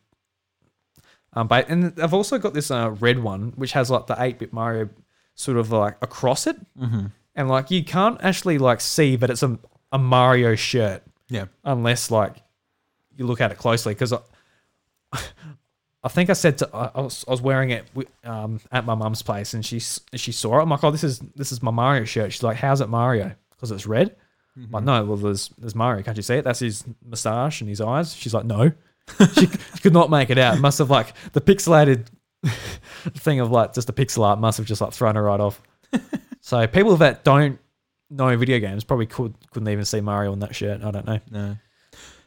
Um, 1.35 1.47
but 1.47 1.69
and 1.69 1.99
I've 2.01 2.13
also 2.13 2.39
got 2.39 2.55
this 2.55 2.73
uh, 2.73 2.91
red 2.99 3.21
one 3.21 3.53
which 3.55 3.71
has 3.73 3.89
like 3.89 4.09
the 4.09 4.17
eight 4.19 4.41
bit 4.41 4.53
Mario 4.53 4.89
sort 5.37 5.57
of 5.59 5.71
like 5.71 5.97
across 6.03 6.49
it, 6.49 6.57
mm-hmm. 6.77 7.07
and 7.37 7.49
like 7.49 7.71
you 7.71 7.85
can't 7.85 8.19
actually 8.23 8.59
like 8.59 8.81
see 8.81 9.15
that 9.15 9.31
it's 9.31 9.45
a 9.45 9.59
a 9.93 9.99
Mario 9.99 10.57
shirt 10.57 11.05
Yeah. 11.29 11.47
unless 11.63 12.11
like 12.11 12.37
you 13.17 13.27
look 13.27 13.41
at 13.41 13.53
it 13.53 13.59
closely 13.59 13.95
because 13.95 14.13
I, 14.13 14.19
I 16.05 16.09
think 16.09 16.31
I 16.31 16.33
said 16.33 16.59
to, 16.59 16.69
I, 16.75 17.01
was, 17.01 17.25
I 17.29 17.31
was 17.31 17.41
wearing 17.41 17.71
it 17.71 17.85
um, 18.25 18.61
at 18.73 18.85
my 18.85 18.95
mum's 18.97 19.23
place 19.23 19.55
and 19.55 19.65
she 19.65 19.79
she 19.79 20.33
saw 20.33 20.59
it. 20.59 20.63
I'm 20.63 20.69
like, 20.69 20.83
oh, 20.83 20.91
this 20.91 21.05
is 21.05 21.21
this 21.37 21.53
is 21.53 21.63
my 21.63 21.71
Mario 21.71 22.05
shirt. 22.05 22.33
She's 22.33 22.43
like, 22.43 22.57
how's 22.57 22.81
it 22.81 22.89
Mario? 22.89 23.33
Because 23.51 23.71
it's 23.71 23.87
red. 23.87 24.17
I'm 24.57 24.71
like, 24.71 24.85
no, 24.85 25.05
well, 25.05 25.17
there's 25.17 25.51
there's 25.59 25.75
Mario. 25.75 26.03
Can't 26.03 26.17
you 26.17 26.23
see 26.23 26.35
it? 26.35 26.45
That's 26.45 26.59
his 26.59 26.85
moustache 27.05 27.61
and 27.61 27.71
his 27.71 27.81
eyes. 27.81 28.15
She's 28.15 28.35
like, 28.35 28.45
no. 28.45 28.73
she, 29.35 29.47
she 29.47 29.81
could 29.81 29.93
not 29.93 30.11
make 30.11 30.31
it 30.31 30.39
out. 30.39 30.59
Must 30.59 30.79
have 30.79 30.91
like 30.91 31.15
the 31.33 31.41
pixelated 31.41 32.07
thing 33.15 33.41
of 33.41 33.51
like 33.51 33.73
just 33.73 33.87
the 33.87 33.93
pixel 33.93 34.25
art 34.25 34.39
must 34.39 34.59
have 34.59 34.67
just 34.67 34.81
like 34.81 34.93
thrown 34.93 35.15
her 35.15 35.23
right 35.23 35.41
off. 35.41 35.63
so 36.41 36.67
people 36.67 36.97
that 36.97 37.25
don't 37.25 37.59
know 38.11 38.37
video 38.37 38.59
games 38.59 38.85
probably 38.85 39.07
could 39.07 39.35
couldn't 39.53 39.69
even 39.69 39.85
see 39.85 40.01
Mario 40.01 40.33
on 40.33 40.41
that 40.41 40.55
shirt. 40.55 40.83
I 40.83 40.91
don't 40.91 41.07
know. 41.07 41.21
No. 41.31 41.57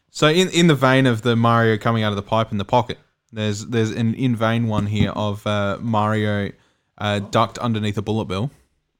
So 0.09 0.27
in 0.27 0.49
in 0.49 0.67
the 0.67 0.75
vein 0.75 1.05
of 1.05 1.21
the 1.21 1.35
Mario 1.35 1.77
coming 1.77 2.03
out 2.03 2.11
of 2.11 2.15
the 2.15 2.23
pipe 2.23 2.51
in 2.51 2.57
the 2.57 2.65
pocket, 2.65 2.97
there's 3.35 3.65
there's 3.65 3.91
an 3.91 4.13
in 4.15 4.35
vein 4.35 4.67
one 4.67 4.87
here 4.87 5.11
of 5.11 5.45
uh, 5.45 5.77
Mario 5.81 6.51
uh, 6.97 7.19
ducked 7.19 7.57
underneath 7.57 7.97
a 7.97 8.01
bullet 8.01 8.25
bill. 8.25 8.49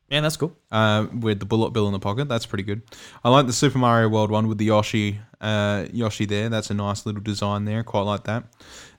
Yeah, 0.09 0.21
that's 0.21 0.37
cool. 0.37 0.55
uh, 0.71 1.07
with 1.19 1.39
the 1.39 1.45
bullet 1.45 1.71
bill 1.71 1.87
in 1.87 1.93
the 1.93 1.99
pocket. 1.99 2.29
That's 2.29 2.45
pretty 2.45 2.63
good. 2.63 2.83
I 3.23 3.29
like 3.29 3.47
the 3.47 3.53
Super 3.53 3.79
Mario 3.79 4.07
World 4.07 4.29
one 4.29 4.47
with 4.47 4.59
the 4.59 4.65
Yoshi, 4.65 5.19
uh, 5.41 5.85
Yoshi 5.91 6.25
there. 6.25 6.47
That's 6.47 6.69
a 6.69 6.75
nice 6.75 7.07
little 7.07 7.21
design 7.21 7.65
there. 7.65 7.83
Quite 7.83 8.01
like 8.01 8.25
that. 8.25 8.43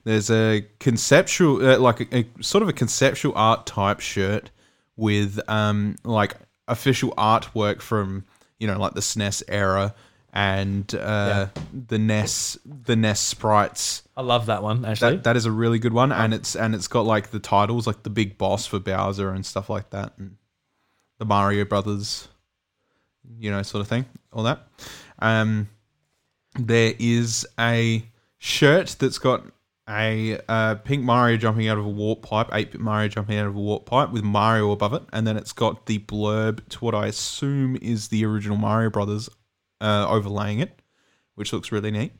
There's 0.03 0.29
a 0.29 0.65
conceptual, 0.79 1.65
uh, 1.65 1.79
like 1.79 2.01
a, 2.11 2.19
a 2.19 2.43
sort 2.43 2.61
of 2.61 2.67
a 2.67 2.73
conceptual 2.73 3.31
art 3.35 3.65
type 3.65 4.01
shirt 4.01 4.51
with 4.97 5.39
um, 5.47 5.95
like 6.03 6.35
official 6.67 7.13
artwork 7.17 7.81
from 7.81 8.25
you 8.59 8.67
know 8.67 8.77
like 8.77 8.93
the 8.93 9.01
SNES 9.01 9.43
era 9.47 9.95
and 10.37 10.93
uh, 10.93 11.47
the 11.73 11.97
Ness 11.97 12.59
the 12.63 12.95
Ness 12.95 13.19
sprites. 13.19 14.03
I 14.15 14.21
love 14.21 14.45
that 14.45 14.61
one 14.61 14.85
actually. 14.85 15.15
That 15.15 15.23
that 15.23 15.35
is 15.35 15.47
a 15.47 15.51
really 15.51 15.79
good 15.79 15.93
one, 15.93 16.11
and 16.11 16.31
it's 16.31 16.55
and 16.55 16.75
it's 16.75 16.87
got 16.87 17.07
like 17.07 17.31
the 17.31 17.39
titles, 17.39 17.87
like 17.87 18.03
the 18.03 18.11
big 18.11 18.37
boss 18.37 18.67
for 18.67 18.77
Bowser 18.77 19.31
and 19.31 19.43
stuff 19.43 19.67
like 19.67 19.89
that, 19.89 20.13
and 20.19 20.37
the 21.17 21.25
Mario 21.25 21.65
Brothers, 21.65 22.27
you 23.39 23.49
know, 23.49 23.63
sort 23.63 23.81
of 23.81 23.87
thing, 23.87 24.05
all 24.31 24.43
that. 24.43 24.67
Um, 25.17 25.69
there 26.59 26.93
is 26.99 27.47
a 27.59 28.05
shirt 28.37 28.95
that's 28.99 29.17
got 29.17 29.43
a 29.89 30.39
uh, 30.47 30.75
pink 30.75 31.03
Mario 31.03 31.37
jumping 31.37 31.67
out 31.67 31.79
of 31.79 31.85
a 31.85 31.89
warp 31.89 32.21
pipe, 32.21 32.49
eight 32.53 32.71
bit 32.71 32.81
Mario 32.81 33.07
jumping 33.07 33.39
out 33.39 33.47
of 33.47 33.55
a 33.55 33.59
warp 33.59 33.87
pipe 33.87 34.11
with 34.11 34.23
Mario 34.23 34.69
above 34.69 34.93
it, 34.93 35.01
and 35.13 35.25
then 35.25 35.35
it's 35.35 35.53
got 35.53 35.87
the 35.87 35.97
blurb 35.97 36.67
to 36.69 36.77
what 36.85 36.93
I 36.93 37.07
assume 37.07 37.75
is 37.81 38.09
the 38.09 38.23
original 38.23 38.57
Mario 38.57 38.91
Brothers 38.91 39.29
uh, 39.81 40.07
overlaying 40.09 40.59
it, 40.59 40.81
which 41.35 41.53
looks 41.53 41.71
really 41.71 41.91
neat. 41.91 42.13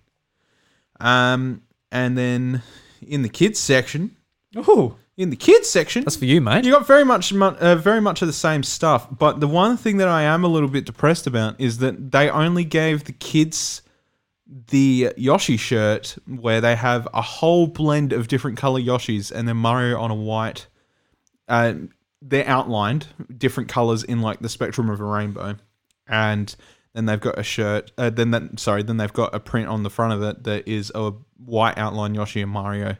Um, 1.00 1.64
and 1.92 2.18
then 2.18 2.62
in 3.02 3.22
the 3.22 3.30
kids 3.30 3.60
section, 3.60 4.16
oh, 4.56 4.96
in 5.16 5.30
the 5.30 5.36
kids 5.36 5.70
section, 5.70 6.04
that's 6.04 6.16
for 6.16 6.26
you, 6.26 6.42
mate. 6.42 6.66
you 6.66 6.72
got 6.72 6.86
very 6.86 7.04
much, 7.04 7.34
mu- 7.34 7.46
uh, 7.46 7.76
very 7.76 8.02
much 8.02 8.22
of 8.22 8.28
the 8.28 8.34
same 8.34 8.64
stuff. 8.64 9.08
But 9.12 9.40
the 9.40 9.48
one 9.48 9.78
thing 9.78 9.98
that 9.98 10.08
I 10.08 10.24
am 10.24 10.44
a 10.44 10.48
little 10.48 10.70
bit 10.70 10.86
depressed 10.86 11.28
about 11.28 11.60
is 11.60 11.80
that 11.80 12.12
they 12.12 12.30
only 12.30 12.64
gave 12.64 13.06
the 13.06 13.14
kids 13.14 13.82
the 14.70 15.14
Yoshi 15.18 15.58
shirt, 15.58 16.18
where 16.26 16.62
they 16.62 16.76
have 16.76 17.08
a 17.14 17.22
whole 17.22 17.68
blend 17.68 18.14
of 18.14 18.28
different 18.28 18.58
color 18.58 18.80
Yoshis, 18.80 19.32
and 19.32 19.48
then 19.48 19.58
Mario 19.58 20.00
on 20.00 20.12
a 20.12 20.16
white. 20.16 20.68
Uh, 21.48 21.74
they're 22.22 22.48
outlined 22.48 23.08
different 23.38 23.70
colors 23.70 24.04
in 24.04 24.22
like 24.22 24.40
the 24.40 24.50
spectrum 24.50 24.90
of 24.90 25.02
a 25.02 25.04
rainbow, 25.04 25.56
and 26.08 26.56
then 26.98 27.06
they've 27.06 27.22
got 27.22 27.38
a 27.38 27.44
shirt. 27.44 27.92
Uh, 27.98 28.10
then 28.10 28.32
that 28.32 28.60
sorry, 28.60 28.84
then 28.84 28.98
they've 28.98 29.14
got 29.14 29.34
a 29.34 29.40
print 29.40 29.70
on 29.70 29.84
the 29.84 29.90
front 29.90 30.14
of 30.14 30.24
it 30.24 30.44
that 30.44 30.68
is 30.68 30.92
a 30.96 31.12
white 31.38 31.78
outline 31.78 32.16
Yoshi 32.16 32.42
and 32.42 32.52
Mario. 32.52 32.98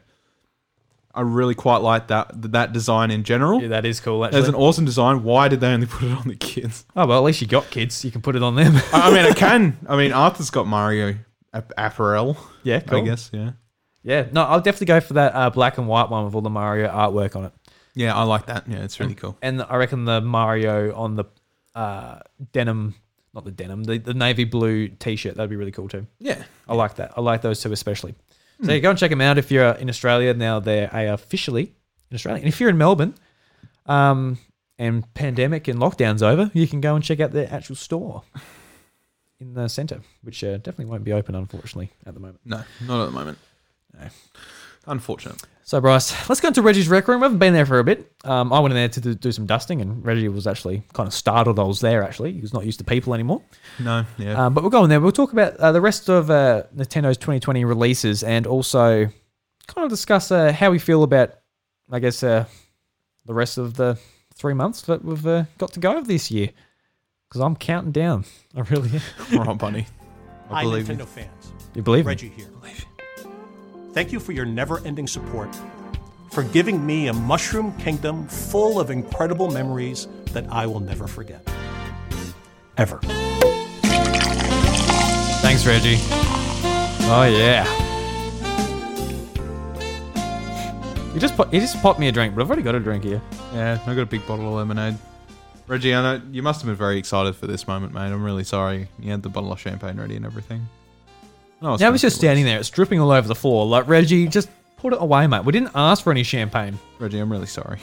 I 1.14 1.22
really 1.22 1.54
quite 1.56 1.78
like 1.78 2.08
that 2.08 2.30
that 2.52 2.72
design 2.72 3.10
in 3.10 3.24
general. 3.24 3.60
Yeah, 3.60 3.68
that 3.68 3.84
is 3.84 3.98
cool. 3.98 4.24
Actually. 4.24 4.38
It's 4.40 4.48
an 4.48 4.54
awesome 4.54 4.84
design. 4.84 5.24
Why 5.24 5.48
did 5.48 5.60
they 5.60 5.68
only 5.72 5.86
put 5.90 6.04
it 6.04 6.12
on 6.12 6.28
the 6.28 6.36
kids? 6.36 6.86
oh 6.94 7.06
well, 7.06 7.18
at 7.18 7.24
least 7.24 7.40
you 7.40 7.48
got 7.48 7.68
kids. 7.70 8.04
You 8.04 8.10
can 8.12 8.22
put 8.22 8.36
it 8.36 8.42
on 8.42 8.54
them. 8.54 8.74
I 8.92 9.10
mean, 9.10 9.24
I 9.26 9.32
can. 9.34 9.76
I 9.88 9.96
mean, 9.96 10.12
Arthur's 10.12 10.50
got 10.50 10.66
Mario 10.66 11.16
apparel. 11.52 12.36
yeah, 12.62 12.80
cool. 12.80 13.00
I 13.00 13.04
guess. 13.04 13.30
Yeah. 13.32 13.52
Yeah, 14.04 14.26
no, 14.32 14.44
I'll 14.44 14.60
definitely 14.60 14.86
go 14.86 15.00
for 15.00 15.14
that 15.14 15.34
uh, 15.34 15.50
black 15.50 15.76
and 15.76 15.88
white 15.88 16.08
one 16.08 16.24
with 16.24 16.34
all 16.34 16.40
the 16.40 16.48
Mario 16.48 16.88
artwork 16.88 17.34
on 17.36 17.46
it. 17.46 17.52
Yeah, 17.94 18.14
I 18.14 18.22
like 18.22 18.46
that. 18.46 18.68
Yeah, 18.68 18.78
it's 18.78 19.00
really 19.00 19.16
cool. 19.16 19.36
And 19.42 19.60
I 19.60 19.76
reckon 19.76 20.04
the 20.04 20.20
Mario 20.20 20.94
on 20.94 21.16
the 21.16 21.24
uh, 21.74 22.20
denim, 22.52 22.94
not 23.34 23.44
the 23.44 23.50
denim, 23.50 23.84
the, 23.84 23.98
the 23.98 24.14
navy 24.14 24.44
blue 24.44 24.88
T-shirt, 24.88 25.36
that'd 25.36 25.50
be 25.50 25.56
really 25.56 25.72
cool 25.72 25.88
too. 25.88 26.06
Yeah. 26.18 26.42
I 26.68 26.74
like 26.74 26.96
that. 26.96 27.12
I 27.16 27.20
like 27.20 27.42
those 27.42 27.62
two 27.62 27.72
especially. 27.72 28.14
So 28.64 28.72
yeah, 28.72 28.78
go 28.78 28.90
and 28.90 28.98
check 28.98 29.10
them 29.10 29.20
out 29.20 29.38
if 29.38 29.52
you're 29.52 29.70
in 29.72 29.88
Australia. 29.88 30.34
Now 30.34 30.58
they're 30.58 30.92
uh, 30.92 31.14
officially 31.14 31.74
in 32.10 32.14
Australia. 32.14 32.40
And 32.40 32.48
if 32.48 32.60
you're 32.60 32.70
in 32.70 32.78
Melbourne, 32.78 33.14
um, 33.86 34.38
and 34.78 35.12
pandemic 35.14 35.68
and 35.68 35.80
lockdown's 35.80 36.22
over, 36.22 36.50
you 36.54 36.66
can 36.66 36.80
go 36.80 36.94
and 36.94 37.04
check 37.04 37.20
out 37.20 37.32
their 37.32 37.52
actual 37.52 37.76
store 37.76 38.22
in 39.40 39.54
the 39.54 39.68
centre, 39.68 40.00
which 40.22 40.42
uh, 40.44 40.56
definitely 40.58 40.86
won't 40.86 41.04
be 41.04 41.12
open, 41.12 41.34
unfortunately, 41.34 41.90
at 42.06 42.14
the 42.14 42.20
moment. 42.20 42.40
No, 42.44 42.62
not 42.86 43.02
at 43.02 43.06
the 43.06 43.12
moment. 43.12 43.38
No. 43.94 44.08
Unfortunate. 44.86 45.42
So, 45.68 45.82
Bryce, 45.82 46.30
let's 46.30 46.40
go 46.40 46.48
into 46.48 46.62
Reggie's 46.62 46.88
rec 46.88 47.06
room. 47.08 47.20
We 47.20 47.26
haven't 47.26 47.40
been 47.40 47.52
there 47.52 47.66
for 47.66 47.78
a 47.78 47.84
bit. 47.84 48.10
Um, 48.24 48.54
I 48.54 48.60
went 48.60 48.72
in 48.72 48.76
there 48.76 48.88
to 48.88 49.00
do, 49.02 49.14
do 49.14 49.30
some 49.30 49.44
dusting, 49.44 49.82
and 49.82 50.02
Reggie 50.02 50.26
was 50.28 50.46
actually 50.46 50.82
kind 50.94 51.06
of 51.06 51.12
startled 51.12 51.58
I 51.58 51.64
was 51.64 51.80
there, 51.80 52.02
actually. 52.02 52.32
He 52.32 52.40
was 52.40 52.54
not 52.54 52.64
used 52.64 52.78
to 52.78 52.86
people 52.86 53.12
anymore. 53.12 53.42
No. 53.78 54.06
Yeah. 54.16 54.46
Um, 54.46 54.54
but 54.54 54.62
we'll 54.62 54.70
go 54.70 54.82
in 54.84 54.88
there. 54.88 54.98
We'll 54.98 55.12
talk 55.12 55.34
about 55.34 55.56
uh, 55.56 55.70
the 55.72 55.82
rest 55.82 56.08
of 56.08 56.30
uh, 56.30 56.62
Nintendo's 56.74 57.18
2020 57.18 57.66
releases 57.66 58.22
and 58.22 58.46
also 58.46 59.10
kind 59.66 59.84
of 59.84 59.90
discuss 59.90 60.32
uh, 60.32 60.52
how 60.52 60.70
we 60.70 60.78
feel 60.78 61.02
about, 61.02 61.34
I 61.92 61.98
guess, 61.98 62.22
uh, 62.22 62.46
the 63.26 63.34
rest 63.34 63.58
of 63.58 63.74
the 63.74 63.98
three 64.34 64.54
months 64.54 64.80
that 64.80 65.04
we've 65.04 65.26
uh, 65.26 65.44
got 65.58 65.72
to 65.74 65.80
go 65.80 65.98
of 65.98 66.06
this 66.06 66.30
year. 66.30 66.48
Because 67.28 67.42
I'm 67.42 67.56
counting 67.56 67.92
down. 67.92 68.24
I 68.56 68.60
really 68.60 68.88
am. 68.94 69.02
All 69.38 69.44
right, 69.44 69.58
buddy. 69.58 69.86
I 70.48 70.54
Hi, 70.54 70.62
believe 70.62 70.86
Nintendo 70.86 71.00
you. 71.00 71.04
fans. 71.04 71.52
You 71.74 71.82
believe 71.82 72.06
me? 72.06 72.12
Reggie 72.12 72.30
here. 72.30 72.48
Thank 73.98 74.12
you 74.12 74.20
for 74.20 74.30
your 74.30 74.44
never 74.44 74.78
ending 74.86 75.08
support, 75.08 75.48
for 76.30 76.44
giving 76.44 76.86
me 76.86 77.08
a 77.08 77.12
mushroom 77.12 77.76
kingdom 77.78 78.28
full 78.28 78.78
of 78.78 78.90
incredible 78.90 79.50
memories 79.50 80.06
that 80.26 80.46
I 80.52 80.66
will 80.66 80.78
never 80.78 81.08
forget. 81.08 81.44
Ever. 82.76 83.00
Thanks, 85.42 85.66
Reggie. 85.66 85.96
Oh 87.10 87.28
yeah. 87.28 87.66
You 91.12 91.18
just 91.18 91.34
put, 91.34 91.52
you 91.52 91.58
just 91.58 91.82
popped 91.82 91.98
me 91.98 92.06
a 92.06 92.12
drink, 92.12 92.36
but 92.36 92.42
I've 92.42 92.48
already 92.48 92.62
got 92.62 92.76
a 92.76 92.80
drink 92.80 93.02
here. 93.02 93.20
Yeah, 93.52 93.80
I 93.84 93.94
got 93.96 94.02
a 94.02 94.06
big 94.06 94.24
bottle 94.28 94.46
of 94.46 94.54
lemonade. 94.54 94.96
Reggie, 95.66 95.92
I 95.92 96.02
know 96.02 96.22
you 96.30 96.44
must 96.44 96.60
have 96.60 96.68
been 96.68 96.76
very 96.76 96.98
excited 96.98 97.34
for 97.34 97.48
this 97.48 97.66
moment, 97.66 97.94
mate. 97.94 98.12
I'm 98.12 98.22
really 98.22 98.44
sorry. 98.44 98.90
You 99.00 99.10
had 99.10 99.24
the 99.24 99.28
bottle 99.28 99.50
of 99.50 99.58
champagne 99.58 99.96
ready 99.98 100.14
and 100.14 100.24
everything. 100.24 100.68
No, 101.60 101.76
Yeah, 101.78 101.88
I 101.88 101.90
was 101.90 102.00
just 102.00 102.16
standing 102.16 102.44
there. 102.44 102.58
It's 102.60 102.70
dripping 102.70 103.00
all 103.00 103.10
over 103.10 103.26
the 103.26 103.34
floor. 103.34 103.66
Like 103.66 103.88
Reggie, 103.88 104.28
just 104.28 104.48
put 104.76 104.92
it 104.92 105.00
away, 105.02 105.26
mate. 105.26 105.44
We 105.44 105.52
didn't 105.52 105.72
ask 105.74 106.04
for 106.04 106.10
any 106.10 106.22
champagne. 106.22 106.78
Reggie, 106.98 107.18
I'm 107.18 107.30
really 107.32 107.46
sorry. 107.46 107.78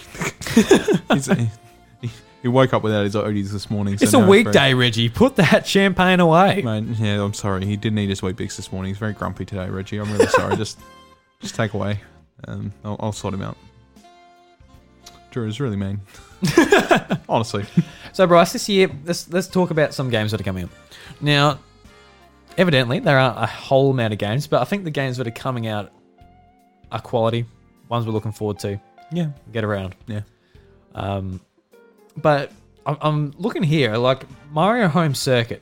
He's, 1.12 1.26
he, 1.26 2.10
he 2.42 2.48
woke 2.48 2.74
up 2.74 2.84
without 2.84 3.04
his 3.04 3.16
Odies 3.16 3.52
this 3.52 3.70
morning. 3.70 3.98
so 3.98 4.04
It's 4.04 4.14
a 4.14 4.18
now 4.20 4.24
he's 4.26 4.46
weekday, 4.46 4.74
Reggie. 4.74 5.10
Put 5.10 5.36
that 5.38 5.66
champagne 5.68 6.20
away. 6.20 6.62
Mate, 6.62 6.86
yeah, 7.00 7.22
I'm 7.22 7.34
sorry. 7.34 7.66
He 7.66 7.76
didn't 7.76 8.00
eat 8.00 8.10
his 8.10 8.22
Weet-Bix 8.22 8.56
this 8.56 8.72
morning. 8.72 8.90
He's 8.92 8.98
very 8.98 9.14
grumpy 9.14 9.46
today, 9.46 9.68
Reggie. 9.70 9.98
I'm 9.98 10.12
really 10.12 10.28
sorry. 10.28 10.56
just, 10.58 10.80
just 11.42 11.56
take 11.56 11.74
away. 11.74 12.00
Um, 12.48 12.72
I'll, 12.84 12.96
I'll 13.00 13.12
sort 13.12 13.34
him 13.34 13.42
out. 13.42 13.58
Drew 15.32 15.48
is 15.48 15.60
really 15.60 15.76
mean. 15.76 16.00
Honestly, 17.28 17.66
So, 18.14 18.26
Bryce, 18.28 18.54
this 18.54 18.70
year, 18.70 18.90
let's 19.04 19.28
let's 19.30 19.48
talk 19.48 19.72
about 19.72 19.94
some 19.94 20.10
games 20.10 20.32
that 20.32 20.40
are 20.40 20.44
coming 20.46 20.66
up. 20.66 20.70
Now, 21.20 21.60
evidently, 22.58 23.00
there 23.00 23.18
aren't 23.18 23.38
a 23.38 23.46
whole 23.46 23.92
amount 23.92 24.14
of 24.14 24.20
games, 24.20 24.48
but 24.48 24.62
I 24.62 24.66
think 24.66 24.84
the 24.84 24.92
games 24.92 25.18
that 25.18 25.28
are 25.28 25.32
coming 25.32 25.68
out 25.68 25.92
are 26.92 27.00
quality. 27.02 27.46
Ones 27.90 28.06
we're 28.06 28.14
looking 28.14 28.32
forward 28.32 28.60
to. 28.60 28.80
yeah, 29.12 29.30
Get 29.52 29.64
around. 29.64 29.96
yeah. 30.08 30.22
Um, 30.94 31.40
but 32.18 32.52
I'm, 32.86 32.98
I'm 33.02 33.34
looking 33.38 33.64
here, 33.64 33.96
like 33.98 34.24
Mario 34.52 34.88
Home 34.88 35.14
Circuit. 35.14 35.62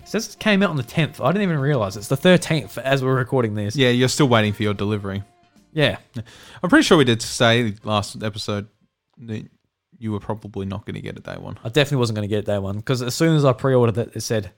It 0.00 0.08
says 0.08 0.34
it 0.34 0.38
came 0.38 0.62
out 0.62 0.70
on 0.70 0.76
the 0.76 0.82
10th. 0.82 1.24
I 1.24 1.28
didn't 1.32 1.42
even 1.42 1.58
realize 1.58 1.96
it's 1.96 2.08
the 2.08 2.16
13th 2.16 2.76
as 2.78 3.02
we're 3.02 3.16
recording 3.16 3.54
this. 3.54 3.74
Yeah, 3.76 3.88
you're 3.90 4.08
still 4.08 4.28
waiting 4.28 4.52
for 4.52 4.62
your 4.62 4.74
delivery. 4.74 5.22
Yeah. 5.72 5.96
I'm 6.62 6.68
pretty 6.68 6.82
sure 6.82 6.98
we 6.98 7.04
did 7.04 7.22
say 7.22 7.74
last 7.82 8.22
episode 8.22 8.68
that 9.18 9.46
you 9.98 10.12
were 10.12 10.20
probably 10.20 10.66
not 10.66 10.84
going 10.84 10.96
to 10.96 11.00
get 11.00 11.16
it 11.16 11.22
day 11.22 11.36
one. 11.38 11.58
I 11.64 11.68
definitely 11.68 11.98
wasn't 11.98 12.16
going 12.16 12.28
to 12.28 12.34
get 12.34 12.44
that 12.46 12.62
one 12.62 12.76
because 12.76 13.00
as 13.00 13.14
soon 13.14 13.36
as 13.36 13.44
I 13.44 13.52
pre-ordered 13.54 13.96
it, 13.96 14.10
it 14.16 14.20
said, 14.20 14.50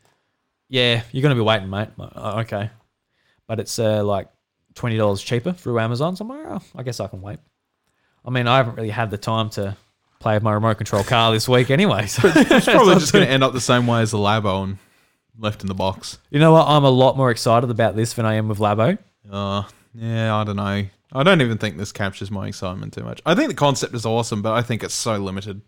"Yeah, 0.68 1.02
you're 1.12 1.22
going 1.22 1.36
to 1.36 1.40
be 1.40 1.46
waiting, 1.46 1.70
mate." 1.70 1.88
Like, 1.96 2.12
"Oh, 2.14 2.40
okay, 2.40 2.70
but 3.46 3.60
it's 3.60 3.78
uh, 3.78 4.04
like 4.04 4.28
twenty 4.74 4.96
dollars 4.96 5.22
cheaper 5.22 5.52
through 5.52 5.78
Amazon. 5.80 6.16
So 6.16 6.24
I'm 6.24 6.28
like, 6.28 6.46
oh, 6.48 6.62
I 6.76 6.82
guess 6.82 7.00
I 7.00 7.06
can 7.06 7.20
wait. 7.22 7.38
I 8.24 8.30
mean, 8.30 8.46
I 8.46 8.56
haven't 8.56 8.76
really 8.76 8.90
had 8.90 9.10
the 9.10 9.18
time 9.18 9.50
to 9.50 9.76
play 10.18 10.34
with 10.34 10.42
my 10.42 10.52
remote 10.52 10.78
control 10.78 11.04
car 11.04 11.30
this 11.32 11.48
week 11.48 11.70
anyway. 11.70 12.06
So 12.06 12.22
It's 12.34 12.64
probably 12.64 12.94
just 12.94 13.12
going 13.12 13.26
to 13.26 13.30
end 13.30 13.44
up 13.44 13.52
the 13.52 13.60
same 13.60 13.86
way 13.86 14.00
as 14.00 14.10
the 14.12 14.16
Labo 14.18 14.64
and 14.64 14.78
left 15.38 15.60
in 15.60 15.66
the 15.66 15.74
box. 15.74 16.18
you 16.30 16.38
know 16.38 16.52
what? 16.52 16.66
I'm 16.66 16.84
a 16.84 16.90
lot 16.90 17.16
more 17.16 17.30
excited 17.30 17.68
about 17.70 17.96
this 17.96 18.14
than 18.14 18.24
I 18.24 18.34
am 18.34 18.48
with 18.48 18.58
Labo. 18.58 18.96
Uh, 19.30 19.64
yeah, 19.94 20.34
I 20.34 20.44
don't 20.44 20.56
know. 20.56 20.84
I 21.12 21.22
don't 21.22 21.42
even 21.42 21.58
think 21.58 21.76
this 21.76 21.92
captures 21.92 22.30
my 22.30 22.48
excitement 22.48 22.94
too 22.94 23.04
much. 23.04 23.20
I 23.26 23.34
think 23.34 23.48
the 23.48 23.54
concept 23.54 23.94
is 23.94 24.06
awesome, 24.06 24.42
but 24.42 24.54
I 24.54 24.62
think 24.62 24.82
it's 24.82 24.94
so 24.94 25.16
limited, 25.18 25.60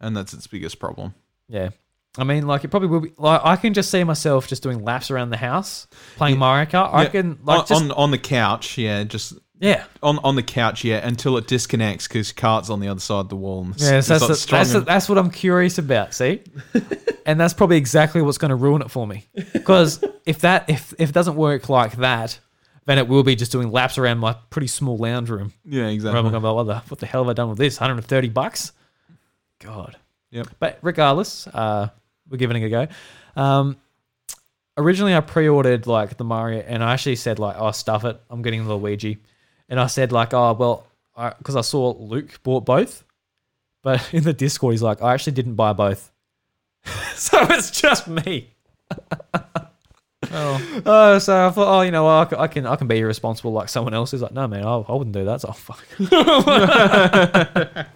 and 0.00 0.16
that's 0.16 0.34
its 0.34 0.46
biggest 0.46 0.78
problem. 0.78 1.14
Yeah. 1.48 1.70
I 2.16 2.24
mean, 2.24 2.46
like 2.46 2.62
it 2.64 2.68
probably 2.68 2.88
will 2.88 3.00
be. 3.00 3.12
Like 3.18 3.40
I 3.44 3.56
can 3.56 3.74
just 3.74 3.90
see 3.90 4.04
myself 4.04 4.46
just 4.46 4.62
doing 4.62 4.84
laps 4.84 5.10
around 5.10 5.30
the 5.30 5.36
house, 5.36 5.86
playing 6.16 6.38
Mario 6.38 6.66
Kart. 6.66 6.90
I 6.92 7.04
Yeah, 7.04 7.08
can 7.08 7.38
like 7.42 7.60
on, 7.60 7.66
just 7.66 7.82
on 7.82 7.90
on 7.92 8.10
the 8.12 8.18
couch, 8.18 8.78
yeah, 8.78 9.02
just 9.02 9.34
yeah. 9.58 9.84
on 10.00 10.18
on 10.22 10.36
the 10.36 10.42
couch, 10.44 10.84
yeah, 10.84 11.04
until 11.06 11.36
it 11.38 11.48
disconnects 11.48 12.06
because 12.06 12.30
cart's 12.30 12.70
on 12.70 12.78
the 12.78 12.86
other 12.86 13.00
side 13.00 13.20
of 13.20 13.28
the 13.30 13.36
wall. 13.36 13.64
And 13.64 13.80
Yeah, 13.80 14.00
so 14.00 14.18
that's, 14.18 14.44
the, 14.44 14.50
that's, 14.50 14.72
the, 14.72 14.80
that's 14.80 15.08
what 15.08 15.18
I'm 15.18 15.30
curious 15.30 15.78
about. 15.78 16.14
See, 16.14 16.42
and 17.26 17.40
that's 17.40 17.52
probably 17.54 17.78
exactly 17.78 18.22
what's 18.22 18.38
going 18.38 18.50
to 18.50 18.54
ruin 18.56 18.80
it 18.82 18.92
for 18.92 19.06
me. 19.08 19.26
Because 19.52 20.04
if 20.24 20.40
that 20.40 20.70
if 20.70 20.94
if 20.98 21.08
it 21.08 21.12
doesn't 21.12 21.34
work 21.34 21.68
like 21.68 21.96
that, 21.96 22.38
then 22.84 22.98
it 22.98 23.08
will 23.08 23.24
be 23.24 23.34
just 23.34 23.50
doing 23.50 23.72
laps 23.72 23.98
around 23.98 24.18
my 24.18 24.36
pretty 24.50 24.68
small 24.68 24.98
lounge 24.98 25.30
room. 25.30 25.52
yeah, 25.64 25.80
Where 25.80 25.88
I'm 25.88 25.94
exactly. 25.94 26.22
going 26.22 26.34
to 26.34 26.40
go, 26.40 26.54
what 26.54 26.64
the 26.64 26.78
what 26.88 27.00
the 27.00 27.06
hell 27.06 27.24
have 27.24 27.30
I 27.30 27.32
done 27.32 27.48
with 27.48 27.58
this? 27.58 27.80
130 27.80 28.28
bucks. 28.28 28.70
God. 29.58 29.96
Yep. 30.30 30.48
But 30.60 30.78
regardless, 30.82 31.46
uh, 31.48 31.88
we're 32.28 32.38
giving 32.38 32.62
it 32.62 32.66
a 32.66 32.70
go. 32.70 32.88
Um, 33.40 33.76
originally, 34.76 35.14
I 35.14 35.20
pre-ordered 35.20 35.86
like 35.86 36.16
the 36.16 36.24
Mario, 36.24 36.60
and 36.60 36.82
I 36.82 36.92
actually 36.92 37.16
said 37.16 37.38
like, 37.38 37.56
"Oh, 37.58 37.70
stuff 37.70 38.04
it, 38.04 38.20
I'm 38.30 38.42
getting 38.42 38.64
the 38.66 38.74
Luigi," 38.74 39.18
and 39.68 39.78
I 39.80 39.86
said 39.86 40.12
like, 40.12 40.34
"Oh, 40.34 40.52
well," 40.52 40.86
because 41.38 41.56
I, 41.56 41.60
saw 41.60 41.90
Luke 41.98 42.42
bought 42.42 42.64
both, 42.64 43.04
but 43.82 44.08
in 44.14 44.24
the 44.24 44.32
Discord, 44.32 44.74
he's 44.74 44.82
like, 44.82 45.02
"I 45.02 45.14
actually 45.14 45.34
didn't 45.34 45.54
buy 45.54 45.72
both," 45.72 46.12
so 47.14 47.38
it's 47.50 47.70
just 47.70 48.08
me. 48.08 48.50
Oh, 50.32 50.82
Uh, 50.84 51.18
so 51.18 51.46
I 51.46 51.50
thought, 51.50 51.78
oh, 51.78 51.82
you 51.82 51.90
know, 51.90 52.04
what, 52.04 52.12
I 52.12 52.24
can, 52.24 52.38
I 52.38 52.46
can, 52.46 52.66
I 52.66 52.76
can 52.76 52.88
be 52.88 52.98
irresponsible 52.98 53.52
like 53.52 53.68
someone 53.68 53.94
else. 53.94 54.14
is 54.14 54.22
like, 54.22 54.32
no, 54.32 54.48
man, 54.48 54.64
I, 54.64 54.76
I 54.76 54.92
wouldn't 54.92 55.12
do 55.14 55.24
that. 55.26 55.40
So, 55.42 55.48
oh, 55.50 55.52
fuck. 55.52 55.84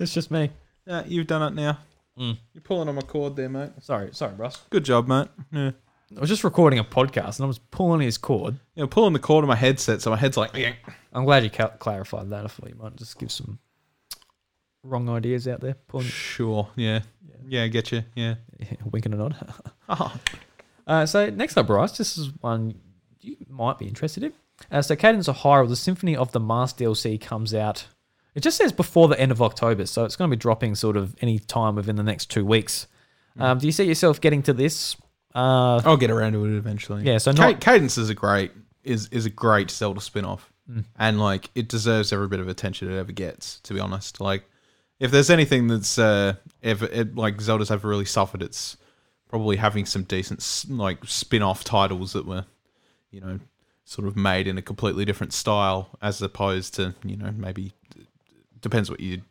it's 0.00 0.14
just 0.14 0.30
me. 0.30 0.50
yeah, 0.86 1.02
you've 1.06 1.26
done 1.26 1.42
it 1.42 1.54
now. 1.54 1.78
Mm. 2.18 2.38
You're 2.52 2.62
pulling 2.62 2.88
on 2.88 2.94
my 2.94 3.02
cord 3.02 3.36
there, 3.36 3.48
mate. 3.48 3.70
Sorry, 3.80 4.10
sorry, 4.12 4.34
Russ. 4.34 4.62
Good 4.70 4.84
job, 4.84 5.08
mate. 5.08 5.28
Yeah, 5.52 5.70
I 6.16 6.20
was 6.20 6.28
just 6.28 6.44
recording 6.44 6.78
a 6.78 6.84
podcast 6.84 7.38
and 7.38 7.44
I 7.44 7.46
was 7.46 7.58
pulling 7.58 8.00
his 8.00 8.18
cord. 8.18 8.58
yeah, 8.74 8.86
pulling 8.90 9.12
the 9.12 9.18
cord 9.20 9.44
of 9.44 9.48
my 9.48 9.56
headset, 9.56 10.02
so 10.02 10.10
my 10.10 10.16
head's 10.16 10.36
like, 10.36 10.54
yeah. 10.56 10.72
I'm 11.12 11.24
glad 11.24 11.44
you 11.44 11.50
clarified 11.50 12.30
that. 12.30 12.44
I 12.44 12.48
thought 12.48 12.68
you 12.68 12.74
might 12.76 12.96
just 12.96 13.18
give 13.18 13.30
some 13.32 13.58
wrong 14.82 15.08
ideas 15.08 15.46
out 15.48 15.60
there. 15.60 15.74
Pulling, 15.88 16.06
sure, 16.06 16.68
yeah, 16.76 17.00
yeah, 17.46 17.62
I 17.64 17.68
get 17.68 17.92
you, 17.92 18.02
yeah. 18.14 18.34
winking 18.90 19.12
a 19.12 19.16
nod. 19.16 19.36
Oh, 19.88 20.14
Uh, 20.86 21.06
so 21.06 21.30
next 21.30 21.56
up, 21.56 21.68
Bryce, 21.68 21.96
this 21.96 22.18
is 22.18 22.30
one 22.40 22.74
you 23.20 23.36
might 23.48 23.78
be 23.78 23.86
interested 23.86 24.24
in. 24.24 24.32
Uh, 24.72 24.82
so 24.82 24.96
Cadence 24.96 25.28
of 25.28 25.36
Hyrule, 25.36 25.68
the 25.68 25.76
Symphony 25.76 26.16
of 26.16 26.32
the 26.32 26.40
Mask 26.40 26.78
DLC 26.78 27.20
comes 27.20 27.54
out. 27.54 27.86
It 28.34 28.40
just 28.40 28.56
says 28.56 28.72
before 28.72 29.08
the 29.08 29.18
end 29.18 29.32
of 29.32 29.42
October, 29.42 29.86
so 29.86 30.04
it's 30.04 30.16
going 30.16 30.30
to 30.30 30.36
be 30.36 30.40
dropping 30.40 30.74
sort 30.76 30.96
of 30.96 31.16
any 31.20 31.38
time 31.38 31.74
within 31.74 31.96
the 31.96 32.02
next 32.02 32.30
two 32.30 32.44
weeks. 32.44 32.86
Um, 33.38 33.58
do 33.58 33.66
you 33.66 33.72
see 33.72 33.84
yourself 33.84 34.20
getting 34.20 34.42
to 34.44 34.52
this? 34.52 34.96
Uh, 35.34 35.80
I'll 35.84 35.96
get 35.96 36.10
around 36.10 36.32
to 36.32 36.44
it 36.44 36.56
eventually. 36.56 37.04
Yeah, 37.04 37.18
so 37.18 37.32
not- 37.32 37.60
Cadence 37.60 37.96
is 37.98 38.10
a 38.10 38.14
great 38.14 38.52
is 38.82 39.08
is 39.08 39.26
a 39.26 39.30
great 39.30 39.70
Zelda 39.70 40.00
spin-off. 40.00 40.52
and 40.98 41.20
like 41.20 41.50
it 41.54 41.68
deserves 41.68 42.12
every 42.12 42.28
bit 42.28 42.38
of 42.40 42.48
attention 42.48 42.90
it 42.92 42.96
ever 42.98 43.12
gets. 43.12 43.60
To 43.60 43.74
be 43.74 43.80
honest, 43.80 44.20
like 44.20 44.44
if 45.00 45.10
there's 45.10 45.30
anything 45.30 45.66
that's 45.66 45.98
uh, 45.98 46.34
ever 46.62 46.86
it, 46.86 47.16
like 47.16 47.40
Zelda's 47.40 47.70
ever 47.70 47.88
really 47.88 48.04
suffered, 48.04 48.42
it's 48.42 48.76
probably 49.28 49.56
having 49.56 49.86
some 49.86 50.02
decent 50.04 50.64
like 50.68 50.98
spin-off 51.04 51.64
titles 51.64 52.12
that 52.12 52.26
were, 52.26 52.44
you 53.10 53.20
know, 53.20 53.38
sort 53.84 54.06
of 54.06 54.16
made 54.16 54.46
in 54.46 54.58
a 54.58 54.62
completely 54.62 55.04
different 55.04 55.32
style 55.32 55.90
as 56.02 56.20
opposed 56.22 56.74
to 56.74 56.94
you 57.04 57.16
know 57.16 57.32
maybe 57.36 57.72
depends 58.60 58.90
what 58.90 59.00
you 59.00 59.22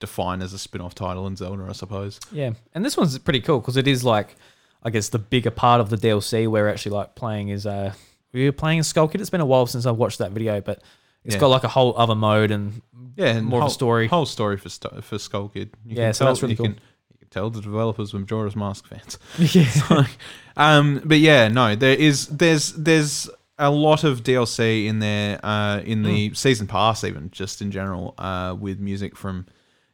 define 0.00 0.42
as 0.42 0.52
a 0.52 0.58
spin-off 0.58 0.94
title 0.94 1.26
in 1.26 1.36
Zelda, 1.36 1.66
I 1.68 1.72
suppose. 1.72 2.20
Yeah, 2.32 2.52
and 2.74 2.84
this 2.84 2.96
one's 2.96 3.18
pretty 3.18 3.40
cool 3.40 3.60
because 3.60 3.76
it 3.76 3.88
is 3.88 4.04
like, 4.04 4.36
I 4.82 4.90
guess 4.90 5.08
the 5.08 5.18
bigger 5.18 5.50
part 5.50 5.80
of 5.80 5.88
the 5.90 5.96
DLC 5.96 6.48
where 6.48 6.68
actually 6.68 6.92
like 6.96 7.14
playing 7.14 7.48
is 7.48 7.66
uh, 7.66 7.92
we 8.32 8.44
were 8.44 8.52
playing 8.52 8.82
Skull 8.82 9.08
Kid. 9.08 9.20
It's 9.20 9.30
been 9.30 9.40
a 9.40 9.46
while 9.46 9.66
since 9.66 9.86
I've 9.86 9.96
watched 9.96 10.18
that 10.18 10.32
video, 10.32 10.60
but 10.60 10.82
it's 11.24 11.34
Yeah. 11.34 11.40
got 11.40 11.48
like 11.48 11.64
a 11.64 11.68
whole 11.68 11.96
other 11.96 12.14
mode 12.14 12.50
and 12.50 12.82
Yeah, 13.16 13.36
and 13.36 13.46
more 13.46 13.60
whole, 13.60 13.68
of 13.68 13.72
a 13.72 13.74
story. 13.74 14.06
Whole 14.08 14.26
story 14.26 14.58
for 14.58 14.68
for 15.00 15.18
Skull 15.18 15.48
Kid. 15.48 15.70
You 15.86 15.96
Yeah, 15.96 16.06
can 16.08 16.14
so 16.14 16.24
tell, 16.24 16.32
that's 16.34 16.42
really 16.42 16.52
you 16.52 16.56
cool. 16.58 16.66
Can, 16.66 16.74
you 16.74 17.18
can 17.18 17.28
tell 17.30 17.48
the 17.50 17.62
developers 17.62 18.12
were 18.12 18.20
Majora's 18.20 18.54
Mask 18.54 18.86
fans. 18.86 19.18
yeah, 19.54 20.06
Um, 20.58 21.00
but 21.04 21.18
yeah, 21.18 21.48
no, 21.48 21.74
there 21.74 21.94
is 21.96 22.26
there's 22.28 22.72
there's 22.74 23.28
a 23.58 23.70
lot 23.70 24.04
of 24.04 24.22
DLC 24.22 24.86
in 24.86 24.98
there 24.98 25.38
uh, 25.44 25.80
in 25.84 26.02
the 26.02 26.34
season 26.34 26.66
pass, 26.66 27.04
even 27.04 27.30
just 27.30 27.62
in 27.62 27.70
general, 27.70 28.14
uh, 28.18 28.54
with 28.58 28.78
music 28.78 29.16
from 29.16 29.46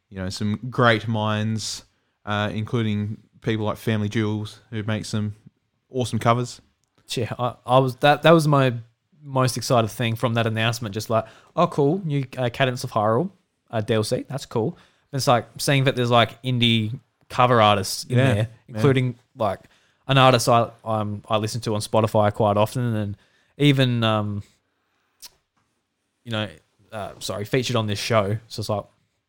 you 0.09 0.19
know 0.19 0.29
some 0.29 0.59
great 0.71 1.07
minds, 1.09 1.85
uh, 2.27 2.51
including 2.53 3.19
people 3.41 3.65
like 3.67 3.77
FamilyJules 3.77 4.59
who 4.71 4.83
make 4.85 5.05
some 5.05 5.35
awesome 5.91 6.19
covers. 6.19 6.61
yeah. 7.11 7.33
I, 7.39 7.55
I 7.67 7.79
was 7.79 7.97
that 7.97 8.23
that 8.23 8.31
was 8.33 8.47
my 8.49 8.75
most 9.23 9.57
excited 9.57 9.89
thing 9.89 10.17
from 10.17 10.35
that 10.35 10.47
announcement. 10.47 10.95
Just 10.95 11.09
like, 11.11 11.25
oh, 11.55 11.67
cool, 11.69 12.01
new 12.05 12.25
uh, 12.37 12.49
Cadence 12.53 12.83
of 12.85 12.91
Hyrule 12.91 13.31
uh, 13.71 13.81
DLC. 13.81 14.27
That's 14.27 14.47
cool. 14.47 14.77
And 15.13 15.19
it's 15.19 15.27
like 15.29 15.47
seeing 15.59 15.85
that 15.85 15.95
there's 15.95 16.11
like 16.11 16.43
indie 16.43 16.99
cover 17.29 17.61
artists 17.63 18.05
in 18.05 18.19
Yeah, 18.19 18.27
there, 18.27 18.37
yeah. 18.37 18.47
including 18.75 19.17
like 19.37 19.61
an 20.09 20.19
artist 20.19 20.49
I 20.49 20.71
um 20.85 21.23
I 21.29 21.37
listen 21.37 21.61
to 21.63 21.75
on 21.75 21.81
Spotify 21.81 22.33
quite 22.35 22.57
often, 22.57 22.95
and 22.97 23.17
even 23.59 24.03
um 24.05 24.43
you 26.25 26.31
know 26.33 26.49
uh, 26.93 27.13
sorry 27.21 27.45
featured 27.45 27.77
on 27.77 27.87
this 27.87 27.99
show. 27.99 28.37
So 28.49 28.61
it's 28.61 28.69
like 28.69 28.85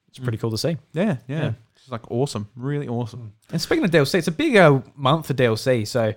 it's 0.09 0.19
pretty 0.19 0.37
cool 0.37 0.51
to 0.51 0.57
see. 0.57 0.77
Yeah, 0.93 1.17
yeah, 1.27 1.41
Yeah. 1.43 1.51
it's 1.75 1.89
like 1.89 2.11
awesome, 2.11 2.49
really 2.55 2.87
awesome. 2.87 3.33
And 3.51 3.61
speaking 3.61 3.83
of 3.85 3.91
DLC, 3.91 4.15
it's 4.15 4.27
a 4.27 4.31
big 4.31 4.55
uh, 4.57 4.81
month 4.95 5.27
for 5.27 5.33
DLC. 5.33 5.87
So 5.87 6.13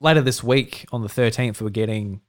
later 0.00 0.20
this 0.20 0.42
week 0.42 0.84
on 0.92 1.02
the 1.02 1.08
13th, 1.08 1.60
we're 1.62 1.70
getting 1.70 2.20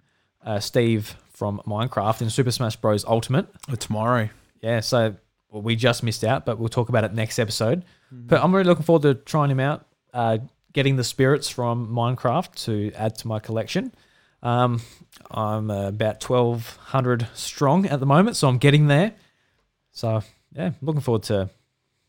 uh, 0.46 0.60
Steve 0.60 1.16
from 1.34 1.62
Minecraft 1.68 2.22
in 2.22 2.30
Super 2.30 2.52
Smash 2.52 2.76
Bros. 2.78 3.04
Ultimate. 3.06 3.48
Uh, 3.70 3.76
tomorrow. 3.76 4.30
Yeah, 4.62 4.80
so 4.82 5.16
well, 5.50 5.62
we 5.62 5.76
just 5.76 6.04
missed 6.04 6.24
out, 6.24 6.46
but 6.46 6.58
we'll 6.60 6.70
talk 6.70 6.90
about 6.90 7.04
it 7.04 7.14
next 7.14 7.40
episode. 7.40 7.84
But 8.12 8.42
I'm 8.44 8.54
really 8.56 8.68
looking 8.68 8.84
forward 8.86 9.02
to 9.04 9.14
trying 9.16 9.50
him 9.52 9.60
out, 9.60 9.86
uh, 10.14 10.38
getting 10.74 10.96
the 10.96 11.04
spirits 11.04 11.50
from 11.50 11.88
Minecraft 11.90 12.56
to 12.66 12.92
add 12.96 13.16
to 13.18 13.28
my 13.28 13.40
collection. 13.40 13.92
Um, 14.42 14.82
I'm 15.32 15.70
uh, 15.70 15.90
about 15.90 16.24
1,200 16.24 17.28
strong 17.34 17.86
at 17.86 18.00
the 18.00 18.06
moment, 18.06 18.36
so 18.38 18.48
I'm 18.48 18.58
getting 18.58 18.88
there. 18.88 19.14
So 19.92 20.22
yeah, 20.54 20.72
looking 20.82 21.02
forward 21.02 21.24
to 21.24 21.50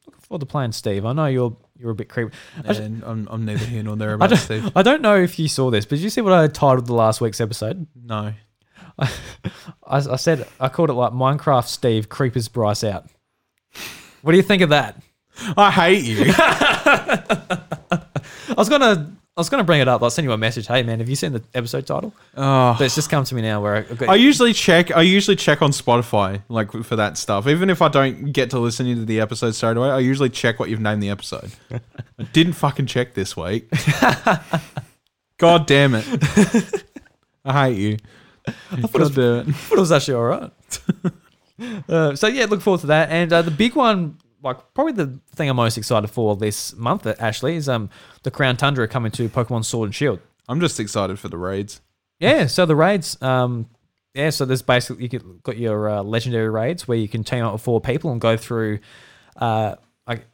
looking 0.07 0.21
forward 0.21 0.41
to 0.41 0.47
playing 0.47 0.73
Steve. 0.73 1.05
I 1.05 1.13
know 1.13 1.27
you're 1.27 1.57
you're 1.77 1.91
a 1.91 1.95
bit 1.95 2.09
creepy. 2.09 2.33
I, 2.65 2.75
And 2.75 3.03
I'm, 3.05 3.29
I'm 3.31 3.45
neither 3.45 3.65
here 3.65 3.83
nor 3.83 3.97
there 3.97 4.11
I 4.13 4.15
about 4.15 4.31
don't, 4.31 4.39
Steve. 4.39 4.71
I 4.77 4.83
don't 4.83 5.03
know 5.03 5.17
if 5.17 5.39
you 5.39 5.49
saw 5.49 5.71
this, 5.71 5.85
but 5.85 5.97
did 5.97 6.03
you 6.03 6.11
see 6.11 6.21
what 6.21 6.33
I 6.33 6.47
titled 6.47 6.87
the 6.87 6.95
last 6.95 7.21
week's 7.21 7.41
episode? 7.41 7.87
No. 7.95 8.33
I, 8.99 9.09
I 9.87 10.17
said 10.17 10.47
I 10.61 10.69
called 10.69 10.91
it 10.91 10.95
like 10.95 11.13
Minecraft 11.13 11.67
Steve 11.67 12.09
creepers 12.09 12.49
Bryce 12.49 12.85
out. 12.85 13.07
What 14.23 14.33
do 14.33 14.37
you 14.37 14.43
think 14.43 14.63
of 14.63 14.69
that? 14.71 15.03
I 15.57 15.71
hate 15.71 16.05
you. 16.05 16.33
I 18.51 18.55
was 18.57 18.69
gonna 18.69 19.17
I 19.37 19.41
was 19.41 19.49
gonna 19.49 19.65
bring 19.65 19.81
it 19.81 19.89
up. 19.89 20.03
I'll 20.03 20.11
send 20.11 20.25
you 20.25 20.33
a 20.33 20.39
message. 20.39 20.67
Hey 20.67 20.83
man, 20.83 20.99
have 20.99 21.09
you 21.09 21.17
seen 21.17 21.33
the 21.33 21.43
episode 21.55 21.87
title? 21.87 22.13
oh. 22.37 22.75
But 22.77 22.85
it's 22.85 22.97
just 22.97 23.09
come 23.09 23.25
to 23.25 23.35
me 23.35 23.43
now 23.43 23.63
where 23.63 23.77
I 23.77 23.83
got, 23.83 24.09
I 24.09 24.17
usually 24.17 24.53
check. 24.53 24.95
I 24.95 25.03
usually 25.03 25.37
check 25.37 25.63
on 25.63 25.71
Spotify, 25.71 26.43
like 26.49 26.73
for 26.73 26.97
that 26.97 27.17
stuff. 27.17 27.47
Even 27.47 27.71
if 27.71 27.81
I 27.81 27.89
don't 27.89 28.33
get 28.33 28.51
to 28.51 28.59
listen 28.59 28.87
to 28.87 29.05
the 29.05 29.21
episode 29.21 29.55
straight 29.55 29.77
away, 29.77 29.89
I 29.89 30.01
usually 30.01 30.31
check 30.31 30.59
what 30.59 30.69
you've 30.69 30.81
named 30.81 31.03
the 31.03 31.11
episode. 31.11 31.53
I 32.19 32.23
didn't 32.33 32.55
fucking 32.55 32.87
check 32.87 33.15
this 33.15 33.37
week. 33.37 33.71
God 35.39 35.67
damn 35.67 35.95
it! 35.95 36.85
I 37.45 37.69
hate 37.69 37.79
you. 37.79 37.97
God 38.93 39.15
damn 39.15 39.49
it. 39.49 39.55
thought 39.55 39.77
it 39.77 39.81
was 39.81 39.93
actually 39.93 40.15
all 40.15 40.25
right. 40.25 40.51
uh, 41.89 42.17
so 42.17 42.27
yeah, 42.27 42.47
look 42.47 42.61
forward 42.61 42.81
to 42.81 42.89
that. 42.89 43.11
And 43.11 43.33
uh, 43.33 43.43
the 43.43 43.51
big 43.51 43.75
one, 43.77 44.19
like 44.43 44.75
probably 44.75 44.93
the 44.93 45.19
thing 45.35 45.49
I'm 45.49 45.57
most 45.57 45.79
excited 45.79 46.09
for 46.09 46.37
this 46.37 46.75
month, 46.75 47.07
Ashley, 47.07 47.57
is 47.57 47.69
um 47.69 47.91
the 48.23 48.31
Crown 48.31 48.57
Tundra 48.57 48.89
coming 48.89 49.13
to 49.13 49.29
Pokemon 49.29 49.65
Sword 49.65 49.89
and 49.89 49.95
Shield. 49.95 50.21
I'm 50.49 50.61
just 50.61 50.81
excited 50.81 51.19
for 51.19 51.29
the 51.29 51.39
raids. 51.39 51.81
Yeah, 52.19 52.47
so 52.47 52.67
the 52.67 52.77
raids, 52.77 53.21
um, 53.23 53.71
yeah, 54.15 54.31
so 54.31 54.45
there's 54.45 54.63
basically 54.63 55.05
you 55.05 55.09
get, 55.09 55.43
got 55.43 55.57
your 55.57 55.89
uh, 55.89 56.03
legendary 56.03 56.51
raids 56.51 56.87
where 56.87 56.99
you 56.99 57.09
can 57.09 57.25
team 57.25 57.45
up 57.45 57.53
with 57.53 57.63
four 57.63 57.81
people 57.81 58.13
and 58.13 58.21
go 58.21 58.37
through, 58.37 58.81
uh, 59.37 59.77
like 60.07 60.27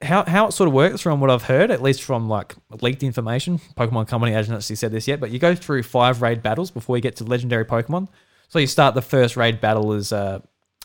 how 0.00 0.24
how 0.24 0.46
it 0.46 0.52
sort 0.52 0.68
of 0.68 0.72
works 0.72 1.00
from 1.02 1.20
what 1.20 1.30
I've 1.30 1.42
heard, 1.42 1.70
at 1.70 1.82
least 1.82 2.02
from 2.02 2.28
like 2.28 2.54
leaked 2.80 3.02
information. 3.02 3.58
Pokemon 3.76 4.08
Company 4.08 4.32
hasn't 4.32 4.56
actually 4.56 4.76
said 4.76 4.92
this 4.92 5.06
yet, 5.06 5.20
but 5.20 5.30
you 5.30 5.38
go 5.38 5.54
through 5.54 5.82
five 5.82 6.22
raid 6.22 6.42
battles 6.42 6.70
before 6.70 6.96
you 6.96 7.02
get 7.02 7.16
to 7.16 7.24
legendary 7.24 7.64
Pokemon. 7.64 8.08
So 8.48 8.58
you 8.58 8.66
start 8.66 8.94
the 8.94 9.02
first 9.02 9.36
raid 9.36 9.60
battle 9.60 9.92
as 9.92 10.12
uh, 10.12 10.40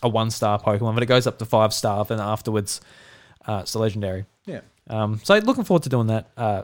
a 0.05 0.09
one 0.09 0.31
star 0.31 0.59
Pokemon, 0.61 0.93
but 0.93 1.03
it 1.03 1.07
goes 1.07 1.27
up 1.27 1.39
to 1.39 1.45
five 1.45 1.73
star, 1.73 2.05
then 2.05 2.21
afterwards, 2.21 2.79
uh, 3.45 3.59
it's 3.63 3.73
a 3.73 3.79
legendary. 3.79 4.25
Yeah. 4.45 4.61
Um, 4.87 5.19
so 5.23 5.37
looking 5.39 5.63
forward 5.63 5.83
to 5.83 5.89
doing 5.89 6.07
that. 6.07 6.29
Uh, 6.37 6.63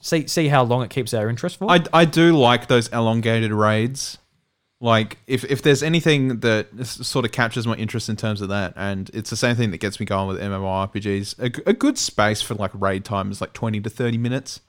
see 0.00 0.26
see 0.26 0.48
how 0.48 0.62
long 0.62 0.82
it 0.82 0.90
keeps 0.90 1.12
our 1.14 1.28
interest 1.28 1.56
for. 1.56 1.70
I, 1.70 1.82
I 1.92 2.04
do 2.04 2.36
like 2.36 2.68
those 2.68 2.88
elongated 2.88 3.52
raids. 3.52 4.18
Like 4.78 5.16
if, 5.26 5.42
if 5.44 5.62
there's 5.62 5.82
anything 5.82 6.40
that 6.40 6.68
sort 6.84 7.24
of 7.24 7.32
captures 7.32 7.66
my 7.66 7.76
interest 7.76 8.10
in 8.10 8.16
terms 8.16 8.42
of 8.42 8.50
that, 8.50 8.74
and 8.76 9.10
it's 9.14 9.30
the 9.30 9.36
same 9.36 9.56
thing 9.56 9.70
that 9.70 9.78
gets 9.78 9.98
me 9.98 10.04
going 10.04 10.28
with 10.28 10.38
MMORPGs, 10.38 11.64
A 11.66 11.72
good 11.72 11.96
space 11.96 12.42
for 12.42 12.54
like 12.54 12.70
raid 12.74 13.04
time 13.04 13.30
is 13.30 13.40
like 13.40 13.54
twenty 13.54 13.80
to 13.80 13.88
thirty 13.88 14.18
minutes, 14.18 14.60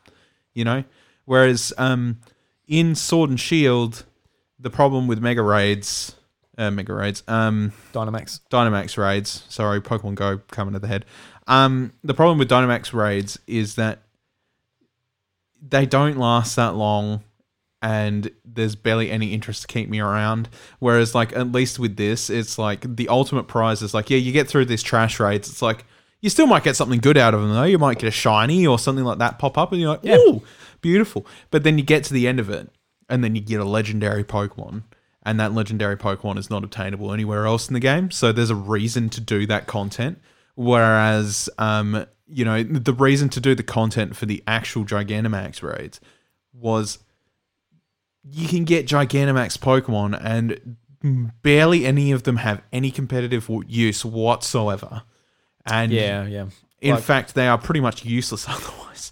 you 0.54 0.64
know. 0.64 0.86
Whereas 1.26 1.74
um, 1.78 2.22
in 2.68 2.96
Sword 2.96 3.30
and 3.30 3.40
Shield, 3.40 4.06
the 4.58 4.70
problem 4.70 5.08
with 5.08 5.20
mega 5.20 5.42
raids, 5.42 6.16
uh, 6.58 6.72
mega 6.72 6.94
raids, 6.94 7.24
um, 7.28 7.72
Dynamax. 7.94 8.40
Dynamax 8.52 8.98
raids. 8.98 9.44
Sorry, 9.50 9.80
Pokemon 9.82 10.16
Go 10.16 10.40
coming 10.52 10.74
to 10.74 10.80
the 10.80 10.88
head. 10.88 11.06
Um, 11.48 11.94
the 12.04 12.14
problem 12.14 12.38
with 12.38 12.50
Dynamax 12.50 12.94
raids 12.94 13.40
is 13.48 13.76
that 13.76 14.00
they 15.62 15.86
don't 15.86 16.18
last 16.18 16.56
that 16.56 16.76
long, 16.76 17.24
and 17.82 18.30
there's 18.46 18.76
barely 18.76 19.10
any 19.12 19.34
interest 19.34 19.62
to 19.62 19.68
keep 19.68 19.90
me 19.90 20.00
around. 20.00 20.50
Whereas, 20.80 21.14
like 21.16 21.36
at 21.36 21.52
least 21.52 21.80
with 21.80 21.96
this, 21.96 22.30
it's 22.30 22.58
like 22.58 22.96
the 22.96 23.08
ultimate 23.10 23.48
prize 23.48 23.82
is 23.82 23.94
like, 23.94 24.10
yeah, 24.10 24.18
you 24.18 24.32
get 24.32 24.48
through 24.48 24.66
these 24.66 24.84
trash 24.84 25.20
raids. 25.20 25.50
It's 25.50 25.62
like 25.62 25.86
you 26.22 26.30
still 26.30 26.48
might 26.48 26.64
get 26.64 26.76
something 26.76 27.00
good 27.00 27.18
out 27.18 27.34
of 27.34 27.42
them 27.42 27.54
though. 27.54 27.64
You 27.64 27.78
might 27.78 28.00
get 28.00 28.08
a 28.08 28.12
shiny 28.12 28.66
or 28.66 28.80
something 28.80 29.06
like 29.06 29.20
that 29.20 29.40
pop 29.40 29.58
up, 29.58 29.72
and 29.72 29.80
you're 29.82 29.92
like, 29.92 30.00
Yeah. 30.04 30.18
ooh, 30.18 30.42
beautiful. 30.82 31.26
But 31.52 31.64
then 31.64 31.78
you 31.78 31.84
get 31.84 32.04
to 32.06 32.14
the 32.14 32.28
end 32.28 32.40
of 32.40 32.50
it, 32.50 32.70
and 33.10 33.24
then 33.24 33.36
you 33.36 33.42
get 33.42 33.60
a 33.60 33.66
legendary 33.66 34.24
Pokemon. 34.24 34.84
And 35.28 35.40
that 35.42 35.54
legendary 35.54 35.98
Pokemon 35.98 36.38
is 36.38 36.50
not 36.50 36.64
obtainable 36.64 37.12
anywhere 37.14 37.46
else 37.46 37.68
in 37.68 37.74
the 37.74 37.80
game. 37.82 38.10
So 38.12 38.32
there's 38.32 38.50
a 38.50 38.56
reason 38.56 39.10
to 39.10 39.20
do 39.22 39.46
that 39.48 39.68
content. 39.68 40.20
Whereas, 40.56 41.50
um, 41.58 42.06
you 42.28 42.46
know, 42.46 42.64
the 42.64 42.94
reason 42.94 43.30
to 43.30 43.40
do 43.42 43.54
the 43.54 43.62
content 43.62 44.16
for 44.16 44.26
the 44.26 44.42
actual 44.48 44.86
Gigantamax 44.86 45.62
raids 45.62 46.00
was 46.54 47.00
you 48.24 48.48
can 48.48 48.64
get 48.66 48.88
Gigantamax 48.88 49.58
Pokemon 49.58 50.20
and 50.24 50.78
barely 51.44 51.86
any 51.86 52.12
of 52.12 52.24
them 52.24 52.38
have 52.38 52.62
any 52.74 52.90
competitive 52.92 53.50
use 53.68 54.04
whatsoever. 54.04 55.04
And 55.66 55.92
Yeah, 55.92 56.26
yeah. 56.26 56.46
in 56.82 56.96
Like- 56.96 57.04
fact, 57.04 57.36
they 57.36 57.48
are 57.48 57.58
pretty 57.58 57.82
much 57.82 58.04
useless 58.06 58.46
otherwise. 58.48 59.12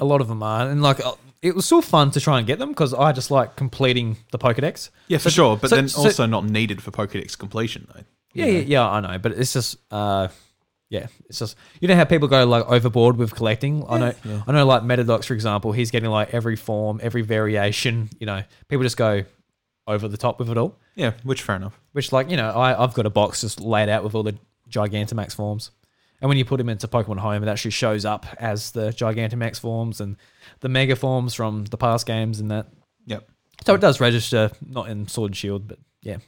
A 0.00 0.04
lot 0.04 0.20
of 0.20 0.26
them 0.28 0.42
are, 0.42 0.68
and 0.68 0.82
like 0.82 1.04
uh, 1.04 1.12
it 1.46 1.54
was 1.54 1.64
still 1.64 1.82
fun 1.82 2.10
to 2.12 2.20
try 2.20 2.38
and 2.38 2.46
get 2.46 2.58
them 2.58 2.70
because 2.70 2.92
I 2.92 3.12
just 3.12 3.30
like 3.30 3.56
completing 3.56 4.16
the 4.32 4.38
Pokedex. 4.38 4.90
Yeah, 5.08 5.18
for 5.18 5.24
So- 5.30 5.30
sure. 5.30 5.56
But 5.56 5.70
so- 5.70 5.76
then 5.76 5.88
so- 5.88 6.02
also 6.02 6.26
not 6.26 6.44
needed 6.44 6.82
for 6.82 6.90
Pokedex 6.90 7.36
completion, 7.38 7.86
though. 7.94 8.02
Yeah, 8.34 8.46
yeah, 8.46 8.60
yeah, 8.60 8.88
I 8.90 9.00
know, 9.00 9.18
but 9.18 9.32
it's 9.32 9.54
just, 9.54 9.78
uh, 9.90 10.28
yeah, 10.90 11.06
it's 11.28 11.38
just 11.38 11.56
you 11.80 11.88
know 11.88 11.96
how 11.96 12.04
people 12.04 12.28
go 12.28 12.44
like 12.44 12.64
overboard 12.68 13.16
with 13.16 13.34
collecting. 13.34 13.82
I 13.88 13.98
know, 13.98 14.14
I 14.46 14.52
know, 14.52 14.66
like 14.66 14.82
Metadox 14.82 15.24
for 15.24 15.32
example, 15.34 15.72
he's 15.72 15.90
getting 15.90 16.10
like 16.10 16.34
every 16.34 16.54
form, 16.56 17.00
every 17.02 17.22
variation. 17.22 18.10
You 18.20 18.26
know, 18.26 18.42
people 18.68 18.82
just 18.82 18.98
go 18.98 19.24
over 19.86 20.06
the 20.06 20.16
top 20.18 20.38
with 20.38 20.50
it 20.50 20.58
all. 20.58 20.76
Yeah, 20.96 21.12
which 21.22 21.42
fair 21.42 21.56
enough. 21.56 21.78
Which, 21.92 22.12
like, 22.12 22.30
you 22.30 22.36
know, 22.36 22.50
I, 22.50 22.82
I've 22.82 22.92
got 22.92 23.06
a 23.06 23.10
box 23.10 23.40
just 23.40 23.60
laid 23.60 23.88
out 23.88 24.04
with 24.04 24.14
all 24.14 24.22
the 24.22 24.36
Gigantamax 24.70 25.34
forms. 25.34 25.70
And 26.20 26.28
when 26.28 26.38
you 26.38 26.44
put 26.44 26.56
them 26.58 26.68
into 26.68 26.88
Pokemon 26.88 27.18
Home, 27.18 27.42
it 27.42 27.48
actually 27.48 27.70
shows 27.72 28.04
up 28.04 28.26
as 28.38 28.72
the 28.72 28.88
Gigantamax 28.90 29.60
forms 29.60 30.00
and 30.00 30.16
the 30.60 30.68
Mega 30.68 30.96
forms 30.96 31.34
from 31.34 31.64
the 31.66 31.76
past 31.76 32.06
games 32.06 32.40
and 32.40 32.50
that. 32.50 32.66
Yep. 33.06 33.28
So 33.66 33.74
it 33.74 33.80
does 33.80 34.00
register, 34.00 34.50
not 34.66 34.88
in 34.88 35.08
Sword 35.08 35.30
and 35.30 35.36
Shield, 35.36 35.68
but 35.68 35.78
yeah. 36.02 36.18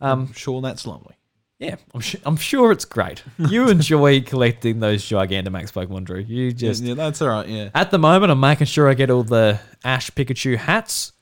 Um, 0.00 0.32
Sure, 0.32 0.60
that's 0.62 0.86
lovely. 0.86 1.16
yeah, 1.58 1.76
I'm, 1.94 2.00
su- 2.02 2.18
I'm 2.24 2.36
sure 2.36 2.70
it's 2.72 2.84
great. 2.84 3.22
You 3.38 3.68
enjoy 3.68 4.20
collecting 4.22 4.80
those 4.80 5.02
Gigantamax 5.04 5.72
Pokemon, 5.72 6.04
Drew. 6.04 6.20
You 6.20 6.52
just. 6.52 6.82
yeah, 6.82 6.94
that's 6.94 7.20
all 7.20 7.28
right. 7.28 7.48
Yeah. 7.48 7.70
At 7.74 7.90
the 7.90 7.98
moment, 7.98 8.30
I'm 8.30 8.40
making 8.40 8.66
sure 8.68 8.88
I 8.88 8.94
get 8.94 9.10
all 9.10 9.24
the 9.24 9.58
Ash 9.84 10.10
Pikachu 10.10 10.56
hats. 10.56 11.12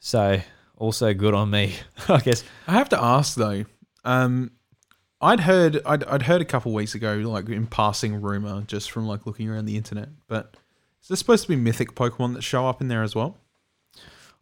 So, 0.00 0.40
also 0.76 1.14
good 1.14 1.34
on 1.34 1.50
me, 1.50 1.74
I 2.08 2.18
guess. 2.20 2.44
I 2.66 2.72
have 2.72 2.88
to 2.90 3.02
ask 3.02 3.36
though. 3.36 3.64
Um, 4.04 4.52
I'd 5.20 5.40
heard 5.40 5.80
I'd, 5.84 6.04
I'd 6.04 6.22
heard 6.22 6.40
a 6.40 6.44
couple 6.44 6.72
weeks 6.72 6.94
ago, 6.94 7.14
like 7.16 7.48
in 7.48 7.66
passing 7.66 8.20
rumor, 8.20 8.62
just 8.66 8.90
from 8.90 9.06
like 9.06 9.26
looking 9.26 9.48
around 9.48 9.66
the 9.66 9.76
internet. 9.76 10.08
But 10.28 10.54
is 11.02 11.08
there 11.08 11.16
supposed 11.16 11.42
to 11.44 11.48
be 11.48 11.56
mythic 11.56 11.94
Pokemon 11.94 12.34
that 12.34 12.42
show 12.42 12.66
up 12.66 12.80
in 12.80 12.88
there 12.88 13.02
as 13.02 13.14
well? 13.14 13.36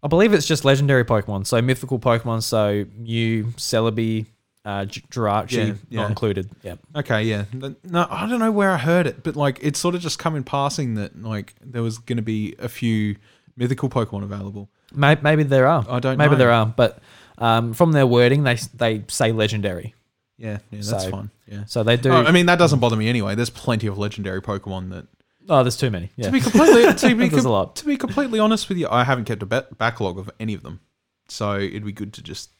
I 0.02 0.08
believe 0.08 0.32
it's 0.32 0.46
just 0.46 0.64
legendary 0.64 1.04
Pokemon, 1.04 1.46
so 1.46 1.60
mythical 1.62 1.98
Pokemon, 1.98 2.42
so 2.42 2.84
Mew, 2.96 3.44
Celebi, 3.56 4.26
uh, 4.64 4.84
Jirachi, 4.84 5.78
Yeah, 5.88 6.00
not 6.02 6.10
included. 6.10 6.50
Yeah. 6.62 6.74
Okay, 6.94 7.22
yeah. 7.24 7.44
No, 7.52 8.06
I 8.10 8.28
don't 8.28 8.38
know 8.38 8.52
where 8.52 8.70
I 8.70 8.76
heard 8.76 9.06
it, 9.06 9.22
but 9.22 9.36
like 9.36 9.58
it's 9.62 9.78
sort 9.78 9.94
of 9.94 10.00
just 10.00 10.18
come 10.18 10.36
in 10.36 10.44
passing 10.44 10.94
that 10.94 11.20
like 11.22 11.54
there 11.64 11.82
was 11.82 11.98
going 11.98 12.16
to 12.16 12.22
be 12.22 12.54
a 12.58 12.68
few 12.68 13.16
mythical 13.56 13.88
Pokemon 13.88 14.22
available. 14.22 14.68
Maybe, 14.94 15.20
maybe 15.22 15.42
there 15.44 15.66
are. 15.66 15.84
I 15.88 15.98
don't 15.98 16.16
Maybe 16.18 16.32
know. 16.32 16.36
there 16.38 16.50
are, 16.52 16.66
but 16.66 17.00
um, 17.38 17.72
from 17.74 17.92
their 17.92 18.06
wording, 18.06 18.44
they 18.44 18.56
they 18.74 19.02
say 19.08 19.32
legendary, 19.32 19.94
Yeah, 20.36 20.58
yeah, 20.70 20.80
that's 20.82 21.04
So- 21.04 21.10
fine. 21.10 21.30
Yeah. 21.48 21.64
so 21.66 21.82
they 21.84 21.96
do. 21.96 22.10
Oh, 22.10 22.22
I 22.24 22.32
mean, 22.32 22.46
that 22.46 22.58
doesn't 22.58 22.80
bother 22.80 22.96
me 22.96 23.08
anyway. 23.08 23.34
There's 23.34 23.50
plenty 23.50 23.86
of 23.86 23.98
legendary 23.98 24.42
Pokemon 24.42 24.90
that 24.90 25.06
oh, 25.48 25.62
there's 25.62 25.76
too 25.76 25.90
many. 25.90 26.10
Yeah. 26.16 26.26
To 26.26 26.32
be 26.32 26.40
completely 26.40 26.92
to 26.92 27.14
be, 27.14 27.28
There's 27.28 27.42
a 27.44 27.46
com- 27.46 27.52
lot. 27.52 27.76
to 27.76 27.84
be 27.84 27.96
completely 27.96 28.38
honest 28.38 28.68
with 28.68 28.78
you, 28.78 28.88
I 28.90 29.04
haven't 29.04 29.24
kept 29.24 29.42
a 29.42 29.46
ba- 29.46 29.66
backlog 29.78 30.18
of 30.18 30.30
any 30.40 30.54
of 30.54 30.62
them, 30.62 30.80
so 31.28 31.58
it'd 31.58 31.84
be 31.84 31.92
good 31.92 32.12
to 32.14 32.22
just 32.22 32.50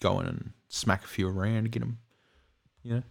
go 0.00 0.20
in 0.20 0.26
and 0.26 0.52
smack 0.68 1.04
a 1.04 1.08
few 1.08 1.28
around 1.28 1.56
and 1.56 1.70
get 1.70 1.80
them. 1.80 1.98
You 2.82 2.94
know, 2.96 3.02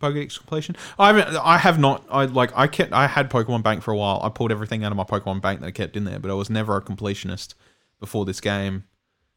Pokedex 0.00 0.38
completion. 0.38 0.76
I 0.98 1.08
haven't. 1.08 1.36
I 1.36 1.58
have 1.58 1.78
not. 1.78 2.04
I 2.10 2.26
like. 2.26 2.52
I 2.56 2.68
kept. 2.68 2.92
I 2.92 3.06
had 3.08 3.28
Pokemon 3.30 3.62
Bank 3.64 3.82
for 3.82 3.90
a 3.90 3.96
while. 3.96 4.20
I 4.22 4.28
pulled 4.28 4.52
everything 4.52 4.84
out 4.84 4.92
of 4.92 4.96
my 4.96 5.04
Pokemon 5.04 5.40
Bank 5.42 5.60
that 5.60 5.66
I 5.66 5.70
kept 5.72 5.96
in 5.96 6.04
there, 6.04 6.20
but 6.20 6.30
I 6.30 6.34
was 6.34 6.48
never 6.48 6.76
a 6.76 6.80
completionist 6.82 7.54
before 7.98 8.24
this 8.24 8.40
game 8.40 8.84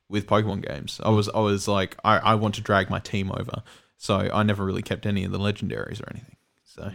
with 0.07 0.28
Pokemon 0.28 0.68
games. 0.68 1.02
I 1.03 1.10
was. 1.10 1.30
I 1.30 1.40
was 1.40 1.68
like. 1.68 1.98
I. 2.03 2.18
I 2.20 2.36
want 2.36 2.53
to 2.56 2.62
drag 2.62 2.91
my 2.91 2.99
team 2.99 3.32
over, 3.32 3.64
so 3.98 4.30
I 4.32 4.44
never 4.44 4.64
really 4.64 4.84
kept 4.84 5.07
any 5.07 5.24
of 5.24 5.32
the 5.32 5.40
legendaries 5.40 5.99
or 6.03 6.10
anything. 6.12 6.36
So. 6.64 6.84
Mm. 6.84 6.94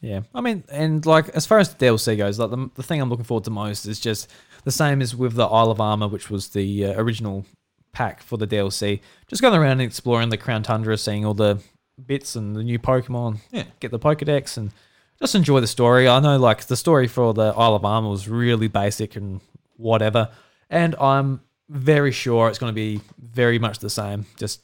Yeah, 0.00 0.20
I 0.34 0.40
mean, 0.40 0.64
and 0.70 1.04
like 1.06 1.28
as 1.30 1.46
far 1.46 1.58
as 1.58 1.72
the 1.74 1.86
DLC 1.86 2.16
goes, 2.16 2.38
like 2.38 2.50
the, 2.50 2.70
the 2.74 2.82
thing 2.82 3.00
I'm 3.00 3.08
looking 3.08 3.24
forward 3.24 3.44
to 3.44 3.50
most 3.50 3.86
is 3.86 3.98
just 3.98 4.30
the 4.64 4.70
same 4.70 5.00
as 5.00 5.14
with 5.16 5.34
the 5.34 5.46
Isle 5.46 5.70
of 5.70 5.80
Armor, 5.80 6.08
which 6.08 6.28
was 6.30 6.48
the 6.48 6.86
uh, 6.86 7.00
original 7.00 7.46
pack 7.92 8.22
for 8.22 8.36
the 8.36 8.46
DLC. 8.46 9.00
Just 9.26 9.40
going 9.40 9.54
around 9.54 9.72
and 9.72 9.82
exploring 9.82 10.28
the 10.28 10.36
Crown 10.36 10.62
Tundra, 10.62 10.98
seeing 10.98 11.24
all 11.24 11.34
the 11.34 11.62
bits 12.04 12.36
and 12.36 12.54
the 12.54 12.62
new 12.62 12.78
Pokemon. 12.78 13.38
Yeah. 13.50 13.64
get 13.80 13.90
the 13.90 13.98
Pokedex 13.98 14.58
and 14.58 14.70
just 15.18 15.34
enjoy 15.34 15.60
the 15.60 15.66
story. 15.66 16.06
I 16.06 16.20
know 16.20 16.36
like 16.36 16.66
the 16.66 16.76
story 16.76 17.08
for 17.08 17.32
the 17.32 17.54
Isle 17.56 17.74
of 17.74 17.84
Armor 17.84 18.10
was 18.10 18.28
really 18.28 18.68
basic 18.68 19.16
and 19.16 19.40
whatever, 19.76 20.28
and 20.68 20.94
I'm 20.96 21.40
very 21.68 22.12
sure 22.12 22.48
it's 22.48 22.58
going 22.58 22.70
to 22.70 22.74
be 22.74 23.00
very 23.18 23.58
much 23.58 23.78
the 23.78 23.90
same. 23.90 24.26
Just, 24.36 24.60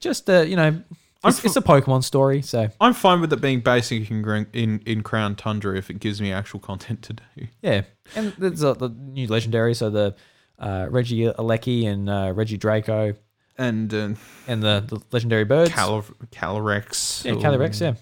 just 0.00 0.28
uh, 0.30 0.40
you 0.40 0.56
know. 0.56 0.82
It's, 1.24 1.38
f- 1.38 1.44
it's 1.44 1.56
a 1.56 1.60
Pokemon 1.62 2.02
story, 2.04 2.42
so 2.42 2.68
I'm 2.80 2.94
fine 2.94 3.20
with 3.20 3.32
it 3.32 3.40
being 3.40 3.60
basic 3.60 4.10
in, 4.10 4.46
in 4.52 4.80
in 4.86 5.02
Crown 5.02 5.36
Tundra 5.36 5.76
if 5.76 5.88
it 5.90 6.00
gives 6.00 6.20
me 6.20 6.32
actual 6.32 6.60
content 6.60 7.02
to 7.02 7.12
do. 7.14 7.46
Yeah, 7.62 7.82
and 8.16 8.32
there's 8.38 8.64
uh, 8.64 8.74
the 8.74 8.88
new 8.88 9.26
legendary, 9.28 9.74
so 9.74 9.90
the 9.90 10.16
uh, 10.58 10.86
Regieleki 10.86 11.86
and 11.86 12.08
uh, 12.10 12.32
Regidrago 12.34 13.16
And 13.58 13.92
uh, 13.94 14.14
and 14.48 14.62
the, 14.62 14.84
the 14.86 15.00
legendary 15.12 15.44
birds. 15.44 15.70
Cal- 15.72 16.04
Calyrex. 16.32 17.24
yeah, 17.24 17.32
Calyrex, 17.32 17.80
yeah. 17.80 17.94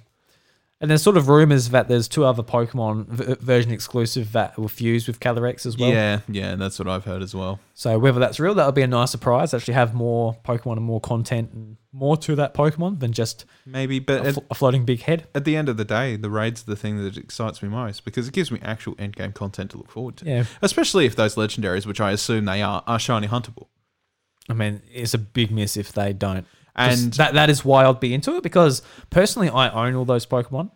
And 0.83 0.91
there's 0.91 1.03
sort 1.03 1.19
of 1.19 1.29
rumors 1.29 1.69
that 1.71 1.89
there's 1.89 2.09
two 2.09 2.25
other 2.25 2.43
Pokemon 2.43 3.07
v- 3.07 3.35
version 3.35 3.71
exclusive 3.71 4.33
that 4.33 4.59
will 4.59 4.69
fuse 4.69 5.07
with 5.07 5.21
Calyrex 5.21 5.67
as 5.67 5.77
well. 5.77 5.91
Yeah, 5.91 6.21
yeah, 6.27 6.55
that's 6.55 6.79
what 6.79 6.89
I've 6.89 7.05
heard 7.05 7.23
as 7.23 7.35
well. 7.35 7.61
So 7.75 7.99
whether 7.99 8.19
that's 8.19 8.41
real, 8.41 8.55
that'll 8.55 8.73
be 8.73 8.81
a 8.81 8.87
nice 8.87 9.11
surprise. 9.11 9.53
Actually, 9.53 9.75
have 9.75 9.93
more 9.93 10.39
Pokemon 10.43 10.79
and 10.79 10.87
more 10.87 11.01
content 11.01 11.51
and 11.53 11.77
more 11.93 12.17
to 12.19 12.35
that 12.37 12.55
Pokemon 12.55 13.01
than 13.01 13.13
just 13.13 13.45
Maybe, 13.67 13.99
but 13.99 14.25
a, 14.25 14.29
at, 14.29 14.39
a 14.51 14.55
floating 14.55 14.87
big 14.87 15.03
head. 15.03 15.27
at 15.35 15.45
the 15.45 15.55
end 15.55 15.69
of 15.69 15.77
the 15.77 15.85
day, 15.85 16.17
the 16.17 16.31
raids 16.31 16.63
are 16.63 16.67
the 16.67 16.77
thing 16.77 16.97
that 17.05 17.19
excites 17.19 17.63
me 17.63 17.69
most 17.69 18.07
because 18.07 18.27
it 18.27 18.33
gives 18.33 18.51
me 18.51 18.59
actual 18.63 18.95
end 18.99 19.17
game 19.17 19.33
content 19.33 19.73
to 19.73 19.77
look 19.77 19.91
forward 19.91 20.17
to. 20.19 20.25
Yeah, 20.25 20.45
Especially 20.63 21.05
if 21.05 21.15
those 21.15 21.35
legendaries, 21.35 21.85
which 21.85 22.01
I 22.01 22.13
assume 22.13 22.47
they 22.47 22.63
are, 22.63 22.83
are 22.87 22.99
shiny 22.99 23.29
huntable. 23.29 23.67
I 24.49 24.55
mean, 24.55 24.81
it's 24.91 25.13
a 25.15 25.19
big 25.19 25.51
miss 25.51 25.77
if 25.77 25.93
they 25.93 26.13
don't. 26.15 26.47
And 26.81 27.13
that 27.15 27.35
that 27.35 27.51
is 27.51 27.65
why 27.65 27.85
I'd 27.85 28.01
be 28.01 28.15
into 28.15 28.37
it 28.37 28.43
because 28.43 28.83
personally 29.11 29.49
I 29.49 29.69
own 29.71 29.95
all 29.95 30.05
those 30.05 30.27
Pokemon, 30.27 30.71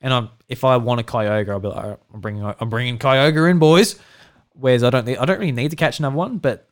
and 0.00 0.12
I'm 0.12 0.30
if 0.48 0.64
I 0.64 0.76
want 0.76 1.00
a 1.00 1.04
Kyogre, 1.04 1.50
I'll 1.50 1.60
be 1.60 1.68
like, 1.68 1.76
"All 1.76 1.90
right, 1.90 1.98
I'm 2.14 2.20
bringing 2.20 2.44
I'm 2.44 2.70
bringing 2.70 2.98
Kyogre 2.98 3.50
in, 3.50 3.58
boys. 3.58 3.98
Whereas 4.52 4.82
I 4.82 4.90
don't 4.90 5.08
I 5.08 5.24
don't 5.24 5.38
really 5.38 5.52
need 5.52 5.70
to 5.70 5.76
catch 5.76 5.98
another 5.98 6.16
one, 6.16 6.38
but 6.38 6.68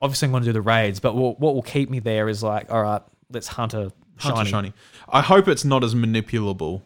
obviously 0.00 0.26
I'm 0.26 0.32
going 0.32 0.42
to 0.42 0.48
do 0.48 0.52
the 0.52 0.62
raids. 0.62 1.00
But 1.00 1.14
what, 1.14 1.40
what 1.40 1.54
will 1.54 1.62
keep 1.62 1.90
me 1.90 1.98
there 2.00 2.28
is 2.28 2.42
like, 2.42 2.70
all 2.70 2.82
right, 2.82 3.02
let's 3.30 3.48
hunt 3.48 3.74
a 3.74 3.92
shiny. 4.18 4.48
shiny. 4.48 4.72
I 5.08 5.22
hope 5.22 5.48
it's 5.48 5.64
not 5.64 5.84
as 5.84 5.94
manipulable 5.94 6.82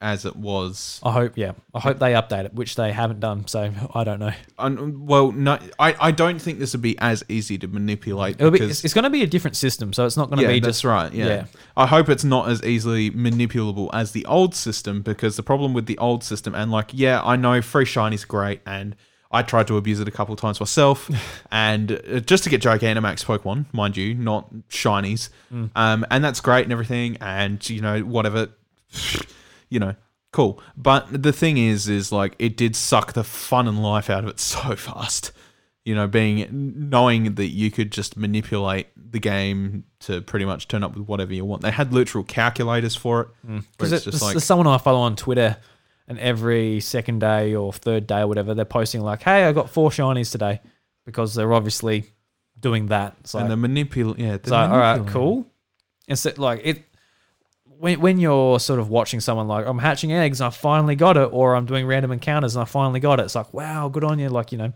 as 0.00 0.24
it 0.26 0.36
was. 0.36 1.00
I 1.02 1.10
hope, 1.12 1.32
yeah, 1.36 1.52
I 1.74 1.80
hope 1.80 1.98
they 1.98 2.12
update 2.12 2.44
it, 2.44 2.54
which 2.54 2.76
they 2.76 2.92
haven't 2.92 3.20
done. 3.20 3.46
So 3.46 3.72
I 3.94 4.04
don't 4.04 4.18
know. 4.18 4.32
Un- 4.58 5.06
well, 5.06 5.32
no, 5.32 5.58
I, 5.78 5.94
I 5.98 6.10
don't 6.10 6.38
think 6.40 6.58
this 6.58 6.72
would 6.74 6.82
be 6.82 6.98
as 6.98 7.24
easy 7.28 7.56
to 7.58 7.66
manipulate. 7.66 8.36
It'll 8.36 8.50
be 8.50 8.58
because- 8.58 8.70
it's, 8.70 8.84
it's 8.84 8.94
going 8.94 9.04
to 9.04 9.10
be 9.10 9.22
a 9.22 9.26
different 9.26 9.56
system, 9.56 9.92
so 9.92 10.04
it's 10.04 10.16
not 10.16 10.28
going 10.28 10.38
to 10.38 10.44
yeah, 10.44 10.52
be 10.52 10.60
just 10.60 10.84
right. 10.84 11.12
Yeah. 11.12 11.26
yeah. 11.26 11.44
I 11.76 11.86
hope 11.86 12.08
it's 12.08 12.24
not 12.24 12.48
as 12.48 12.62
easily 12.62 13.10
manipulable 13.10 13.88
as 13.92 14.12
the 14.12 14.26
old 14.26 14.54
system 14.54 15.02
because 15.02 15.36
the 15.36 15.42
problem 15.42 15.72
with 15.72 15.86
the 15.86 15.96
old 15.98 16.22
system 16.22 16.54
and 16.54 16.70
like, 16.70 16.90
yeah, 16.92 17.22
I 17.22 17.36
know 17.36 17.62
free 17.62 17.84
shiny's 17.86 18.24
great 18.24 18.60
and 18.66 18.96
I 19.32 19.42
tried 19.42 19.66
to 19.66 19.76
abuse 19.76 19.98
it 19.98 20.06
a 20.06 20.12
couple 20.12 20.34
of 20.34 20.40
times 20.40 20.60
myself, 20.60 21.10
and 21.50 21.92
uh, 21.92 22.20
just 22.20 22.44
to 22.44 22.50
get 22.50 22.62
Gigantamax 22.62 23.24
Pokemon, 23.24 23.66
mind 23.72 23.96
you, 23.96 24.14
not 24.14 24.52
shinies, 24.68 25.30
Mm. 25.52 25.70
um, 25.74 26.06
and 26.12 26.22
that's 26.24 26.40
great 26.40 26.62
and 26.62 26.72
everything, 26.72 27.16
and 27.20 27.68
you 27.68 27.80
know 27.80 28.00
whatever, 28.02 28.48
you 29.68 29.80
know, 29.80 29.94
cool. 30.32 30.60
But 30.76 31.22
the 31.22 31.32
thing 31.32 31.58
is, 31.58 31.88
is 31.88 32.12
like 32.12 32.34
it 32.38 32.56
did 32.56 32.76
suck 32.76 33.12
the 33.12 33.24
fun 33.24 33.68
and 33.68 33.82
life 33.82 34.10
out 34.10 34.24
of 34.24 34.30
it 34.30 34.40
so 34.40 34.76
fast. 34.76 35.32
You 35.84 35.94
know, 35.94 36.08
being 36.08 36.74
knowing 36.90 37.36
that 37.36 37.46
you 37.46 37.70
could 37.70 37.92
just 37.92 38.16
manipulate 38.16 38.88
the 38.96 39.20
game 39.20 39.84
to 40.00 40.20
pretty 40.20 40.44
much 40.44 40.66
turn 40.66 40.82
up 40.82 40.96
with 40.96 41.06
whatever 41.06 41.32
you 41.32 41.44
want. 41.44 41.62
They 41.62 41.70
had 41.70 41.92
literal 41.92 42.24
calculators 42.24 42.96
for 42.96 43.20
it. 43.20 43.28
Mm. 43.46 43.50
where 43.50 43.62
Because 43.78 43.92
it's 43.92 44.04
there's, 44.04 44.14
just 44.14 44.22
like, 44.22 44.32
there's 44.34 44.44
someone 44.44 44.66
I 44.66 44.78
follow 44.78 44.98
on 44.98 45.14
Twitter, 45.14 45.56
and 46.08 46.18
every 46.18 46.80
second 46.80 47.20
day 47.20 47.54
or 47.54 47.72
third 47.72 48.08
day 48.08 48.20
or 48.20 48.26
whatever, 48.26 48.52
they're 48.52 48.64
posting 48.64 49.00
like, 49.00 49.22
"Hey, 49.22 49.44
I 49.44 49.52
got 49.52 49.70
four 49.70 49.90
shinies 49.90 50.32
today," 50.32 50.60
because 51.04 51.34
they're 51.34 51.52
obviously 51.52 52.10
doing 52.58 52.86
that. 52.86 53.14
So, 53.24 53.38
and 53.38 53.50
the 53.50 53.54
manipul, 53.56 54.18
yeah, 54.18 54.38
so 54.42 54.56
all 54.56 54.76
right, 54.76 55.06
cool. 55.06 55.46
And 56.08 56.18
so, 56.18 56.32
like 56.36 56.62
it, 56.64 56.82
when 57.78 58.00
when 58.00 58.18
you're 58.18 58.58
sort 58.60 58.80
of 58.80 58.88
watching 58.88 59.20
someone 59.20 59.48
like 59.48 59.66
I'm 59.66 59.78
hatching 59.78 60.12
eggs 60.12 60.40
and 60.40 60.48
I 60.48 60.50
finally 60.50 60.96
got 60.96 61.16
it, 61.16 61.28
or 61.32 61.54
I'm 61.54 61.66
doing 61.66 61.86
random 61.86 62.12
encounters 62.12 62.56
and 62.56 62.62
I 62.62 62.64
finally 62.64 63.00
got 63.00 63.20
it, 63.20 63.24
it's 63.24 63.34
like, 63.34 63.52
wow, 63.52 63.88
good 63.88 64.04
on 64.04 64.18
you. 64.18 64.28
Like 64.28 64.52
you 64.52 64.58
know, 64.58 64.72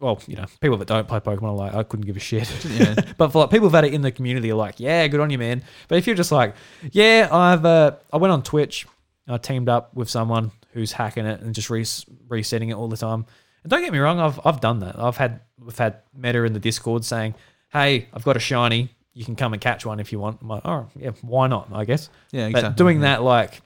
well, 0.00 0.20
you 0.26 0.36
know, 0.36 0.46
people 0.60 0.76
that 0.78 0.88
don't 0.88 1.08
play 1.08 1.20
Pokemon 1.20 1.42
are 1.42 1.54
like, 1.54 1.74
I 1.74 1.82
couldn't 1.82 2.06
give 2.06 2.16
a 2.16 2.20
shit. 2.20 2.50
Yeah. 2.68 2.94
but 3.16 3.30
for 3.32 3.42
like 3.42 3.50
people 3.50 3.70
that 3.70 3.84
are 3.84 3.88
in 3.88 4.02
the 4.02 4.12
community 4.12 4.50
are 4.50 4.56
like, 4.56 4.78
yeah, 4.78 5.06
good 5.08 5.20
on 5.20 5.30
you, 5.30 5.38
man. 5.38 5.62
But 5.88 5.98
if 5.98 6.06
you're 6.06 6.16
just 6.16 6.32
like, 6.32 6.54
yeah, 6.92 7.28
I've 7.30 7.64
uh, 7.64 7.96
I 8.12 8.16
went 8.16 8.32
on 8.32 8.42
Twitch, 8.42 8.86
I 9.26 9.38
teamed 9.38 9.68
up 9.68 9.94
with 9.94 10.08
someone 10.08 10.50
who's 10.72 10.92
hacking 10.92 11.26
it 11.26 11.40
and 11.40 11.54
just 11.54 11.70
re- 11.70 11.86
resetting 12.28 12.68
it 12.68 12.74
all 12.74 12.88
the 12.88 12.96
time. 12.96 13.26
And 13.62 13.70
don't 13.70 13.82
get 13.82 13.92
me 13.92 13.98
wrong, 13.98 14.20
I've 14.20 14.40
I've 14.44 14.60
done 14.60 14.80
that. 14.80 14.98
I've 14.98 15.16
had 15.16 15.40
we've 15.58 15.76
had 15.76 16.02
meta 16.14 16.44
in 16.44 16.52
the 16.52 16.60
Discord 16.60 17.04
saying, 17.04 17.34
hey, 17.72 18.08
I've 18.12 18.24
got 18.24 18.36
a 18.36 18.40
shiny. 18.40 18.90
You 19.18 19.24
can 19.24 19.34
come 19.34 19.52
and 19.52 19.60
catch 19.60 19.84
one 19.84 19.98
if 19.98 20.12
you 20.12 20.20
want. 20.20 20.40
I'm 20.40 20.46
like, 20.46 20.62
oh 20.64 20.86
yeah, 20.94 21.10
why 21.22 21.48
not? 21.48 21.70
I 21.72 21.84
guess. 21.84 22.08
Yeah, 22.30 22.46
exactly. 22.46 22.68
But 22.70 22.76
doing 22.76 23.00
that 23.00 23.20
like 23.20 23.62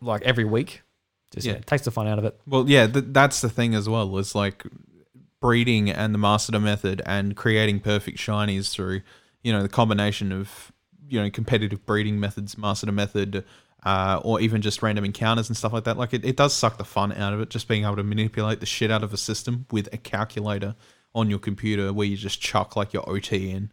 like 0.00 0.22
every 0.22 0.44
week, 0.44 0.82
just 1.34 1.44
yeah. 1.44 1.54
Yeah. 1.54 1.58
takes 1.66 1.84
the 1.84 1.90
fun 1.90 2.06
out 2.06 2.20
of 2.20 2.24
it. 2.24 2.38
Well, 2.46 2.70
yeah, 2.70 2.86
th- 2.86 3.06
that's 3.08 3.40
the 3.40 3.48
thing 3.48 3.74
as 3.74 3.88
well. 3.88 4.16
Is 4.18 4.36
like 4.36 4.64
breeding 5.40 5.90
and 5.90 6.14
the 6.14 6.20
Masuda 6.20 6.62
method 6.62 7.02
and 7.04 7.34
creating 7.34 7.80
perfect 7.80 8.18
shinies 8.18 8.70
through 8.70 9.00
you 9.42 9.52
know 9.52 9.62
the 9.62 9.68
combination 9.68 10.30
of 10.30 10.70
you 11.08 11.20
know 11.20 11.28
competitive 11.28 11.84
breeding 11.84 12.20
methods, 12.20 12.54
Masuda 12.54 12.94
method, 12.94 13.44
uh, 13.84 14.20
or 14.22 14.40
even 14.40 14.62
just 14.62 14.80
random 14.80 15.04
encounters 15.04 15.48
and 15.48 15.56
stuff 15.56 15.72
like 15.72 15.82
that. 15.84 15.96
Like 15.96 16.14
it, 16.14 16.24
it 16.24 16.36
does 16.36 16.54
suck 16.54 16.78
the 16.78 16.84
fun 16.84 17.10
out 17.10 17.32
of 17.32 17.40
it. 17.40 17.50
Just 17.50 17.66
being 17.66 17.82
able 17.82 17.96
to 17.96 18.04
manipulate 18.04 18.60
the 18.60 18.66
shit 18.66 18.92
out 18.92 19.02
of 19.02 19.12
a 19.12 19.16
system 19.16 19.66
with 19.72 19.92
a 19.92 19.96
calculator 19.96 20.76
on 21.16 21.30
your 21.30 21.40
computer 21.40 21.92
where 21.92 22.06
you 22.06 22.16
just 22.16 22.40
chuck 22.40 22.76
like 22.76 22.92
your 22.92 23.10
OT 23.10 23.50
in. 23.50 23.72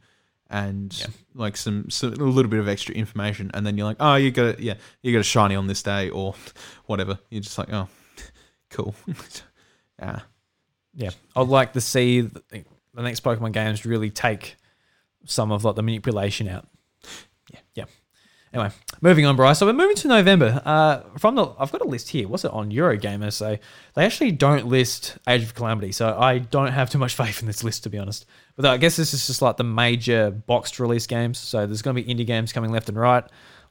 And 0.54 0.96
like 1.34 1.58
some, 1.58 1.90
some 1.90 2.14
a 2.14 2.16
little 2.16 2.50
bit 2.50 2.60
of 2.60 2.68
extra 2.70 2.94
information, 2.94 3.50
and 3.56 3.66
then 3.66 3.76
you're 3.76 3.88
like, 3.88 3.98
oh, 4.00 4.16
you 4.16 4.30
got 4.30 4.60
a, 4.60 4.64
yeah, 4.64 4.76
you 5.02 5.12
got 5.12 5.20
a 5.20 5.24
shiny 5.24 5.56
on 5.56 5.66
this 5.66 5.82
day 5.82 6.10
or 6.12 6.36
whatever. 6.86 7.18
You're 7.32 7.42
just 7.42 7.58
like, 7.58 7.74
oh, 7.74 7.88
cool. 8.70 8.96
yeah. 10.00 10.20
Yeah, 10.96 11.10
I'd 11.36 11.48
like 11.48 11.74
to 11.74 11.82
see 11.82 12.22
the, 12.22 12.44
the 12.94 13.02
next 13.02 13.24
Pokemon 13.24 13.52
games 13.54 13.84
really 13.84 14.12
take 14.12 14.58
some 15.26 15.52
of 15.52 15.64
like 15.64 15.76
the 15.76 15.82
manipulation 15.82 16.48
out. 16.48 16.68
Yeah, 17.52 17.60
yeah. 17.74 17.86
Anyway, 18.54 18.70
moving 19.02 19.26
on, 19.26 19.36
Bryce. 19.36 19.58
So 19.58 19.66
we're 19.66 19.74
moving 19.74 19.96
to 19.96 20.08
November. 20.08 20.62
Uh, 20.64 21.00
from 21.18 21.34
the, 21.34 21.48
I've 21.58 21.72
got 21.72 21.82
a 21.82 21.88
list 21.88 22.10
here. 22.10 22.28
What's 22.28 22.46
it 22.46 22.52
on 22.52 22.70
Eurogamer? 22.70 23.34
So 23.34 23.58
they 23.96 24.06
actually 24.06 24.32
don't 24.32 24.68
list 24.68 25.18
Age 25.28 25.42
of 25.42 25.56
Calamity. 25.56 25.92
So 25.92 26.16
I 26.16 26.38
don't 26.38 26.72
have 26.72 26.92
too 26.92 27.00
much 27.00 27.16
faith 27.16 27.42
in 27.42 27.48
this 27.48 27.64
list, 27.64 27.82
to 27.84 27.90
be 27.90 27.98
honest. 27.98 28.28
But 28.56 28.66
I 28.66 28.78
guess 28.78 28.96
this 28.96 29.14
is 29.14 29.26
just 29.28 29.42
like 29.42 29.58
the 29.58 29.64
major 29.64 30.30
boxed 30.32 30.80
release 30.80 31.08
games. 31.08 31.40
So 31.40 31.66
there's 31.66 31.82
going 31.82 31.96
to 31.96 32.04
be 32.04 32.14
indie 32.14 32.26
games 32.28 32.54
coming 32.54 32.72
left 32.72 32.88
and 32.90 32.98
right. 32.98 33.24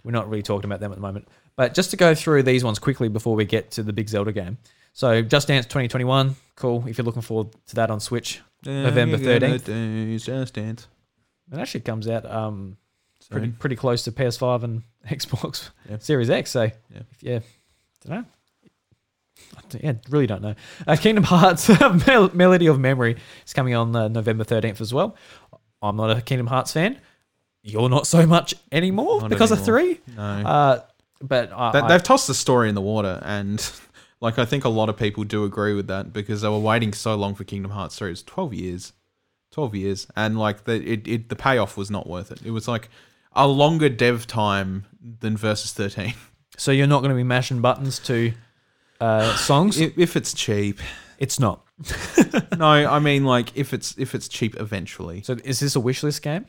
We're 0.05 0.11
not 0.13 0.29
really 0.29 0.43
talking 0.43 0.69
about 0.69 0.81
them 0.81 0.91
at 0.91 0.97
the 0.97 1.03
moment. 1.03 1.29
But 1.55 1.75
just 1.75 1.91
to 1.93 1.97
go 1.97 2.15
through 2.15 2.43
these 2.43 2.65
ones 2.65 2.79
quickly 2.79 3.09
before 3.09 3.37
we 3.37 3.45
get 3.45 3.71
to 3.73 3.83
the 3.83 3.93
big 3.93 4.09
Zelda 4.09 4.33
game. 4.33 4.59
So 4.95 5.23
Just 5.23 5.49
Dance 5.49 5.67
2021, 5.67 6.35
cool. 6.57 6.85
If 6.89 6.99
you're 6.99 7.05
looking 7.05 7.23
forward 7.23 7.49
to 7.69 7.75
that 7.77 7.91
on 7.91 8.01
Switch, 8.01 8.41
November 8.65 9.19
13th. 9.19 10.19
Just 10.25 10.55
dance. 10.55 10.87
It 11.53 11.59
actually 11.59 11.81
comes 11.81 12.09
out 12.09 12.25
um, 12.31 12.77
pretty 13.31 13.49
pretty 13.49 13.77
close 13.77 14.03
to 14.05 14.13
PS5 14.13 14.63
and 14.65 14.83
Xbox 15.09 15.71
Yeah. 15.89 15.99
Series 15.99 16.31
X. 16.31 16.51
So 16.51 16.71
Yeah. 16.93 17.03
yeah, 17.21 17.39
don't 18.05 18.17
know. 18.19 18.25
I 19.57 19.79
Yeah, 19.83 19.93
really 20.09 20.27
don't 20.27 20.43
know. 20.43 20.55
Uh, 20.87 20.97
Kingdom 20.97 21.25
Hearts 21.25 21.69
Mel- 22.07 22.31
Melody 22.35 22.67
of 22.67 22.79
Memory 22.79 23.17
is 23.47 23.53
coming 23.53 23.75
on 23.75 23.95
uh, 23.95 24.09
November 24.09 24.45
13th 24.45 24.81
as 24.81 24.93
well. 24.95 25.17
I'm 25.81 25.97
not 25.97 26.17
a 26.17 26.21
Kingdom 26.23 26.47
Hearts 26.47 26.73
fan. 26.73 26.99
You're 27.63 27.89
not 27.89 28.07
so 28.07 28.27
much 28.27 28.55
anymore 28.73 29.21
Not 29.21 29.31
because 29.31 29.53
of 29.53 29.65
three. 29.65 30.01
No. 30.17 30.23
Uh, 30.23 30.81
but 31.21 31.53
I, 31.53 31.81
they, 31.81 31.89
they've 31.89 32.03
tossed 32.03 32.27
the 32.27 32.35
story 32.35 32.69
in 32.69 32.75
the 32.75 32.81
water, 32.81 33.21
and 33.25 33.65
like 34.21 34.39
I 34.39 34.45
think 34.45 34.65
a 34.65 34.69
lot 34.69 34.89
of 34.89 34.97
people 34.97 35.23
do 35.25 35.45
agree 35.45 35.75
with 35.75 35.87
that 35.87 36.13
because 36.13 36.43
they 36.43 36.49
were 36.49 36.59
waiting 36.59 36.93
so 36.93 37.15
long 37.15 37.35
for 37.35 37.45
Kingdom 37.45 37.71
Hearts 37.71 37.97
3. 37.99 38.11
It's 38.11 38.23
12 38.23 38.55
years. 38.55 38.93
12 39.53 39.75
years. 39.75 40.07
And 40.17 40.39
like 40.39 40.65
the 40.65 40.75
it, 40.83 41.07
it 41.07 41.29
the 41.29 41.37
payoff 41.37 41.77
was 41.77 41.91
not 41.91 42.09
worth 42.09 42.33
it. 42.33 42.41
It 42.45 42.51
was 42.51 42.67
like 42.67 42.89
a 43.33 43.47
longer 43.47 43.89
dev 43.89 44.27
time 44.27 44.87
than 45.21 45.37
Versus 45.37 45.73
13. 45.73 46.15
so 46.57 46.73
you're 46.73 46.87
not 46.87 47.01
going 47.01 47.11
to 47.11 47.17
be 47.17 47.23
mashing 47.23 47.61
buttons 47.61 47.99
to 48.01 48.33
uh, 49.03 49.37
songs. 49.37 49.81
if, 49.81 49.99
if 49.99 50.17
it's 50.17 50.33
cheap. 50.33 50.79
it's 51.19 51.39
not. 51.39 51.65
No, 52.57 52.67
I 52.67 52.99
mean 53.01 53.25
like 53.25 53.57
if 53.57 53.73
it's 53.73 53.97
if 53.99 54.15
it's 54.15 54.29
cheap 54.29 54.61
eventually. 54.61 55.23
So 55.23 55.37
is 55.43 55.59
this 55.59 55.75
a 55.75 55.81
wish 55.81 56.03
list 56.03 56.23
game? 56.23 56.47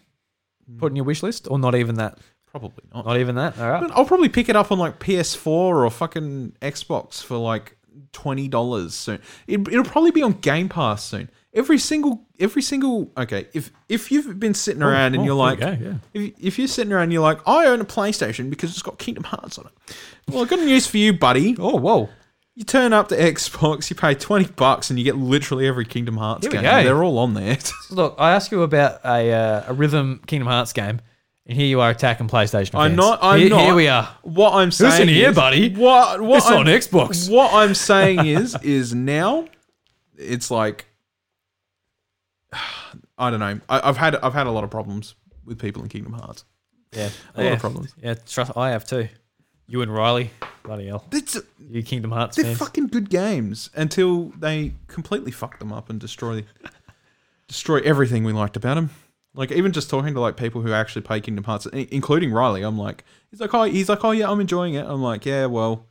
Put 0.77 0.91
in 0.91 0.95
your 0.95 1.05
wish 1.05 1.23
list, 1.23 1.47
or 1.49 1.57
not 1.57 1.75
even 1.75 1.95
that? 1.95 2.19
Probably 2.51 2.83
not. 2.93 3.05
Not 3.05 3.17
even 3.17 3.35
that. 3.35 3.57
All 3.57 3.71
right. 3.71 3.91
I'll 3.95 4.05
probably 4.05 4.29
pick 4.29 4.47
it 4.47 4.55
up 4.55 4.71
on 4.71 4.77
like 4.77 4.99
PS4 4.99 5.47
or 5.47 5.89
fucking 5.89 6.55
Xbox 6.61 7.23
for 7.23 7.37
like 7.37 7.77
twenty 8.11 8.47
dollars 8.47 8.93
soon. 8.93 9.19
It, 9.47 9.59
it'll 9.67 9.83
probably 9.83 10.11
be 10.11 10.21
on 10.21 10.33
Game 10.33 10.69
Pass 10.69 11.03
soon. 11.03 11.29
Every 11.53 11.79
single, 11.79 12.27
every 12.39 12.61
single. 12.61 13.11
Okay, 13.17 13.47
if 13.53 13.71
if 13.89 14.11
you've 14.11 14.39
been 14.39 14.53
sitting 14.53 14.83
around 14.83 15.15
and 15.15 15.23
oh, 15.23 15.25
you're 15.25 15.35
there 15.35 15.67
like, 15.67 15.79
you 15.81 15.85
go, 15.85 15.99
yeah. 16.13 16.27
if, 16.27 16.33
if 16.39 16.59
you're 16.59 16.67
sitting 16.67 16.93
around 16.93 17.03
and 17.03 17.13
you're 17.13 17.23
like, 17.23 17.39
I 17.47 17.65
own 17.65 17.81
a 17.81 17.85
PlayStation 17.85 18.49
because 18.49 18.71
it's 18.71 18.81
got 18.81 18.99
Kingdom 18.99 19.23
Hearts 19.23 19.57
on 19.57 19.65
it. 19.65 19.95
Well, 20.27 20.43
I've 20.43 20.49
got 20.49 20.59
news 20.59 20.85
for 20.85 20.97
you, 20.97 21.13
buddy. 21.13 21.55
Oh, 21.57 21.77
whoa. 21.77 22.09
You 22.55 22.63
turn 22.63 22.93
up 22.93 23.07
to 23.09 23.15
Xbox, 23.17 23.89
you 23.89 23.95
pay 23.95 24.13
twenty 24.13 24.45
bucks, 24.45 24.89
and 24.91 24.99
you 24.99 25.05
get 25.05 25.15
literally 25.17 25.67
every 25.67 25.85
Kingdom 25.85 26.17
Hearts 26.17 26.45
Here 26.45 26.51
we 26.51 26.57
game. 26.57 26.63
go. 26.63 26.83
They're 26.83 27.03
all 27.03 27.17
on 27.17 27.33
there. 27.33 27.57
Look, 27.89 28.15
I 28.19 28.33
asked 28.33 28.51
you 28.51 28.61
about 28.61 28.99
a 29.03 29.31
uh, 29.31 29.63
a 29.69 29.73
rhythm 29.73 30.21
Kingdom 30.27 30.47
Hearts 30.47 30.71
game, 30.71 31.01
and 31.47 31.57
here 31.57 31.65
you 31.65 31.81
are 31.81 31.89
attacking 31.89 32.27
PlayStation. 32.27 32.75
I'm 32.75 32.91
fans. 32.91 32.97
not. 32.97 33.19
I'm 33.23 33.39
here, 33.39 33.49
not. 33.49 33.61
Here 33.61 33.73
we 33.73 33.87
are. 33.87 34.07
What 34.21 34.53
I'm 34.53 34.69
saying 34.69 34.91
Listen 34.91 35.07
here, 35.07 35.29
is- 35.31 35.35
buddy. 35.35 35.73
What? 35.73 36.21
What? 36.21 36.37
It's 36.37 36.47
I'm, 36.47 36.59
on 36.59 36.65
Xbox. 36.67 37.27
What 37.31 37.51
I'm 37.55 37.73
saying 37.91 38.25
is, 38.27 38.55
is 38.61 38.93
now, 38.93 39.47
it's 40.15 40.51
like, 40.51 40.85
I 43.17 43.31
don't 43.31 43.39
know. 43.39 43.59
I, 43.67 43.89
I've 43.89 43.97
had 43.97 44.15
I've 44.17 44.33
had 44.35 44.45
a 44.45 44.51
lot 44.51 44.63
of 44.63 44.69
problems 44.69 45.15
with 45.43 45.57
people 45.59 45.81
in 45.81 45.89
Kingdom 45.89 46.13
Hearts. 46.13 46.45
Yeah, 46.91 47.09
A 47.33 47.43
lot 47.43 47.53
of 47.53 47.59
problems. 47.59 47.95
Yeah, 47.99 48.13
trust. 48.13 48.51
I 48.55 48.69
have 48.69 48.85
too. 48.85 49.07
You 49.67 49.81
and 49.81 49.93
Riley, 49.93 50.31
bloody 50.63 50.87
hell. 50.87 51.05
It's 51.11 51.37
You 51.69 51.83
Kingdom 51.83 52.11
Hearts 52.11 52.35
they're 52.35 52.45
fans. 52.45 52.59
fucking 52.59 52.87
good 52.87 53.09
games 53.09 53.69
until 53.75 54.25
they 54.37 54.73
completely 54.87 55.31
fuck 55.31 55.59
them 55.59 55.71
up 55.71 55.89
and 55.89 55.99
destroy 55.99 56.43
destroy 57.47 57.79
everything 57.79 58.23
we 58.23 58.33
liked 58.33 58.55
about 58.57 58.75
them. 58.75 58.89
Like 59.35 59.51
even 59.51 59.71
just 59.71 59.89
talking 59.89 60.13
to 60.13 60.19
like 60.19 60.37
people 60.37 60.61
who 60.61 60.73
actually 60.73 61.01
play 61.03 61.19
Kingdom 61.21 61.45
Hearts, 61.45 61.65
i- 61.73 61.87
including 61.91 62.31
Riley, 62.31 62.61
I'm 62.61 62.77
like, 62.77 63.03
he's 63.31 63.39
like, 63.39 63.53
oh, 63.53 63.63
he's 63.63 63.89
like, 63.89 64.03
oh 64.03 64.11
yeah, 64.11 64.29
I'm 64.29 64.39
enjoying 64.39 64.75
it. 64.75 64.85
I'm 64.85 65.01
like, 65.01 65.25
yeah, 65.25 65.47
well, 65.47 65.85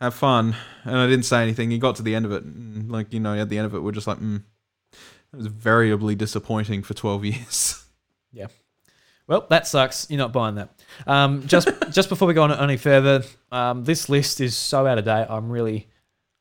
have 0.00 0.14
fun. 0.14 0.54
And 0.84 0.96
I 0.96 1.06
didn't 1.08 1.24
say 1.26 1.42
anything. 1.42 1.70
He 1.70 1.78
got 1.78 1.96
to 1.96 2.02
the 2.02 2.14
end 2.14 2.24
of 2.24 2.32
it, 2.32 2.42
and 2.44 2.90
like 2.90 3.12
you 3.12 3.20
know, 3.20 3.34
at 3.38 3.48
the 3.50 3.58
end 3.58 3.66
of 3.66 3.74
it, 3.74 3.80
we're 3.80 3.92
just 3.92 4.06
like, 4.06 4.18
mm, 4.18 4.42
it 5.32 5.36
was 5.36 5.46
variably 5.48 6.14
disappointing 6.14 6.82
for 6.82 6.94
12 6.94 7.24
years. 7.26 7.84
Yeah. 8.32 8.46
Well, 9.28 9.46
that 9.50 9.66
sucks. 9.66 10.08
You're 10.10 10.18
not 10.18 10.32
buying 10.32 10.56
that. 10.56 10.70
Um, 11.06 11.46
just 11.46 11.68
just 11.90 12.08
before 12.08 12.28
we 12.28 12.34
go 12.34 12.42
on 12.42 12.52
any 12.52 12.76
further, 12.76 13.22
um, 13.50 13.84
this 13.84 14.08
list 14.08 14.40
is 14.40 14.56
so 14.56 14.86
out 14.86 14.98
of 14.98 15.04
date. 15.04 15.26
I'm 15.30 15.48
really, 15.50 15.88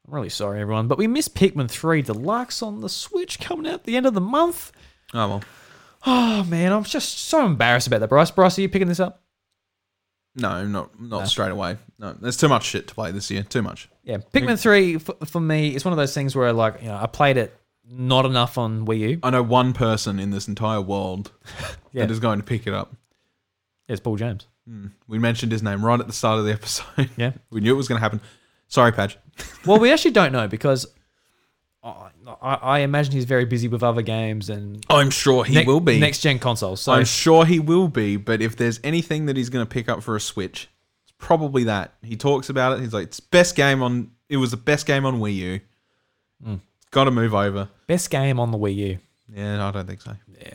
I'm 0.08 0.14
really 0.14 0.30
sorry, 0.30 0.60
everyone. 0.62 0.88
But 0.88 0.98
we 0.98 1.08
missed 1.08 1.36
Pikmin 1.36 1.70
3 1.70 2.02
Deluxe 2.02 2.62
on 2.62 2.82
the 2.82 2.90
Switch 2.90 3.40
coming 3.40 3.68
out 3.68 3.76
at 3.76 3.84
the 3.86 3.96
end 3.96 4.06
of 4.06 4.14
the 4.14 4.22
month. 4.22 4.72
oh 5.14 5.28
well, 5.28 5.44
Oh 6.06 6.44
man, 6.46 6.72
I'm 6.74 6.84
just 6.84 7.20
so 7.28 7.46
embarrassed 7.46 7.86
about 7.88 8.00
that. 8.00 8.08
Bryce, 8.10 8.32
Bryce, 8.32 8.58
are 8.58 8.62
you 8.62 8.70
picking 8.70 8.88
this 8.88 9.00
up? 9.00 9.22
no, 10.36 10.66
not 10.66 11.00
not 11.00 11.20
No. 11.20 11.26
straight 11.26 11.52
away. 11.52 11.78
No, 12.00 12.14
there's 12.14 12.38
too 12.38 12.48
much 12.50 12.64
shit 12.66 12.88
to 12.88 12.96
play 12.96 13.12
this 13.12 13.30
year. 13.30 13.44
Too 13.44 13.62
much. 13.62 13.90
Yeah, 14.04 14.18
Pikmin 14.18 14.60
3 14.60 14.98
for, 14.98 15.14
for 15.26 15.40
me 15.42 15.76
is 15.76 15.86
one 15.86 15.92
of 15.92 15.98
those 15.98 16.14
things 16.14 16.36
where 16.36 16.52
like 16.54 16.82
you 16.82 16.88
know 16.88 16.96
I 16.96 17.06
played 17.06 17.38
it 17.38 17.56
not 17.94 18.26
enough 18.26 18.58
on 18.58 18.86
Wii 18.86 19.00
U. 19.00 19.20
I 19.22 19.30
know 19.32 19.44
one 19.44 19.74
person 19.74 20.20
in 20.20 20.32
this 20.32 20.48
entire 20.48 20.82
world 20.82 21.32
Yeah. 21.92 22.06
that 22.06 22.12
is 22.12 22.20
going 22.20 22.40
to 22.40 22.46
pick 22.46 22.66
it 22.68 22.74
up. 22.74 22.96
It's 23.88 24.00
Paul 24.00 24.16
James. 24.16 24.48
Hmm. 24.68 24.88
We 25.08 25.20
mentioned 25.20 25.52
his 25.52 25.62
name 25.62 25.84
right 25.84 26.00
at 26.00 26.08
the 26.08 26.14
start 26.14 26.40
of 26.40 26.46
the 26.46 26.54
episode. 26.54 27.10
Yeah. 27.18 27.34
we 27.50 27.60
knew 27.60 27.74
it 27.74 27.78
was 27.78 27.88
going 27.90 27.98
to 27.98 28.02
happen. 28.02 28.22
Sorry, 28.68 28.92
Padge. 28.92 29.18
Well, 29.66 29.80
we 29.80 29.92
actually 29.92 30.12
don't 30.12 30.32
know 30.32 30.48
because 30.48 30.86
I, 31.84 32.10
I, 32.42 32.54
I 32.56 32.80
imagine 32.80 33.12
he's 33.12 33.26
very 33.26 33.46
busy 33.46 33.68
with 33.68 33.84
other 33.84 34.02
games 34.02 34.50
and 34.50 34.86
I'm 34.90 35.10
sure 35.10 35.44
he 35.44 35.56
ne- 35.56 35.66
will 35.66 35.80
be. 35.80 36.00
next 36.00 36.22
gen 36.22 36.40
consoles. 36.40 36.82
So 36.82 36.94
I'm 36.94 37.06
sure 37.06 37.46
he 37.46 37.60
will 37.60 37.88
be. 37.88 38.18
But 38.18 38.42
if 38.42 38.56
there's 38.56 38.80
anything 38.84 39.26
that 39.26 39.36
he's 39.36 39.50
going 39.50 39.66
to 39.66 39.70
pick 39.70 39.90
up 39.90 40.02
for 40.04 40.16
a 40.16 40.22
Switch, 40.22 40.70
it's 41.04 41.14
probably 41.18 41.66
that. 41.66 41.94
He 42.04 42.16
talks 42.16 42.50
about 42.50 42.78
it. 42.78 42.82
He's 42.82 42.94
like, 42.94 43.08
it's 43.08 43.20
best 43.20 43.56
game 43.56 43.82
on. 43.84 44.12
It 44.30 44.38
was 44.38 44.52
the 44.52 44.58
best 44.58 44.86
game 44.86 45.06
on 45.06 45.20
Wii 45.20 45.36
U. 45.36 45.60
Hmm. 46.44 46.56
Got 46.92 47.06
to 47.06 47.12
move 47.12 47.34
over. 47.34 47.70
best 47.88 48.10
game 48.10 48.40
on 48.40 48.52
the 48.52 48.58
Wii 48.58 48.76
U. 48.76 48.98
Yeah, 49.34 49.68
I 49.68 49.72
don't 49.72 49.88
think 49.88 50.02
so. 50.02 50.14
Yeah. 50.40 50.52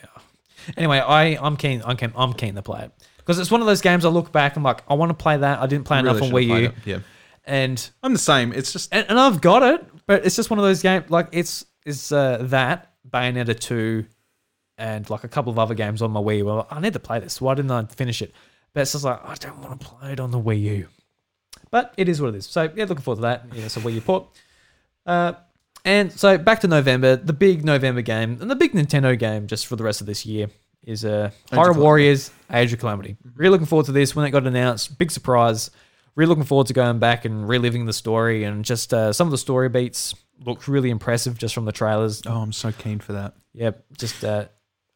Anyway, 0.76 0.98
I 0.98 1.38
I'm 1.40 1.56
keen. 1.56 1.82
I'm 1.84 1.96
keen. 1.96 2.12
I'm 2.16 2.32
keen 2.32 2.54
to 2.56 2.62
play 2.62 2.84
it 2.84 2.92
because 3.18 3.38
it's 3.38 3.50
one 3.50 3.60
of 3.60 3.66
those 3.66 3.80
games. 3.80 4.04
I 4.04 4.08
look 4.08 4.32
back. 4.32 4.56
I'm 4.56 4.62
like, 4.62 4.82
I 4.88 4.94
want 4.94 5.10
to 5.10 5.14
play 5.14 5.36
that. 5.36 5.60
I 5.60 5.66
didn't 5.66 5.84
play 5.84 5.98
enough 5.98 6.16
on 6.16 6.28
should've 6.28 6.34
Wii 6.34 6.48
played 6.48 6.62
U, 6.62 6.66
it. 6.68 6.74
Yeah, 6.84 6.98
and, 7.44 7.90
I'm 8.02 8.12
the 8.12 8.18
same. 8.18 8.52
It's 8.52 8.72
just 8.72 8.92
and 8.92 9.06
and 9.08 9.18
I've 9.18 9.40
got 9.40 9.62
it, 9.62 9.84
but 10.06 10.26
it's 10.26 10.36
just 10.36 10.50
one 10.50 10.58
of 10.58 10.64
those 10.64 10.82
games. 10.82 11.08
Like 11.10 11.28
it's 11.32 11.64
it's 11.84 12.12
uh, 12.12 12.38
that 12.42 12.92
Bayonetta 13.08 13.58
two, 13.58 14.06
and 14.76 15.08
like 15.08 15.24
a 15.24 15.28
couple 15.28 15.52
of 15.52 15.58
other 15.58 15.74
games 15.74 16.02
on 16.02 16.10
my 16.10 16.20
Wii. 16.20 16.44
Well, 16.44 16.66
I 16.70 16.80
need 16.80 16.92
to 16.92 17.00
play 17.00 17.20
this. 17.20 17.40
Why 17.40 17.54
didn't 17.54 17.70
I 17.70 17.84
finish 17.84 18.20
it? 18.20 18.32
But 18.72 18.80
it's 18.82 18.92
just 18.92 19.04
like 19.04 19.20
I 19.24 19.34
don't 19.36 19.60
want 19.62 19.80
to 19.80 19.86
play 19.86 20.12
it 20.12 20.20
on 20.20 20.30
the 20.32 20.40
Wii 20.40 20.60
U. 20.62 20.88
But 21.70 21.94
it 21.96 22.08
is 22.08 22.20
what 22.20 22.34
it 22.34 22.38
is. 22.38 22.46
So 22.46 22.70
yeah, 22.74 22.84
looking 22.84 23.02
forward 23.02 23.16
to 23.16 23.22
that. 23.22 23.46
Yeah, 23.52 23.64
it's 23.64 23.76
a 23.76 23.80
Wii 23.80 23.94
U 23.94 24.00
port. 24.00 24.26
Uh, 25.06 25.34
and 25.86 26.12
so 26.12 26.36
back 26.36 26.60
to 26.60 26.68
November, 26.68 27.16
the 27.16 27.32
big 27.32 27.64
November 27.64 28.02
game 28.02 28.38
and 28.40 28.50
the 28.50 28.56
big 28.56 28.72
Nintendo 28.72 29.18
game 29.18 29.46
just 29.46 29.66
for 29.66 29.76
the 29.76 29.84
rest 29.84 30.02
of 30.02 30.06
this 30.06 30.26
year 30.26 30.48
is 30.84 31.04
uh, 31.04 31.30
Hyrule 31.50 31.76
Warriors 31.76 32.30
Age 32.52 32.72
of 32.72 32.78
Calamity. 32.78 33.16
Really 33.34 33.50
looking 33.50 33.66
forward 33.66 33.86
to 33.86 33.92
this 33.92 34.14
when 34.14 34.26
it 34.26 34.30
got 34.30 34.46
announced. 34.46 34.98
Big 34.98 35.10
surprise. 35.10 35.70
Really 36.14 36.28
looking 36.28 36.44
forward 36.44 36.66
to 36.68 36.72
going 36.72 36.98
back 36.98 37.24
and 37.24 37.48
reliving 37.48 37.86
the 37.86 37.92
story 37.92 38.44
and 38.44 38.64
just 38.64 38.92
uh, 38.92 39.12
some 39.12 39.26
of 39.26 39.30
the 39.30 39.38
story 39.38 39.68
beats 39.68 40.14
looked 40.44 40.68
really 40.68 40.90
impressive 40.90 41.38
just 41.38 41.54
from 41.54 41.64
the 41.64 41.72
trailers. 41.72 42.22
oh, 42.26 42.40
I'm 42.40 42.52
so 42.52 42.72
keen 42.72 42.98
for 42.98 43.14
that. 43.14 43.34
Yep, 43.54 43.84
just 43.96 44.24
uh, 44.24 44.46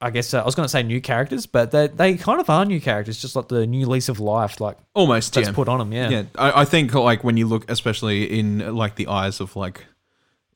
I 0.01 0.11
guess 0.11 0.33
uh, 0.33 0.41
I 0.41 0.45
was 0.45 0.55
going 0.55 0.65
to 0.65 0.71
say 0.71 0.83
new 0.83 1.01
characters, 1.01 1.47
but 1.47 1.71
they 1.71 1.89
they 1.89 2.17
kind 2.17 2.41
of 2.41 2.49
are 2.49 2.65
new 2.65 2.81
characters, 2.81 3.21
just 3.21 3.37
like 3.37 3.49
the 3.49 3.67
new 3.67 3.87
lease 3.87 4.09
of 4.09 4.19
life, 4.19 4.61
like 4.61 4.79
Almost. 4.95 5.35
that's 5.35 5.49
yeah. 5.49 5.55
put 5.55 5.69
on 5.69 5.79
them. 5.79 5.93
Yeah, 5.93 6.09
yeah 6.09 6.23
I, 6.37 6.63
I 6.63 6.65
think 6.65 6.95
like 6.95 7.23
when 7.23 7.37
you 7.37 7.47
look 7.47 7.71
especially 7.71 8.39
in 8.39 8.75
like 8.75 8.97
the 8.97 9.09
eyes 9.09 9.41
of 9.41 9.57
like 9.57 9.85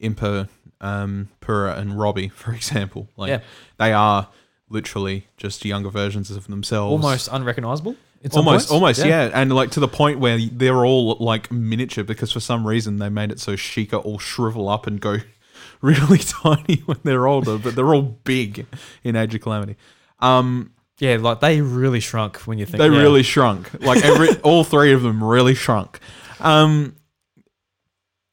impa 0.05 0.49
um 0.81 1.29
Purah 1.41 1.79
and 1.79 1.99
robbie 1.99 2.29
for 2.29 2.53
example 2.53 3.09
like 3.17 3.31
Yeah. 3.31 3.41
they 3.79 3.93
are 3.93 4.29
literally 4.69 5.27
just 5.37 5.65
younger 5.65 5.91
versions 5.91 6.31
of 6.31 6.47
themselves 6.47 6.91
almost 6.91 7.29
unrecognizable. 7.31 7.97
almost 8.33 8.71
almost 8.71 9.05
yeah. 9.05 9.31
and 9.35 9.53
like 9.55 9.71
to 9.73 9.81
the 9.81 9.89
point 9.89 10.19
where 10.19 10.39
they're 10.39 10.85
all 10.85 11.17
like 11.21 11.51
miniature 11.53 12.05
because 12.05 12.33
for 12.33 12.41
some 12.41 12.67
reason 12.67 12.99
they 12.99 13.09
made 13.09 13.31
it 13.31 13.39
so 13.41 13.53
Sheikah 13.55 14.05
all 14.05 14.19
shrivel 14.19 14.69
up 14.69 14.87
and 14.87 15.01
go 15.01 15.19
really 15.81 16.19
tiny 16.43 16.83
when 16.87 16.99
they're 17.05 17.27
older 17.27 17.59
but 17.59 17.75
they're 17.75 17.95
all 17.95 18.03
big 18.03 18.67
in 19.03 19.17
age 19.17 19.35
of 19.35 19.41
calamity 19.43 19.77
um 20.21 20.71
yeah, 20.99 21.17
like 21.17 21.41
they 21.41 21.61
really 21.61 22.01
shrunk 22.01 22.37
when 22.47 22.59
you 22.59 22.67
think 22.67 22.79
they 22.79 22.89
yeah. 22.89 23.01
really 23.01 23.25
shrunk. 23.25 23.69
Like 23.83 24.05
every 24.05 24.29
all 24.43 24.63
three 24.63 24.93
of 24.93 25.03
them 25.03 25.23
really 25.23 25.55
shrunk. 25.55 25.99
Um 26.41 26.95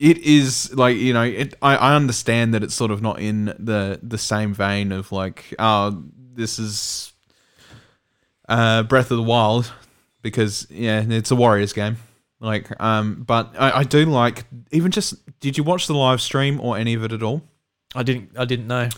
it 0.02 0.18
is 0.18 0.74
like, 0.74 0.98
you 0.98 1.14
know, 1.14 1.22
it 1.22 1.54
I, 1.62 1.76
I 1.78 1.96
understand 1.96 2.56
that 2.56 2.64
it's 2.64 2.74
sort 2.74 2.90
of 2.90 3.04
not 3.04 3.20
in 3.20 3.46
the 3.60 4.00
the 4.02 4.18
same 4.18 4.52
vein 4.52 4.92
of 4.92 5.12
like, 5.12 5.54
oh, 5.60 6.04
this 6.34 6.58
is 6.58 7.14
uh 8.50 8.82
Breath 8.84 9.12
of 9.12 9.18
the 9.18 9.24
Wild 9.24 9.72
because 10.24 10.66
yeah, 10.72 11.06
it's 11.08 11.30
a 11.30 11.36
Warriors 11.36 11.72
game. 11.72 11.98
Like, 12.40 12.68
um, 12.82 13.24
but 13.28 13.54
I, 13.60 13.80
I 13.80 13.84
do 13.84 14.04
like 14.06 14.46
even 14.72 14.90
just 14.90 15.14
did 15.40 15.56
you 15.56 15.64
watch 15.64 15.86
the 15.86 15.94
live 15.94 16.20
stream 16.20 16.60
or 16.60 16.78
any 16.78 16.96
of 16.96 17.04
it 17.04 17.12
at 17.12 17.22
all? 17.22 17.44
I 17.94 18.02
didn't 18.02 18.32
I 18.36 18.46
didn't 18.46 18.66
know. 18.66 18.90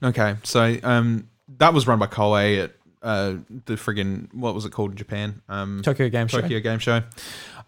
Okay, 0.00 0.36
so 0.44 0.76
um, 0.84 1.28
that 1.58 1.74
was 1.74 1.88
run 1.88 1.98
by 1.98 2.06
Koei 2.06 2.62
at 2.62 2.72
uh, 3.02 3.34
the 3.66 3.74
friggin' 3.74 4.32
what 4.32 4.54
was 4.54 4.64
it 4.64 4.70
called 4.70 4.92
in 4.92 4.96
Japan? 4.96 5.42
Um, 5.48 5.82
Tokyo 5.82 6.08
Game 6.08 6.28
Show. 6.28 6.40
Tokyo 6.40 6.60
Game 6.60 6.78
Show. 6.78 7.02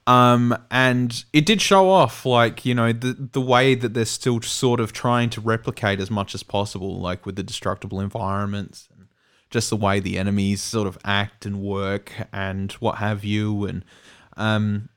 Um, 0.06 0.56
and 0.70 1.24
it 1.32 1.46
did 1.46 1.62
show 1.62 1.88
off 1.88 2.26
like 2.26 2.66
you 2.66 2.74
know 2.74 2.92
the 2.92 3.14
the 3.14 3.40
way 3.40 3.74
that 3.74 3.94
they're 3.94 4.04
still 4.04 4.42
sort 4.42 4.78
of 4.80 4.92
trying 4.92 5.30
to 5.30 5.40
replicate 5.40 5.98
as 5.98 6.10
much 6.10 6.34
as 6.34 6.42
possible, 6.42 7.00
like 7.00 7.24
with 7.24 7.36
the 7.36 7.42
destructible 7.42 8.00
environments 8.00 8.88
and 8.94 9.08
just 9.48 9.70
the 9.70 9.76
way 9.76 10.00
the 10.00 10.18
enemies 10.18 10.60
sort 10.60 10.86
of 10.86 10.98
act 11.04 11.46
and 11.46 11.62
work 11.62 12.12
and 12.32 12.72
what 12.72 12.96
have 12.96 13.24
you, 13.24 13.64
and 13.64 13.84
um, 14.36 14.90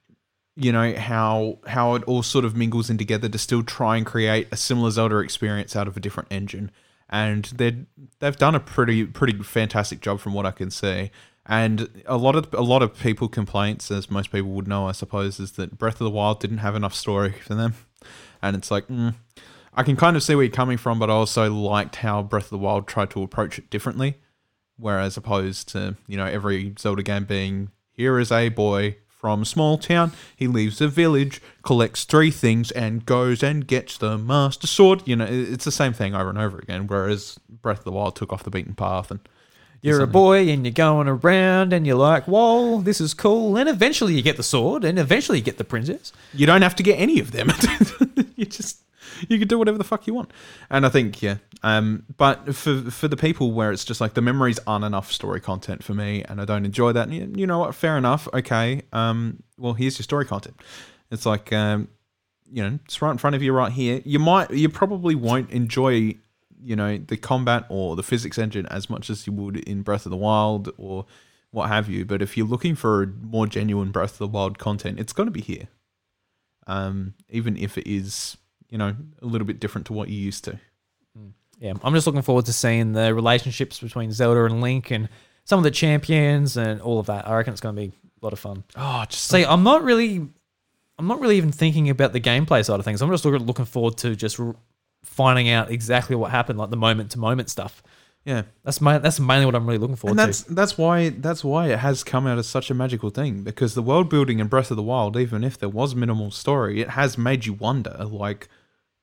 you 0.58 0.74
know 0.74 0.94
how 0.96 1.60
how 1.68 1.96
it 1.96 2.04
all 2.04 2.24
sort 2.24 2.44
of 2.44 2.58
mingles 2.58 2.90
in 2.90 2.98
together 2.98 3.30
to 3.30 3.38
still 3.38 3.64
try 3.64 3.96
and 3.96 4.06
create 4.06 4.48
a 4.52 4.58
similar 4.58 4.92
Zelda 4.92 5.20
experience 5.20 5.76
out 5.76 5.88
of 5.88 5.96
a 5.96 6.02
different 6.02 6.32
engine. 6.32 6.72
And 7.10 7.46
they 7.46 7.86
they've 8.20 8.36
done 8.36 8.56
a 8.56 8.60
pretty 8.60 9.06
pretty 9.06 9.42
fantastic 9.42 10.02
job 10.02 10.20
from 10.20 10.34
what 10.34 10.46
I 10.46 10.52
can 10.52 10.70
see. 10.70 11.12
And 11.48 12.04
a 12.06 12.18
lot 12.18 12.36
of 12.36 12.54
a 12.54 12.62
lot 12.62 12.84
of 12.84 13.00
people 13.00 13.30
complaints, 13.30 13.90
as 13.90 14.12
most 14.12 14.32
people 14.32 14.52
would 14.52 14.68
know, 14.68 14.88
I 14.88 14.92
suppose, 14.92 15.40
is 15.40 15.54
that 15.54 15.78
Breath 15.78 15.96
of 15.96 16.06
the 16.06 16.10
Wild 16.10 16.40
didn't 16.42 16.58
have 16.58 16.76
enough 16.76 16.94
story 16.94 17.32
for 17.32 17.56
them. 17.56 17.74
And 18.42 18.56
it's 18.56 18.70
like, 18.70 18.88
mm, 18.88 19.16
I 19.74 19.84
can 19.84 19.96
kind 19.96 20.18
of 20.18 20.24
see 20.24 20.36
where 20.36 20.44
you're 20.44 20.52
coming 20.52 20.78
from, 20.78 21.00
but 21.00 21.10
I 21.10 21.14
also 21.14 21.52
liked 21.52 21.98
how 21.98 22.22
Breath 22.22 22.46
of 22.46 22.50
the 22.50 22.58
Wild 22.58 22.88
tried 22.88 23.12
to 23.12 23.24
approach 23.24 23.58
it 23.58 23.70
differently. 23.70 24.18
Whereas 24.76 25.18
opposed 25.18 25.70
to, 25.70 25.96
you 26.06 26.18
know, 26.18 26.26
every 26.26 26.76
Zelda 26.78 27.02
game 27.02 27.24
being 27.24 27.72
here 27.92 28.20
is 28.20 28.32
a 28.32 28.50
boy 28.50 28.98
from 29.08 29.44
small 29.44 29.80
town, 29.80 30.12
he 30.36 30.48
leaves 30.48 30.78
the 30.78 30.88
village, 30.88 31.42
collects 31.64 32.04
three 32.04 32.30
things, 32.30 32.70
and 32.72 33.04
goes 33.04 33.42
and 33.42 33.66
gets 33.66 33.98
the 33.98 34.16
Master 34.18 34.68
Sword. 34.68 35.02
You 35.06 35.16
know, 35.16 35.26
it's 35.28 35.66
the 35.66 35.72
same 35.72 35.94
thing 35.94 36.14
over 36.14 36.30
and 36.30 36.38
over 36.38 36.60
again. 36.60 36.86
Whereas 36.86 37.40
Breath 37.50 37.80
of 37.80 37.84
the 37.86 37.92
Wild 37.92 38.16
took 38.16 38.32
off 38.32 38.44
the 38.44 38.52
beaten 38.52 38.76
path 38.76 39.10
and 39.10 39.20
You're 39.82 40.02
a 40.02 40.08
boy 40.08 40.50
and 40.50 40.66
you're 40.66 40.74
going 40.74 41.08
around 41.08 41.74
and 41.74 41.86
you're 41.86 41.98
like, 41.98 42.26
whoa, 42.26 42.82
this 42.82 43.00
is 43.00 43.14
cool. 43.14 43.58
And 43.58 43.70
eventually 43.70 44.16
you 44.16 44.22
get 44.22 44.38
the 44.38 44.44
sword 44.44 44.84
and 44.84 44.98
eventually 45.00 45.38
you 45.38 45.44
get 45.44 45.58
the 45.58 45.64
princess. 45.64 46.12
you 46.34 46.46
don't 46.46 46.62
have 46.62 46.76
to 46.76 46.84
get 46.84 47.00
any 47.00 47.20
of 47.20 47.32
them. 47.32 47.50
you 48.36 48.46
just 48.46 48.82
you 49.28 49.40
can 49.40 49.48
do 49.48 49.58
whatever 49.58 49.78
the 49.78 49.84
fuck 49.84 50.08
you 50.08 50.14
want. 50.14 50.32
And 50.70 50.86
I 50.86 50.90
think 50.90 51.22
yeah. 51.22 51.38
Um, 51.64 52.06
but 52.18 52.56
for 52.56 52.82
for 52.92 53.08
the 53.08 53.18
people 53.18 53.52
where 53.52 53.72
it's 53.72 53.86
just 53.86 54.02
like 54.02 54.14
the 54.14 54.22
memories 54.22 54.60
aren't 54.68 54.86
enough 54.86 55.12
story 55.12 55.42
content 55.42 55.84
for 55.84 55.94
me, 55.94 56.24
and 56.24 56.40
I 56.40 56.46
don't 56.46 56.66
enjoy 56.66 56.92
that. 56.92 57.12
You, 57.12 57.32
you 57.36 57.48
know 57.48 57.60
what? 57.60 57.74
Fair 57.76 57.98
enough. 57.98 58.28
Okay. 58.34 58.84
Um, 58.94 59.42
well, 59.58 59.74
here's 59.74 59.98
your 59.98 60.04
story 60.04 60.26
content. 60.26 60.60
It's 61.10 61.26
like 61.26 61.52
um, 61.52 61.88
you 62.52 62.64
know, 62.64 62.80
it's 62.86 63.02
right 63.02 63.12
in 63.12 63.18
front 63.18 63.36
of 63.36 63.44
you 63.44 63.54
right 63.54 63.72
here. 63.72 64.02
You 64.06 64.20
might, 64.20 64.52
you 64.52 64.70
probably 64.70 65.16
won't 65.16 65.50
enjoy, 65.52 66.16
you 66.62 66.76
know, 66.76 66.98
the 66.98 67.18
combat 67.18 67.66
or 67.70 67.96
the 67.96 68.04
physics 68.04 68.38
engine 68.38 68.66
as 68.68 68.90
much 68.90 69.10
as 69.10 69.28
you 69.28 69.34
would 69.34 69.58
in 69.58 69.82
Breath 69.82 70.06
of 70.06 70.10
the 70.10 70.18
Wild 70.18 70.72
or 70.78 71.06
what 71.52 71.70
have 71.70 71.90
you. 71.90 72.06
But 72.06 72.22
if 72.22 72.38
you're 72.38 72.48
looking 72.48 72.76
for 72.76 73.14
more 73.22 73.48
genuine 73.48 73.92
Breath 73.92 74.14
of 74.14 74.18
the 74.20 74.28
Wild 74.28 74.58
content, 74.58 75.00
it's 75.00 75.14
going 75.14 75.28
to 75.28 75.32
be 75.32 75.42
here. 75.42 75.68
Um, 76.66 77.14
even 77.30 77.56
if 77.58 77.78
it 77.78 77.88
is, 77.88 78.38
you 78.70 78.78
know, 78.78 78.96
a 79.22 79.26
little 79.26 79.48
bit 79.48 79.60
different 79.60 79.88
to 79.88 79.94
what 79.94 80.10
you 80.10 80.18
used 80.18 80.44
to. 80.46 80.60
Yeah, 81.60 81.74
I'm 81.84 81.94
just 81.94 82.06
looking 82.06 82.22
forward 82.22 82.46
to 82.46 82.54
seeing 82.54 82.94
the 82.94 83.14
relationships 83.16 83.80
between 83.80 84.12
Zelda 84.12 84.46
and 84.46 84.62
Link 84.62 84.92
and 84.92 85.10
some 85.44 85.58
of 85.58 85.64
the 85.64 85.72
champions 85.72 86.56
and 86.58 86.82
all 86.82 87.00
of 87.00 87.08
that. 87.08 87.28
I 87.28 87.36
reckon 87.36 87.54
it's 87.54 87.62
going 87.62 87.76
to 87.76 87.82
be 87.82 87.88
a 87.88 88.26
lot 88.26 88.34
of 88.34 88.40
fun. 88.40 88.64
Oh, 88.76 89.06
just 89.10 89.24
See, 89.26 89.44
I'm 89.44 89.64
not 89.64 89.84
really, 89.84 90.28
I'm 91.00 91.08
not 91.08 91.20
really 91.20 91.38
even 91.38 91.52
thinking 91.52 91.90
about 91.90 92.14
the 92.14 92.20
gameplay 92.20 92.64
side 92.64 92.80
of 92.80 92.86
things. 92.86 93.02
I'm 93.02 93.10
just 93.10 93.26
looking, 93.26 93.46
looking 93.48 93.66
forward 93.66 93.98
to 94.00 94.16
just 94.16 94.40
finding 95.08 95.50
out 95.50 95.72
exactly 95.72 96.16
what 96.16 96.32
happened, 96.32 96.60
like 96.60 96.70
the 96.70 96.78
moment 96.78 97.12
to 97.12 97.20
moment 97.20 97.50
stuff. 97.50 97.82
yeah. 98.26 98.44
That's 98.64 98.82
my, 98.82 98.98
that's 98.98 99.20
mainly 99.20 99.46
what 99.46 99.56
I'm 99.56 99.66
really 99.66 99.80
looking 99.80 99.96
forward 99.96 100.18
to. 100.18 100.22
and 100.22 100.30
that's 100.30 100.44
to. 100.44 100.54
that's 100.54 100.78
why 100.78 101.10
that's 101.10 101.44
why 101.44 101.68
it 101.68 101.80
has 101.80 102.04
come 102.04 102.28
out 102.28 102.38
as 102.38 102.48
such 102.48 102.70
a 102.70 102.74
magical 102.74 103.10
thing 103.10 103.44
because 103.44 103.74
the 103.74 103.82
world 103.82 104.10
building 104.10 104.40
in 104.40 104.48
Breath 104.48 104.70
of 104.72 104.78
the 104.78 104.84
Wild, 104.84 105.18
even 105.18 105.44
if 105.44 105.58
there 105.58 105.70
was 105.70 105.96
minimal 105.96 106.32
story, 106.32 106.82
it 106.82 106.90
has 106.92 107.18
made 107.18 107.46
you 107.46 107.54
wonder 107.54 107.96
like 108.06 108.48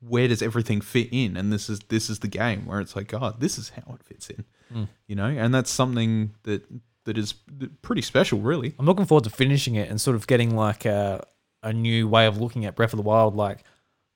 where 0.06 0.28
does 0.28 0.42
everything 0.42 0.82
fit 0.82 1.08
in? 1.10 1.36
And 1.36 1.50
this 1.50 1.70
is 1.70 1.80
this 1.88 2.10
is 2.10 2.18
the 2.18 2.28
game 2.28 2.66
where 2.66 2.80
it's 2.80 2.94
like, 2.94 3.08
God, 3.08 3.40
this 3.40 3.56
is 3.58 3.70
how 3.70 3.94
it 3.94 4.02
fits 4.04 4.28
in, 4.28 4.44
Hmm. 4.70 4.84
you 5.06 5.16
know. 5.16 5.26
And 5.26 5.54
that's 5.54 5.70
something 5.70 6.34
that 6.42 6.62
that 7.04 7.16
is 7.16 7.34
pretty 7.82 8.02
special, 8.02 8.38
really. 8.40 8.74
I'm 8.78 8.84
looking 8.86 9.06
forward 9.06 9.24
to 9.24 9.30
finishing 9.30 9.74
it 9.76 9.88
and 9.90 9.98
sort 10.00 10.16
of 10.16 10.26
getting 10.26 10.54
like 10.56 10.84
a, 10.84 11.26
a 11.62 11.72
new 11.72 12.06
way 12.08 12.26
of 12.26 12.38
looking 12.40 12.64
at 12.66 12.76
Breath 12.76 12.92
of 12.92 12.98
the 12.98 13.02
Wild, 13.02 13.34
like 13.34 13.64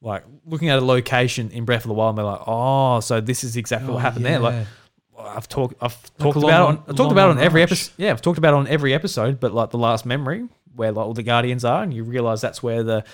like 0.00 0.24
looking 0.46 0.68
at 0.68 0.78
a 0.78 0.84
location 0.84 1.50
in 1.50 1.64
Breath 1.64 1.84
of 1.84 1.88
the 1.88 1.94
Wild 1.94 2.10
and 2.10 2.18
they're 2.18 2.24
like, 2.32 2.42
oh, 2.46 3.00
so 3.00 3.20
this 3.20 3.42
is 3.44 3.56
exactly 3.56 3.92
what 3.92 4.00
happened 4.02 4.24
there. 4.24 4.38
Like 4.38 4.66
I've 5.18 5.48
talked 5.48 5.74
I've 5.80 6.00
talked 6.18 6.36
a 6.36 6.38
about 6.38 6.64
long- 6.64 6.74
it 6.74 6.78
on, 6.78 6.84
I've 6.88 6.96
talked 6.96 7.12
about 7.12 7.28
it 7.30 7.38
on 7.38 7.38
every 7.40 7.62
episode. 7.62 7.92
Yeah, 7.96 8.10
I've 8.12 8.22
talked 8.22 8.38
about 8.38 8.54
it 8.54 8.58
on 8.58 8.68
every 8.68 8.94
episode, 8.94 9.40
but 9.40 9.52
like 9.52 9.70
the 9.70 9.78
last 9.78 10.06
memory 10.06 10.46
where 10.76 10.92
like 10.92 11.04
all 11.06 11.14
the 11.14 11.22
guardians 11.24 11.64
are, 11.64 11.82
and 11.82 11.92
you 11.92 12.04
realize 12.04 12.40
that's 12.40 12.62
where 12.62 12.82
the 12.84 13.04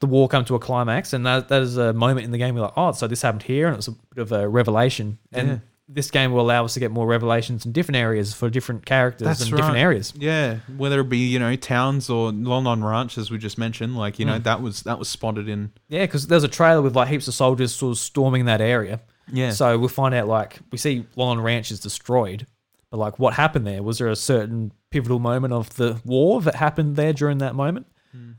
the 0.00 0.06
war 0.06 0.28
come 0.28 0.44
to 0.44 0.54
a 0.54 0.58
climax, 0.58 1.14
and 1.14 1.24
that 1.24 1.48
that 1.48 1.62
is 1.62 1.78
a 1.78 1.94
moment 1.94 2.26
in 2.26 2.30
the 2.32 2.36
game. 2.38 2.54
You're 2.54 2.66
like, 2.66 2.74
oh, 2.76 2.92
so 2.92 3.06
this 3.06 3.22
happened 3.22 3.44
here, 3.44 3.66
and 3.66 3.72
it 3.74 3.78
was 3.78 3.88
a 3.88 3.92
bit 4.14 4.20
of 4.20 4.32
a 4.32 4.46
revelation. 4.46 5.16
And 5.32 5.48
Yeah. 5.48 5.58
This 5.88 6.10
game 6.10 6.32
will 6.32 6.40
allow 6.40 6.64
us 6.64 6.74
to 6.74 6.80
get 6.80 6.90
more 6.90 7.06
revelations 7.06 7.64
in 7.64 7.70
different 7.70 7.96
areas 7.96 8.34
for 8.34 8.50
different 8.50 8.84
characters 8.84 9.24
That's 9.26 9.42
and 9.42 9.50
different 9.56 9.76
areas. 9.78 10.12
Yeah, 10.16 10.56
whether 10.76 11.00
it 11.00 11.08
be 11.08 11.18
you 11.18 11.38
know 11.38 11.54
towns 11.54 12.10
or 12.10 12.32
Lon 12.32 12.64
Lon 12.64 12.82
Ranch, 12.82 13.16
as 13.18 13.30
we 13.30 13.38
just 13.38 13.56
mentioned, 13.56 13.96
like 13.96 14.18
you 14.18 14.24
Hmm. 14.26 14.32
know 14.32 14.38
that 14.40 14.60
was 14.62 14.82
that 14.82 14.98
was 14.98 15.08
spotted 15.08 15.48
in. 15.48 15.70
Yeah, 15.88 16.02
because 16.02 16.26
there's 16.26 16.42
a 16.44 16.48
trailer 16.48 16.82
with 16.82 16.96
like 16.96 17.08
heaps 17.08 17.28
of 17.28 17.34
soldiers 17.34 17.72
sort 17.74 17.92
of 17.92 17.98
storming 17.98 18.46
that 18.46 18.60
area. 18.60 19.00
Yeah. 19.32 19.50
So 19.50 19.78
we'll 19.78 19.88
find 19.88 20.12
out 20.14 20.26
like 20.26 20.58
we 20.72 20.78
see 20.78 21.06
Lon 21.14 21.40
Ranch 21.40 21.70
is 21.70 21.78
destroyed, 21.78 22.46
but 22.90 22.96
like 22.98 23.18
what 23.20 23.34
happened 23.34 23.64
there? 23.66 23.82
Was 23.82 23.98
there 23.98 24.08
a 24.08 24.16
certain 24.16 24.72
pivotal 24.90 25.20
moment 25.20 25.52
of 25.54 25.74
the 25.76 26.00
war 26.04 26.40
that 26.42 26.56
happened 26.56 26.96
there 26.96 27.12
during 27.12 27.38
that 27.38 27.54
moment? 27.54 27.86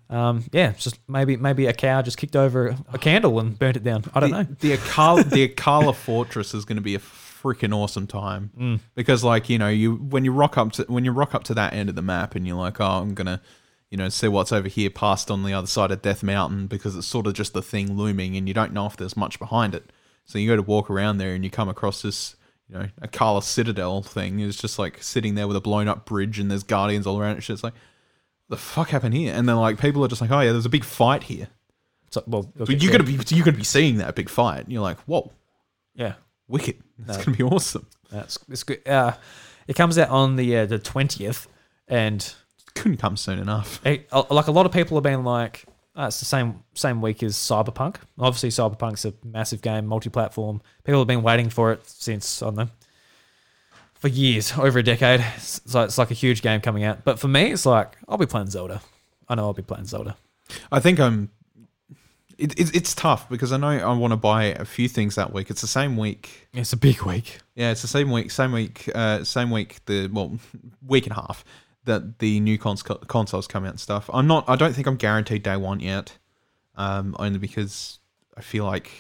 Um, 0.10 0.46
yeah, 0.54 0.72
just 0.72 1.00
maybe 1.10 1.36
maybe 1.36 1.66
a 1.68 1.74
cow 1.74 2.02
just 2.02 2.18
kicked 2.18 2.36
over 2.36 2.76
a 2.94 2.98
candle 3.08 3.40
and 3.40 3.58
burnt 3.60 3.76
it 3.78 3.84
down. 3.84 4.04
I 4.14 4.20
don't 4.22 4.32
the, 4.32 4.44
know. 4.44 4.56
The 4.60 4.78
Akkala, 4.78 5.30
the 5.30 5.48
Akkala 5.50 5.94
Fortress 6.06 6.54
is 6.54 6.64
going 6.66 6.78
to 6.78 6.82
be 6.82 6.96
a 6.96 7.00
freaking 7.48 7.74
awesome 7.76 8.08
time 8.08 8.52
Mm. 8.60 8.80
because, 8.96 9.24
like, 9.24 9.50
you 9.50 9.58
know, 9.58 9.70
you 9.70 9.96
when 9.96 10.26
you 10.26 10.32
rock 10.34 10.58
up 10.58 10.72
to 10.74 10.84
when 10.84 11.06
you 11.06 11.12
rock 11.12 11.34
up 11.34 11.44
to 11.46 11.54
that 11.54 11.74
end 11.74 11.90
of 11.90 11.96
the 11.96 12.02
map 12.02 12.36
and 12.36 12.46
you're 12.48 12.58
like, 12.58 12.82
oh, 12.82 12.86
I'm 13.02 13.14
gonna, 13.14 13.42
you 13.90 13.98
know, 13.98 14.10
see 14.10 14.28
what's 14.28 14.52
over 14.52 14.68
here 14.68 14.90
past 14.90 15.32
on 15.32 15.44
the 15.44 15.54
other 15.54 15.68
side 15.68 15.92
of 15.92 16.02
Death 16.02 16.24
Mountain 16.24 16.68
because 16.68 16.96
it's 16.96 17.08
sort 17.08 17.28
of 17.28 17.34
just 17.34 17.54
the 17.54 17.62
thing 17.62 17.96
looming 17.96 18.36
and 18.36 18.48
you 18.48 18.54
don't 18.54 18.74
know 18.74 18.86
if 18.86 18.98
there's 18.98 19.16
much 19.16 19.40
behind 19.40 19.74
it. 19.74 19.92
So 20.26 20.38
you 20.40 20.48
go 20.48 20.56
to 20.58 20.62
walk 20.62 20.90
around 20.90 21.18
there 21.20 21.34
and 21.34 21.44
you 21.44 21.50
come 21.50 21.70
across 21.70 22.02
this, 22.02 22.36
you 22.68 22.78
know, 22.78 22.88
Akkala 23.02 23.42
Citadel 23.42 24.02
thing. 24.02 24.42
It's 24.42 24.58
just 24.58 24.78
like 24.78 25.02
sitting 25.02 25.36
there 25.36 25.48
with 25.48 25.56
a 25.56 25.62
blown 25.62 25.88
up 25.88 26.06
bridge 26.06 26.38
and 26.38 26.52
there's 26.52 26.64
guardians 26.64 27.08
all 27.08 27.18
around 27.20 27.38
it. 27.38 27.50
It's 27.50 27.64
like, 27.64 27.76
the 28.50 28.58
fuck 28.58 28.90
happened 28.90 29.14
here? 29.14 29.34
And 29.34 29.48
then 29.48 29.56
like 29.56 29.80
people 29.80 30.04
are 30.04 30.08
just 30.10 30.20
like, 30.22 30.32
oh 30.32 30.42
yeah, 30.42 30.52
there's 30.52 30.66
a 30.66 30.70
big 30.70 30.84
fight 30.84 31.24
here. 31.24 31.48
So, 32.10 32.24
well, 32.28 32.44
But 32.56 32.82
you're 32.82 32.92
gonna 32.92 33.04
be 33.04 33.20
you're 33.36 33.44
gonna 33.46 33.58
be 33.58 33.64
seeing 33.66 33.98
that 33.98 34.16
big 34.16 34.30
fight, 34.30 34.64
and 34.64 34.72
you're 34.72 34.82
like, 34.82 34.98
whoa, 35.02 35.34
yeah. 35.94 36.14
Wicked! 36.48 36.78
That's 37.00 37.20
No. 37.20 37.26
gonna 37.26 37.38
be 37.38 37.44
awesome. 37.44 37.86
That's 38.12 38.40
it's 38.50 38.64
good. 38.64 38.88
Uh, 38.88 39.14
it 39.68 39.76
comes 39.76 39.98
out 39.98 40.10
on 40.10 40.36
the 40.36 40.58
uh, 40.58 40.66
the 40.66 40.80
twentieth, 40.80 41.48
and 41.88 42.34
Couldn't 42.76 42.98
come 42.98 43.18
soon 43.18 43.40
enough. 43.40 43.80
it, 43.86 44.08
uh, 44.12 44.24
like 44.30 44.48
a 44.48 44.52
lot 44.52 44.66
of 44.66 44.72
people 44.72 44.96
have 44.98 45.04
been 45.04 45.24
like, 45.24 45.66
oh, 45.96 46.06
it's 46.06 46.20
the 46.20 46.26
same 46.26 46.64
same 46.74 47.02
week 47.02 47.22
as 47.24 47.36
Cyberpunk. 47.36 47.98
Obviously, 48.20 48.50
Cyberpunk's 48.50 49.04
a 49.06 49.14
massive 49.26 49.62
game, 49.62 49.86
multi-platform. 49.88 50.62
People 50.84 51.00
have 51.02 51.08
been 51.08 51.24
waiting 51.24 51.50
for 51.50 51.72
it 51.74 51.88
since 51.88 52.42
I 52.42 52.46
don't 52.48 52.56
know 52.56 52.70
for 53.96 54.08
years, 54.10 54.54
over 54.58 54.78
a 54.80 54.84
decade. 54.84 55.26
So 55.40 55.82
it's 55.82 55.98
like 55.98 56.12
a 56.12 56.14
huge 56.14 56.42
game 56.44 56.62
coming 56.62 56.84
out. 56.84 57.04
But 57.04 57.20
for 57.20 57.28
me, 57.28 57.52
it's 57.52 57.66
like 57.66 57.98
I'll 58.08 58.18
be 58.18 58.26
playing 58.28 58.48
Zelda. 58.52 58.82
I 59.28 59.36
know 59.36 59.46
I'll 59.46 59.54
be 59.54 59.64
playing 59.64 59.86
Zelda. 59.86 60.16
I 60.72 60.80
think 60.80 61.00
I'm. 61.00 61.30
It, 62.38 62.60
it, 62.60 62.76
it's 62.76 62.94
tough 62.94 63.28
because 63.30 63.52
I 63.52 63.58
know 63.58 63.70
I 63.70 63.94
want 63.94 64.12
to 64.12 64.18
buy 64.18 64.46
a 64.46 64.66
few 64.66 64.88
things 64.88 65.16
that 65.16 65.34
week. 65.34 65.50
It's 65.50 65.62
the 65.62 65.68
same 65.68 65.98
week. 65.98 66.48
It's 66.54 66.72
a 66.74 66.78
big 66.78 67.02
week. 67.02 67.40
Yeah, 67.56 67.72
it's 67.72 67.82
the 67.82 67.88
same 67.88 68.12
week. 68.12 68.30
Same 68.32 68.52
week. 68.52 68.90
Uh, 68.94 69.24
same 69.24 69.50
week. 69.50 69.84
The 69.86 70.08
well, 70.08 70.38
week 70.88 71.06
and 71.06 71.14
a 71.14 71.22
half 71.22 71.44
that 71.86 72.20
the 72.20 72.40
new 72.40 72.58
cons- 72.58 72.84
consoles 72.84 73.48
come 73.48 73.64
out 73.66 73.72
and 73.72 73.80
stuff. 73.80 74.10
I'm 74.14 74.28
not. 74.28 74.48
I 74.48 74.56
don't 74.56 74.74
think 74.74 74.88
I'm 74.88 74.98
guaranteed 74.98 75.44
day 75.44 75.58
one 75.58 75.80
yet. 75.80 76.18
Um, 76.76 77.16
only 77.18 77.40
because 77.40 77.98
I 78.38 78.42
feel 78.42 78.66
like 78.66 78.92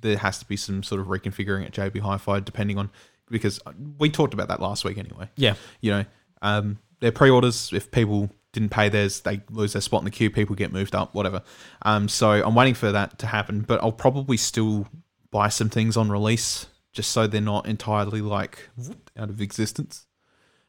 there 0.00 0.16
has 0.16 0.38
to 0.38 0.46
be 0.46 0.56
some 0.56 0.82
sort 0.82 1.00
of 1.00 1.08
reconfiguring 1.08 1.66
at 1.66 1.72
JB 1.72 2.00
Hi-Fi 2.00 2.40
depending 2.40 2.78
on 2.78 2.90
because 3.30 3.60
we 3.98 4.10
talked 4.10 4.34
about 4.34 4.48
that 4.48 4.60
last 4.60 4.84
week 4.84 4.96
anyway. 4.98 5.28
Yeah. 5.36 5.54
you 5.80 5.90
know, 5.92 6.04
um, 6.42 6.78
their 7.00 7.12
pre-orders. 7.12 7.70
If 7.72 7.90
people 7.90 8.30
didn't 8.52 8.70
pay 8.70 8.88
theirs, 8.88 9.20
they 9.20 9.40
lose 9.50 9.72
their 9.74 9.82
spot 9.82 10.00
in 10.00 10.04
the 10.04 10.10
queue. 10.10 10.30
People 10.30 10.56
get 10.56 10.72
moved 10.72 10.94
up, 10.94 11.14
whatever. 11.14 11.42
Um, 11.82 12.08
so 12.08 12.30
I'm 12.32 12.54
waiting 12.54 12.74
for 12.74 12.90
that 12.92 13.18
to 13.20 13.26
happen. 13.26 13.60
But 13.62 13.82
I'll 13.82 13.92
probably 13.92 14.36
still 14.36 14.86
buy 15.30 15.48
some 15.48 15.68
things 15.70 15.96
on 15.96 16.10
release, 16.10 16.66
just 16.92 17.10
so 17.12 17.26
they're 17.26 17.40
not 17.40 17.66
entirely 17.66 18.20
like 18.20 18.68
out 19.16 19.30
of 19.30 19.40
existence. 19.40 20.06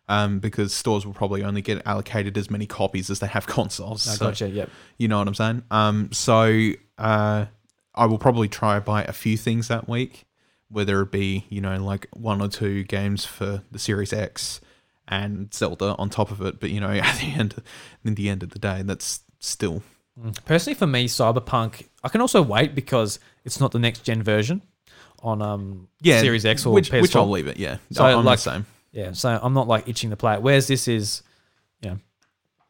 Um, 0.08 0.40
because 0.40 0.74
stores 0.74 1.06
will 1.06 1.14
probably 1.14 1.42
only 1.44 1.62
get 1.62 1.82
allocated 1.88 2.38
as 2.38 2.50
many 2.52 2.66
copies 2.66 3.10
as 3.10 3.20
they 3.20 3.28
have 3.28 3.48
consoles. 3.58 4.08
I 4.10 4.14
So- 4.16 4.26
gotcha. 4.26 4.50
Yep. 4.50 4.70
you 4.98 5.08
know 5.08 5.20
what 5.20 5.28
I'm 5.28 5.36
saying? 5.36 5.64
Um, 5.72 6.10
so 6.12 6.72
uh, 6.98 7.46
I 7.96 8.06
will 8.08 8.18
probably 8.18 8.50
try 8.50 8.76
to 8.76 8.82
buy 8.82 9.04
a 9.04 9.14
few 9.14 9.38
things 9.38 9.70
that 9.70 9.88
week, 9.88 10.26
whether 10.70 11.02
it 11.02 11.12
be 11.12 11.46
you 11.50 11.62
know 11.62 11.82
like 11.84 12.08
one 12.14 12.42
or 12.42 12.50
two 12.50 12.84
games 12.84 13.24
for 13.26 13.64
the 13.72 13.80
Series 13.80 14.12
X 14.12 14.60
and 15.12 15.54
Zelda 15.54 15.96
on 16.00 16.10
top 16.10 16.32
of 16.32 16.42
it. 16.42 16.60
But 16.60 16.72
you 16.72 16.80
know, 16.80 16.90
at 16.90 17.20
the 17.20 17.34
end, 17.34 17.62
in 18.04 18.16
the 18.16 18.30
end 18.30 18.42
of 18.42 18.50
the 18.52 18.60
day, 18.60 18.82
that's 18.84 19.20
still 19.40 19.84
Personally, 20.46 20.76
for 20.76 20.88
me, 20.88 21.08
Cyberpunk, 21.08 21.88
I 22.04 22.10
can 22.10 22.22
also 22.22 22.42
wait 22.42 22.76
because 22.76 23.20
it's 23.46 23.60
not 23.60 23.72
the 23.72 23.80
next 23.80 24.04
gen 24.04 24.22
version 24.22 24.62
on 25.24 25.42
um 25.42 25.88
yeah 26.02 26.20
Series 26.20 26.46
X 26.46 26.66
or 26.66 26.74
which, 26.74 26.92
PS4. 26.92 27.02
which 27.02 27.16
I'll 27.16 27.30
leave 27.30 27.48
it. 27.48 27.58
Yeah, 27.58 27.78
So, 27.92 28.04
I'm 28.06 28.26
like- 28.26 28.40
the 28.40 28.52
same. 28.52 28.66
Yeah, 28.92 29.14
so 29.14 29.40
I'm 29.42 29.54
not 29.54 29.70
like 29.70 29.88
itching 29.88 30.10
to 30.10 30.18
play 30.18 30.34
it. 30.34 30.42
Whereas 30.42 30.68
this 30.68 30.90
is, 30.90 31.24
you 31.82 31.92
know, 31.92 32.00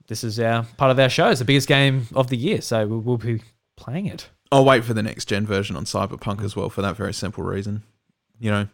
this 0.08 0.24
is 0.24 0.40
our 0.40 0.64
part 0.78 0.92
of 0.92 1.00
our 1.00 1.10
show. 1.10 1.30
It's 1.32 1.40
the 1.40 1.46
biggest 1.46 1.68
game 1.68 2.06
of 2.14 2.28
the 2.30 2.38
year, 2.38 2.62
so 2.62 2.86
we 2.86 2.98
will 3.00 3.18
be 3.18 3.42
playing 3.76 4.06
it. 4.06 4.30
I'll 4.52 4.64
wait 4.64 4.84
for 4.84 4.94
the 4.94 5.02
next 5.02 5.26
gen 5.26 5.48
version 5.48 5.76
on 5.76 5.86
Cyberpunk 5.86 6.44
as 6.44 6.56
well 6.56 6.70
for 6.70 6.84
that 6.84 6.96
very 6.96 7.14
simple 7.14 7.44
reason. 7.44 7.82
You 8.40 8.52
know, 8.52 8.68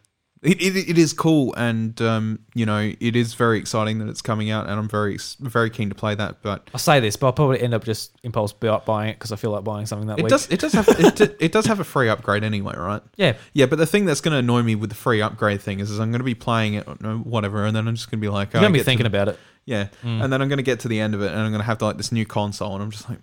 it, 0.48 0.62
it, 0.62 0.90
it 0.92 0.98
is 0.98 1.12
cool 1.12 1.54
and 1.56 2.02
um, 2.02 2.40
you 2.54 2.66
know 2.66 2.94
it 3.00 3.16
is 3.18 3.34
very 3.34 3.60
exciting 3.60 4.00
that 4.00 4.08
it's 4.08 4.22
coming 4.22 4.50
out 4.50 4.66
and 4.70 4.80
I'm 4.80 4.88
very 4.88 5.18
very 5.40 5.70
keen 5.70 5.90
to 5.90 5.96
play 5.96 6.16
that. 6.16 6.42
But 6.42 6.70
I'll 6.74 6.80
say 6.80 7.00
this, 7.02 7.18
but 7.18 7.28
I'll 7.28 7.34
probably 7.34 7.62
end 7.62 7.74
up 7.74 7.84
just 7.84 8.12
impulse 8.24 8.54
buying 8.54 9.10
it 9.10 9.14
because 9.20 9.34
I 9.34 9.36
feel 9.36 9.52
like 9.52 9.66
buying 9.66 9.86
something 9.86 10.08
that 10.08 10.18
way. 10.18 10.22
it 10.22 10.24
week. 10.24 10.30
does 10.30 10.48
it 10.50 10.60
does 10.60 10.72
have 10.74 10.88
it, 10.88 11.36
it 11.42 11.52
does 11.52 11.66
have 11.66 11.80
a 11.82 11.84
free 11.84 12.08
upgrade 12.08 12.44
anyway, 12.46 12.76
right? 12.78 13.02
yeah, 13.18 13.36
Yeah, 13.54 13.66
but 13.66 13.78
the 13.78 13.86
thing 13.86 14.06
that's 14.06 14.22
going 14.22 14.32
to 14.32 14.40
annoy 14.40 14.62
me 14.64 14.76
with 14.76 14.90
the 14.90 14.96
free 14.96 15.22
upgrade 15.22 15.62
thing 15.62 15.82
is, 15.82 15.92
is 15.92 16.00
I'm 16.00 16.12
going 16.12 16.20
to 16.20 16.26
be 16.26 16.36
playing 16.36 16.76
it, 16.76 16.84
whatever, 16.84 17.66
and 17.66 17.76
then 17.76 17.88
I'm 17.88 17.96
just 17.96 18.10
going 18.10 18.20
to 18.20 18.26
be 18.26 18.30
like, 18.30 18.54
you're 18.54 18.62
oh, 18.62 18.64
gonna 18.64 18.74
be 18.74 18.80
to- 18.80 18.86
thinking 18.86 19.06
about 19.06 19.28
it. 19.28 19.40
yeah, 19.66 19.88
Mm. 20.04 20.24
and 20.24 20.32
then 20.32 20.42
I'm 20.42 20.48
going 20.48 20.58
to 20.58 20.64
get 20.64 20.80
to 20.82 20.88
the 20.88 21.00
end 21.00 21.14
of 21.14 21.22
it, 21.22 21.32
and 21.32 21.40
I'm 21.42 21.52
going 21.52 21.60
to 21.62 21.66
have 21.66 21.80
to 21.80 21.86
like 21.86 21.98
this 21.98 22.12
new 22.14 22.26
console, 22.26 22.74
and 22.74 22.82
I'm 22.84 22.92
just 22.92 23.10
like, 23.10 23.20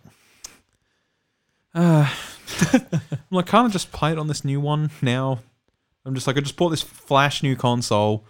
uh, 1.74 2.12
I'm 2.72 3.20
like, 3.30 3.46
can't 3.46 3.68
I 3.68 3.70
just 3.72 3.92
play 3.92 4.12
it 4.12 4.18
on 4.18 4.28
this 4.28 4.44
new 4.44 4.60
one 4.60 4.90
now? 5.00 5.40
I'm 6.04 6.14
just 6.14 6.26
like, 6.26 6.36
I 6.36 6.40
just 6.40 6.56
bought 6.56 6.70
this 6.70 6.82
flash 6.82 7.42
new 7.42 7.56
console. 7.56 8.24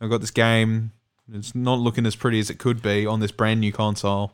I've 0.00 0.10
got 0.10 0.20
this 0.20 0.30
game. 0.30 0.92
It's 1.32 1.54
not 1.54 1.78
looking 1.78 2.06
as 2.06 2.16
pretty 2.16 2.40
as 2.40 2.50
it 2.50 2.58
could 2.58 2.82
be 2.82 3.06
on 3.06 3.20
this 3.20 3.30
brand 3.30 3.60
new 3.60 3.72
console. 3.72 4.32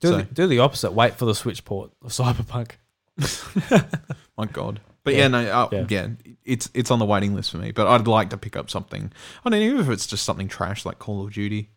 Do, 0.00 0.08
So- 0.08 0.16
the, 0.18 0.22
do 0.24 0.46
the 0.46 0.58
opposite. 0.60 0.92
Wait 0.92 1.14
for 1.16 1.24
the 1.26 1.34
Switch 1.34 1.64
port 1.64 1.90
of 2.02 2.10
Cyberpunk. 2.10 2.72
My 4.36 4.46
God. 4.46 4.80
But 5.04 5.14
Yeah. 5.14 5.20
yeah, 5.22 5.28
no, 5.28 5.38
uh, 5.50 5.68
Yeah. 5.72 5.86
yeah. 5.88 6.08
it's 6.44 6.70
it's 6.74 6.90
on 6.90 6.98
the 6.98 7.04
waiting 7.04 7.34
list 7.34 7.50
for 7.50 7.58
me. 7.58 7.72
But 7.72 7.86
I'd 7.86 8.06
like 8.06 8.30
to 8.30 8.36
pick 8.36 8.56
up 8.56 8.70
something. 8.70 9.12
I 9.44 9.50
don't 9.50 9.58
know, 9.58 9.64
even 9.66 9.80
if 9.80 9.88
it's 9.88 10.06
just 10.06 10.24
something 10.24 10.48
trash 10.48 10.84
like 10.86 10.98
Call 10.98 11.26
of 11.26 11.32
Duty, 11.32 11.70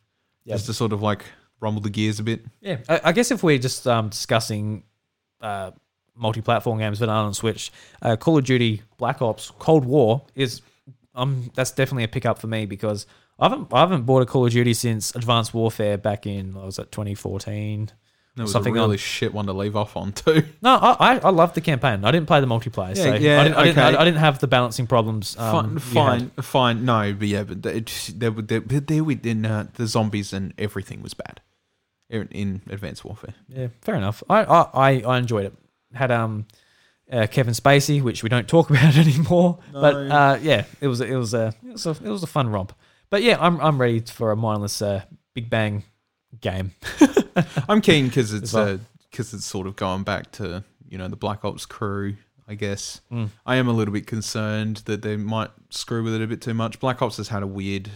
Yeah. 0.45 0.55
just 0.55 0.67
to 0.67 0.73
sort 0.73 0.93
of 0.93 1.01
like 1.01 1.25
rumble 1.59 1.81
the 1.81 1.89
gears 1.89 2.19
a 2.19 2.23
bit. 2.23 2.45
Yeah, 2.61 2.77
I, 2.89 3.01
I 3.05 3.11
guess 3.11 3.31
if 3.31 3.43
we're 3.43 3.57
just 3.59 3.87
um, 3.87 4.09
discussing 4.09 4.83
uh, 5.41 5.71
multi-platform 6.21 6.77
games 6.79 6.99
that 6.99 7.09
aren't 7.09 7.27
on 7.27 7.33
Switch, 7.33 7.71
uh, 8.01 8.15
Call 8.15 8.37
of 8.37 8.45
Duty 8.45 8.81
Black 8.97 9.21
Ops 9.21 9.51
Cold 9.59 9.83
War 9.83 10.21
is 10.35 10.61
um 11.15 11.51
that's 11.55 11.71
definitely 11.71 12.05
a 12.05 12.07
pickup 12.07 12.37
for 12.39 12.47
me 12.47 12.65
because 12.65 13.05
I 13.39 13.49
haven't 13.49 13.67
I 13.73 13.79
haven't 13.81 14.03
bought 14.03 14.21
a 14.21 14.25
Call 14.25 14.45
of 14.45 14.51
Duty 14.53 14.73
since 14.73 15.13
Advanced 15.15 15.53
Warfare 15.53 15.97
back 15.97 16.25
in 16.25 16.53
what 16.53 16.65
was 16.65 16.79
it 16.79 16.91
2014. 16.91 17.91
That 18.37 18.43
was 18.43 18.53
Something 18.53 18.77
a 18.77 18.81
really 18.81 18.93
on- 18.93 18.97
shit 18.97 19.33
one 19.33 19.45
to 19.47 19.51
leave 19.53 19.75
off 19.75 19.97
on 19.97 20.13
too. 20.13 20.43
No, 20.61 20.75
I 20.75 20.95
I, 21.15 21.17
I 21.17 21.29
loved 21.31 21.53
the 21.55 21.59
campaign. 21.59 22.05
I 22.05 22.11
didn't 22.11 22.27
play 22.27 22.39
the 22.39 22.47
multiplayer, 22.47 22.95
so 22.95 23.03
Yeah, 23.03 23.15
yeah, 23.15 23.41
I, 23.41 23.43
didn't, 23.43 23.57
I, 23.57 23.63
didn't, 23.65 23.77
okay. 23.79 23.97
I, 23.97 24.01
I 24.01 24.05
didn't 24.05 24.19
have 24.19 24.39
the 24.39 24.47
balancing 24.47 24.87
problems. 24.87 25.35
Um, 25.37 25.77
fine, 25.77 25.79
fine, 25.79 26.29
fine. 26.41 26.85
No, 26.85 27.13
but 27.13 27.27
yeah, 27.27 27.43
but 27.43 27.65
it, 27.65 28.11
there, 28.15 28.31
were- 28.31 28.41
there, 28.41 28.61
there 28.61 29.03
we 29.03 29.19
in 29.23 29.45
uh, 29.45 29.67
the 29.73 29.85
zombies 29.85 30.31
and 30.31 30.53
everything 30.57 31.01
was 31.01 31.13
bad 31.13 31.41
in, 32.09 32.29
in 32.31 32.61
Advanced 32.69 33.03
Warfare. 33.03 33.33
Yeah, 33.49 33.67
fair 33.81 33.95
enough. 33.95 34.23
I 34.29 34.43
I, 34.45 34.61
I, 34.73 35.01
I 35.01 35.17
enjoyed 35.17 35.45
it. 35.47 35.53
Had 35.93 36.11
um 36.11 36.45
uh, 37.11 37.27
Kevin 37.27 37.53
Spacey, 37.53 38.01
which 38.01 38.23
we 38.23 38.29
don't 38.29 38.47
talk 38.47 38.69
about 38.71 38.95
anymore. 38.95 39.59
But 39.73 39.95
uh, 39.95 40.39
yeah, 40.41 40.65
it 40.79 40.87
was 40.87 41.01
it 41.01 41.15
was 41.15 41.33
a 41.33 41.53
it 41.65 41.71
was 41.73 41.85
a 41.85 41.91
it 41.91 42.01
was 42.09 42.23
a 42.23 42.27
fun 42.27 42.49
romp. 42.49 42.73
But 43.09 43.23
yeah, 43.23 43.37
I'm 43.39 43.59
I'm 43.59 43.79
ready 43.79 43.99
for 44.01 44.31
a 44.31 44.35
mindless 44.35 44.81
uh, 44.81 45.03
Big 45.33 45.49
Bang 45.49 45.83
game. 46.39 46.71
I'm 47.67 47.81
keen 47.81 48.07
because 48.07 48.33
it's 48.33 48.49
As 48.49 48.53
well. 48.53 48.79
because 49.09 49.33
it's 49.33 49.45
sort 49.45 49.67
of 49.67 49.75
going 49.75 50.03
back 50.03 50.31
to 50.33 50.63
you 50.87 50.97
know 50.97 51.07
the 51.07 51.15
Black 51.17 51.43
Ops 51.43 51.65
crew. 51.65 52.15
I 52.47 52.55
guess 52.55 52.99
Mm. 53.09 53.29
I 53.45 53.55
am 53.55 53.69
a 53.69 53.71
little 53.71 53.93
bit 53.93 54.07
concerned 54.07 54.77
that 54.85 55.01
they 55.03 55.15
might 55.15 55.51
screw 55.69 56.03
with 56.03 56.13
it 56.15 56.21
a 56.21 56.27
bit 56.27 56.41
too 56.41 56.53
much. 56.53 56.81
Black 56.81 57.01
Ops 57.01 57.15
has 57.15 57.29
had 57.29 57.43
a 57.43 57.47
weird, 57.47 57.89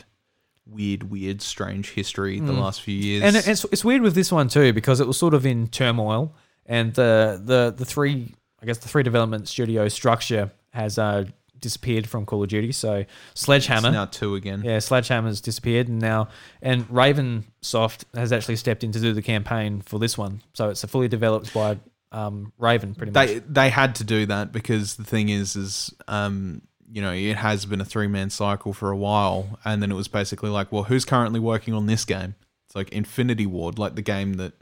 weird, 0.65 1.09
weird, 1.11 1.41
strange 1.41 1.91
history 1.91 2.39
the 2.39 2.53
last 2.53 2.81
few 2.81 2.95
years. 2.95 3.23
Mm. 3.23 3.27
And 3.27 3.35
it's 3.35 3.65
it's 3.65 3.83
weird 3.83 4.01
with 4.01 4.15
this 4.15 4.31
one 4.31 4.47
too 4.47 4.71
because 4.71 4.99
it 5.01 5.07
was 5.07 5.17
sort 5.17 5.33
of 5.33 5.45
in 5.45 5.67
turmoil, 5.67 6.33
and 6.65 6.93
the 6.93 7.41
the 7.43 7.73
the 7.75 7.85
three 7.85 8.33
I 8.61 8.65
guess 8.65 8.77
the 8.79 8.87
three 8.87 9.03
development 9.03 9.47
studio 9.47 9.87
structure 9.87 10.51
has 10.71 10.97
uh, 10.97 11.25
disappeared 11.59 12.07
from 12.07 12.25
Call 12.25 12.43
of 12.43 12.49
Duty. 12.49 12.71
So 12.71 13.05
it's 13.31 13.41
Sledgehammer, 13.41 13.91
now 13.91 14.05
two 14.05 14.35
again. 14.35 14.61
Yeah, 14.63 14.79
Sledgehammer's 14.79 15.41
disappeared, 15.41 15.87
and 15.87 15.99
now 15.99 16.29
and 16.61 16.89
Raven 16.89 17.45
Soft 17.61 18.05
has 18.13 18.31
actually 18.31 18.55
stepped 18.55 18.83
in 18.83 18.91
to 18.91 18.99
do 18.99 19.13
the 19.13 19.21
campaign 19.21 19.81
for 19.81 19.99
this 19.99 20.17
one. 20.17 20.41
So 20.53 20.69
it's 20.69 20.83
a 20.83 20.87
fully 20.87 21.07
developed 21.07 21.53
by 21.53 21.77
um, 22.11 22.53
Raven, 22.57 22.95
pretty 22.95 23.11
much. 23.11 23.27
they 23.27 23.39
they 23.39 23.69
had 23.69 23.95
to 23.95 24.03
do 24.03 24.25
that 24.27 24.51
because 24.51 24.95
the 24.95 25.03
thing 25.03 25.29
is 25.29 25.55
is 25.55 25.93
um 26.07 26.61
you 26.91 27.01
know 27.01 27.11
it 27.11 27.35
has 27.35 27.65
been 27.65 27.81
a 27.81 27.85
three 27.85 28.07
man 28.07 28.29
cycle 28.29 28.71
for 28.71 28.91
a 28.91 28.95
while 28.97 29.59
and 29.65 29.81
then 29.81 29.91
it 29.91 29.95
was 29.95 30.07
basically 30.07 30.49
like 30.49 30.71
well 30.71 30.83
who's 30.83 31.03
currently 31.03 31.39
working 31.39 31.73
on 31.73 31.87
this 31.87 32.05
game 32.05 32.35
it's 32.67 32.75
like 32.75 32.89
infinity 32.89 33.47
ward 33.47 33.79
like 33.79 33.95
the 33.95 34.03
game 34.03 34.33
that 34.35 34.53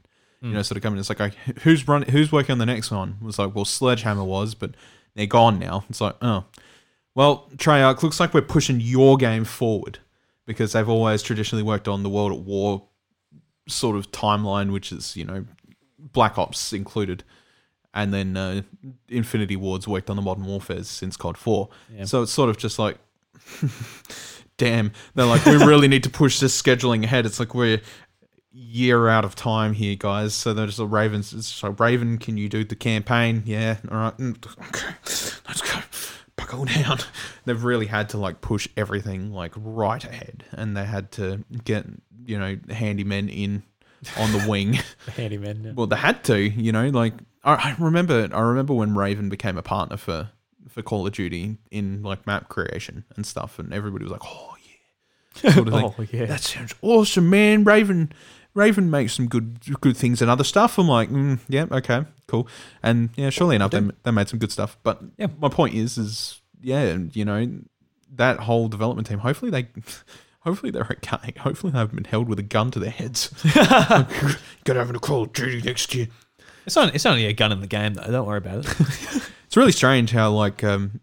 you 0.44 0.53
know 0.53 0.61
sort 0.61 0.76
of 0.78 0.84
coming 0.84 0.99
it's 0.99 1.10
like 1.10 1.34
who's 1.61 1.88
run 1.88 2.02
who's 2.03 2.32
working 2.32 2.52
on 2.52 2.57
the 2.57 2.65
next 2.65 2.91
one 2.91 3.18
it 3.22 3.26
was 3.26 3.40
like 3.40 3.56
well 3.56 3.65
sledgehammer 3.65 4.24
was 4.24 4.53
but 4.53 4.72
they're 5.15 5.26
gone 5.26 5.57
now 5.57 5.86
it's 5.90 6.02
like 6.02 6.15
oh 6.22 6.44
well 7.15 7.49
treyarch 7.56 8.03
looks 8.03 8.20
like 8.20 8.34
we're 8.34 8.41
pushing 8.41 8.80
your 8.80 9.15
game 9.18 9.45
forward 9.45 9.99
because 10.45 10.74
they've 10.74 10.90
always 10.90 11.24
traditionally 11.24 11.64
worked 11.64 11.88
on 11.88 12.03
the 12.03 12.10
world 12.10 12.34
at 12.34 12.40
war 12.40 12.84
sort 13.70 13.95
of 13.95 14.11
timeline 14.11 14.72
which 14.72 14.91
is 14.91 15.15
you 15.15 15.24
know 15.24 15.45
black 15.98 16.38
ops 16.38 16.74
included 16.74 17.24
and 17.94 18.14
then 18.14 18.36
uh, 18.36 18.61
Infinity 19.10 19.56
Ward's 19.56 19.88
worked 19.88 20.10
on 20.10 20.15
the 20.15 20.22
Modern 20.22 20.45
Warfares 20.45 20.88
since 20.88 21.15
COD 21.15 21.38
4. 21.38 21.70
Yeah. 21.95 22.06
So 22.06 22.24
it's 22.24 22.32
sort 22.32 22.49
of 22.49 22.57
just 22.57 22.80
like, 22.80 22.98
damn, 24.57 24.91
they're 25.14 25.26
like, 25.26 25.45
we 25.45 25.57
really 25.57 25.88
need 25.88 26.03
to 26.03 26.10
push 26.10 26.40
this 26.40 26.60
scheduling 26.60 27.03
ahead. 27.03 27.26
It's 27.26 27.40
like 27.40 27.53
we're 27.53 27.82
year 28.54 29.08
out 29.10 29.26
of 29.26 29.36
time 29.36 29.74
here, 29.74 29.96
guys. 29.96 30.34
So 30.34 30.54
they're 30.54 30.68
just 30.68 30.80
like, 30.80 30.92
Ravens. 30.92 31.48
So 31.48 31.70
Raven, 31.70 32.18
can 32.18 32.38
you 32.38 32.50
do 32.50 32.64
the 32.64 32.76
campaign? 32.76 33.44
Yeah, 33.46 33.78
all 33.92 33.98
right. 33.98 34.18
Mm, 34.18 34.38
Okay, 34.70 34.88
let's 35.48 35.62
go. 35.62 35.80
Buckle 36.36 36.66
down. 36.66 36.98
They've 37.46 37.64
really 37.64 37.86
had 37.88 38.10
to 38.10 38.18
like 38.18 38.42
push 38.42 38.68
everything 38.78 39.32
like 39.34 39.54
right 39.56 40.04
ahead, 40.04 40.46
and 40.52 40.76
they 40.76 40.86
had 40.86 41.12
to 41.14 41.44
get 41.64 41.86
you 42.26 42.40
know 42.40 42.56
the 42.56 42.74
handymen 42.74 43.30
in 43.36 43.64
on 44.18 44.32
the 44.32 44.46
wing. 44.50 44.80
Handyman. 45.16 45.64
yeah. 45.64 45.72
Well, 45.74 45.88
they 45.88 45.96
had 45.96 46.24
to, 46.26 46.38
you 46.40 46.72
know, 46.72 46.90
like 46.90 47.14
I, 47.44 47.54
I 47.54 47.76
remember. 47.84 48.28
I 48.34 48.40
remember 48.42 48.74
when 48.74 48.96
Raven 48.96 49.30
became 49.30 49.58
a 49.58 49.62
partner 49.62 49.98
for 49.98 50.30
for 50.70 50.82
Call 50.82 51.06
of 51.06 51.14
Duty 51.14 51.58
in 51.72 52.02
like 52.02 52.26
map 52.26 52.50
creation 52.50 53.06
and 53.16 53.26
stuff, 53.26 53.60
and 53.60 53.72
everybody 53.74 54.04
was 54.06 54.12
like, 54.12 54.24
"Oh 54.26 54.56
yeah," 55.44 55.52
sort 55.54 55.68
of. 55.68 55.74
Oh, 55.76 55.96
yeah. 56.12 56.26
That 56.26 56.42
sounds 56.42 56.74
awesome, 56.82 57.30
man. 57.30 57.64
Raven, 57.64 58.12
Raven 58.54 58.90
makes 58.92 59.14
some 59.14 59.28
good 59.28 59.60
good 59.82 59.98
things 59.98 60.22
and 60.22 60.30
other 60.30 60.44
stuff. 60.44 60.78
I'm 60.78 60.88
like, 60.88 61.10
mm, 61.10 61.40
yeah, 61.50 61.66
okay, 61.72 62.06
cool. 62.28 62.48
And 62.84 63.10
yeah, 63.16 63.30
surely 63.30 63.56
enough, 63.56 63.72
they, 63.72 63.82
they 64.04 64.12
made 64.12 64.30
some 64.30 64.40
good 64.40 64.52
stuff. 64.52 64.78
But 64.84 65.02
Yeah. 65.18 65.28
my 65.40 65.50
point 65.50 65.74
is, 65.76 65.98
is 65.98 66.42
yeah, 66.62 66.98
you 67.14 67.26
know, 67.26 67.50
that 68.16 68.40
whole 68.42 68.68
development 68.68 69.08
team. 69.08 69.20
Hopefully 69.20 69.52
they. 69.52 69.68
Hopefully 70.42 70.72
they're 70.74 70.84
okay. 70.84 71.34
Hopefully 71.40 71.72
they 71.72 71.80
haven't 71.80 71.96
been 71.96 72.04
held 72.04 72.28
with 72.28 72.38
a 72.38 72.44
gun 72.44 72.70
to 72.72 72.80
their 72.80 72.90
heads. 72.92 73.30
To 73.54 74.74
have 74.74 74.90
a 74.90 75.00
Call 75.00 75.24
of 75.24 75.32
Duty 75.32 75.62
next 75.62 75.96
year. 75.96 76.10
It's 76.66 76.76
only, 76.76 76.94
it's 76.96 77.06
only 77.06 77.26
a 77.28 77.32
gun 77.34 77.54
in 77.54 77.62
the 77.62 77.68
game, 77.68 77.94
though. 77.94 78.04
Don't 78.12 78.28
worry 78.28 78.40
about 78.40 78.66
it. 78.66 78.76
It's 79.48 79.56
really 79.56 79.72
strange 79.72 80.12
how 80.12 80.32
like 80.32 80.62
um, 80.62 81.00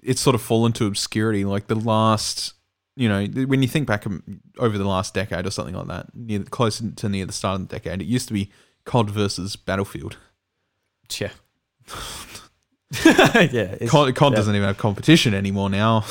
it's 0.00 0.20
sort 0.20 0.34
of 0.36 0.40
fallen 0.42 0.72
to 0.74 0.86
obscurity. 0.86 1.44
Like 1.44 1.66
the 1.66 1.74
last, 1.74 2.54
you 3.00 3.08
know, 3.08 3.24
when 3.46 3.62
you 3.62 3.68
think 3.68 3.86
back 3.86 4.06
um, 4.06 4.22
over 4.58 4.76
the 4.76 4.84
last 4.84 5.14
decade 5.14 5.46
or 5.46 5.50
something 5.50 5.74
like 5.74 5.86
that, 5.86 6.14
near 6.14 6.42
close 6.44 6.82
to 6.96 7.08
near 7.08 7.24
the 7.24 7.32
start 7.32 7.60
of 7.60 7.66
the 7.68 7.74
decade, 7.74 8.02
it 8.02 8.06
used 8.06 8.28
to 8.28 8.34
be 8.34 8.50
COD 8.84 9.08
versus 9.10 9.56
Battlefield. 9.56 10.18
yeah. 11.18 11.30
yeah. 13.02 13.76
COD, 13.86 14.14
COD 14.14 14.32
yeah. 14.32 14.36
doesn't 14.36 14.54
even 14.54 14.66
have 14.66 14.76
competition 14.78 15.32
anymore 15.34 15.70
now. 15.70 16.04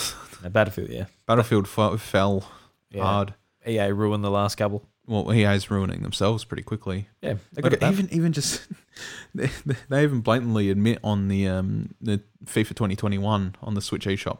No, 0.44 0.50
Battlefield, 0.50 0.90
yeah. 0.90 1.06
Battlefield 1.28 1.66
f- 1.66 2.02
fell 2.02 2.50
Yeah. 2.90 3.04
hard. 3.04 3.34
EA 3.68 3.92
ruined 3.92 4.24
the 4.24 4.32
last 4.32 4.56
couple. 4.56 4.84
Well, 5.06 5.32
EA's 5.34 5.70
ruining 5.70 6.02
themselves 6.02 6.44
pretty 6.44 6.64
quickly. 6.64 7.08
Yeah. 7.22 7.36
Like 7.62 7.84
even 7.84 8.08
even 8.12 8.32
just 8.34 8.68
they, 9.36 9.50
they 9.90 10.04
even 10.04 10.22
blatantly 10.22 10.70
admit 10.70 11.00
on 11.04 11.28
the 11.28 11.48
um 11.48 11.94
the 12.02 12.22
FIFA 12.46 12.70
2021 12.70 13.56
on 13.62 13.74
the 13.74 13.82
Switch 13.82 14.06
eShop 14.06 14.40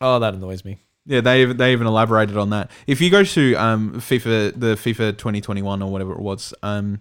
Oh, 0.00 0.18
that 0.18 0.34
annoys 0.34 0.64
me. 0.64 0.78
Yeah, 1.06 1.20
they 1.22 1.42
even, 1.42 1.56
they 1.56 1.72
even 1.72 1.86
elaborated 1.86 2.36
on 2.36 2.50
that. 2.50 2.70
If 2.86 3.00
you 3.00 3.10
go 3.10 3.24
to 3.24 3.54
um 3.54 3.94
FIFA 3.94 4.58
the 4.58 4.74
FIFA 4.76 5.16
2021 5.18 5.82
or 5.82 5.90
whatever 5.90 6.12
it 6.12 6.20
was 6.20 6.52
um 6.62 7.00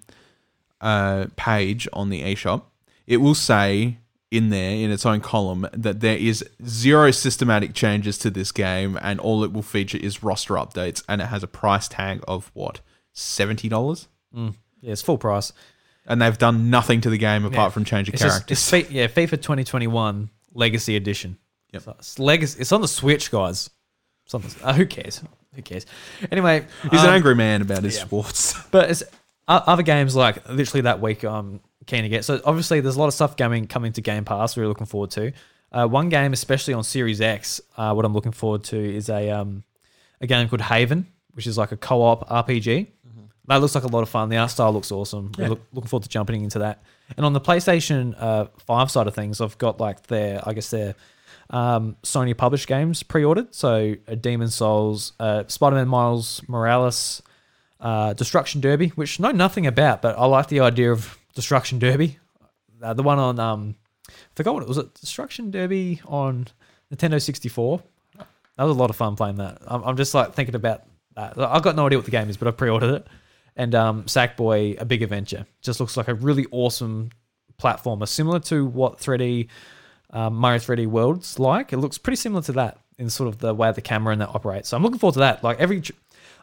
uh 0.82 1.26
page 1.36 1.88
on 1.94 2.10
the 2.10 2.22
eShop, 2.24 2.64
it 3.08 3.18
will 3.18 3.36
say 3.36 3.98
in 4.32 4.50
there 4.50 4.72
in 4.72 4.92
its 4.92 5.06
own 5.06 5.20
column 5.20 5.68
that 5.74 6.00
there 6.02 6.16
is 6.18 6.46
zero 6.66 7.10
systematic 7.12 7.74
changes 7.74 8.18
to 8.20 8.30
this 8.30 8.52
game 8.52 8.98
and 9.02 9.20
all 9.20 9.44
it 9.44 9.52
will 9.52 9.64
feature 9.64 9.98
is 9.98 10.22
roster 10.24 10.54
updates 10.54 11.04
and 11.10 11.20
it 11.22 11.26
has 11.26 11.42
a 11.44 11.48
price 11.48 11.88
tag 11.88 12.24
of 12.28 12.52
what 12.54 12.80
$70 13.16 14.08
Mm. 14.36 14.54
Yeah, 14.82 14.92
it's 14.92 15.02
full 15.02 15.18
price. 15.18 15.52
and 16.06 16.22
they've 16.22 16.38
done 16.38 16.70
nothing 16.70 17.02
to 17.02 17.10
the 17.10 17.18
game 17.18 17.44
apart 17.46 17.70
Yeah. 17.70 17.74
from 17.74 17.84
changing 17.86 18.14
It's 18.14 18.22
just, 18.22 18.48
characters. 18.48 18.74
it's 18.74 18.92
yeah, 18.92 19.08
FIFA 19.08 19.42
2021 19.42 20.30
Legacy 20.54 20.96
Edition. 20.96 21.38
Yep. 21.74 21.82
So 21.82 21.96
it's 21.98 22.20
legacy. 22.20 22.60
It's 22.62 22.72
on 22.72 22.82
the 22.82 22.88
Switch, 22.88 23.32
guys. 23.32 23.72
It's 24.30 24.36
on 24.36 24.42
the, 24.42 24.68
uh, 24.68 24.74
who 24.74 24.86
cares? 24.86 25.24
Who 25.56 25.64
cares? 25.64 25.88
Anyway, 26.32 26.68
He's 26.84 27.02
an 27.02 27.10
um, 27.10 27.16
angry 27.16 27.34
man 27.34 27.64
about 27.64 27.84
his 27.84 27.98
yeah. 27.98 28.04
sports. 28.04 28.54
But 28.72 28.92
it's 28.92 29.02
o- 29.48 29.64
other 29.66 29.82
games 29.82 30.16
like 30.16 30.48
literally 30.48 30.82
that 30.82 31.02
week 31.02 31.24
I'm 31.24 31.62
keen 31.88 32.04
to 32.04 32.10
get. 32.10 32.26
So 32.26 32.40
obviously 32.46 32.80
there's 32.80 32.96
a 32.96 33.00
lot 33.00 33.08
of 33.08 33.16
stuff 33.16 33.36
coming 33.36 33.66
coming 33.66 33.92
to 33.94 34.02
Game 34.02 34.26
Pass. 34.26 34.56
We're 34.56 34.68
looking 34.68 34.86
forward 34.86 35.10
to. 35.12 35.32
Uh, 35.72 35.88
one 35.88 36.10
game, 36.10 36.34
especially 36.34 36.76
on 36.76 36.84
Series 36.84 37.22
X, 37.22 37.60
uh, 37.76 37.94
what 37.94 38.06
I'm 38.06 38.14
looking 38.14 38.32
forward 38.32 38.64
to 38.66 38.78
is 38.78 39.10
a 39.10 39.32
um, 39.32 39.64
a 40.22 40.28
game 40.28 40.48
called 40.48 40.62
Haven, 40.62 41.08
which 41.34 41.48
is 41.48 41.58
like 41.58 41.72
a 41.72 41.78
co-op 41.78 42.30
RPG. 42.30 42.88
That 43.48 43.62
looks 43.62 43.74
like 43.74 43.84
a 43.84 43.88
lot 43.88 44.04
of 44.04 44.10
fun. 44.10 44.30
The 44.30 44.38
art 44.38 44.52
style 44.52 44.72
looks 44.72 44.92
awesome. 44.92 45.32
We're 45.40 45.50
look, 45.50 45.62
looking 45.74 45.88
forward 45.88 46.04
to 46.04 46.10
jumping 46.10 46.44
into 46.44 46.60
that. 46.60 46.84
And 47.18 47.26
on 47.26 47.34
the 47.34 47.42
PlayStation 47.42 48.14
uh, 48.20 48.46
Five 48.68 48.92
side 48.92 49.08
of 49.08 49.16
things, 49.16 49.42
I've 49.42 49.58
got 49.58 49.80
like 49.80 50.06
their, 50.06 50.40
I 50.48 50.54
guess 50.54 50.70
their 50.70 50.94
um, 51.50 51.96
Sony 52.04 52.36
published 52.36 52.68
games 52.68 53.04
pre-ordered. 53.04 53.54
So 53.54 53.96
uh, 54.08 54.16
Demon's 54.16 54.56
Souls, 54.56 55.14
uh, 55.20 55.44
Spider-Man 55.48 55.88
Miles 55.88 56.42
Morales, 56.48 57.22
uh, 57.80 58.14
Destruction 58.14 58.62
Derby, 58.62 58.90
which 58.90 59.20
I 59.20 59.24
know 59.24 59.32
nothing 59.32 59.66
about, 59.66 60.02
but 60.02 60.18
I 60.18 60.26
like 60.26 60.48
the 60.48 60.60
idea 60.60 60.92
of 60.92 61.18
Destruction 61.34 61.80
Derby. 61.80 62.20
Uh, 62.82 62.94
the 62.94 63.04
one 63.04 63.20
on, 63.20 63.40
um, 63.40 63.76
I 64.08 64.12
forgot 64.36 64.54
what 64.54 64.64
it 64.64 64.70
was. 64.70 64.78
It 64.78 64.94
Destruction 64.96 65.52
Derby 65.52 66.02
on 66.06 66.48
Nintendo 66.94 67.22
64. 67.22 67.82
That 68.18 68.64
was 68.64 68.76
a 68.76 68.80
lot 68.80 68.90
of 68.90 68.96
fun 68.96 69.16
playing 69.16 69.38
that. 69.38 69.60
I'm, 69.66 69.84
I'm 69.84 69.98
just 69.98 70.14
like 70.14 70.34
thinking 70.34 70.56
about 70.56 70.84
that. 71.16 71.38
I've 71.38 71.64
got 71.64 71.76
no 71.76 71.86
idea 71.86 71.98
what 71.98 72.06
the 72.06 72.12
game 72.12 72.30
is, 72.30 72.38
but 72.38 72.48
I've 72.48 72.58
pre-ordered 72.58 72.94
it. 72.94 73.08
And 73.56 73.74
um, 73.74 74.04
Sackboy: 74.04 74.80
A 74.80 74.86
Big 74.86 75.02
Adventure 75.02 75.46
just 75.62 75.80
looks 75.80 75.98
like 75.98 76.08
a 76.08 76.14
really 76.14 76.46
awesome 76.52 77.10
platformer, 77.62 78.08
similar 78.08 78.40
to 78.42 78.66
what 78.66 79.00
3D 79.00 79.48
um, 80.12 80.36
Mario 80.36 80.60
3D 80.60 80.88
World's 80.88 81.40
like. 81.40 81.74
It 81.74 81.78
looks 81.78 81.98
pretty 81.98 82.18
similar 82.18 82.42
to 82.44 82.52
that 82.54 82.80
in 82.98 83.10
sort 83.10 83.30
of 83.30 83.40
the 83.40 83.54
way 83.54 83.72
the 83.72 83.82
camera 83.82 84.12
and 84.12 84.22
that 84.22 84.30
operates. 84.30 84.70
So 84.70 84.78
I'm 84.78 84.84
looking 84.84 85.00
forward 85.00 85.14
to 85.14 85.20
that. 85.20 85.44
Like 85.44 85.60
every, 85.60 85.82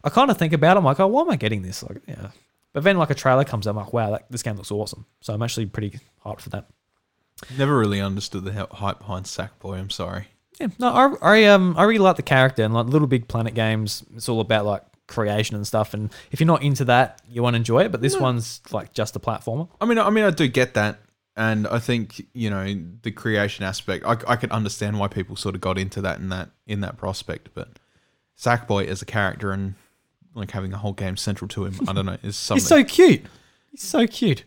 I 0.05 0.11
kind 0.11 0.31
of 0.31 0.39
think 0.39 0.53
about 0.53 0.77
it. 0.77 0.79
I'm 0.79 0.85
like, 0.85 1.01
oh, 1.01 1.07
why 1.07 1.23
am 1.23 1.31
I 1.31 1.37
getting 1.37 1.63
this? 1.63 1.83
Like, 1.83 1.99
yeah. 2.07 2.31
But 2.73 2.85
then 2.85 2.99
like 2.99 3.11
a 3.11 3.15
trailer 3.15 3.45
comes 3.45 3.67
out, 3.67 3.71
I'm 3.71 3.77
like, 3.77 3.93
wow, 3.93 4.11
that, 4.11 4.27
this 4.31 4.43
game 4.43 4.57
looks 4.57 4.71
awesome. 4.71 5.07
So 5.21 5.33
I'm 5.33 5.43
actually 5.43 5.67
pretty 5.67 5.99
hyped 6.25 6.41
for 6.41 6.51
that. 6.51 6.67
Never 7.57 7.79
really 7.79 8.01
understood 8.01 8.45
the 8.45 8.69
hype 8.71 8.99
behind 8.99 9.27
Sackboy. 9.27 9.79
I'm 9.79 9.91
sorry. 9.91 10.29
Yeah, 10.61 10.69
no, 10.79 10.89
I, 10.89 11.15
I 11.21 11.45
um 11.45 11.75
I 11.77 11.85
really 11.85 11.99
like 11.99 12.17
the 12.17 12.23
character 12.23 12.63
and 12.63 12.73
like 12.73 12.87
Little 12.87 13.09
Big 13.09 13.29
Planet 13.29 13.55
games. 13.55 14.05
It's 14.15 14.29
all 14.29 14.41
about 14.41 14.65
like 14.65 14.83
creation 15.07 15.55
and 15.57 15.67
stuff. 15.67 15.93
And 15.93 16.13
if 16.31 16.41
you're 16.41 16.47
not 16.47 16.63
into 16.63 16.85
that, 16.87 17.21
you 17.29 17.43
won't 17.43 17.57
enjoy 17.57 17.85
it. 17.85 17.93
But 17.93 18.01
this 18.01 18.19
one's 18.19 18.61
like 18.71 18.93
just 18.95 19.17
a 19.17 19.19
platformer. 19.19 19.69
I 19.81 19.85
mean, 19.85 19.99
I 19.99 20.09
mean, 20.11 20.25
I 20.25 20.31
do 20.31 20.49
get 20.49 20.75
that, 20.75 20.99
and 21.37 21.67
I 21.67 21.79
think 21.79 22.23
you 22.33 22.51
know 22.51 22.75
the 23.03 23.11
creation 23.11 23.65
aspect. 23.65 24.05
I, 24.05 24.17
I 24.27 24.37
can 24.37 24.51
understand 24.51 24.99
why 24.99 25.09
people 25.09 25.37
sort 25.37 25.55
of 25.55 25.61
got 25.61 25.79
into 25.79 26.01
that 26.03 26.19
in 26.19 26.31
that 26.31 26.51
in 26.67 26.81
that 26.81 26.97
prospect. 26.97 27.51
But 27.55 27.79
Sackboy 28.39 28.87
as 28.87 29.03
a 29.03 29.07
character 29.07 29.53
and 29.53 29.75
like 30.35 30.51
having 30.51 30.73
a 30.73 30.79
whole 30.79 30.93
game 30.93 31.17
central 31.17 31.49
to 31.49 31.65
him, 31.65 31.79
I 31.89 31.93
don't 31.93 32.07
know, 32.07 32.19
is 32.23 32.37
something. 32.37 32.61
He's 32.63 32.69
so 32.69 32.85
cute. 32.85 33.23
He's 33.71 33.83
so 33.83 34.07
cute. 34.07 34.45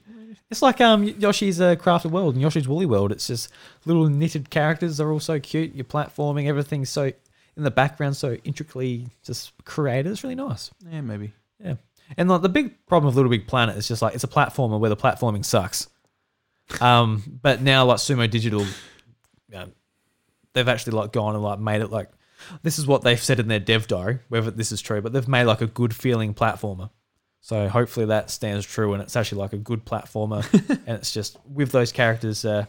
It's 0.50 0.64
like 0.64 0.82
um 0.82 1.04
Yoshi's 1.04 1.62
uh, 1.62 1.76
Crafted 1.76 2.10
World 2.10 2.34
and 2.34 2.42
Yoshi's 2.42 2.68
Woolly 2.68 2.88
World. 2.88 3.12
It's 3.12 3.28
just 3.28 3.52
little 3.86 4.10
knitted 4.10 4.50
characters. 4.50 4.98
They're 4.98 5.12
all 5.12 5.20
so 5.20 5.40
cute. 5.40 5.76
You're 5.76 5.86
platforming. 5.86 6.48
Everything's 6.48 6.90
so 6.90 7.12
in 7.56 7.64
the 7.64 7.72
background, 7.72 8.18
so 8.18 8.36
intricately 8.44 9.08
just 9.24 9.52
created. 9.66 10.12
It's 10.12 10.24
really 10.24 10.36
nice. 10.36 10.72
yeah, 10.90 11.02
maybe. 11.02 11.34
Yeah. 11.64 11.76
And 12.18 12.30
like 12.30 12.42
the 12.42 12.50
big 12.50 12.84
problem 12.88 13.06
with 13.06 13.16
Little 13.16 13.30
Big 13.30 13.46
Planet 13.46 13.78
is 13.78 13.88
just 13.88 14.02
like 14.02 14.16
it's 14.16 14.24
a 14.24 14.28
platformer 14.28 14.80
where 14.80 14.90
the 14.90 14.98
platforming 14.98 15.46
sucks. 15.46 15.88
Um, 16.82 17.40
but 17.42 17.62
now 17.62 17.86
like 17.86 17.98
Sumo 17.98 18.30
Digital, 18.30 18.62
you 18.62 18.70
know, 19.52 19.70
they've 20.54 20.68
actually 20.68 20.94
like 20.94 21.12
gone 21.12 21.36
and 21.36 21.44
like 21.44 21.60
made 21.60 21.82
it 21.82 21.92
like 21.92 22.10
this 22.64 22.80
is 22.80 22.88
what 22.88 23.02
they've 23.02 23.22
said 23.22 23.40
in 23.40 23.48
their 23.48 23.60
dev 23.60 23.88
diary, 23.88 24.20
whether 24.30 24.52
this 24.52 24.72
is 24.72 24.82
true, 24.82 25.02
but 25.02 25.14
they've 25.14 25.28
made 25.28 25.46
like 25.46 25.62
a 25.62 25.68
good 25.68 25.94
feeling 25.94 26.34
platformer. 26.34 26.90
So 27.42 27.68
hopefully 27.68 28.08
that 28.08 28.30
stands 28.30 28.66
true 28.66 28.94
and 28.94 29.02
it's 29.02 29.16
actually 29.16 29.40
like 29.40 29.54
a 29.54 29.58
good 29.58 29.86
platformer 29.86 30.46
and 30.70 30.98
it's 30.98 31.14
just 31.14 31.38
with 31.46 31.72
those 31.72 31.92
characters 31.92 32.44
uh, 32.46 32.66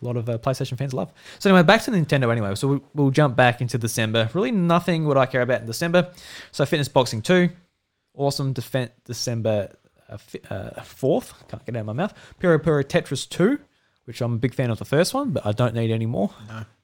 a 0.00 0.04
lot 0.04 0.16
of 0.16 0.28
uh, 0.28 0.38
PlayStation 0.38 0.78
fans 0.78 0.94
love. 0.94 1.12
So 1.38 1.50
anyway, 1.50 1.62
back 1.62 1.82
to 1.82 1.90
Nintendo 1.90 2.30
anyway. 2.30 2.54
So 2.54 2.68
we, 2.68 2.80
we'll 2.94 3.10
jump 3.10 3.36
back 3.36 3.60
into 3.60 3.78
December. 3.78 4.30
Really 4.34 4.52
nothing 4.52 5.06
what 5.06 5.16
I 5.16 5.26
care 5.26 5.42
about 5.42 5.60
in 5.60 5.66
December. 5.66 6.10
So 6.52 6.64
Fitness 6.64 6.88
Boxing 6.88 7.22
2, 7.22 7.48
awesome 8.14 8.54
Defen 8.54 8.90
December 9.04 9.72
uh, 10.10 10.54
uh, 10.54 10.80
4th, 10.80 11.32
can't 11.48 11.64
get 11.64 11.76
out 11.76 11.80
of 11.80 11.86
my 11.86 11.92
mouth. 11.92 12.14
Puyo 12.40 12.58
Puyo 12.58 12.84
Tetris 12.84 13.28
2, 13.28 13.58
which 14.04 14.20
I'm 14.20 14.34
a 14.34 14.38
big 14.38 14.54
fan 14.54 14.70
of 14.70 14.78
the 14.78 14.84
first 14.84 15.14
one, 15.14 15.30
but 15.30 15.46
I 15.46 15.52
don't 15.52 15.74
need 15.74 15.90
any 15.90 16.06
more 16.06 16.30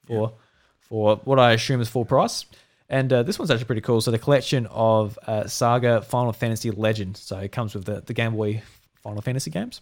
for, 0.06 0.34
for 0.80 1.16
what 1.24 1.38
I 1.38 1.52
assume 1.52 1.80
is 1.80 1.88
full 1.88 2.04
price. 2.04 2.46
And 2.88 3.12
uh, 3.12 3.22
this 3.24 3.38
one's 3.38 3.50
actually 3.50 3.64
pretty 3.66 3.80
cool. 3.80 4.00
So 4.00 4.10
the 4.10 4.18
collection 4.18 4.66
of 4.66 5.18
uh, 5.26 5.46
Saga 5.46 6.02
Final 6.02 6.32
Fantasy 6.32 6.70
Legend. 6.70 7.16
So 7.16 7.38
it 7.38 7.50
comes 7.50 7.74
with 7.74 7.84
the, 7.84 8.00
the 8.00 8.14
Game 8.14 8.36
Boy 8.36 8.62
Final 9.02 9.22
Fantasy 9.22 9.50
games. 9.50 9.80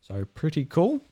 So 0.00 0.24
pretty 0.34 0.64
cool. 0.64 1.02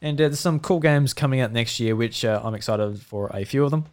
And 0.00 0.18
uh, 0.18 0.28
there's 0.28 0.40
some 0.40 0.60
cool 0.60 0.80
games 0.80 1.12
coming 1.12 1.40
out 1.40 1.52
next 1.52 1.78
year, 1.78 1.94
which 1.94 2.24
uh, 2.24 2.40
I'm 2.42 2.54
excited 2.54 3.00
for 3.02 3.28
a 3.34 3.44
few 3.44 3.64
of 3.64 3.70
them. 3.70 3.84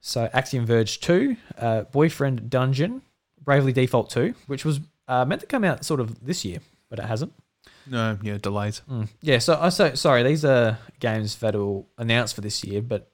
So 0.00 0.30
Axiom 0.32 0.66
Verge 0.66 1.00
2, 1.00 1.36
uh, 1.58 1.82
Boyfriend 1.82 2.48
Dungeon, 2.48 3.02
Bravely 3.42 3.72
Default 3.72 4.10
2, 4.10 4.34
which 4.46 4.64
was 4.64 4.78
uh, 5.08 5.24
meant 5.24 5.40
to 5.40 5.46
come 5.46 5.64
out 5.64 5.84
sort 5.84 6.00
of 6.00 6.24
this 6.24 6.44
year, 6.44 6.58
but 6.88 6.98
it 6.98 7.04
hasn't. 7.04 7.32
No, 7.88 8.18
yeah, 8.22 8.38
delays. 8.38 8.82
Mm. 8.90 9.08
Yeah, 9.20 9.38
so 9.38 9.58
I 9.60 9.68
so 9.68 9.94
sorry, 9.94 10.22
these 10.22 10.44
are 10.44 10.78
games 11.00 11.36
that 11.36 11.54
will 11.54 11.88
announce 11.98 12.32
for 12.32 12.40
this 12.40 12.64
year, 12.64 12.82
but 12.82 13.10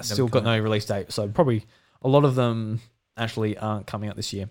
still 0.00 0.28
got 0.28 0.44
no 0.44 0.58
release 0.58 0.84
date. 0.84 1.12
So 1.12 1.28
probably 1.28 1.64
a 2.02 2.08
lot 2.08 2.24
of 2.24 2.34
them 2.34 2.80
actually 3.16 3.56
aren't 3.56 3.86
coming 3.86 4.10
out 4.10 4.16
this 4.16 4.32
year. 4.32 4.50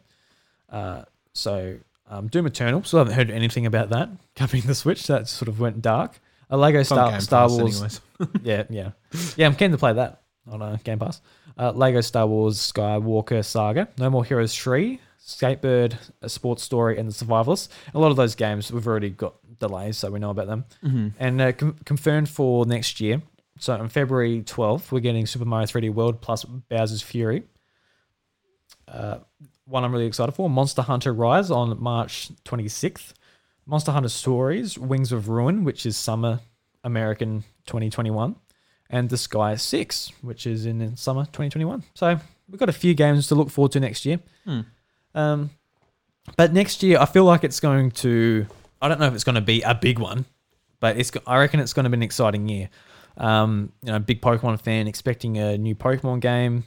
Uh, 0.70 1.04
so 1.34 1.78
um, 2.10 2.28
Doom 2.28 2.48
Eternal, 2.48 2.84
still 2.84 3.00
haven't 3.00 3.14
heard 3.14 3.30
anything 3.30 3.66
about 3.66 3.90
that 3.90 4.10
coming 4.36 4.62
the 4.64 4.76
Switch. 4.76 5.08
That 5.08 5.28
sort 5.28 5.50
of 5.50 5.60
went 5.60 5.82
dark. 5.82 6.20
A 6.50 6.58
Lego 6.58 6.84
Star, 6.84 7.20
Star 7.20 7.50
Wars. 7.50 8.02
yeah, 8.44 8.64
yeah, 8.70 8.92
yeah. 9.36 9.48
I'm 9.48 9.56
keen 9.56 9.72
to 9.72 9.78
play 9.78 9.94
that 9.94 10.22
on 10.48 10.62
a 10.62 10.80
Game 10.84 11.00
Pass. 11.00 11.22
Uh, 11.58 11.72
Lego 11.72 12.02
Star 12.02 12.28
Wars 12.28 12.58
Skywalker 12.58 13.44
Saga, 13.44 13.88
No 13.98 14.10
More 14.10 14.26
Heroes 14.26 14.56
3, 14.56 15.00
Skatebird, 15.26 15.96
A 16.22 16.30
Sports 16.30 16.64
Story, 16.64 16.98
and 16.98 17.10
The 17.10 17.26
Survivalists. 17.26 17.70
A 17.94 18.00
lot 18.00 18.12
of 18.12 18.18
those 18.18 18.36
games 18.36 18.72
we've 18.72 18.88
already 18.88 19.10
got 19.10 19.36
delays, 19.60 19.98
so 19.98 20.12
we 20.12 20.20
know 20.20 20.32
about 20.32 20.48
them. 20.48 20.66
Mm-hmm. 20.84 21.08
And 21.20 21.42
uh, 21.42 21.52
com- 21.54 21.78
confirmed 21.86 22.30
for 22.30 22.66
next 22.66 23.00
year. 23.00 23.22
So 23.60 23.74
on 23.74 23.88
February 23.88 24.42
12th, 24.42 24.92
we're 24.92 25.00
getting 25.00 25.26
Super 25.26 25.46
Mario 25.46 25.68
3D 25.68 25.94
World 25.94 26.22
plus 26.22 26.44
Bowser's 26.44 27.02
Fury. 27.02 27.44
Uh, 28.88 29.20
one 29.66 29.86
I'm 29.86 29.94
really 29.94 30.08
excited 30.08 30.34
for 30.34 30.50
Monster 30.50 30.82
Hunter 30.82 31.14
Rise 31.14 31.52
on 31.52 31.82
March 31.82 32.30
26th. 32.44 33.14
Monster 33.66 33.94
Hunter 33.94 34.10
Stories, 34.10 34.78
Wings 34.78 35.14
of 35.14 35.30
Ruin, 35.30 35.64
which 35.64 35.86
is 35.86 35.96
summer 35.96 36.42
American 36.84 37.46
2021. 37.68 38.36
And 38.90 39.10
The 39.10 39.18
Sky 39.18 39.56
6, 39.56 40.12
which 40.22 40.46
is 40.46 40.66
in, 40.66 40.82
in 40.82 40.98
summer 40.98 41.24
2021. 41.24 41.84
So 41.94 42.20
we've 42.50 42.60
got 42.60 42.68
a 42.68 42.74
few 42.74 42.94
games 42.94 43.28
to 43.28 43.36
look 43.36 43.50
forward 43.50 43.72
to 43.72 43.80
next 43.80 44.06
year. 44.06 44.20
Hmm. 44.44 44.62
Um, 45.16 45.50
but 46.38 46.54
next 46.54 46.84
year, 46.84 47.00
I 47.00 47.06
feel 47.06 47.26
like 47.26 47.44
it's 47.44 47.60
going 47.60 47.92
to. 47.92 48.46
I 48.82 48.88
don't 48.88 49.00
know 49.00 49.08
if 49.08 49.14
it's 49.14 49.24
going 49.24 49.36
to 49.36 49.42
be 49.42 49.62
a 49.62 49.76
big 49.76 50.00
one, 50.00 50.26
but 50.80 50.98
it's. 50.98 51.12
I 51.28 51.40
reckon 51.40 51.60
it's 51.60 51.74
going 51.74 51.84
to 51.84 51.90
be 51.90 51.96
an 51.96 52.04
exciting 52.04 52.48
year. 52.48 52.70
Um, 53.18 53.72
you 53.84 53.92
know, 53.92 54.00
big 54.00 54.22
Pokemon 54.22 54.62
fan, 54.62 54.88
expecting 54.88 55.38
a 55.38 55.58
new 55.58 55.76
Pokemon 55.76 56.22
game, 56.22 56.64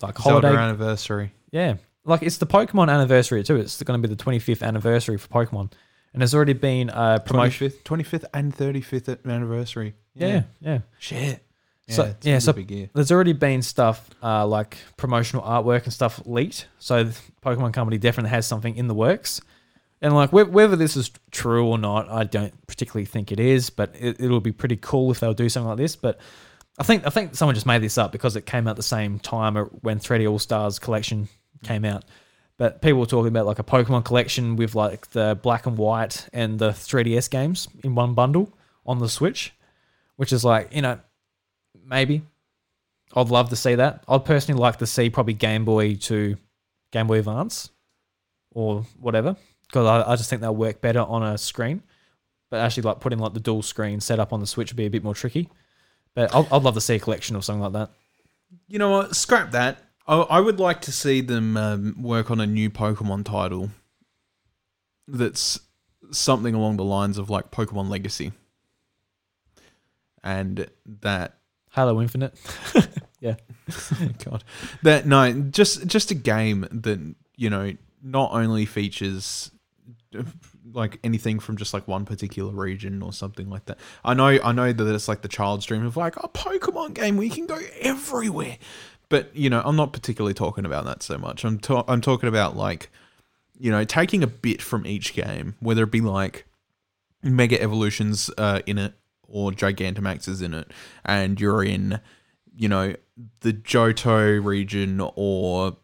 like 0.00 0.18
Zelda 0.18 0.48
holiday. 0.48 0.62
anniversary. 0.62 1.32
Yeah, 1.50 1.76
like 2.04 2.22
it's 2.22 2.38
the 2.38 2.46
Pokemon 2.46 2.90
anniversary 2.90 3.42
too. 3.42 3.56
It's 3.56 3.82
going 3.82 4.00
to 4.00 4.08
be 4.08 4.14
the 4.14 4.22
25th 4.22 4.62
anniversary 4.62 5.18
for 5.18 5.28
Pokemon, 5.28 5.72
and 6.12 6.22
there's 6.22 6.34
already 6.34 6.52
been 6.52 6.90
a 6.90 7.20
promotion. 7.24 7.70
25th, 7.70 7.82
25th 7.82 8.24
and 8.34 8.56
35th 8.56 9.30
anniversary. 9.30 9.94
Yeah, 10.14 10.42
yeah. 10.60 10.80
Shit. 10.98 11.42
So- 11.94 12.14
yeah, 12.22 12.38
so-. 12.38 12.52
There's 12.94 13.10
already 13.10 13.32
been 13.32 13.62
stuff 13.62 14.08
uh, 14.22 14.46
like 14.46 14.78
promotional 14.96 15.42
artwork 15.42 15.84
and 15.84 15.92
stuff 15.92 16.20
leaked. 16.26 16.66
So 16.78 17.04
the 17.04 17.18
Pokemon 17.44 17.72
Company 17.72 17.98
definitely 17.98 18.30
has 18.30 18.46
something 18.46 18.76
in 18.76 18.88
the 18.88 18.94
works. 18.94 19.40
And 20.00 20.14
like 20.14 20.30
whe- 20.30 20.48
whether 20.48 20.76
this 20.76 20.96
is 20.96 21.10
true 21.30 21.66
or 21.66 21.78
not, 21.78 22.08
I 22.08 22.24
don't 22.24 22.54
particularly 22.66 23.04
think 23.06 23.32
it 23.32 23.40
is. 23.40 23.70
But 23.70 23.94
it, 23.98 24.20
it'll 24.20 24.40
be 24.40 24.52
pretty 24.52 24.76
cool 24.76 25.10
if 25.10 25.20
they'll 25.20 25.34
do 25.34 25.48
something 25.48 25.68
like 25.68 25.78
this. 25.78 25.96
But 25.96 26.20
I 26.78 26.84
think 26.84 27.06
I 27.06 27.10
think 27.10 27.34
someone 27.34 27.54
just 27.56 27.66
made 27.66 27.82
this 27.82 27.98
up 27.98 28.12
because 28.12 28.36
it 28.36 28.46
came 28.46 28.68
out 28.68 28.76
the 28.76 28.82
same 28.82 29.18
time 29.18 29.56
when 29.56 29.98
3D 29.98 30.30
All 30.30 30.38
Stars 30.38 30.78
collection 30.78 31.28
came 31.64 31.84
out. 31.84 32.04
But 32.58 32.82
people 32.82 33.00
were 33.00 33.06
talking 33.06 33.28
about 33.28 33.46
like 33.46 33.58
a 33.60 33.64
Pokemon 33.64 34.04
collection 34.04 34.56
with 34.56 34.74
like 34.74 35.08
the 35.10 35.38
black 35.42 35.66
and 35.66 35.76
white 35.78 36.28
and 36.32 36.58
the 36.58 36.70
3DS 36.70 37.30
games 37.30 37.66
in 37.82 37.94
one 37.94 38.14
bundle 38.14 38.52
on 38.86 38.98
the 38.98 39.08
Switch, 39.08 39.52
which 40.16 40.32
is 40.32 40.44
like 40.44 40.72
you 40.74 40.82
know 40.82 41.00
maybe 41.84 42.22
I'd 43.14 43.28
love 43.28 43.50
to 43.50 43.56
see 43.56 43.74
that. 43.74 44.04
I'd 44.08 44.24
personally 44.24 44.60
like 44.60 44.78
to 44.78 44.86
see 44.86 45.10
probably 45.10 45.34
Game 45.34 45.64
Boy 45.64 45.94
to 45.94 46.36
Game 46.92 47.06
Boy 47.06 47.18
Advance 47.18 47.70
or 48.52 48.84
whatever 48.98 49.36
because 49.66 49.86
I, 49.86 50.12
I 50.12 50.16
just 50.16 50.28
think 50.30 50.42
they'll 50.42 50.54
work 50.54 50.80
better 50.80 51.00
on 51.00 51.22
a 51.22 51.38
screen. 51.38 51.82
But 52.50 52.60
actually, 52.60 52.84
like 52.84 53.00
putting 53.00 53.18
like 53.18 53.34
the 53.34 53.40
dual 53.40 53.62
screen 53.62 54.00
setup 54.00 54.32
on 54.32 54.40
the 54.40 54.46
Switch 54.46 54.70
would 54.70 54.76
be 54.76 54.86
a 54.86 54.90
bit 54.90 55.04
more 55.04 55.14
tricky. 55.14 55.50
But 56.14 56.34
I'd, 56.34 56.50
I'd 56.50 56.62
love 56.62 56.74
to 56.74 56.80
see 56.80 56.94
a 56.94 56.98
collection 56.98 57.36
or 57.36 57.42
something 57.42 57.62
like 57.62 57.72
that. 57.72 57.90
You 58.66 58.78
know 58.78 58.90
what? 58.90 59.14
Scrap 59.16 59.50
that. 59.52 59.82
I, 60.06 60.16
I 60.16 60.40
would 60.40 60.58
like 60.58 60.80
to 60.82 60.92
see 60.92 61.20
them 61.20 61.56
um, 61.56 62.02
work 62.02 62.30
on 62.30 62.40
a 62.40 62.46
new 62.46 62.70
Pokemon 62.70 63.24
title 63.24 63.70
that's 65.06 65.60
something 66.10 66.54
along 66.54 66.76
the 66.76 66.84
lines 66.84 67.18
of 67.18 67.28
like 67.28 67.50
Pokemon 67.50 67.90
Legacy. 67.90 68.32
And 70.24 70.68
that 71.00 71.37
Halo 71.70 72.00
Infinite. 72.00 72.34
Yeah. 73.20 73.34
God, 74.24 74.44
that 74.82 75.06
no, 75.06 75.32
just 75.32 75.86
just 75.86 76.10
a 76.10 76.14
game 76.14 76.66
that 76.70 77.00
you 77.36 77.50
know 77.50 77.72
not 78.02 78.32
only 78.32 78.64
features 78.64 79.50
like 80.72 80.98
anything 81.02 81.38
from 81.38 81.56
just 81.56 81.74
like 81.74 81.88
one 81.88 82.04
particular 82.04 82.52
region 82.52 83.02
or 83.02 83.12
something 83.12 83.50
like 83.50 83.64
that. 83.66 83.78
I 84.04 84.14
know, 84.14 84.38
I 84.42 84.52
know 84.52 84.72
that 84.72 84.94
it's 84.94 85.08
like 85.08 85.22
the 85.22 85.28
child's 85.28 85.66
dream 85.66 85.84
of 85.84 85.96
like 85.96 86.16
a 86.16 86.28
Pokemon 86.28 86.94
game 86.94 87.16
where 87.16 87.26
you 87.26 87.32
can 87.32 87.46
go 87.46 87.58
everywhere, 87.80 88.58
but 89.08 89.34
you 89.34 89.50
know, 89.50 89.62
I'm 89.64 89.76
not 89.76 89.92
particularly 89.92 90.34
talking 90.34 90.64
about 90.64 90.84
that 90.84 91.02
so 91.02 91.18
much. 91.18 91.44
I'm 91.44 91.58
ta- 91.58 91.84
I'm 91.88 92.00
talking 92.00 92.28
about 92.28 92.56
like 92.56 92.90
you 93.58 93.70
know 93.70 93.84
taking 93.84 94.22
a 94.22 94.28
bit 94.28 94.62
from 94.62 94.86
each 94.86 95.14
game, 95.14 95.56
whether 95.60 95.82
it 95.82 95.90
be 95.90 96.00
like 96.00 96.46
Mega 97.22 97.60
Evolutions 97.60 98.30
uh, 98.38 98.60
in 98.66 98.78
it 98.78 98.94
or 99.28 99.52
Gigantamax 99.52 100.28
is 100.28 100.42
in 100.42 100.54
it, 100.54 100.70
and 101.04 101.40
you're 101.40 101.62
in 101.62 102.00
you 102.56 102.68
know 102.68 102.94
the 103.40 103.52
Johto 103.52 104.44
region 104.44 105.00
or 105.14 105.76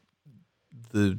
the 0.91 1.19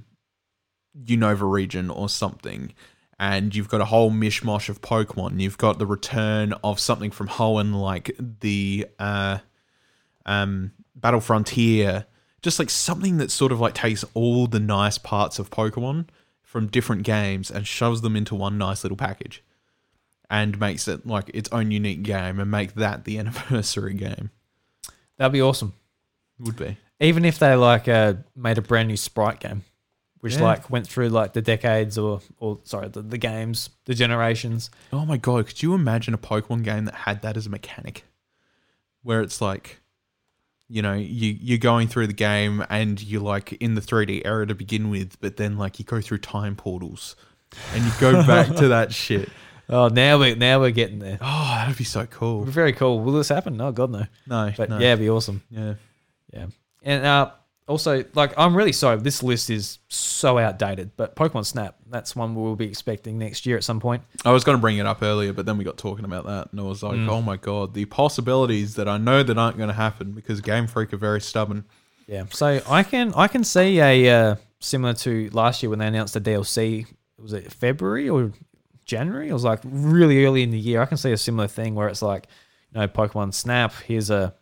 Unova 1.04 1.50
region 1.50 1.90
or 1.90 2.10
something, 2.10 2.74
and 3.20 3.56
you've 3.56 3.70
got 3.70 3.82
a 3.82 3.86
whole 3.86 4.12
mishmash 4.12 4.70
of 4.70 4.82
Pokemon. 4.82 5.40
You've 5.40 5.58
got 5.58 5.80
the 5.80 5.86
return 5.86 6.54
of 6.64 6.80
something 6.80 7.12
from 7.12 7.28
Hoenn, 7.28 7.74
like 7.74 8.16
the 8.20 8.88
uh, 9.00 9.40
um, 10.26 10.72
Battle 10.96 11.22
Frontier, 11.22 12.06
just 12.42 12.60
like 12.60 12.70
something 12.70 13.18
that 13.18 13.32
sort 13.32 13.52
of 13.52 13.60
like 13.60 13.74
takes 13.74 14.04
all 14.14 14.48
the 14.48 14.60
nice 14.60 14.98
parts 14.98 15.40
of 15.40 15.50
Pokemon 15.50 16.08
from 16.42 16.68
different 16.68 17.04
games 17.04 17.52
and 17.52 17.68
shoves 17.68 18.02
them 18.02 18.16
into 18.16 18.36
one 18.36 18.58
nice 18.58 18.84
little 18.84 18.98
package, 18.98 19.44
and 20.30 20.60
makes 20.60 20.88
it 20.88 21.06
like 21.06 21.30
its 21.34 21.50
own 21.52 21.72
unique 21.72 22.04
game, 22.04 22.40
and 22.40 22.50
make 22.52 22.74
that 22.76 23.06
the 23.06 23.18
anniversary 23.20 23.94
game. 23.94 24.32
That'd 25.18 25.34
be 25.34 25.42
awesome. 25.42 25.74
Would 26.40 26.58
be. 26.58 26.78
Even 27.00 27.26
if 27.26 27.40
they 27.40 27.56
like 27.56 27.88
uh, 27.88 28.16
made 28.36 28.58
a 28.58 28.62
brand 28.62 28.88
new 28.88 28.98
sprite 28.98 29.40
game, 29.40 29.64
which 30.20 30.36
Yeah. 30.36 30.44
like 30.44 30.70
went 30.70 30.88
through 30.88 31.10
like 31.10 31.34
the 31.34 31.42
decades 31.42 31.98
or 31.98 32.22
or 32.40 32.60
sorry 32.64 32.90
the, 32.90 33.02
the 33.02 33.18
games, 33.18 33.70
the 33.86 33.94
generations. 33.94 34.70
Oh 34.92 35.06
my 35.06 35.18
god, 35.18 35.48
could 35.48 35.62
you 35.62 35.74
imagine 35.74 36.14
a 36.14 36.18
Pokemon 36.18 36.64
game 36.64 36.86
that 36.86 36.96
had 36.96 37.22
that 37.22 37.38
as 37.38 37.46
a 37.46 37.50
mechanic? 37.50 38.04
Where 39.04 39.22
it's 39.22 39.40
like 39.42 39.80
you 40.68 40.82
know, 40.82 40.94
you 40.94 41.38
you're 41.40 41.60
going 41.60 41.88
through 41.88 42.08
the 42.08 42.14
game 42.14 42.66
and 42.70 43.02
you're 43.02 43.22
like 43.22 43.54
in 43.54 43.76
the 43.76 43.82
3D 43.82 44.24
era 44.26 44.48
to 44.48 44.56
begin 44.56 44.90
with, 44.90 45.20
but 45.22 45.38
then 45.38 45.58
like 45.58 45.78
you 45.80 45.86
go 45.86 46.02
through 46.02 46.18
time 46.18 46.56
portals 46.56 47.16
and 47.74 47.84
you 47.86 47.92
go 48.00 48.26
back 48.26 48.48
to 48.56 48.68
that 48.70 48.92
shit. 48.94 49.30
Oh, 49.70 49.88
now 49.88 50.20
we're 50.20 50.36
now 50.36 50.60
we're 50.60 50.72
getting 50.72 51.00
there. 51.00 51.18
Oh, 51.22 51.56
that'd 51.58 51.78
be 51.78 51.84
so 51.84 52.06
cool. 52.06 52.44
Very 52.46 52.74
cool. 52.74 53.00
Will 53.00 53.14
this 53.14 53.30
happen? 53.30 53.58
No, 53.58 53.72
God 53.72 53.92
no. 53.92 54.06
No, 54.28 54.52
But 54.56 54.70
no. 54.70 54.78
yeah, 54.80 54.90
it'd 54.94 55.00
be 55.00 55.10
awesome. 55.10 55.42
yeah. 55.50 55.74
Yeah. 56.34 56.48
And 56.84 57.04
uh, 57.06 57.32
also, 57.68 58.04
like, 58.14 58.34
I'm 58.38 58.56
really 58.56 58.72
sorry. 58.74 58.98
This 58.98 59.24
list 59.24 59.50
is 59.50 59.80
so 59.88 60.38
outdated, 60.38 60.92
but 60.98 61.16
Pokemon 61.16 61.46
Snap, 61.48 61.76
that's 61.90 62.16
one 62.16 62.36
we'll 62.36 62.56
be 62.56 62.68
expecting 62.68 63.18
next 63.18 63.46
year 63.48 63.58
at 63.58 63.64
some 63.64 63.80
point. 63.80 64.04
I 64.24 64.32
was 64.32 64.44
going 64.44 64.56
to 64.58 64.62
bring 64.62 64.78
it 64.78 64.86
up 64.86 65.02
earlier, 65.02 65.34
but 65.34 65.46
then 65.48 65.58
we 65.58 65.64
got 65.64 65.78
talking 65.78 66.06
about 66.06 66.26
that, 66.26 66.52
and 66.52 66.60
I 66.60 66.64
was 66.64 66.84
like, 66.84 66.98
"Oh 67.10 67.22
my 67.24 67.38
god, 67.38 67.74
the 67.74 67.86
possibilities 67.86 68.76
that 68.76 68.88
I 68.88 68.98
know 68.98 69.24
that 69.24 69.38
aren't 69.38 69.58
going 69.58 69.70
to 69.70 69.74
happen 69.76 70.12
because 70.12 70.42
Game 70.42 70.68
Freak 70.68 70.94
are 70.94 70.98
very 70.98 71.22
stubborn." 71.22 71.66
Yeah. 72.08 72.26
So 72.30 72.62
I 72.70 72.84
can 72.84 73.14
I 73.16 73.28
can 73.28 73.44
see 73.44 73.80
a 73.80 74.10
uh, 74.10 74.36
similar 74.60 74.94
to 74.94 75.30
last 75.34 75.64
year 75.64 75.72
when 75.72 75.80
they 75.80 75.88
announced 75.88 76.14
the 76.14 76.22
DLC. 76.22 76.86
Was 77.18 77.34
it 77.34 77.52
February 77.52 78.10
or 78.10 78.32
January? 78.86 79.30
It 79.30 79.34
was 79.34 79.44
like 79.44 79.60
really 79.64 80.26
early 80.26 80.44
in 80.44 80.52
the 80.52 80.60
year. 80.60 80.82
I 80.82 80.86
can 80.86 80.98
see 80.98 81.12
a 81.12 81.18
similar 81.18 81.48
thing 81.48 81.76
where 81.76 81.88
it's 81.88 82.02
like, 82.02 82.28
you 82.72 82.80
know, 82.80 82.88
Pokemon 82.88 83.34
Snap. 83.34 83.74
Here's 83.86 84.10
a 84.10 84.34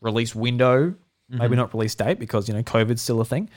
release 0.00 0.34
window, 0.34 0.94
maybe 1.28 1.56
not 1.56 1.72
release 1.74 1.94
date 1.94 2.18
because 2.18 2.48
you 2.48 2.54
know 2.54 2.62
COVID's 2.62 3.02
still 3.02 3.20
a 3.20 3.24
thing. 3.24 3.48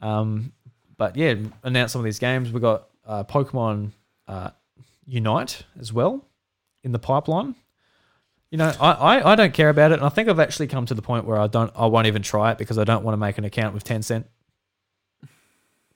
Um, 0.00 0.52
but 0.96 1.16
yeah, 1.16 1.34
announce 1.62 1.92
some 1.92 2.00
of 2.00 2.04
these 2.04 2.18
games. 2.18 2.52
We've 2.52 2.62
got 2.62 2.88
uh, 3.06 3.24
Pokemon 3.24 3.92
uh, 4.28 4.50
Unite 5.06 5.64
as 5.78 5.92
well 5.92 6.24
in 6.82 6.92
the 6.92 6.98
pipeline. 6.98 7.54
You 8.50 8.58
know, 8.58 8.72
I, 8.80 8.92
I, 8.92 9.32
I 9.32 9.34
don't 9.36 9.54
care 9.54 9.68
about 9.68 9.92
it, 9.92 9.94
and 9.94 10.04
I 10.04 10.08
think 10.08 10.28
I've 10.28 10.40
actually 10.40 10.66
come 10.66 10.84
to 10.86 10.94
the 10.94 11.02
point 11.02 11.24
where 11.24 11.38
I 11.38 11.46
don't 11.46 11.72
I 11.76 11.86
won't 11.86 12.06
even 12.06 12.22
try 12.22 12.52
it 12.52 12.58
because 12.58 12.78
I 12.78 12.84
don't 12.84 13.04
want 13.04 13.14
to 13.14 13.18
make 13.18 13.38
an 13.38 13.44
account 13.44 13.74
with 13.74 13.84
Tencent 13.84 14.24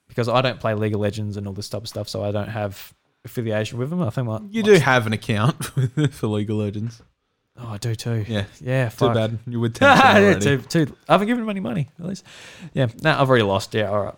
because 0.09 0.28
I 0.28 0.41
don't 0.41 0.61
play 0.61 0.74
League 0.74 0.95
of 0.95 1.01
Legends 1.01 1.36
and 1.36 1.47
all 1.47 1.53
this 1.53 1.69
type 1.69 1.82
of 1.82 1.89
stuff, 1.89 2.09
so 2.09 2.23
I 2.23 2.31
don't 2.31 2.49
have 2.49 2.95
affiliation 3.25 3.79
with 3.79 3.91
them. 3.91 4.03
I 4.03 4.11
think 4.11 4.29
like 4.29 4.43
You 4.51 4.63
do 4.63 4.75
have 4.75 5.07
an 5.07 5.13
account 5.13 5.65
for 6.13 6.27
League 6.29 6.51
of 6.51 6.57
Legends. 6.57 7.03
Oh, 7.57 7.69
I 7.69 7.77
do 7.79 7.95
too. 7.95 8.25
Yeah, 8.27 8.47
yeah. 8.61 8.89
too 8.89 8.97
Fuck. 8.97 9.15
bad. 9.15 9.39
You 9.47 9.61
would 9.61 9.79
yeah, 9.81 9.97
Tencent 9.97 10.23
already. 10.25 10.41
too, 10.67 10.87
too. 10.87 10.97
I 11.09 11.13
haven't 11.13 11.29
given 11.29 11.43
them 11.43 11.51
any 11.51 11.61
money 11.61 11.89
at 12.01 12.05
least. 12.05 12.25
Yeah, 12.73 12.89
no, 13.03 13.13
I've 13.17 13.29
already 13.29 13.45
lost. 13.45 13.75
Yeah, 13.75 13.91
all 13.91 14.05
right. 14.07 14.15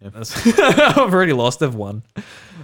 yeah. 0.00 0.10
I've 0.96 1.14
already 1.14 1.32
lost. 1.32 1.62
I've 1.62 1.76
won. 1.76 2.02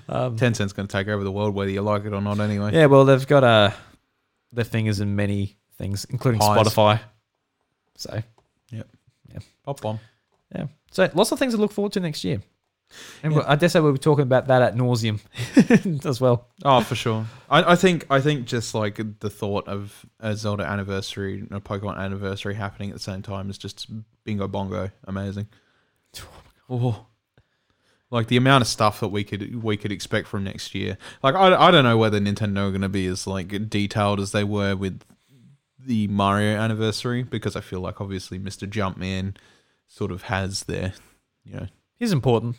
Um, 0.09 0.36
Tencent's 0.36 0.73
going 0.73 0.89
to 0.89 0.93
take 0.93 1.06
over 1.06 1.23
the 1.23 1.31
world, 1.31 1.55
whether 1.55 1.70
you 1.70 1.81
like 1.81 2.05
it 2.06 2.12
or 2.12 2.20
not. 2.20 2.40
Anyway. 2.40 2.73
yeah, 2.74 2.86
well, 2.86 3.05
they've 3.05 3.24
got 3.27 3.44
uh, 3.44 3.70
their 4.52 4.64
fingers 4.64 4.98
in 4.98 5.14
many 5.14 5.56
things, 5.78 6.05
including 6.10 6.40
Pies. 6.40 6.59
Spotify. 6.59 7.01
So 7.97 8.20
yep. 8.73 8.89
Yeah. 9.32 9.39
Pop 9.64 9.81
bomb. 9.81 10.01
yeah, 10.55 10.66
so 10.90 11.09
lots 11.14 11.31
of 11.31 11.39
things 11.39 11.55
to 11.55 11.60
look 11.60 11.70
forward 11.73 11.93
to 11.93 12.01
next 12.01 12.24
year. 12.24 12.40
And 13.22 13.34
we'll- 13.34 13.44
I 13.46 13.56
guess 13.56 13.74
I 13.76 13.80
will 13.80 13.92
be 13.92 13.98
talking 13.98 14.22
about 14.22 14.46
that 14.46 14.62
at 14.62 14.74
nauseum 14.76 15.20
as 16.06 16.20
well. 16.20 16.48
Oh, 16.64 16.80
for 16.80 16.94
sure. 16.94 17.26
I, 17.50 17.72
I 17.72 17.76
think 17.76 18.06
I 18.10 18.20
think 18.20 18.46
just 18.46 18.74
like 18.74 19.00
the 19.20 19.30
thought 19.30 19.66
of 19.68 20.06
a 20.20 20.36
Zelda 20.36 20.64
anniversary, 20.64 21.40
and 21.40 21.52
a 21.52 21.60
Pokemon 21.60 21.98
anniversary 21.98 22.54
happening 22.54 22.90
at 22.90 22.94
the 22.96 23.02
same 23.02 23.22
time 23.22 23.50
is 23.50 23.58
just 23.58 23.88
bingo 24.24 24.48
bongo 24.48 24.90
amazing. 25.04 25.48
Oh, 26.68 26.82
oh, 26.82 27.06
like 28.10 28.26
the 28.26 28.36
amount 28.36 28.62
of 28.62 28.66
stuff 28.68 28.98
that 28.98 29.08
we 29.08 29.22
could 29.22 29.62
we 29.62 29.76
could 29.76 29.92
expect 29.92 30.26
from 30.26 30.42
next 30.42 30.74
year. 30.74 30.98
Like 31.22 31.36
I, 31.36 31.54
I 31.54 31.70
don't 31.70 31.84
know 31.84 31.96
whether 31.96 32.18
Nintendo 32.18 32.66
are 32.66 32.70
going 32.70 32.80
to 32.80 32.88
be 32.88 33.06
as 33.06 33.24
like 33.26 33.68
detailed 33.70 34.18
as 34.18 34.32
they 34.32 34.42
were 34.42 34.74
with 34.74 35.00
the 35.78 36.08
Mario 36.08 36.56
anniversary 36.56 37.22
because 37.22 37.54
I 37.54 37.60
feel 37.60 37.78
like 37.80 38.00
obviously 38.00 38.40
Mr. 38.40 38.68
Jumpman 38.68 39.36
sort 39.86 40.10
of 40.10 40.22
has 40.22 40.64
their 40.64 40.94
you 41.44 41.54
know 41.54 41.66
He's 42.00 42.10
important. 42.12 42.56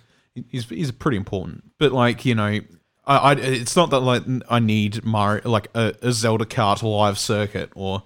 He's 0.50 0.68
he's 0.70 0.92
pretty 0.92 1.18
important. 1.18 1.64
But 1.80 1.92
like 1.92 2.26
you 2.26 2.36
know, 2.36 2.60
I, 3.06 3.18
I 3.18 3.34
it's 3.34 3.76
not 3.76 3.90
that 3.92 4.00
like 4.00 4.24
I 4.50 4.60
need 4.60 5.04
Mario 5.04 5.50
like 5.50 5.68
a, 5.76 5.94
a 6.02 6.12
Zelda 6.12 6.46
kart 6.46 6.82
live 6.84 7.18
circuit 7.20 7.72
or 7.76 8.04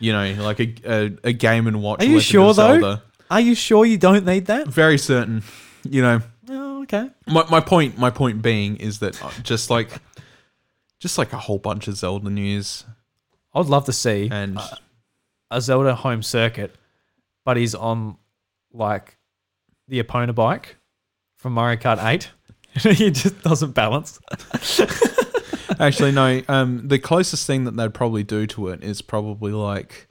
you 0.00 0.12
know 0.12 0.34
like 0.42 0.60
a 0.60 0.74
a, 0.86 1.12
a 1.24 1.32
game 1.32 1.66
and 1.66 1.82
watch. 1.82 2.00
Are 2.00 2.04
you 2.04 2.16
Legend 2.16 2.24
sure 2.24 2.54
though? 2.54 2.98
Are 3.30 3.40
you 3.40 3.54
sure 3.54 3.86
you 3.86 3.96
don't 3.96 4.26
need 4.26 4.46
that? 4.46 4.68
Very 4.68 4.98
certain. 4.98 5.42
You 5.88 6.02
know, 6.02 6.20
Oh, 6.50 6.82
okay. 6.82 7.10
my 7.26 7.44
my 7.50 7.60
point 7.60 7.98
my 7.98 8.10
point 8.10 8.42
being 8.42 8.76
is 8.76 8.98
that 8.98 9.22
uh, 9.24 9.30
just 9.42 9.70
like 9.70 9.90
just 11.00 11.18
like 11.18 11.32
a 11.32 11.38
whole 11.38 11.58
bunch 11.58 11.88
of 11.88 11.96
Zelda 11.96 12.28
news 12.30 12.84
I 13.54 13.58
would 13.58 13.68
love 13.68 13.84
to 13.86 13.92
see 13.92 14.28
and 14.30 14.58
a 15.50 15.60
Zelda 15.60 15.94
home 15.94 16.22
circuit, 16.22 16.74
but 17.44 17.56
he's 17.56 17.74
on 17.74 18.16
like 18.72 19.18
the 19.88 20.02
Epona 20.02 20.34
bike 20.34 20.76
from 21.42 21.54
Mario 21.54 21.76
Kart 21.76 22.02
8. 22.02 22.30
he 22.94 23.10
just 23.10 23.42
doesn't 23.42 23.72
balance. 23.72 24.20
Actually, 25.80 26.12
no. 26.12 26.40
Um, 26.48 26.86
the 26.86 27.00
closest 27.00 27.46
thing 27.46 27.64
that 27.64 27.76
they'd 27.76 27.92
probably 27.92 28.22
do 28.22 28.46
to 28.46 28.68
it 28.68 28.84
is 28.84 29.02
probably 29.02 29.50
like 29.50 30.06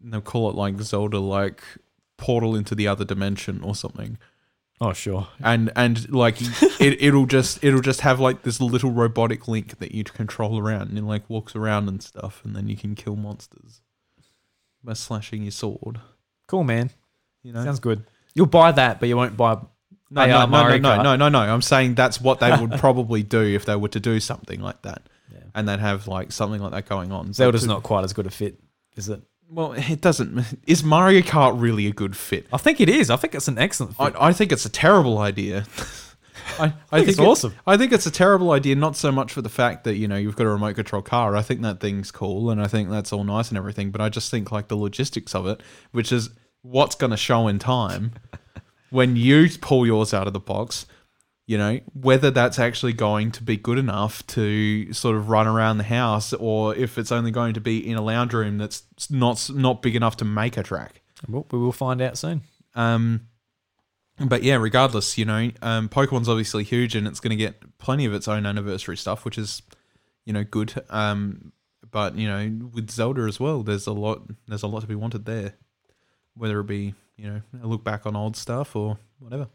they'll 0.00 0.22
call 0.22 0.48
it 0.48 0.56
like 0.56 0.80
Zelda, 0.80 1.20
like 1.20 1.62
portal 2.16 2.56
into 2.56 2.74
the 2.74 2.88
other 2.88 3.04
dimension 3.04 3.62
or 3.62 3.74
something. 3.74 4.16
Oh, 4.80 4.94
sure. 4.94 5.28
And 5.40 5.70
and 5.76 6.10
like 6.10 6.36
it, 6.80 7.00
it'll 7.00 7.26
just 7.26 7.62
it'll 7.62 7.80
just 7.80 8.00
have 8.00 8.18
like 8.18 8.42
this 8.42 8.60
little 8.60 8.90
robotic 8.90 9.46
link 9.46 9.78
that 9.78 9.92
you 9.92 10.04
control 10.04 10.58
around 10.58 10.88
and 10.88 10.98
it 10.98 11.04
like 11.04 11.28
walks 11.28 11.54
around 11.54 11.88
and 11.88 12.02
stuff, 12.02 12.40
and 12.44 12.56
then 12.56 12.66
you 12.68 12.76
can 12.76 12.94
kill 12.94 13.14
monsters 13.14 13.82
by 14.82 14.94
slashing 14.94 15.42
your 15.42 15.52
sword. 15.52 16.00
Cool, 16.48 16.64
man. 16.64 16.90
You 17.42 17.52
know, 17.52 17.62
Sounds 17.62 17.80
good. 17.80 18.04
You'll 18.34 18.46
buy 18.46 18.72
that, 18.72 18.98
but 18.98 19.08
you 19.08 19.16
won't 19.16 19.36
buy. 19.36 19.58
No, 20.14 20.26
no, 20.26 20.46
no, 20.46 20.78
no, 20.78 21.02
no, 21.02 21.16
no, 21.16 21.28
no. 21.28 21.38
I'm 21.40 21.62
saying 21.62 21.94
that's 21.94 22.20
what 22.20 22.40
they 22.40 22.54
would 22.56 22.72
probably 22.72 23.22
do 23.22 23.40
if 23.42 23.64
they 23.64 23.76
were 23.76 23.88
to 23.88 24.00
do 24.00 24.20
something 24.20 24.60
like 24.60 24.82
that, 24.82 25.02
Yeah. 25.32 25.38
and 25.54 25.68
they'd 25.68 25.80
have 25.80 26.06
like 26.08 26.32
something 26.32 26.60
like 26.62 26.72
that 26.72 26.88
going 26.88 27.12
on. 27.12 27.32
Zelda's 27.32 27.62
to- 27.62 27.68
not 27.68 27.82
quite 27.82 28.04
as 28.04 28.12
good 28.12 28.26
a 28.26 28.30
fit, 28.30 28.58
is 28.96 29.08
it? 29.08 29.20
Well, 29.50 29.72
it 29.74 30.00
doesn't. 30.00 30.44
Is 30.66 30.82
Mario 30.82 31.20
Kart 31.20 31.60
really 31.60 31.86
a 31.86 31.92
good 31.92 32.16
fit? 32.16 32.46
I 32.52 32.56
think 32.56 32.80
it 32.80 32.88
is. 32.88 33.10
I 33.10 33.16
think 33.16 33.34
it's 33.34 33.46
an 33.46 33.58
excellent 33.58 33.96
fit. 33.96 34.14
I, 34.18 34.28
I 34.28 34.32
think 34.32 34.50
it's 34.52 34.64
a 34.64 34.70
terrible 34.70 35.18
idea. 35.18 35.64
I, 36.58 36.72
I 36.90 36.98
think 36.98 37.08
it's 37.10 37.18
it- 37.18 37.24
awesome. 37.24 37.54
I 37.66 37.76
think 37.76 37.92
it's 37.92 38.06
a 38.06 38.10
terrible 38.10 38.50
idea, 38.52 38.74
not 38.74 38.96
so 38.96 39.12
much 39.12 39.32
for 39.32 39.42
the 39.42 39.48
fact 39.48 39.84
that 39.84 39.96
you 39.96 40.08
know 40.08 40.16
you've 40.16 40.36
got 40.36 40.46
a 40.46 40.50
remote 40.50 40.76
control 40.76 41.02
car. 41.02 41.36
I 41.36 41.42
think 41.42 41.60
that 41.62 41.78
thing's 41.80 42.10
cool, 42.10 42.50
and 42.50 42.60
I 42.60 42.66
think 42.66 42.90
that's 42.90 43.12
all 43.12 43.22
nice 43.24 43.48
and 43.50 43.58
everything. 43.58 43.90
But 43.90 44.00
I 44.00 44.08
just 44.08 44.30
think 44.30 44.50
like 44.50 44.68
the 44.68 44.76
logistics 44.76 45.34
of 45.34 45.46
it, 45.46 45.62
which 45.92 46.10
is 46.10 46.30
what's 46.62 46.94
going 46.94 47.10
to 47.10 47.16
show 47.16 47.46
in 47.46 47.58
time 47.58 48.12
when 48.94 49.16
you 49.16 49.48
pull 49.60 49.84
yours 49.84 50.14
out 50.14 50.28
of 50.28 50.32
the 50.32 50.40
box. 50.40 50.86
You 51.46 51.58
know 51.58 51.80
whether 51.92 52.30
that's 52.30 52.58
actually 52.58 52.94
going 52.94 53.30
to 53.32 53.42
be 53.42 53.58
good 53.58 53.76
enough 53.76 54.26
to 54.28 54.90
sort 54.94 55.14
of 55.14 55.28
run 55.28 55.46
around 55.46 55.76
the 55.76 55.84
house, 55.84 56.32
or 56.32 56.74
if 56.74 56.96
it's 56.96 57.12
only 57.12 57.30
going 57.30 57.52
to 57.52 57.60
be 57.60 57.86
in 57.86 57.98
a 57.98 58.00
lounge 58.00 58.32
room 58.32 58.56
that's 58.56 58.84
not 59.10 59.50
not 59.52 59.82
big 59.82 59.94
enough 59.94 60.16
to 60.18 60.24
make 60.24 60.56
a 60.56 60.62
track. 60.62 61.02
Well, 61.28 61.46
we 61.50 61.58
will 61.58 61.72
find 61.72 62.00
out 62.00 62.16
soon. 62.16 62.42
Um, 62.74 63.28
but 64.18 64.42
yeah, 64.42 64.56
regardless, 64.56 65.18
you 65.18 65.26
know, 65.26 65.50
um, 65.60 65.88
Pokemon's 65.88 66.28
obviously 66.28 66.64
huge 66.64 66.94
and 66.94 67.06
it's 67.06 67.20
going 67.20 67.30
to 67.30 67.36
get 67.36 67.78
plenty 67.78 68.04
of 68.04 68.14
its 68.14 68.28
own 68.28 68.46
anniversary 68.46 68.96
stuff, 68.96 69.24
which 69.24 69.36
is, 69.36 69.60
you 70.24 70.32
know, 70.32 70.44
good. 70.44 70.72
Um, 70.88 71.52
but 71.90 72.16
you 72.16 72.26
know, 72.26 72.68
with 72.72 72.90
Zelda 72.90 73.22
as 73.22 73.38
well, 73.38 73.62
there's 73.62 73.86
a 73.86 73.92
lot. 73.92 74.22
There's 74.48 74.62
a 74.62 74.66
lot 74.66 74.80
to 74.80 74.86
be 74.86 74.94
wanted 74.94 75.26
there, 75.26 75.54
whether 76.36 76.60
it 76.60 76.64
be 76.66 76.94
you 77.16 77.28
know 77.30 77.40
a 77.62 77.66
look 77.66 77.84
back 77.84 78.06
on 78.06 78.16
old 78.16 78.36
stuff 78.36 78.74
or 78.76 78.98
whatever. 79.18 79.48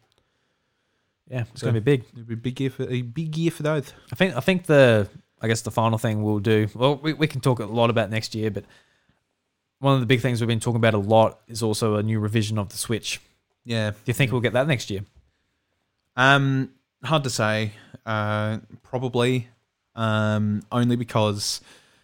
Yeah, 1.29 1.41
it's 1.51 1.61
So- 1.61 1.65
going 1.67 1.75
to 1.75 1.81
be 1.81 1.97
big. 1.97 2.05
It'd 2.13 2.27
be 2.27 2.33
a 2.33 2.37
big 2.37 2.59
year 2.59 2.69
for 2.69 2.83
a 2.89 3.01
big 3.01 3.37
year 3.37 3.51
for 3.51 3.63
those. 3.63 3.93
I 4.11 4.15
think 4.15 4.35
I 4.35 4.39
think 4.39 4.65
the 4.65 5.07
I 5.41 5.47
guess 5.47 5.61
the 5.61 5.71
final 5.71 5.97
thing 5.97 6.21
we'll 6.23 6.39
do. 6.39 6.67
Well, 6.73 6.97
we, 6.97 7.13
we 7.13 7.27
can 7.27 7.39
talk 7.41 7.59
a 7.59 7.65
lot 7.65 7.89
about 7.89 8.09
next 8.09 8.35
year, 8.35 8.51
but 8.51 8.65
one 9.79 9.93
of 9.93 9.99
the 10.01 10.05
big 10.05 10.19
things 10.21 10.41
we've 10.41 10.47
been 10.49 10.59
talking 10.59 10.77
about 10.77 10.93
a 10.93 10.97
lot 10.97 11.39
is 11.47 11.63
also 11.63 11.95
a 11.95 12.03
new 12.03 12.19
revision 12.19 12.57
of 12.57 12.69
the 12.69 12.77
Switch. 12.77 13.21
Yeah, 13.63 13.91
Do 13.91 13.97
you 14.07 14.13
think 14.13 14.31
we'll 14.31 14.41
get 14.41 14.53
that 14.53 14.67
next 14.67 14.89
year? 14.89 15.01
Um, 16.17 16.71
hard 17.03 17.23
to 17.23 17.29
say. 17.29 17.71
Uh, 18.05 18.57
probably. 18.83 19.47
Um, 19.95 20.63
only 20.71 20.95
because 20.95 21.61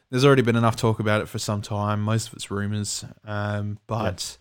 there's 0.10 0.23
already 0.26 0.41
been 0.41 0.56
enough 0.56 0.76
talk 0.76 0.99
about 0.99 1.22
it 1.22 1.27
for 1.27 1.39
some 1.39 1.61
time. 1.61 2.02
Most 2.02 2.27
of 2.27 2.34
it's 2.35 2.49
rumors. 2.52 3.03
Um, 3.26 3.80
but 3.88 4.38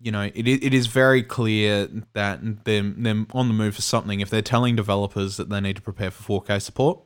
you 0.00 0.10
know, 0.10 0.22
it 0.22 0.48
it 0.48 0.72
is 0.72 0.86
very 0.86 1.22
clear 1.22 1.86
that 2.14 2.64
they're, 2.64 2.82
they're 2.82 3.26
on 3.32 3.48
the 3.48 3.54
move 3.54 3.74
for 3.74 3.82
something. 3.82 4.20
If 4.20 4.30
they're 4.30 4.42
telling 4.42 4.74
developers 4.74 5.36
that 5.36 5.50
they 5.50 5.60
need 5.60 5.76
to 5.76 5.82
prepare 5.82 6.10
for 6.10 6.40
4K 6.40 6.62
support, 6.62 7.00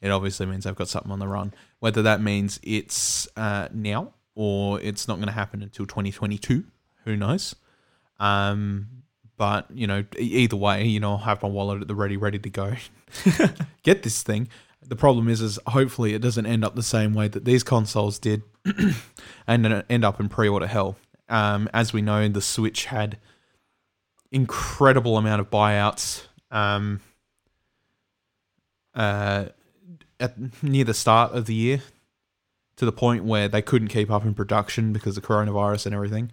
it 0.00 0.10
obviously 0.10 0.46
means 0.46 0.64
they've 0.64 0.74
got 0.74 0.88
something 0.88 1.12
on 1.12 1.18
the 1.18 1.28
run. 1.28 1.52
Whether 1.80 2.02
that 2.02 2.22
means 2.22 2.58
it's 2.62 3.28
uh, 3.36 3.68
now 3.72 4.14
or 4.34 4.80
it's 4.80 5.06
not 5.06 5.16
going 5.16 5.26
to 5.26 5.32
happen 5.32 5.62
until 5.62 5.84
2022, 5.84 6.64
who 7.04 7.16
knows? 7.16 7.54
Um, 8.18 8.88
but 9.36 9.70
you 9.70 9.86
know, 9.86 10.04
either 10.18 10.56
way, 10.56 10.86
you 10.86 10.98
know, 10.98 11.12
I'll 11.12 11.18
have 11.18 11.42
my 11.42 11.48
wallet 11.48 11.82
at 11.82 11.88
the 11.88 11.94
ready, 11.94 12.16
ready 12.16 12.38
to 12.38 12.50
go. 12.50 12.74
Get 13.82 14.02
this 14.02 14.22
thing. 14.22 14.48
The 14.80 14.96
problem 14.96 15.28
is, 15.28 15.40
is 15.40 15.58
hopefully 15.66 16.14
it 16.14 16.22
doesn't 16.22 16.46
end 16.46 16.64
up 16.64 16.74
the 16.74 16.82
same 16.82 17.14
way 17.14 17.28
that 17.28 17.44
these 17.44 17.62
consoles 17.62 18.18
did, 18.18 18.42
and 19.46 19.84
end 19.88 20.04
up 20.04 20.20
in 20.20 20.28
pre-order 20.28 20.66
hell. 20.66 20.96
Um, 21.32 21.68
as 21.72 21.94
we 21.94 22.02
know, 22.02 22.28
the 22.28 22.42
Switch 22.42 22.84
had 22.84 23.16
incredible 24.30 25.16
amount 25.16 25.40
of 25.40 25.50
buyouts. 25.50 26.26
Um, 26.50 27.00
uh, 28.94 29.46
at 30.20 30.62
near 30.62 30.84
the 30.84 30.92
start 30.92 31.32
of 31.32 31.46
the 31.46 31.54
year, 31.54 31.82
to 32.76 32.84
the 32.84 32.92
point 32.92 33.24
where 33.24 33.48
they 33.48 33.62
couldn't 33.62 33.88
keep 33.88 34.10
up 34.10 34.26
in 34.26 34.34
production 34.34 34.92
because 34.92 35.16
of 35.16 35.24
coronavirus 35.24 35.86
and 35.86 35.94
everything. 35.94 36.32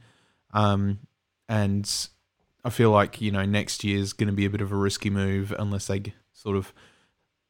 Um, 0.53 0.99
and 1.47 1.89
I 2.65 2.69
feel 2.69 2.91
like 2.91 3.21
you 3.21 3.31
know 3.31 3.45
next 3.45 3.85
year's 3.85 4.11
going 4.11 4.27
to 4.27 4.33
be 4.33 4.45
a 4.45 4.49
bit 4.49 4.61
of 4.61 4.73
a 4.73 4.75
risky 4.75 5.09
move 5.09 5.53
unless 5.57 5.87
they 5.87 6.13
sort 6.33 6.57
of, 6.57 6.73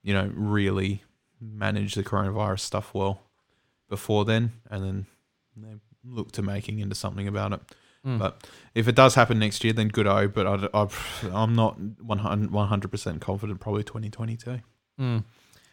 you 0.04 0.14
know, 0.14 0.32
really 0.36 1.04
manage 1.42 1.96
the 1.96 2.04
coronavirus 2.04 2.60
stuff 2.60 2.94
well 2.94 3.24
before 3.90 4.24
then, 4.24 4.52
and 4.70 4.84
then 4.84 5.06
they 5.58 5.80
look 6.04 6.32
to 6.34 6.42
making 6.42 6.80
into 6.80 6.96
something 6.96 7.28
about 7.28 7.54
it. 7.54 7.62
But 8.04 8.48
if 8.74 8.88
it 8.88 8.96
does 8.96 9.16
happen 9.16 9.40
next 9.40 9.64
year, 9.64 9.74
then 9.74 9.90
good 9.90 10.08
o. 10.08 10.28
But 10.28 10.48
I, 10.74 10.88
am 11.44 11.56
not 11.56 11.80
100 11.80 12.92
percent 12.92 13.22
confident. 13.22 13.60
Probably 13.60 13.84
2022. 13.84 14.60
Mm. 15.00 15.24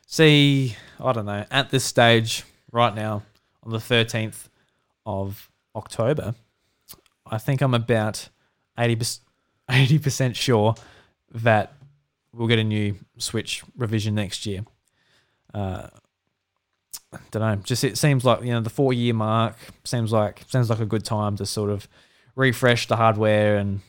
See, 0.07 0.77
I 1.01 1.13
don't 1.13 1.27
know. 1.27 1.45
At 1.51 1.71
this 1.71 1.85
stage, 1.85 2.45
right 2.73 2.95
now, 2.95 3.23
on 3.63 3.73
the 3.73 3.79
13th 3.79 4.49
of 5.05 5.51
October, 5.75 6.35
I 7.27 7.39
think 7.39 7.61
I'm 7.61 7.75
about 7.75 8.29
80%, 8.79 9.21
80% 9.69 10.35
sure 10.37 10.75
that 11.33 11.73
we'll 12.33 12.49
get 12.49 12.59
a 12.59 12.65
new 12.65 12.97
Switch 13.19 13.65
revision 13.77 14.15
next 14.15 14.47
year. 14.47 14.65
Uh, 15.53 15.89
don't 17.31 17.43
know. 17.43 17.57
Just 17.57 17.85
it 17.85 17.97
seems 17.99 18.25
like 18.25 18.43
you 18.43 18.53
know 18.53 18.61
the 18.61 18.71
four 18.71 18.93
year 18.93 19.15
mark 19.15 19.57
seems 19.85 20.13
like 20.13 20.43
seems 20.49 20.69
like 20.71 20.81
a 20.81 20.87
good 20.87 21.05
time 21.05 21.37
to 21.37 21.47
sort 21.47 21.71
of 21.71 21.89
refresh 22.35 22.87
the 22.89 22.97
hardware 22.97 23.57
and 23.57 23.81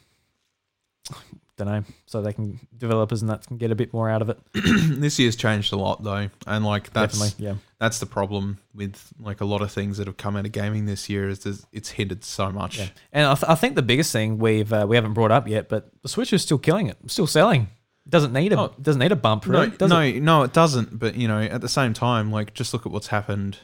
don't 1.57 1.67
know 1.67 1.83
so 2.05 2.21
they 2.21 2.33
can 2.33 2.59
developers 2.77 3.21
and 3.21 3.31
that 3.31 3.45
can 3.47 3.57
get 3.57 3.71
a 3.71 3.75
bit 3.75 3.91
more 3.91 4.09
out 4.09 4.21
of 4.21 4.29
it. 4.29 4.37
this 4.53 5.17
year's 5.17 5.35
changed 5.35 5.73
a 5.73 5.75
lot 5.75 6.03
though, 6.03 6.29
and 6.45 6.63
like 6.65 6.93
that's 6.93 7.17
Definitely, 7.17 7.45
yeah. 7.45 7.55
that's 7.79 7.97
the 7.99 8.05
problem 8.05 8.59
with 8.75 9.11
like 9.19 9.41
a 9.41 9.45
lot 9.45 9.61
of 9.63 9.71
things 9.71 9.97
that 9.97 10.05
have 10.05 10.17
come 10.17 10.35
out 10.35 10.45
of 10.45 10.51
gaming 10.51 10.85
this 10.85 11.09
year 11.09 11.27
is 11.29 11.39
there's- 11.39 11.65
it's 11.71 11.89
hindered 11.89 12.23
so 12.23 12.51
much. 12.51 12.77
Yeah, 12.77 12.89
and 13.11 13.25
I, 13.25 13.33
th- 13.33 13.49
I 13.49 13.55
think 13.55 13.73
the 13.75 13.81
biggest 13.81 14.11
thing 14.11 14.37
we've 14.37 14.71
uh, 14.71 14.85
we 14.87 14.95
haven't 14.95 15.13
brought 15.13 15.31
up 15.31 15.47
yet, 15.47 15.67
but 15.67 15.89
the 16.03 16.09
Switch 16.09 16.31
is 16.31 16.43
still 16.43 16.59
killing 16.59 16.87
it, 16.87 16.97
still 17.07 17.27
selling. 17.27 17.69
Doesn't 18.09 18.31
need 18.33 18.53
a 18.53 18.59
Oh. 18.59 18.73
doesn't 18.81 18.99
need 18.99 19.11
a 19.11 19.15
bump, 19.17 19.45
No, 19.47 19.59
really. 19.61 19.77
does 19.77 19.89
no, 19.89 20.01
it? 20.01 20.21
no, 20.21 20.43
it 20.43 20.53
doesn't. 20.53 20.97
But 20.97 21.15
you 21.15 21.27
know, 21.27 21.41
at 21.41 21.61
the 21.61 21.69
same 21.69 21.93
time, 21.93 22.31
like 22.31 22.53
just 22.53 22.73
look 22.73 22.85
at 22.85 22.91
what's 22.91 23.07
happened 23.07 23.59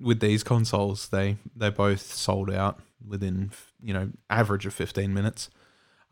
with 0.00 0.20
these 0.20 0.42
consoles. 0.42 1.08
They 1.08 1.36
they 1.54 1.70
both 1.70 2.00
sold 2.12 2.50
out 2.50 2.80
within 3.06 3.50
you 3.82 3.94
know 3.94 4.10
average 4.28 4.66
of 4.66 4.74
fifteen 4.74 5.14
minutes. 5.14 5.48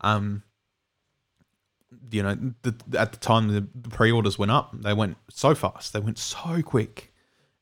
Um, 0.01 0.43
you 2.09 2.23
know, 2.23 2.35
the, 2.63 2.73
at 2.97 3.11
the 3.11 3.17
time 3.19 3.49
the, 3.49 3.67
the 3.75 3.89
pre-orders 3.89 4.39
went 4.39 4.51
up, 4.51 4.73
they 4.73 4.93
went 4.93 5.17
so 5.29 5.53
fast. 5.53 5.93
They 5.93 5.99
went 5.99 6.17
so 6.17 6.61
quick. 6.61 7.13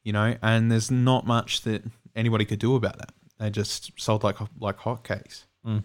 You 0.03 0.13
know, 0.13 0.35
and 0.41 0.71
there's 0.71 0.89
not 0.89 1.25
much 1.27 1.61
that 1.63 1.83
anybody 2.15 2.45
could 2.45 2.59
do 2.59 2.75
about 2.75 2.97
that. 2.99 3.11
They 3.37 3.49
just 3.49 3.91
sold 3.99 4.23
like 4.23 4.37
like 4.59 4.77
hotcakes. 4.77 5.45
Mm. 5.65 5.83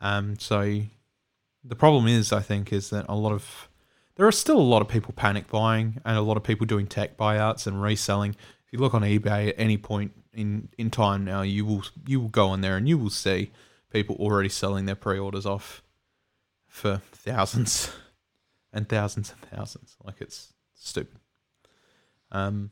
Um, 0.00 0.38
so 0.38 0.82
the 1.64 1.76
problem 1.76 2.06
is, 2.08 2.32
I 2.32 2.40
think, 2.40 2.72
is 2.72 2.90
that 2.90 3.06
a 3.08 3.14
lot 3.14 3.32
of 3.32 3.68
there 4.16 4.26
are 4.26 4.32
still 4.32 4.58
a 4.58 4.60
lot 4.60 4.82
of 4.82 4.88
people 4.88 5.14
panic 5.16 5.48
buying 5.48 6.00
and 6.04 6.16
a 6.16 6.22
lot 6.22 6.36
of 6.36 6.42
people 6.42 6.66
doing 6.66 6.86
tech 6.86 7.16
buyouts 7.16 7.66
and 7.66 7.82
reselling. 7.82 8.30
If 8.66 8.72
you 8.72 8.78
look 8.78 8.94
on 8.94 9.02
eBay 9.02 9.48
at 9.48 9.54
any 9.58 9.78
point 9.78 10.12
in, 10.34 10.68
in 10.78 10.90
time 10.90 11.24
now, 11.24 11.42
you 11.42 11.64
will 11.64 11.82
you 12.06 12.20
will 12.20 12.28
go 12.28 12.48
on 12.48 12.60
there 12.60 12.76
and 12.76 12.88
you 12.88 12.98
will 12.98 13.10
see 13.10 13.50
people 13.90 14.16
already 14.16 14.48
selling 14.48 14.86
their 14.86 14.96
pre-orders 14.96 15.46
off 15.46 15.82
for 16.66 17.00
thousands 17.12 17.90
and 18.72 18.88
thousands 18.88 19.32
and 19.32 19.40
thousands. 19.50 19.96
Like 20.04 20.20
it's 20.20 20.52
stupid. 20.74 21.18
Um, 22.30 22.70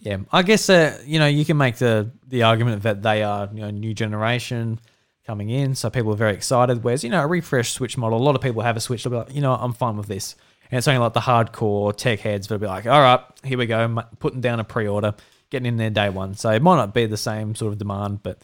Yeah, 0.00 0.18
I 0.30 0.42
guess 0.42 0.70
uh, 0.70 0.98
you 1.04 1.18
know 1.18 1.26
you 1.26 1.44
can 1.44 1.56
make 1.56 1.76
the 1.76 2.10
the 2.26 2.44
argument 2.44 2.82
that 2.82 3.02
they 3.02 3.22
are 3.22 3.48
you 3.52 3.60
know 3.60 3.70
new 3.70 3.94
generation 3.94 4.78
coming 5.28 5.50
in, 5.50 5.74
so 5.74 5.90
people 5.90 6.10
are 6.10 6.16
very 6.16 6.32
excited. 6.32 6.82
Whereas 6.82 7.04
you 7.04 7.10
know 7.10 7.22
a 7.22 7.26
refresh 7.26 7.72
Switch 7.72 7.98
model, 7.98 8.18
a 8.18 8.24
lot 8.24 8.34
of 8.34 8.40
people 8.40 8.62
have 8.62 8.78
a 8.78 8.80
Switch. 8.80 9.04
They'll 9.04 9.10
be 9.10 9.18
like, 9.18 9.34
you 9.34 9.42
know, 9.42 9.52
I'm 9.52 9.74
fine 9.74 9.98
with 9.98 10.06
this, 10.06 10.34
and 10.70 10.78
it's 10.78 10.88
only 10.88 10.98
like 10.98 11.12
the 11.12 11.20
hardcore 11.20 11.94
tech 11.94 12.20
heads 12.20 12.48
that'll 12.48 12.58
be 12.60 12.66
like, 12.66 12.86
all 12.86 13.00
right, 13.00 13.20
here 13.44 13.58
we 13.58 13.66
go, 13.66 14.02
putting 14.20 14.40
down 14.40 14.58
a 14.58 14.64
pre-order, 14.64 15.14
getting 15.50 15.66
in 15.66 15.76
there 15.76 15.90
day 15.90 16.08
one. 16.08 16.34
So 16.34 16.50
it 16.50 16.62
might 16.62 16.76
not 16.76 16.94
be 16.94 17.04
the 17.04 17.18
same 17.18 17.54
sort 17.54 17.74
of 17.74 17.78
demand, 17.78 18.22
but 18.22 18.38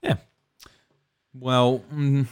yeah, 0.00 0.14
Well, 1.34 1.82
mm, 1.92 2.28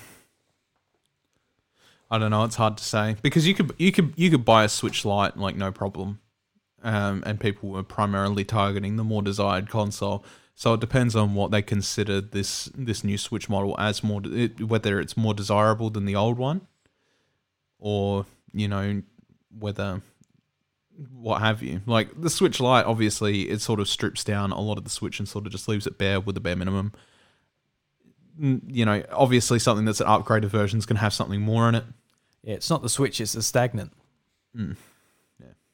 I 2.08 2.18
don't 2.18 2.30
know. 2.30 2.44
It's 2.44 2.54
hard 2.54 2.76
to 2.76 2.84
say 2.84 3.16
because 3.22 3.44
you 3.44 3.54
could 3.54 3.74
you 3.76 3.90
could 3.90 4.14
you 4.14 4.30
could 4.30 4.44
buy 4.44 4.62
a 4.62 4.68
Switch 4.68 5.04
Lite 5.04 5.36
like 5.36 5.56
no 5.56 5.72
problem, 5.72 6.20
um, 6.84 7.24
and 7.26 7.40
people 7.40 7.70
were 7.70 7.82
primarily 7.82 8.44
targeting 8.44 8.94
the 8.94 9.04
more 9.04 9.22
desired 9.22 9.68
console. 9.68 10.24
So 10.58 10.72
it 10.74 10.80
depends 10.80 11.14
on 11.14 11.34
what 11.34 11.50
they 11.50 11.60
consider 11.62 12.20
this 12.20 12.70
this 12.74 13.04
new 13.04 13.18
Switch 13.18 13.48
model 13.48 13.76
as 13.78 14.02
more 14.02 14.22
it, 14.24 14.60
whether 14.62 14.98
it's 14.98 15.16
more 15.16 15.34
desirable 15.34 15.90
than 15.90 16.06
the 16.06 16.16
old 16.16 16.38
one, 16.38 16.62
or 17.78 18.24
you 18.52 18.66
know 18.66 19.02
whether 19.56 20.00
what 21.12 21.42
have 21.42 21.62
you. 21.62 21.82
Like 21.84 22.18
the 22.20 22.30
Switch 22.30 22.58
Lite, 22.58 22.86
obviously, 22.86 23.50
it 23.50 23.60
sort 23.60 23.80
of 23.80 23.88
strips 23.88 24.24
down 24.24 24.50
a 24.50 24.60
lot 24.60 24.78
of 24.78 24.84
the 24.84 24.90
Switch 24.90 25.18
and 25.18 25.28
sort 25.28 25.44
of 25.46 25.52
just 25.52 25.68
leaves 25.68 25.86
it 25.86 25.98
bare 25.98 26.20
with 26.20 26.34
the 26.34 26.40
bare 26.40 26.56
minimum 26.56 26.92
you 28.38 28.84
know, 28.84 29.02
obviously 29.12 29.58
something 29.58 29.84
that's 29.86 30.00
an 30.00 30.06
upgraded 30.06 30.44
version 30.46 30.78
is 30.78 30.84
going 30.84 30.96
to 30.96 31.00
have 31.00 31.14
something 31.14 31.40
more 31.40 31.68
in 31.70 31.74
it. 31.74 31.84
yeah, 32.42 32.54
it's 32.54 32.68
not 32.68 32.82
the 32.82 32.88
Switch, 32.90 33.18
it's 33.20 33.32
the 33.32 33.42
stagnant. 33.42 33.92
Mm. 34.54 34.76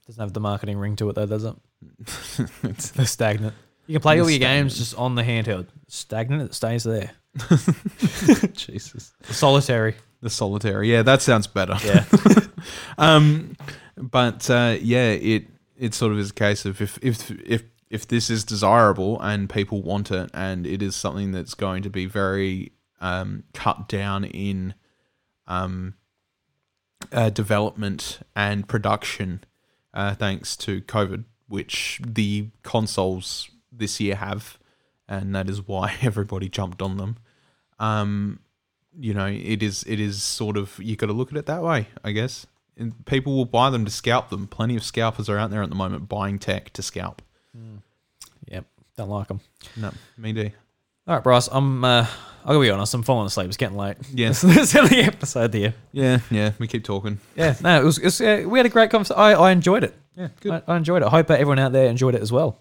Doesn't 0.07 0.21
have 0.21 0.33
the 0.33 0.41
marketing 0.41 0.79
ring 0.79 0.97
to 0.97 1.09
it 1.11 1.15
though, 1.15 1.27
does 1.27 1.45
it? 1.45 1.55
It's- 2.65 2.91
The 2.97 3.07
stagnant. 3.07 3.55
You 3.93 3.99
can 3.99 4.03
play 4.05 4.21
all 4.21 4.25
The 4.25 4.33
your 4.33 4.39
games 4.39 4.79
just 4.79 4.97
on 4.97 5.17
the 5.17 5.23
handheld. 5.23 5.67
Stagnant, 5.87 6.41
it 6.41 6.55
stays 6.55 6.83
there. 6.83 7.11
Jesus. 8.55 9.13
The 9.25 9.35
solitary. 9.35 9.97
The 10.23 10.31
solitary. 10.31 10.91
Yeah, 10.91 11.03
that 11.03 11.21
sounds 11.21 11.47
better. 11.47 11.77
Yeah. 11.85 12.05
Um, 12.97 13.57
but 13.97 14.49
uh, 14.49 14.77
yeah, 14.81 15.11
it 15.11 15.49
it 15.77 15.95
sort 15.95 16.13
of 16.13 16.19
is 16.21 16.31
a 16.31 16.35
case 16.35 16.65
of 16.65 16.81
if 16.81 16.97
if 17.03 17.29
if 17.45 17.65
if 17.91 18.07
this 18.07 18.31
is 18.31 18.45
desirable 18.45 19.21
and 19.21 19.51
people 19.51 19.83
want 19.83 20.13
it, 20.13 20.31
and 20.33 20.65
it 20.65 20.81
is 20.81 20.95
something 20.95 21.33
that's 21.33 21.55
going 21.55 21.83
to 21.83 21.91
be 21.91 22.07
very 22.07 22.71
um, 23.01 23.43
cut 23.53 23.89
down 23.89 24.25
in 24.25 24.75
um, 25.49 25.95
uh, 27.11 27.31
development 27.31 28.21
and 28.37 28.69
production, 28.69 29.43
uh, 29.93 30.15
thanks 30.15 30.57
to 30.59 30.83
COVID, 30.83 31.25
which 31.49 32.01
the 32.07 32.51
consoles 32.63 33.51
this 33.73 33.99
year 34.01 34.15
have, 34.17 34.59
and 35.09 35.35
that 35.35 35.49
is 35.49 35.67
why 35.67 35.97
everybody 36.03 36.49
jumped 36.49 36.83
on 36.83 36.97
them. 36.99 37.17
Um, 37.79 38.41
you 38.99 39.15
know, 39.15 39.27
it 39.27 39.63
is 39.63 39.85
it 39.87 39.99
is 39.99 40.23
sort 40.23 40.57
of 40.57 40.79
you 40.79 40.97
got 40.97 41.07
to 41.07 41.13
look 41.13 41.31
at 41.33 41.39
it 41.39 41.47
that 41.47 41.63
way, 41.63 41.89
I 42.05 42.13
guess. 42.13 42.47
And 42.77 43.05
people 43.07 43.37
will 43.37 43.45
buy 43.45 43.71
them 43.71 43.85
to 43.85 43.91
scalp 43.91 44.31
them. 44.31 44.47
Plenty 44.47 44.77
of 44.77 44.85
scalpers 44.85 45.29
are 45.29 45.37
out 45.39 45.51
there 45.51 45.63
at 45.63 45.69
the 45.69 45.75
moment 45.75 46.09
buying 46.09 46.39
tech 46.39 46.71
to 46.75 46.83
scalp. 46.83 47.21
Yep. 48.49 48.65
Don't 48.97 49.11
like 49.11 49.29
them. 49.29 49.41
No, 49.77 49.93
me 50.17 50.33
do. 50.33 50.51
All 51.07 51.15
right, 51.17 51.25
Bryce. 51.25 51.49
I'm. 51.51 51.85
Uh, 51.85 52.07
I'll 52.45 52.61
be 52.61 52.71
honest. 52.71 52.95
I'm 52.95 53.03
falling 53.03 53.27
asleep. 53.27 53.49
It's 53.49 53.57
getting 53.57 53.77
late. 53.77 53.97
Yeah. 54.13 54.29
This 54.33 54.45
is 54.45 54.73
the 54.73 55.03
episode 55.05 55.55
here. 55.55 55.75
Yeah, 55.93 56.21
yeah. 56.31 56.53
We 56.59 56.67
keep 56.67 56.85
talking. 56.85 57.19
Yeah. 57.37 57.57
No, 57.63 57.81
it 57.81 57.85
was. 57.85 57.99
It 57.99 58.05
was 58.05 58.21
uh, 58.21 58.45
we 58.47 58.59
had 58.59 58.67
a 58.67 58.71
great 58.71 58.91
conversation. 58.91 59.21
I, 59.21 59.33
I 59.33 59.51
enjoyed 59.53 59.85
it. 59.85 59.95
Yeah, 60.17 60.29
I, 60.45 60.63
I 60.69 60.77
enjoyed 60.77 61.03
it. 61.03 61.07
I 61.07 61.11
hope 61.11 61.31
everyone 61.31 61.59
out 61.59 61.73
there 61.73 61.89
enjoyed 61.89 62.15
it 62.15 62.23
as 62.23 62.31
well. 62.31 62.59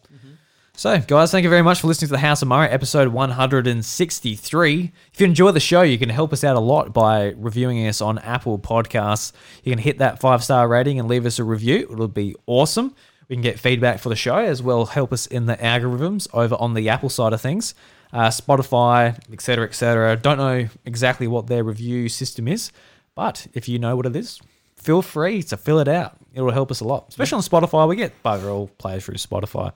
So, 0.73 0.97
guys, 0.99 1.31
thank 1.31 1.43
you 1.43 1.49
very 1.49 1.61
much 1.61 1.81
for 1.81 1.87
listening 1.87 2.07
to 2.07 2.13
the 2.13 2.19
House 2.19 2.41
of 2.41 2.47
Mario 2.47 2.71
episode 2.71 3.09
163. 3.09 4.91
If 5.13 5.19
you 5.19 5.25
enjoy 5.25 5.51
the 5.51 5.59
show, 5.59 5.81
you 5.81 5.99
can 5.99 6.09
help 6.09 6.31
us 6.31 6.43
out 6.43 6.55
a 6.55 6.61
lot 6.61 6.93
by 6.93 7.33
reviewing 7.37 7.85
us 7.87 8.01
on 8.01 8.17
Apple 8.19 8.57
Podcasts. 8.57 9.33
You 9.63 9.73
can 9.73 9.79
hit 9.79 9.97
that 9.99 10.21
five 10.21 10.43
star 10.43 10.67
rating 10.67 10.97
and 10.97 11.09
leave 11.09 11.25
us 11.25 11.39
a 11.39 11.43
review. 11.43 11.87
It'll 11.91 12.07
be 12.07 12.35
awesome. 12.47 12.95
We 13.27 13.35
can 13.35 13.43
get 13.43 13.59
feedback 13.59 13.99
for 13.99 14.09
the 14.09 14.15
show 14.15 14.37
as 14.37 14.63
well, 14.63 14.85
help 14.85 15.13
us 15.13 15.27
in 15.27 15.45
the 15.45 15.57
algorithms 15.57 16.27
over 16.33 16.55
on 16.55 16.73
the 16.73 16.89
Apple 16.89 17.09
side 17.09 17.33
of 17.33 17.41
things. 17.41 17.75
Uh, 18.13 18.29
Spotify, 18.29 19.19
etc., 19.31 19.67
etc. 19.67 20.15
Don't 20.15 20.37
know 20.37 20.67
exactly 20.85 21.27
what 21.27 21.47
their 21.47 21.63
review 21.63 22.09
system 22.09 22.47
is, 22.47 22.71
but 23.13 23.45
if 23.53 23.69
you 23.69 23.77
know 23.77 23.95
what 23.95 24.05
it 24.05 24.15
is, 24.15 24.39
feel 24.75 25.01
free 25.01 25.43
to 25.43 25.57
fill 25.57 25.79
it 25.79 25.87
out. 25.87 26.17
It 26.33 26.41
will 26.41 26.51
help 26.51 26.71
us 26.71 26.79
a 26.79 26.85
lot, 26.85 27.07
especially 27.09 27.35
on 27.35 27.41
Spotify. 27.41 27.87
We 27.87 27.97
get 27.97 28.23
bugger 28.23 28.51
all 28.51 28.67
players 28.67 29.05
through 29.05 29.15
Spotify. 29.15 29.73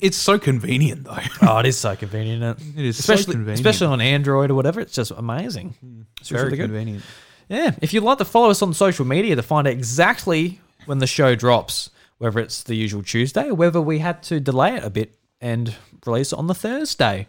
It's 0.00 0.16
so 0.16 0.38
convenient 0.38 1.04
though. 1.04 1.18
Oh, 1.42 1.58
it 1.58 1.66
is 1.66 1.78
so 1.78 1.96
convenient. 1.96 2.42
Isn't 2.60 2.78
it? 2.78 2.84
Is 2.86 2.96
so 3.04 3.12
especially 3.12 3.34
convenient. 3.34 3.60
especially 3.60 3.86
on 3.88 4.00
Android 4.00 4.50
or 4.50 4.54
whatever. 4.54 4.80
It's 4.80 4.94
just 4.94 5.10
amazing. 5.10 5.74
It's 6.20 6.28
very 6.28 6.44
very 6.44 6.56
good. 6.56 6.62
convenient. 6.64 7.02
Yeah. 7.48 7.72
If 7.82 7.92
you'd 7.92 8.04
like 8.04 8.18
to 8.18 8.24
follow 8.24 8.50
us 8.50 8.62
on 8.62 8.72
social 8.74 9.04
media 9.04 9.36
to 9.36 9.42
find 9.42 9.66
out 9.66 9.72
exactly 9.72 10.60
when 10.86 10.98
the 10.98 11.06
show 11.06 11.34
drops, 11.34 11.90
whether 12.18 12.38
it's 12.40 12.62
the 12.62 12.74
usual 12.74 13.02
Tuesday 13.02 13.48
or 13.48 13.54
whether 13.54 13.80
we 13.80 13.98
had 13.98 14.22
to 14.24 14.40
delay 14.40 14.76
it 14.76 14.84
a 14.84 14.90
bit 14.90 15.18
and 15.40 15.74
release 16.06 16.32
it 16.32 16.38
on 16.38 16.46
the 16.46 16.54
Thursday. 16.54 17.26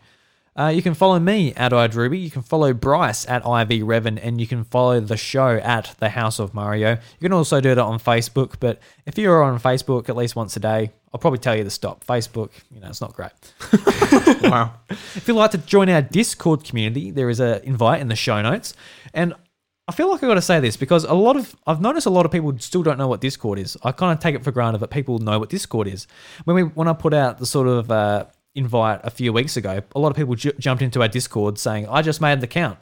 Uh, 0.55 0.67
you 0.67 0.83
can 0.83 0.93
follow 0.93 1.17
me 1.17 1.51
at 1.55 1.71
iDrewby. 1.71 2.21
You 2.21 2.29
can 2.29 2.43
follow 2.43 2.73
Bryce 2.73 3.27
at 3.27 3.43
ivRevin, 3.43 4.19
and 4.21 4.39
you 4.39 4.45
can 4.45 4.63
follow 4.65 4.99
the 4.99 5.17
show 5.17 5.55
at 5.57 5.95
the 5.97 6.09
House 6.09 6.37
of 6.37 6.53
Mario. 6.53 6.91
You 6.91 7.19
can 7.27 7.33
also 7.33 7.59
do 7.59 7.73
that 7.73 7.81
on 7.83 7.97
Facebook, 7.99 8.57
but 8.59 8.79
if 9.07 9.17
you're 9.17 9.41
on 9.41 9.59
Facebook 9.59 10.09
at 10.09 10.15
least 10.15 10.35
once 10.35 10.55
a 10.55 10.59
day, 10.59 10.91
I'll 11.13 11.19
probably 11.19 11.39
tell 11.39 11.55
you 11.55 11.63
to 11.63 11.69
stop. 11.69 12.03
Facebook, 12.05 12.49
you 12.73 12.81
know, 12.81 12.87
it's 12.87 13.01
not 13.01 13.13
great. 13.13 13.31
Wow. 14.43 14.73
If 14.89 15.27
you'd 15.27 15.35
like 15.35 15.51
to 15.51 15.57
join 15.57 15.89
our 15.89 16.01
Discord 16.01 16.63
community, 16.63 17.11
there 17.11 17.29
is 17.29 17.39
an 17.39 17.61
invite 17.63 18.01
in 18.01 18.07
the 18.09 18.15
show 18.15 18.41
notes. 18.41 18.73
And 19.13 19.33
I 19.87 19.91
feel 19.91 20.09
like 20.09 20.23
I 20.23 20.27
got 20.27 20.35
to 20.35 20.41
say 20.41 20.59
this 20.59 20.77
because 20.77 21.03
a 21.03 21.13
lot 21.13 21.35
of 21.35 21.55
I've 21.67 21.81
noticed 21.81 22.05
a 22.05 22.09
lot 22.09 22.25
of 22.25 22.31
people 22.31 22.57
still 22.59 22.83
don't 22.83 22.97
know 22.97 23.07
what 23.07 23.21
Discord 23.21 23.59
is. 23.59 23.77
I 23.83 23.91
kind 23.91 24.11
of 24.15 24.21
take 24.21 24.35
it 24.35 24.43
for 24.43 24.51
granted 24.51 24.79
that 24.79 24.89
people 24.89 25.19
know 25.19 25.39
what 25.39 25.49
Discord 25.49 25.87
is. 25.87 26.07
When 26.45 26.55
we 26.55 26.63
when 26.63 26.87
I 26.87 26.93
put 26.93 27.13
out 27.13 27.39
the 27.39 27.45
sort 27.45 27.67
of 27.67 27.91
uh, 27.91 28.25
invite 28.55 29.01
a 29.03 29.09
few 29.09 29.33
weeks 29.33 29.57
ago, 29.57 29.81
a 29.95 29.99
lot 29.99 30.09
of 30.09 30.15
people 30.15 30.35
ju- 30.35 30.53
jumped 30.59 30.81
into 30.81 31.01
our 31.01 31.07
Discord 31.07 31.57
saying, 31.57 31.87
"I 31.89 32.01
just 32.01 32.21
made 32.21 32.37
an 32.37 32.43
account." 32.43 32.79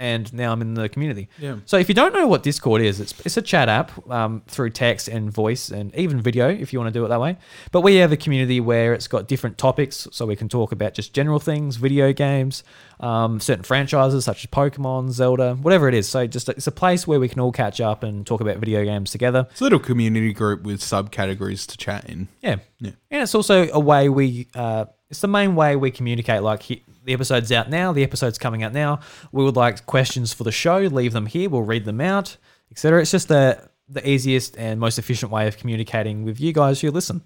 And 0.00 0.32
now 0.32 0.50
I'm 0.50 0.62
in 0.62 0.72
the 0.72 0.88
community. 0.88 1.28
Yeah. 1.38 1.56
So 1.66 1.76
if 1.76 1.90
you 1.90 1.94
don't 1.94 2.14
know 2.14 2.26
what 2.26 2.42
Discord 2.42 2.80
is, 2.80 3.00
it's, 3.00 3.14
it's 3.26 3.36
a 3.36 3.42
chat 3.42 3.68
app 3.68 3.92
um, 4.10 4.42
through 4.48 4.70
text 4.70 5.08
and 5.08 5.30
voice 5.30 5.68
and 5.68 5.94
even 5.94 6.22
video 6.22 6.48
if 6.48 6.72
you 6.72 6.78
want 6.78 6.92
to 6.92 6.98
do 6.98 7.04
it 7.04 7.08
that 7.08 7.20
way. 7.20 7.36
But 7.70 7.82
we 7.82 7.96
have 7.96 8.10
a 8.10 8.16
community 8.16 8.60
where 8.60 8.94
it's 8.94 9.06
got 9.06 9.28
different 9.28 9.58
topics, 9.58 10.08
so 10.10 10.24
we 10.24 10.36
can 10.36 10.48
talk 10.48 10.72
about 10.72 10.94
just 10.94 11.12
general 11.12 11.38
things, 11.38 11.76
video 11.76 12.14
games, 12.14 12.64
um, 13.00 13.40
certain 13.40 13.62
franchises 13.62 14.24
such 14.24 14.44
as 14.44 14.50
Pokemon, 14.50 15.10
Zelda, 15.10 15.54
whatever 15.56 15.86
it 15.86 15.94
is. 15.94 16.08
So 16.08 16.26
just 16.26 16.48
it's 16.48 16.66
a 16.66 16.72
place 16.72 17.06
where 17.06 17.20
we 17.20 17.28
can 17.28 17.38
all 17.38 17.52
catch 17.52 17.78
up 17.78 18.02
and 18.02 18.26
talk 18.26 18.40
about 18.40 18.56
video 18.56 18.82
games 18.84 19.10
together. 19.10 19.48
It's 19.50 19.60
a 19.60 19.64
little 19.64 19.78
community 19.78 20.32
group 20.32 20.62
with 20.62 20.80
subcategories 20.80 21.66
to 21.66 21.76
chat 21.76 22.08
in. 22.08 22.28
Yeah. 22.40 22.56
Yeah. 22.78 22.92
And 23.10 23.22
it's 23.24 23.34
also 23.34 23.68
a 23.70 23.78
way 23.78 24.08
we, 24.08 24.48
uh, 24.54 24.86
it's 25.10 25.20
the 25.20 25.28
main 25.28 25.54
way 25.54 25.76
we 25.76 25.90
communicate. 25.90 26.42
Like 26.42 26.62
he, 26.62 26.82
the 27.04 27.12
episode's 27.12 27.50
out 27.52 27.68
now, 27.68 27.92
the 27.92 28.02
episode's 28.02 28.38
coming 28.38 28.62
out 28.62 28.72
now. 28.72 29.00
We 29.32 29.44
would 29.44 29.56
like 29.56 29.84
questions 29.86 30.32
for 30.32 30.44
the 30.44 30.52
show, 30.52 30.78
leave 30.78 31.12
them 31.12 31.26
here, 31.26 31.50
we'll 31.50 31.62
read 31.62 31.84
them 31.84 32.00
out, 32.00 32.36
etc. 32.70 33.00
It's 33.02 33.10
just 33.10 33.28
the, 33.28 33.68
the 33.88 34.08
easiest 34.08 34.56
and 34.56 34.78
most 34.80 34.98
efficient 34.98 35.32
way 35.32 35.48
of 35.48 35.56
communicating 35.58 36.24
with 36.24 36.40
you 36.40 36.52
guys 36.52 36.80
who 36.80 36.90
listen. 36.90 37.22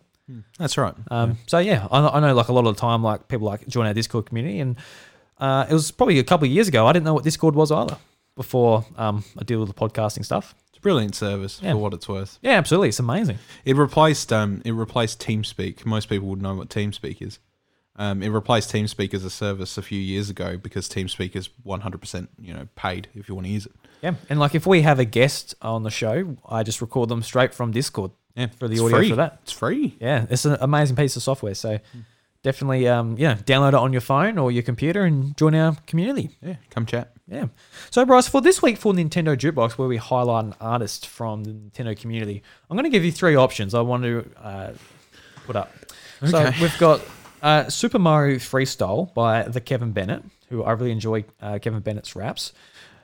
That's 0.59 0.78
right. 0.78 0.94
Um, 1.11 1.36
So 1.47 1.59
yeah, 1.59 1.86
I, 1.90 2.06
I 2.09 2.20
know 2.20 2.35
like 2.35 2.48
a 2.48 2.52
lot 2.52 2.66
of 2.66 2.74
the 2.74 2.81
time, 2.81 3.02
like 3.02 3.28
people 3.28 3.47
like 3.47 3.66
join 3.69 3.86
our 3.86 3.93
Discord 3.94 4.24
community, 4.27 4.59
and 4.61 4.77
uh, 5.39 5.66
it 5.69 5.73
was 5.74 5.90
probably 5.90 6.19
a 6.19 6.24
couple 6.24 6.47
of 6.47 6.52
years 6.52 6.66
ago. 6.69 6.86
I 6.86 6.93
didn't 6.94 7.05
know 7.05 7.12
what 7.15 7.24
Discord 7.24 7.55
was 7.55 7.70
either 7.70 7.98
before 8.35 8.86
um, 8.97 9.23
I 9.39 9.44
deal 9.44 9.61
with 9.61 9.69
the 9.69 9.74
podcasting 9.74 10.24
stuff. 10.24 10.55
It's 10.70 10.78
a 10.78 10.81
brilliant 10.81 11.15
service 11.15 11.61
Yeah. 11.62 11.73
for 11.73 11.77
what 11.78 11.93
it's 11.93 12.09
worth. 12.09 12.39
Yeah, 12.40 12.52
absolutely, 12.52 12.89
it's 12.89 12.98
amazing. 13.01 13.39
It 13.66 13.77
replaced 13.77 14.32
um 14.32 14.62
it 14.65 14.73
replaced 14.73 15.20
TeamSpeak. 15.20 15.85
Most 15.85 16.09
people 16.09 16.28
would 16.28 16.40
know 16.40 16.55
what 16.55 16.70
TeamSpeak 16.70 17.20
is. 17.20 17.39
Um, 17.97 18.23
it 18.23 18.29
replaced 18.29 18.73
TeamSpeak 18.73 19.15
as 19.15 19.25
a 19.25 19.31
service 19.31 19.79
a 19.79 19.83
few 19.83 20.01
years 20.01 20.29
ago 20.29 20.57
because 20.57 20.89
TeamSpeak 20.89 21.37
is 21.37 21.49
100% 21.65 22.29
you 22.41 22.53
know 22.53 22.66
paid 22.75 23.09
if 23.15 23.29
you 23.29 23.35
want 23.35 23.47
to 23.47 23.53
use 23.53 23.66
it. 23.66 23.73
Yeah, 24.03 24.15
and 24.29 24.39
like 24.41 24.55
if 24.55 24.66
we 24.66 24.83
have 24.83 24.99
a 24.99 25.05
guest 25.05 25.55
on 25.62 25.83
the 25.83 25.91
show, 25.91 26.37
I 26.49 26.62
just 26.62 26.81
record 26.81 27.09
them 27.09 27.23
straight 27.23 27.55
from 27.55 27.71
Discord. 27.71 28.11
Yeah, 28.35 28.49
for 28.59 28.66
the 28.66 28.75
it's 28.75 28.83
audio 28.83 28.99
free. 28.99 29.11
for 29.11 29.16
that. 29.16 29.39
It's 29.43 29.53
free. 29.53 29.97
Yeah, 30.01 30.27
it's 30.29 30.45
an 30.45 30.57
amazing 30.61 30.97
piece 30.97 31.15
of 31.15 31.23
software. 31.23 31.55
So 31.55 31.79
definitely, 32.43 32.87
um, 32.89 33.16
yeah, 33.16 33.37
download 33.37 33.69
it 33.69 33.75
on 33.75 33.93
your 33.93 34.01
phone 34.01 34.39
or 34.39 34.51
your 34.51 34.62
computer 34.62 35.05
and 35.05 35.37
join 35.37 35.55
our 35.55 35.77
community. 35.87 36.31
Yeah, 36.43 36.57
come 36.71 36.87
chat. 36.87 37.12
Yeah. 37.27 37.47
So, 37.91 38.05
Bryce, 38.05 38.29
for 38.29 38.41
this 38.41 38.61
week 38.61 38.77
for 38.77 38.93
Nintendo 38.93 39.37
Jukebox, 39.37 39.73
where 39.73 39.89
we 39.89 39.97
highlight 39.97 40.45
an 40.45 40.55
artist 40.61 41.07
from 41.07 41.45
the 41.45 41.53
Nintendo 41.53 41.99
community, 41.99 42.43
I'm 42.69 42.77
going 42.77 42.85
to 42.85 42.91
give 42.91 43.05
you 43.05 43.12
three 43.12 43.35
options 43.35 43.75
I 43.75 43.81
want 43.81 44.03
to 44.03 44.31
uh, 44.37 44.73
put 45.47 45.57
up. 45.57 45.73
Okay. 46.23 46.31
So, 46.31 46.53
we've 46.61 46.79
got 46.79 47.01
uh, 47.45 47.69
Super 47.69 47.99
Mario 47.99 48.37
Freestyle 48.37 49.12
by 49.12 49.43
the 49.43 49.61
Kevin 49.61 49.93
Bennett, 49.93 50.25
who 50.49 50.65
I 50.65 50.73
really 50.73 50.93
enjoy 50.93 51.25
uh, 51.43 51.59
Kevin 51.61 51.81
Bennett's 51.81 52.16
raps. 52.16 52.55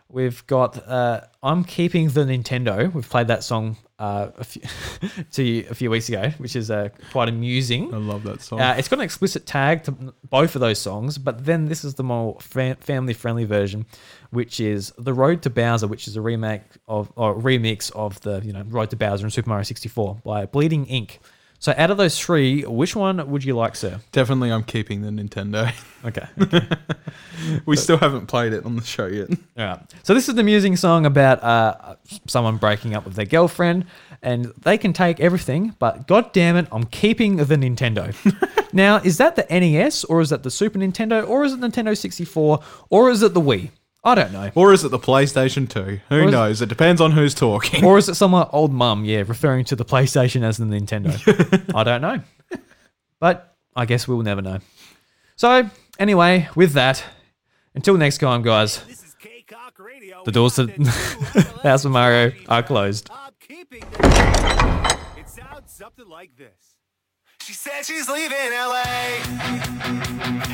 We've 0.09 0.45
got 0.47 0.89
uh, 0.89 1.21
I'm 1.43 1.63
Keeping 1.63 2.09
the 2.09 2.23
Nintendo. 2.23 2.93
We've 2.93 3.09
played 3.09 3.29
that 3.29 3.45
song 3.45 3.77
uh, 3.99 4.31
a, 4.39 4.45
few 4.45 4.63
to 5.33 5.43
you 5.43 5.67
a 5.71 5.75
few 5.75 5.91
weeks 5.91 6.09
ago, 6.09 6.31
which 6.39 6.57
is 6.57 6.71
uh, 6.71 6.89
quite 7.13 7.29
amusing. 7.29 7.95
I 7.95 7.99
love 7.99 8.25
that 8.25 8.41
song. 8.41 8.61
Uh, 8.61 8.75
it's 8.79 8.89
got 8.89 8.99
an 8.99 9.05
explicit 9.05 9.45
tag 9.45 9.85
to 9.85 9.93
both 10.29 10.55
of 10.57 10.63
those 10.63 10.81
songs, 10.81 11.19
but 11.19 11.45
then 11.45 11.67
this 11.67 11.85
is 11.85 11.95
the 11.95 12.03
more 12.03 12.39
fa- 12.41 12.79
family-friendly 12.81 13.45
version, 13.45 13.85
which 14.31 14.59
is 14.59 14.91
"The 14.97 15.13
Road 15.13 15.43
to 15.43 15.51
Bowser," 15.51 15.87
which 15.87 16.09
is 16.09 16.17
a 16.17 16.23
remake 16.23 16.63
of 16.89 17.13
or 17.15 17.35
remix 17.35 17.93
of 17.93 18.21
the 18.23 18.41
you 18.43 18.55
know 18.55 18.65
"Road 18.67 18.89
to 18.91 18.97
Bowser" 18.97 19.27
in 19.27 19.31
Super 19.31 19.51
Mario 19.51 19.65
64 19.65 20.23
by 20.25 20.47
Bleeding 20.47 20.87
Ink. 20.87 21.21
So, 21.61 21.75
out 21.77 21.91
of 21.91 21.99
those 21.99 22.19
three, 22.19 22.63
which 22.63 22.97
one 22.97 23.31
would 23.31 23.45
you 23.45 23.55
like, 23.55 23.77
sir? 23.77 24.01
Definitely, 24.13 24.51
I'm 24.51 24.65
keeping 24.65 25.03
the 25.03 25.11
Nintendo. 25.11 25.73
Okay. 26.03 26.27
we 27.67 27.77
still 27.77 27.99
haven't 27.99 28.25
played 28.25 28.55
it 28.55 28.65
on 28.65 28.75
the 28.75 28.83
show 28.83 29.05
yet. 29.05 29.29
All 29.59 29.67
right. 29.67 29.81
So 30.03 30.15
this 30.15 30.31
is 30.31 30.35
the 30.35 30.41
amusing 30.41 30.75
song 30.77 31.05
about 31.05 31.45
uh, 31.45 31.97
someone 32.27 32.57
breaking 32.57 32.95
up 32.95 33.05
with 33.05 33.17
their 33.17 33.27
girlfriend, 33.27 33.85
and 34.23 34.47
they 34.63 34.79
can 34.79 34.95
take 34.95 35.21
everything, 35.21 35.77
but 35.79 36.07
god 36.07 36.33
damn 36.33 36.57
it, 36.57 36.69
I'm 36.73 36.85
keeping 36.85 37.37
the 37.37 37.45
Nintendo. 37.45 38.15
now, 38.73 38.97
is 38.97 39.19
that 39.19 39.37
the 39.37 39.47
NES, 39.51 40.05
or 40.05 40.23
is 40.23 40.31
that 40.31 40.43
the 40.43 40.51
Super 40.51 40.79
Nintendo, 40.79 41.29
or 41.29 41.45
is 41.45 41.53
it 41.53 41.61
Nintendo 41.61 41.95
64, 41.95 42.61
or 42.89 43.11
is 43.11 43.23
it 43.23 43.35
the 43.35 43.43
Wii? 43.43 43.69
I 44.03 44.15
don't 44.15 44.33
know. 44.33 44.51
Or 44.55 44.73
is 44.73 44.83
it 44.83 44.89
the 44.91 44.99
PlayStation 44.99 45.69
2? 45.69 46.01
Who 46.09 46.21
Or 46.23 46.31
knows? 46.31 46.63
It 46.63 46.69
depends 46.71 47.01
on 47.03 47.13
who's 47.13 47.35
talking. 47.35 47.85
Or 47.85 47.99
is 47.99 48.09
it 48.09 48.15
some 48.15 48.35
old 48.35 48.73
mum, 48.73 49.05
yeah, 49.05 49.19
referring 49.27 49.65
to 49.67 49.77
the 49.77 49.85
PlayStation 49.85 50.43
as 50.43 50.57
the 50.57 50.65
Nintendo? 50.65 51.13
I 51.75 51.85
don't 51.85 52.01
know. 52.01 52.21
But 53.19 53.55
I 53.77 53.85
guess 53.85 54.09
we'll 54.09 54.23
never 54.23 54.41
know. 54.41 54.59
So, 55.37 55.69
anyway, 55.99 56.49
with 56.55 56.73
that, 56.73 57.05
until 57.75 57.97
next 57.99 58.19
time, 58.19 58.41
guys, 58.43 58.83
This 58.85 59.03
is 59.05 59.15
K-Cock 59.21 59.79
Radio. 59.79 60.23
The 60.25 60.33
doors 60.33 60.55
to 60.57 60.67
House 61.63 61.85
of 61.85 61.93
Mario 61.93 62.33
are 62.49 62.63
closed. 62.63 63.11
I'm 63.13 63.33
keeping 63.39 63.81
the- 63.81 64.99
It 65.19 65.29
sounds 65.29 65.73
something 65.73 66.09
like 66.09 66.35
this. 66.37 66.60
She 67.43 67.55
said 67.55 67.85
she's 67.85 68.09
leaving 68.09 68.53
LA 68.53 68.85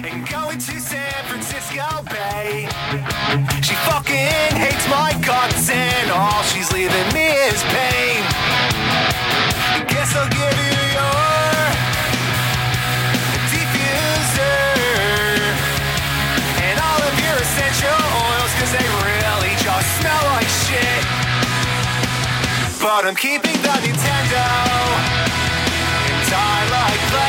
and 0.06 0.28
going 0.30 0.56
to 0.56 0.80
San 0.80 1.24
Francisco 1.26 1.82
Bay. 2.08 2.68
She 3.60 3.74
fucking 3.90 4.54
hates 4.54 4.86
my 4.88 5.12
guts 5.26 5.68
and 5.68 6.10
all 6.12 6.42
she's 6.44 6.72
leaving 6.72 7.08
me 7.12 7.26
is 7.50 7.60
pain. 7.74 8.22
Guess 9.90 10.14
I'll 10.14 10.30
give 10.30 10.56
you 10.62 10.78
your 10.94 11.58
diffuser 13.50 14.62
and 16.62 16.78
all 16.78 17.02
of 17.02 17.14
your 17.18 17.36
essential 17.42 17.98
oils 18.30 18.52
cause 18.62 18.70
they 18.70 18.86
really 19.02 19.54
just 19.58 19.88
smell 19.98 20.22
like 20.38 20.48
shit. 20.64 21.02
But 22.80 23.04
I'm 23.04 23.16
keeping 23.16 23.60
the 23.62 23.74
Nintendo. 23.82 24.65
Like 26.86 27.00
playing 27.10 27.25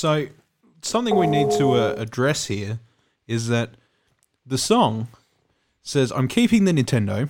so 0.00 0.28
something 0.80 1.14
we 1.14 1.26
need 1.26 1.50
to 1.58 1.72
uh, 1.72 1.94
address 1.98 2.46
here 2.46 2.80
is 3.26 3.48
that 3.48 3.72
the 4.46 4.56
song 4.56 5.08
says, 5.82 6.10
I'm 6.10 6.26
keeping 6.26 6.64
the 6.64 6.72
Nintendo. 6.72 7.28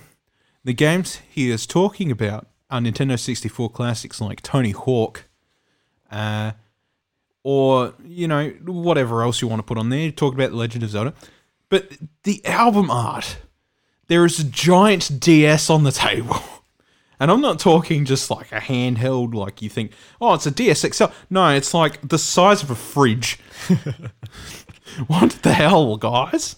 The 0.63 0.73
games 0.73 1.19
he 1.29 1.51
is 1.51 1.67
talking 1.67 2.09
about 2.11 2.47
are 2.69 2.79
Nintendo 2.79 3.19
64 3.19 3.71
classics 3.71 4.21
like 4.21 4.41
Tony 4.41 4.71
Hawk, 4.71 5.25
uh, 6.09 6.53
or, 7.43 7.93
you 8.05 8.29
know, 8.29 8.51
whatever 8.65 9.21
else 9.21 9.41
you 9.41 9.49
want 9.49 9.59
to 9.59 9.63
put 9.63 9.77
on 9.77 9.89
there. 9.89 10.09
Talk 10.09 10.33
about 10.33 10.51
The 10.51 10.55
Legend 10.55 10.85
of 10.85 10.91
Zelda. 10.91 11.13
But 11.67 11.91
the 12.23 12.45
album 12.45 12.89
art, 12.89 13.35
there 14.07 14.23
is 14.23 14.39
a 14.39 14.45
giant 14.45 15.19
DS 15.19 15.69
on 15.69 15.83
the 15.83 15.91
table. 15.91 16.37
And 17.21 17.29
I'm 17.29 17.39
not 17.39 17.59
talking 17.59 18.03
just 18.03 18.31
like 18.31 18.51
a 18.51 18.59
handheld, 18.59 19.35
like 19.35 19.61
you 19.61 19.69
think, 19.69 19.91
oh, 20.19 20.33
it's 20.33 20.47
a 20.47 20.51
DSXL. 20.51 21.13
No, 21.29 21.49
it's 21.49 21.71
like 21.71 22.01
the 22.01 22.17
size 22.17 22.63
of 22.63 22.71
a 22.71 22.75
fridge. 22.75 23.39
what 25.05 25.29
the 25.43 25.53
hell, 25.53 25.97
guys? 25.97 26.55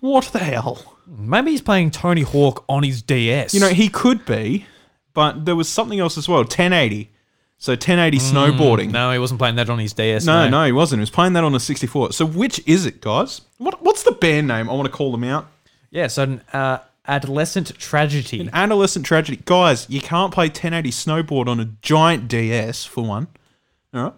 What 0.00 0.24
the 0.32 0.38
hell? 0.38 0.96
Maybe 1.06 1.50
he's 1.50 1.60
playing 1.60 1.90
Tony 1.90 2.22
Hawk 2.22 2.64
on 2.66 2.82
his 2.82 3.02
DS. 3.02 3.52
You 3.52 3.60
know, 3.60 3.68
he 3.68 3.90
could 3.90 4.24
be, 4.24 4.64
but 5.12 5.44
there 5.44 5.54
was 5.54 5.68
something 5.68 6.00
else 6.00 6.16
as 6.16 6.26
well 6.26 6.38
1080. 6.38 7.10
So 7.58 7.72
1080 7.72 8.18
snowboarding. 8.20 8.90
no, 8.90 9.12
he 9.12 9.18
wasn't 9.18 9.38
playing 9.38 9.56
that 9.56 9.68
on 9.68 9.78
his 9.78 9.92
DS. 9.92 10.24
No, 10.24 10.48
no, 10.48 10.64
he 10.64 10.72
wasn't. 10.72 11.00
He 11.00 11.02
was 11.02 11.10
playing 11.10 11.34
that 11.34 11.44
on 11.44 11.54
a 11.54 11.60
64. 11.60 12.12
So 12.12 12.24
which 12.24 12.66
is 12.66 12.86
it, 12.86 13.02
guys? 13.02 13.42
What 13.58 13.82
What's 13.82 14.02
the 14.02 14.12
band 14.12 14.48
name? 14.48 14.70
I 14.70 14.72
want 14.72 14.86
to 14.86 14.92
call 14.92 15.12
them 15.12 15.24
out. 15.24 15.46
Yeah, 15.90 16.06
so 16.06 16.40
uh, 16.54 16.78
adolescent 17.08 17.76
tragedy. 17.78 18.40
An 18.40 18.50
adolescent 18.52 19.04
tragedy. 19.06 19.42
Guys, 19.44 19.86
you 19.88 20.00
can't 20.00 20.32
play 20.32 20.46
1080 20.46 20.90
snowboard 20.90 21.48
on 21.48 21.58
a 21.58 21.64
giant 21.82 22.28
DS, 22.28 22.84
for 22.84 23.04
one. 23.04 23.26
All 23.94 24.02
right? 24.02 24.12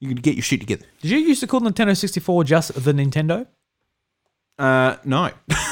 You 0.00 0.08
can 0.08 0.16
get 0.16 0.34
your 0.34 0.42
shit 0.42 0.60
together. 0.60 0.84
Did 1.00 1.10
you 1.12 1.18
used 1.18 1.40
to 1.40 1.46
call 1.46 1.60
Nintendo 1.60 1.96
64 1.96 2.44
just 2.44 2.74
the 2.74 2.92
Nintendo? 2.92 3.46
Uh, 4.58 4.96
no. 5.04 5.30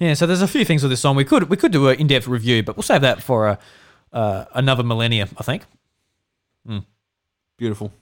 Yeah, 0.00 0.14
so 0.14 0.26
there's 0.26 0.42
a 0.42 0.48
few 0.48 0.64
things 0.64 0.82
with 0.82 0.90
this 0.90 1.00
song. 1.00 1.14
We 1.14 1.24
could 1.24 1.48
we 1.48 1.56
could 1.56 1.70
do 1.70 1.86
an 1.88 2.00
in-depth 2.00 2.26
review, 2.26 2.64
but 2.64 2.76
we'll 2.76 2.82
save 2.82 3.02
that 3.02 3.22
for 3.22 3.46
a, 3.46 3.58
uh, 4.12 4.46
another 4.54 4.82
millennium, 4.82 5.28
I 5.38 5.44
think. 5.44 5.62
Beautiful. 7.56 7.92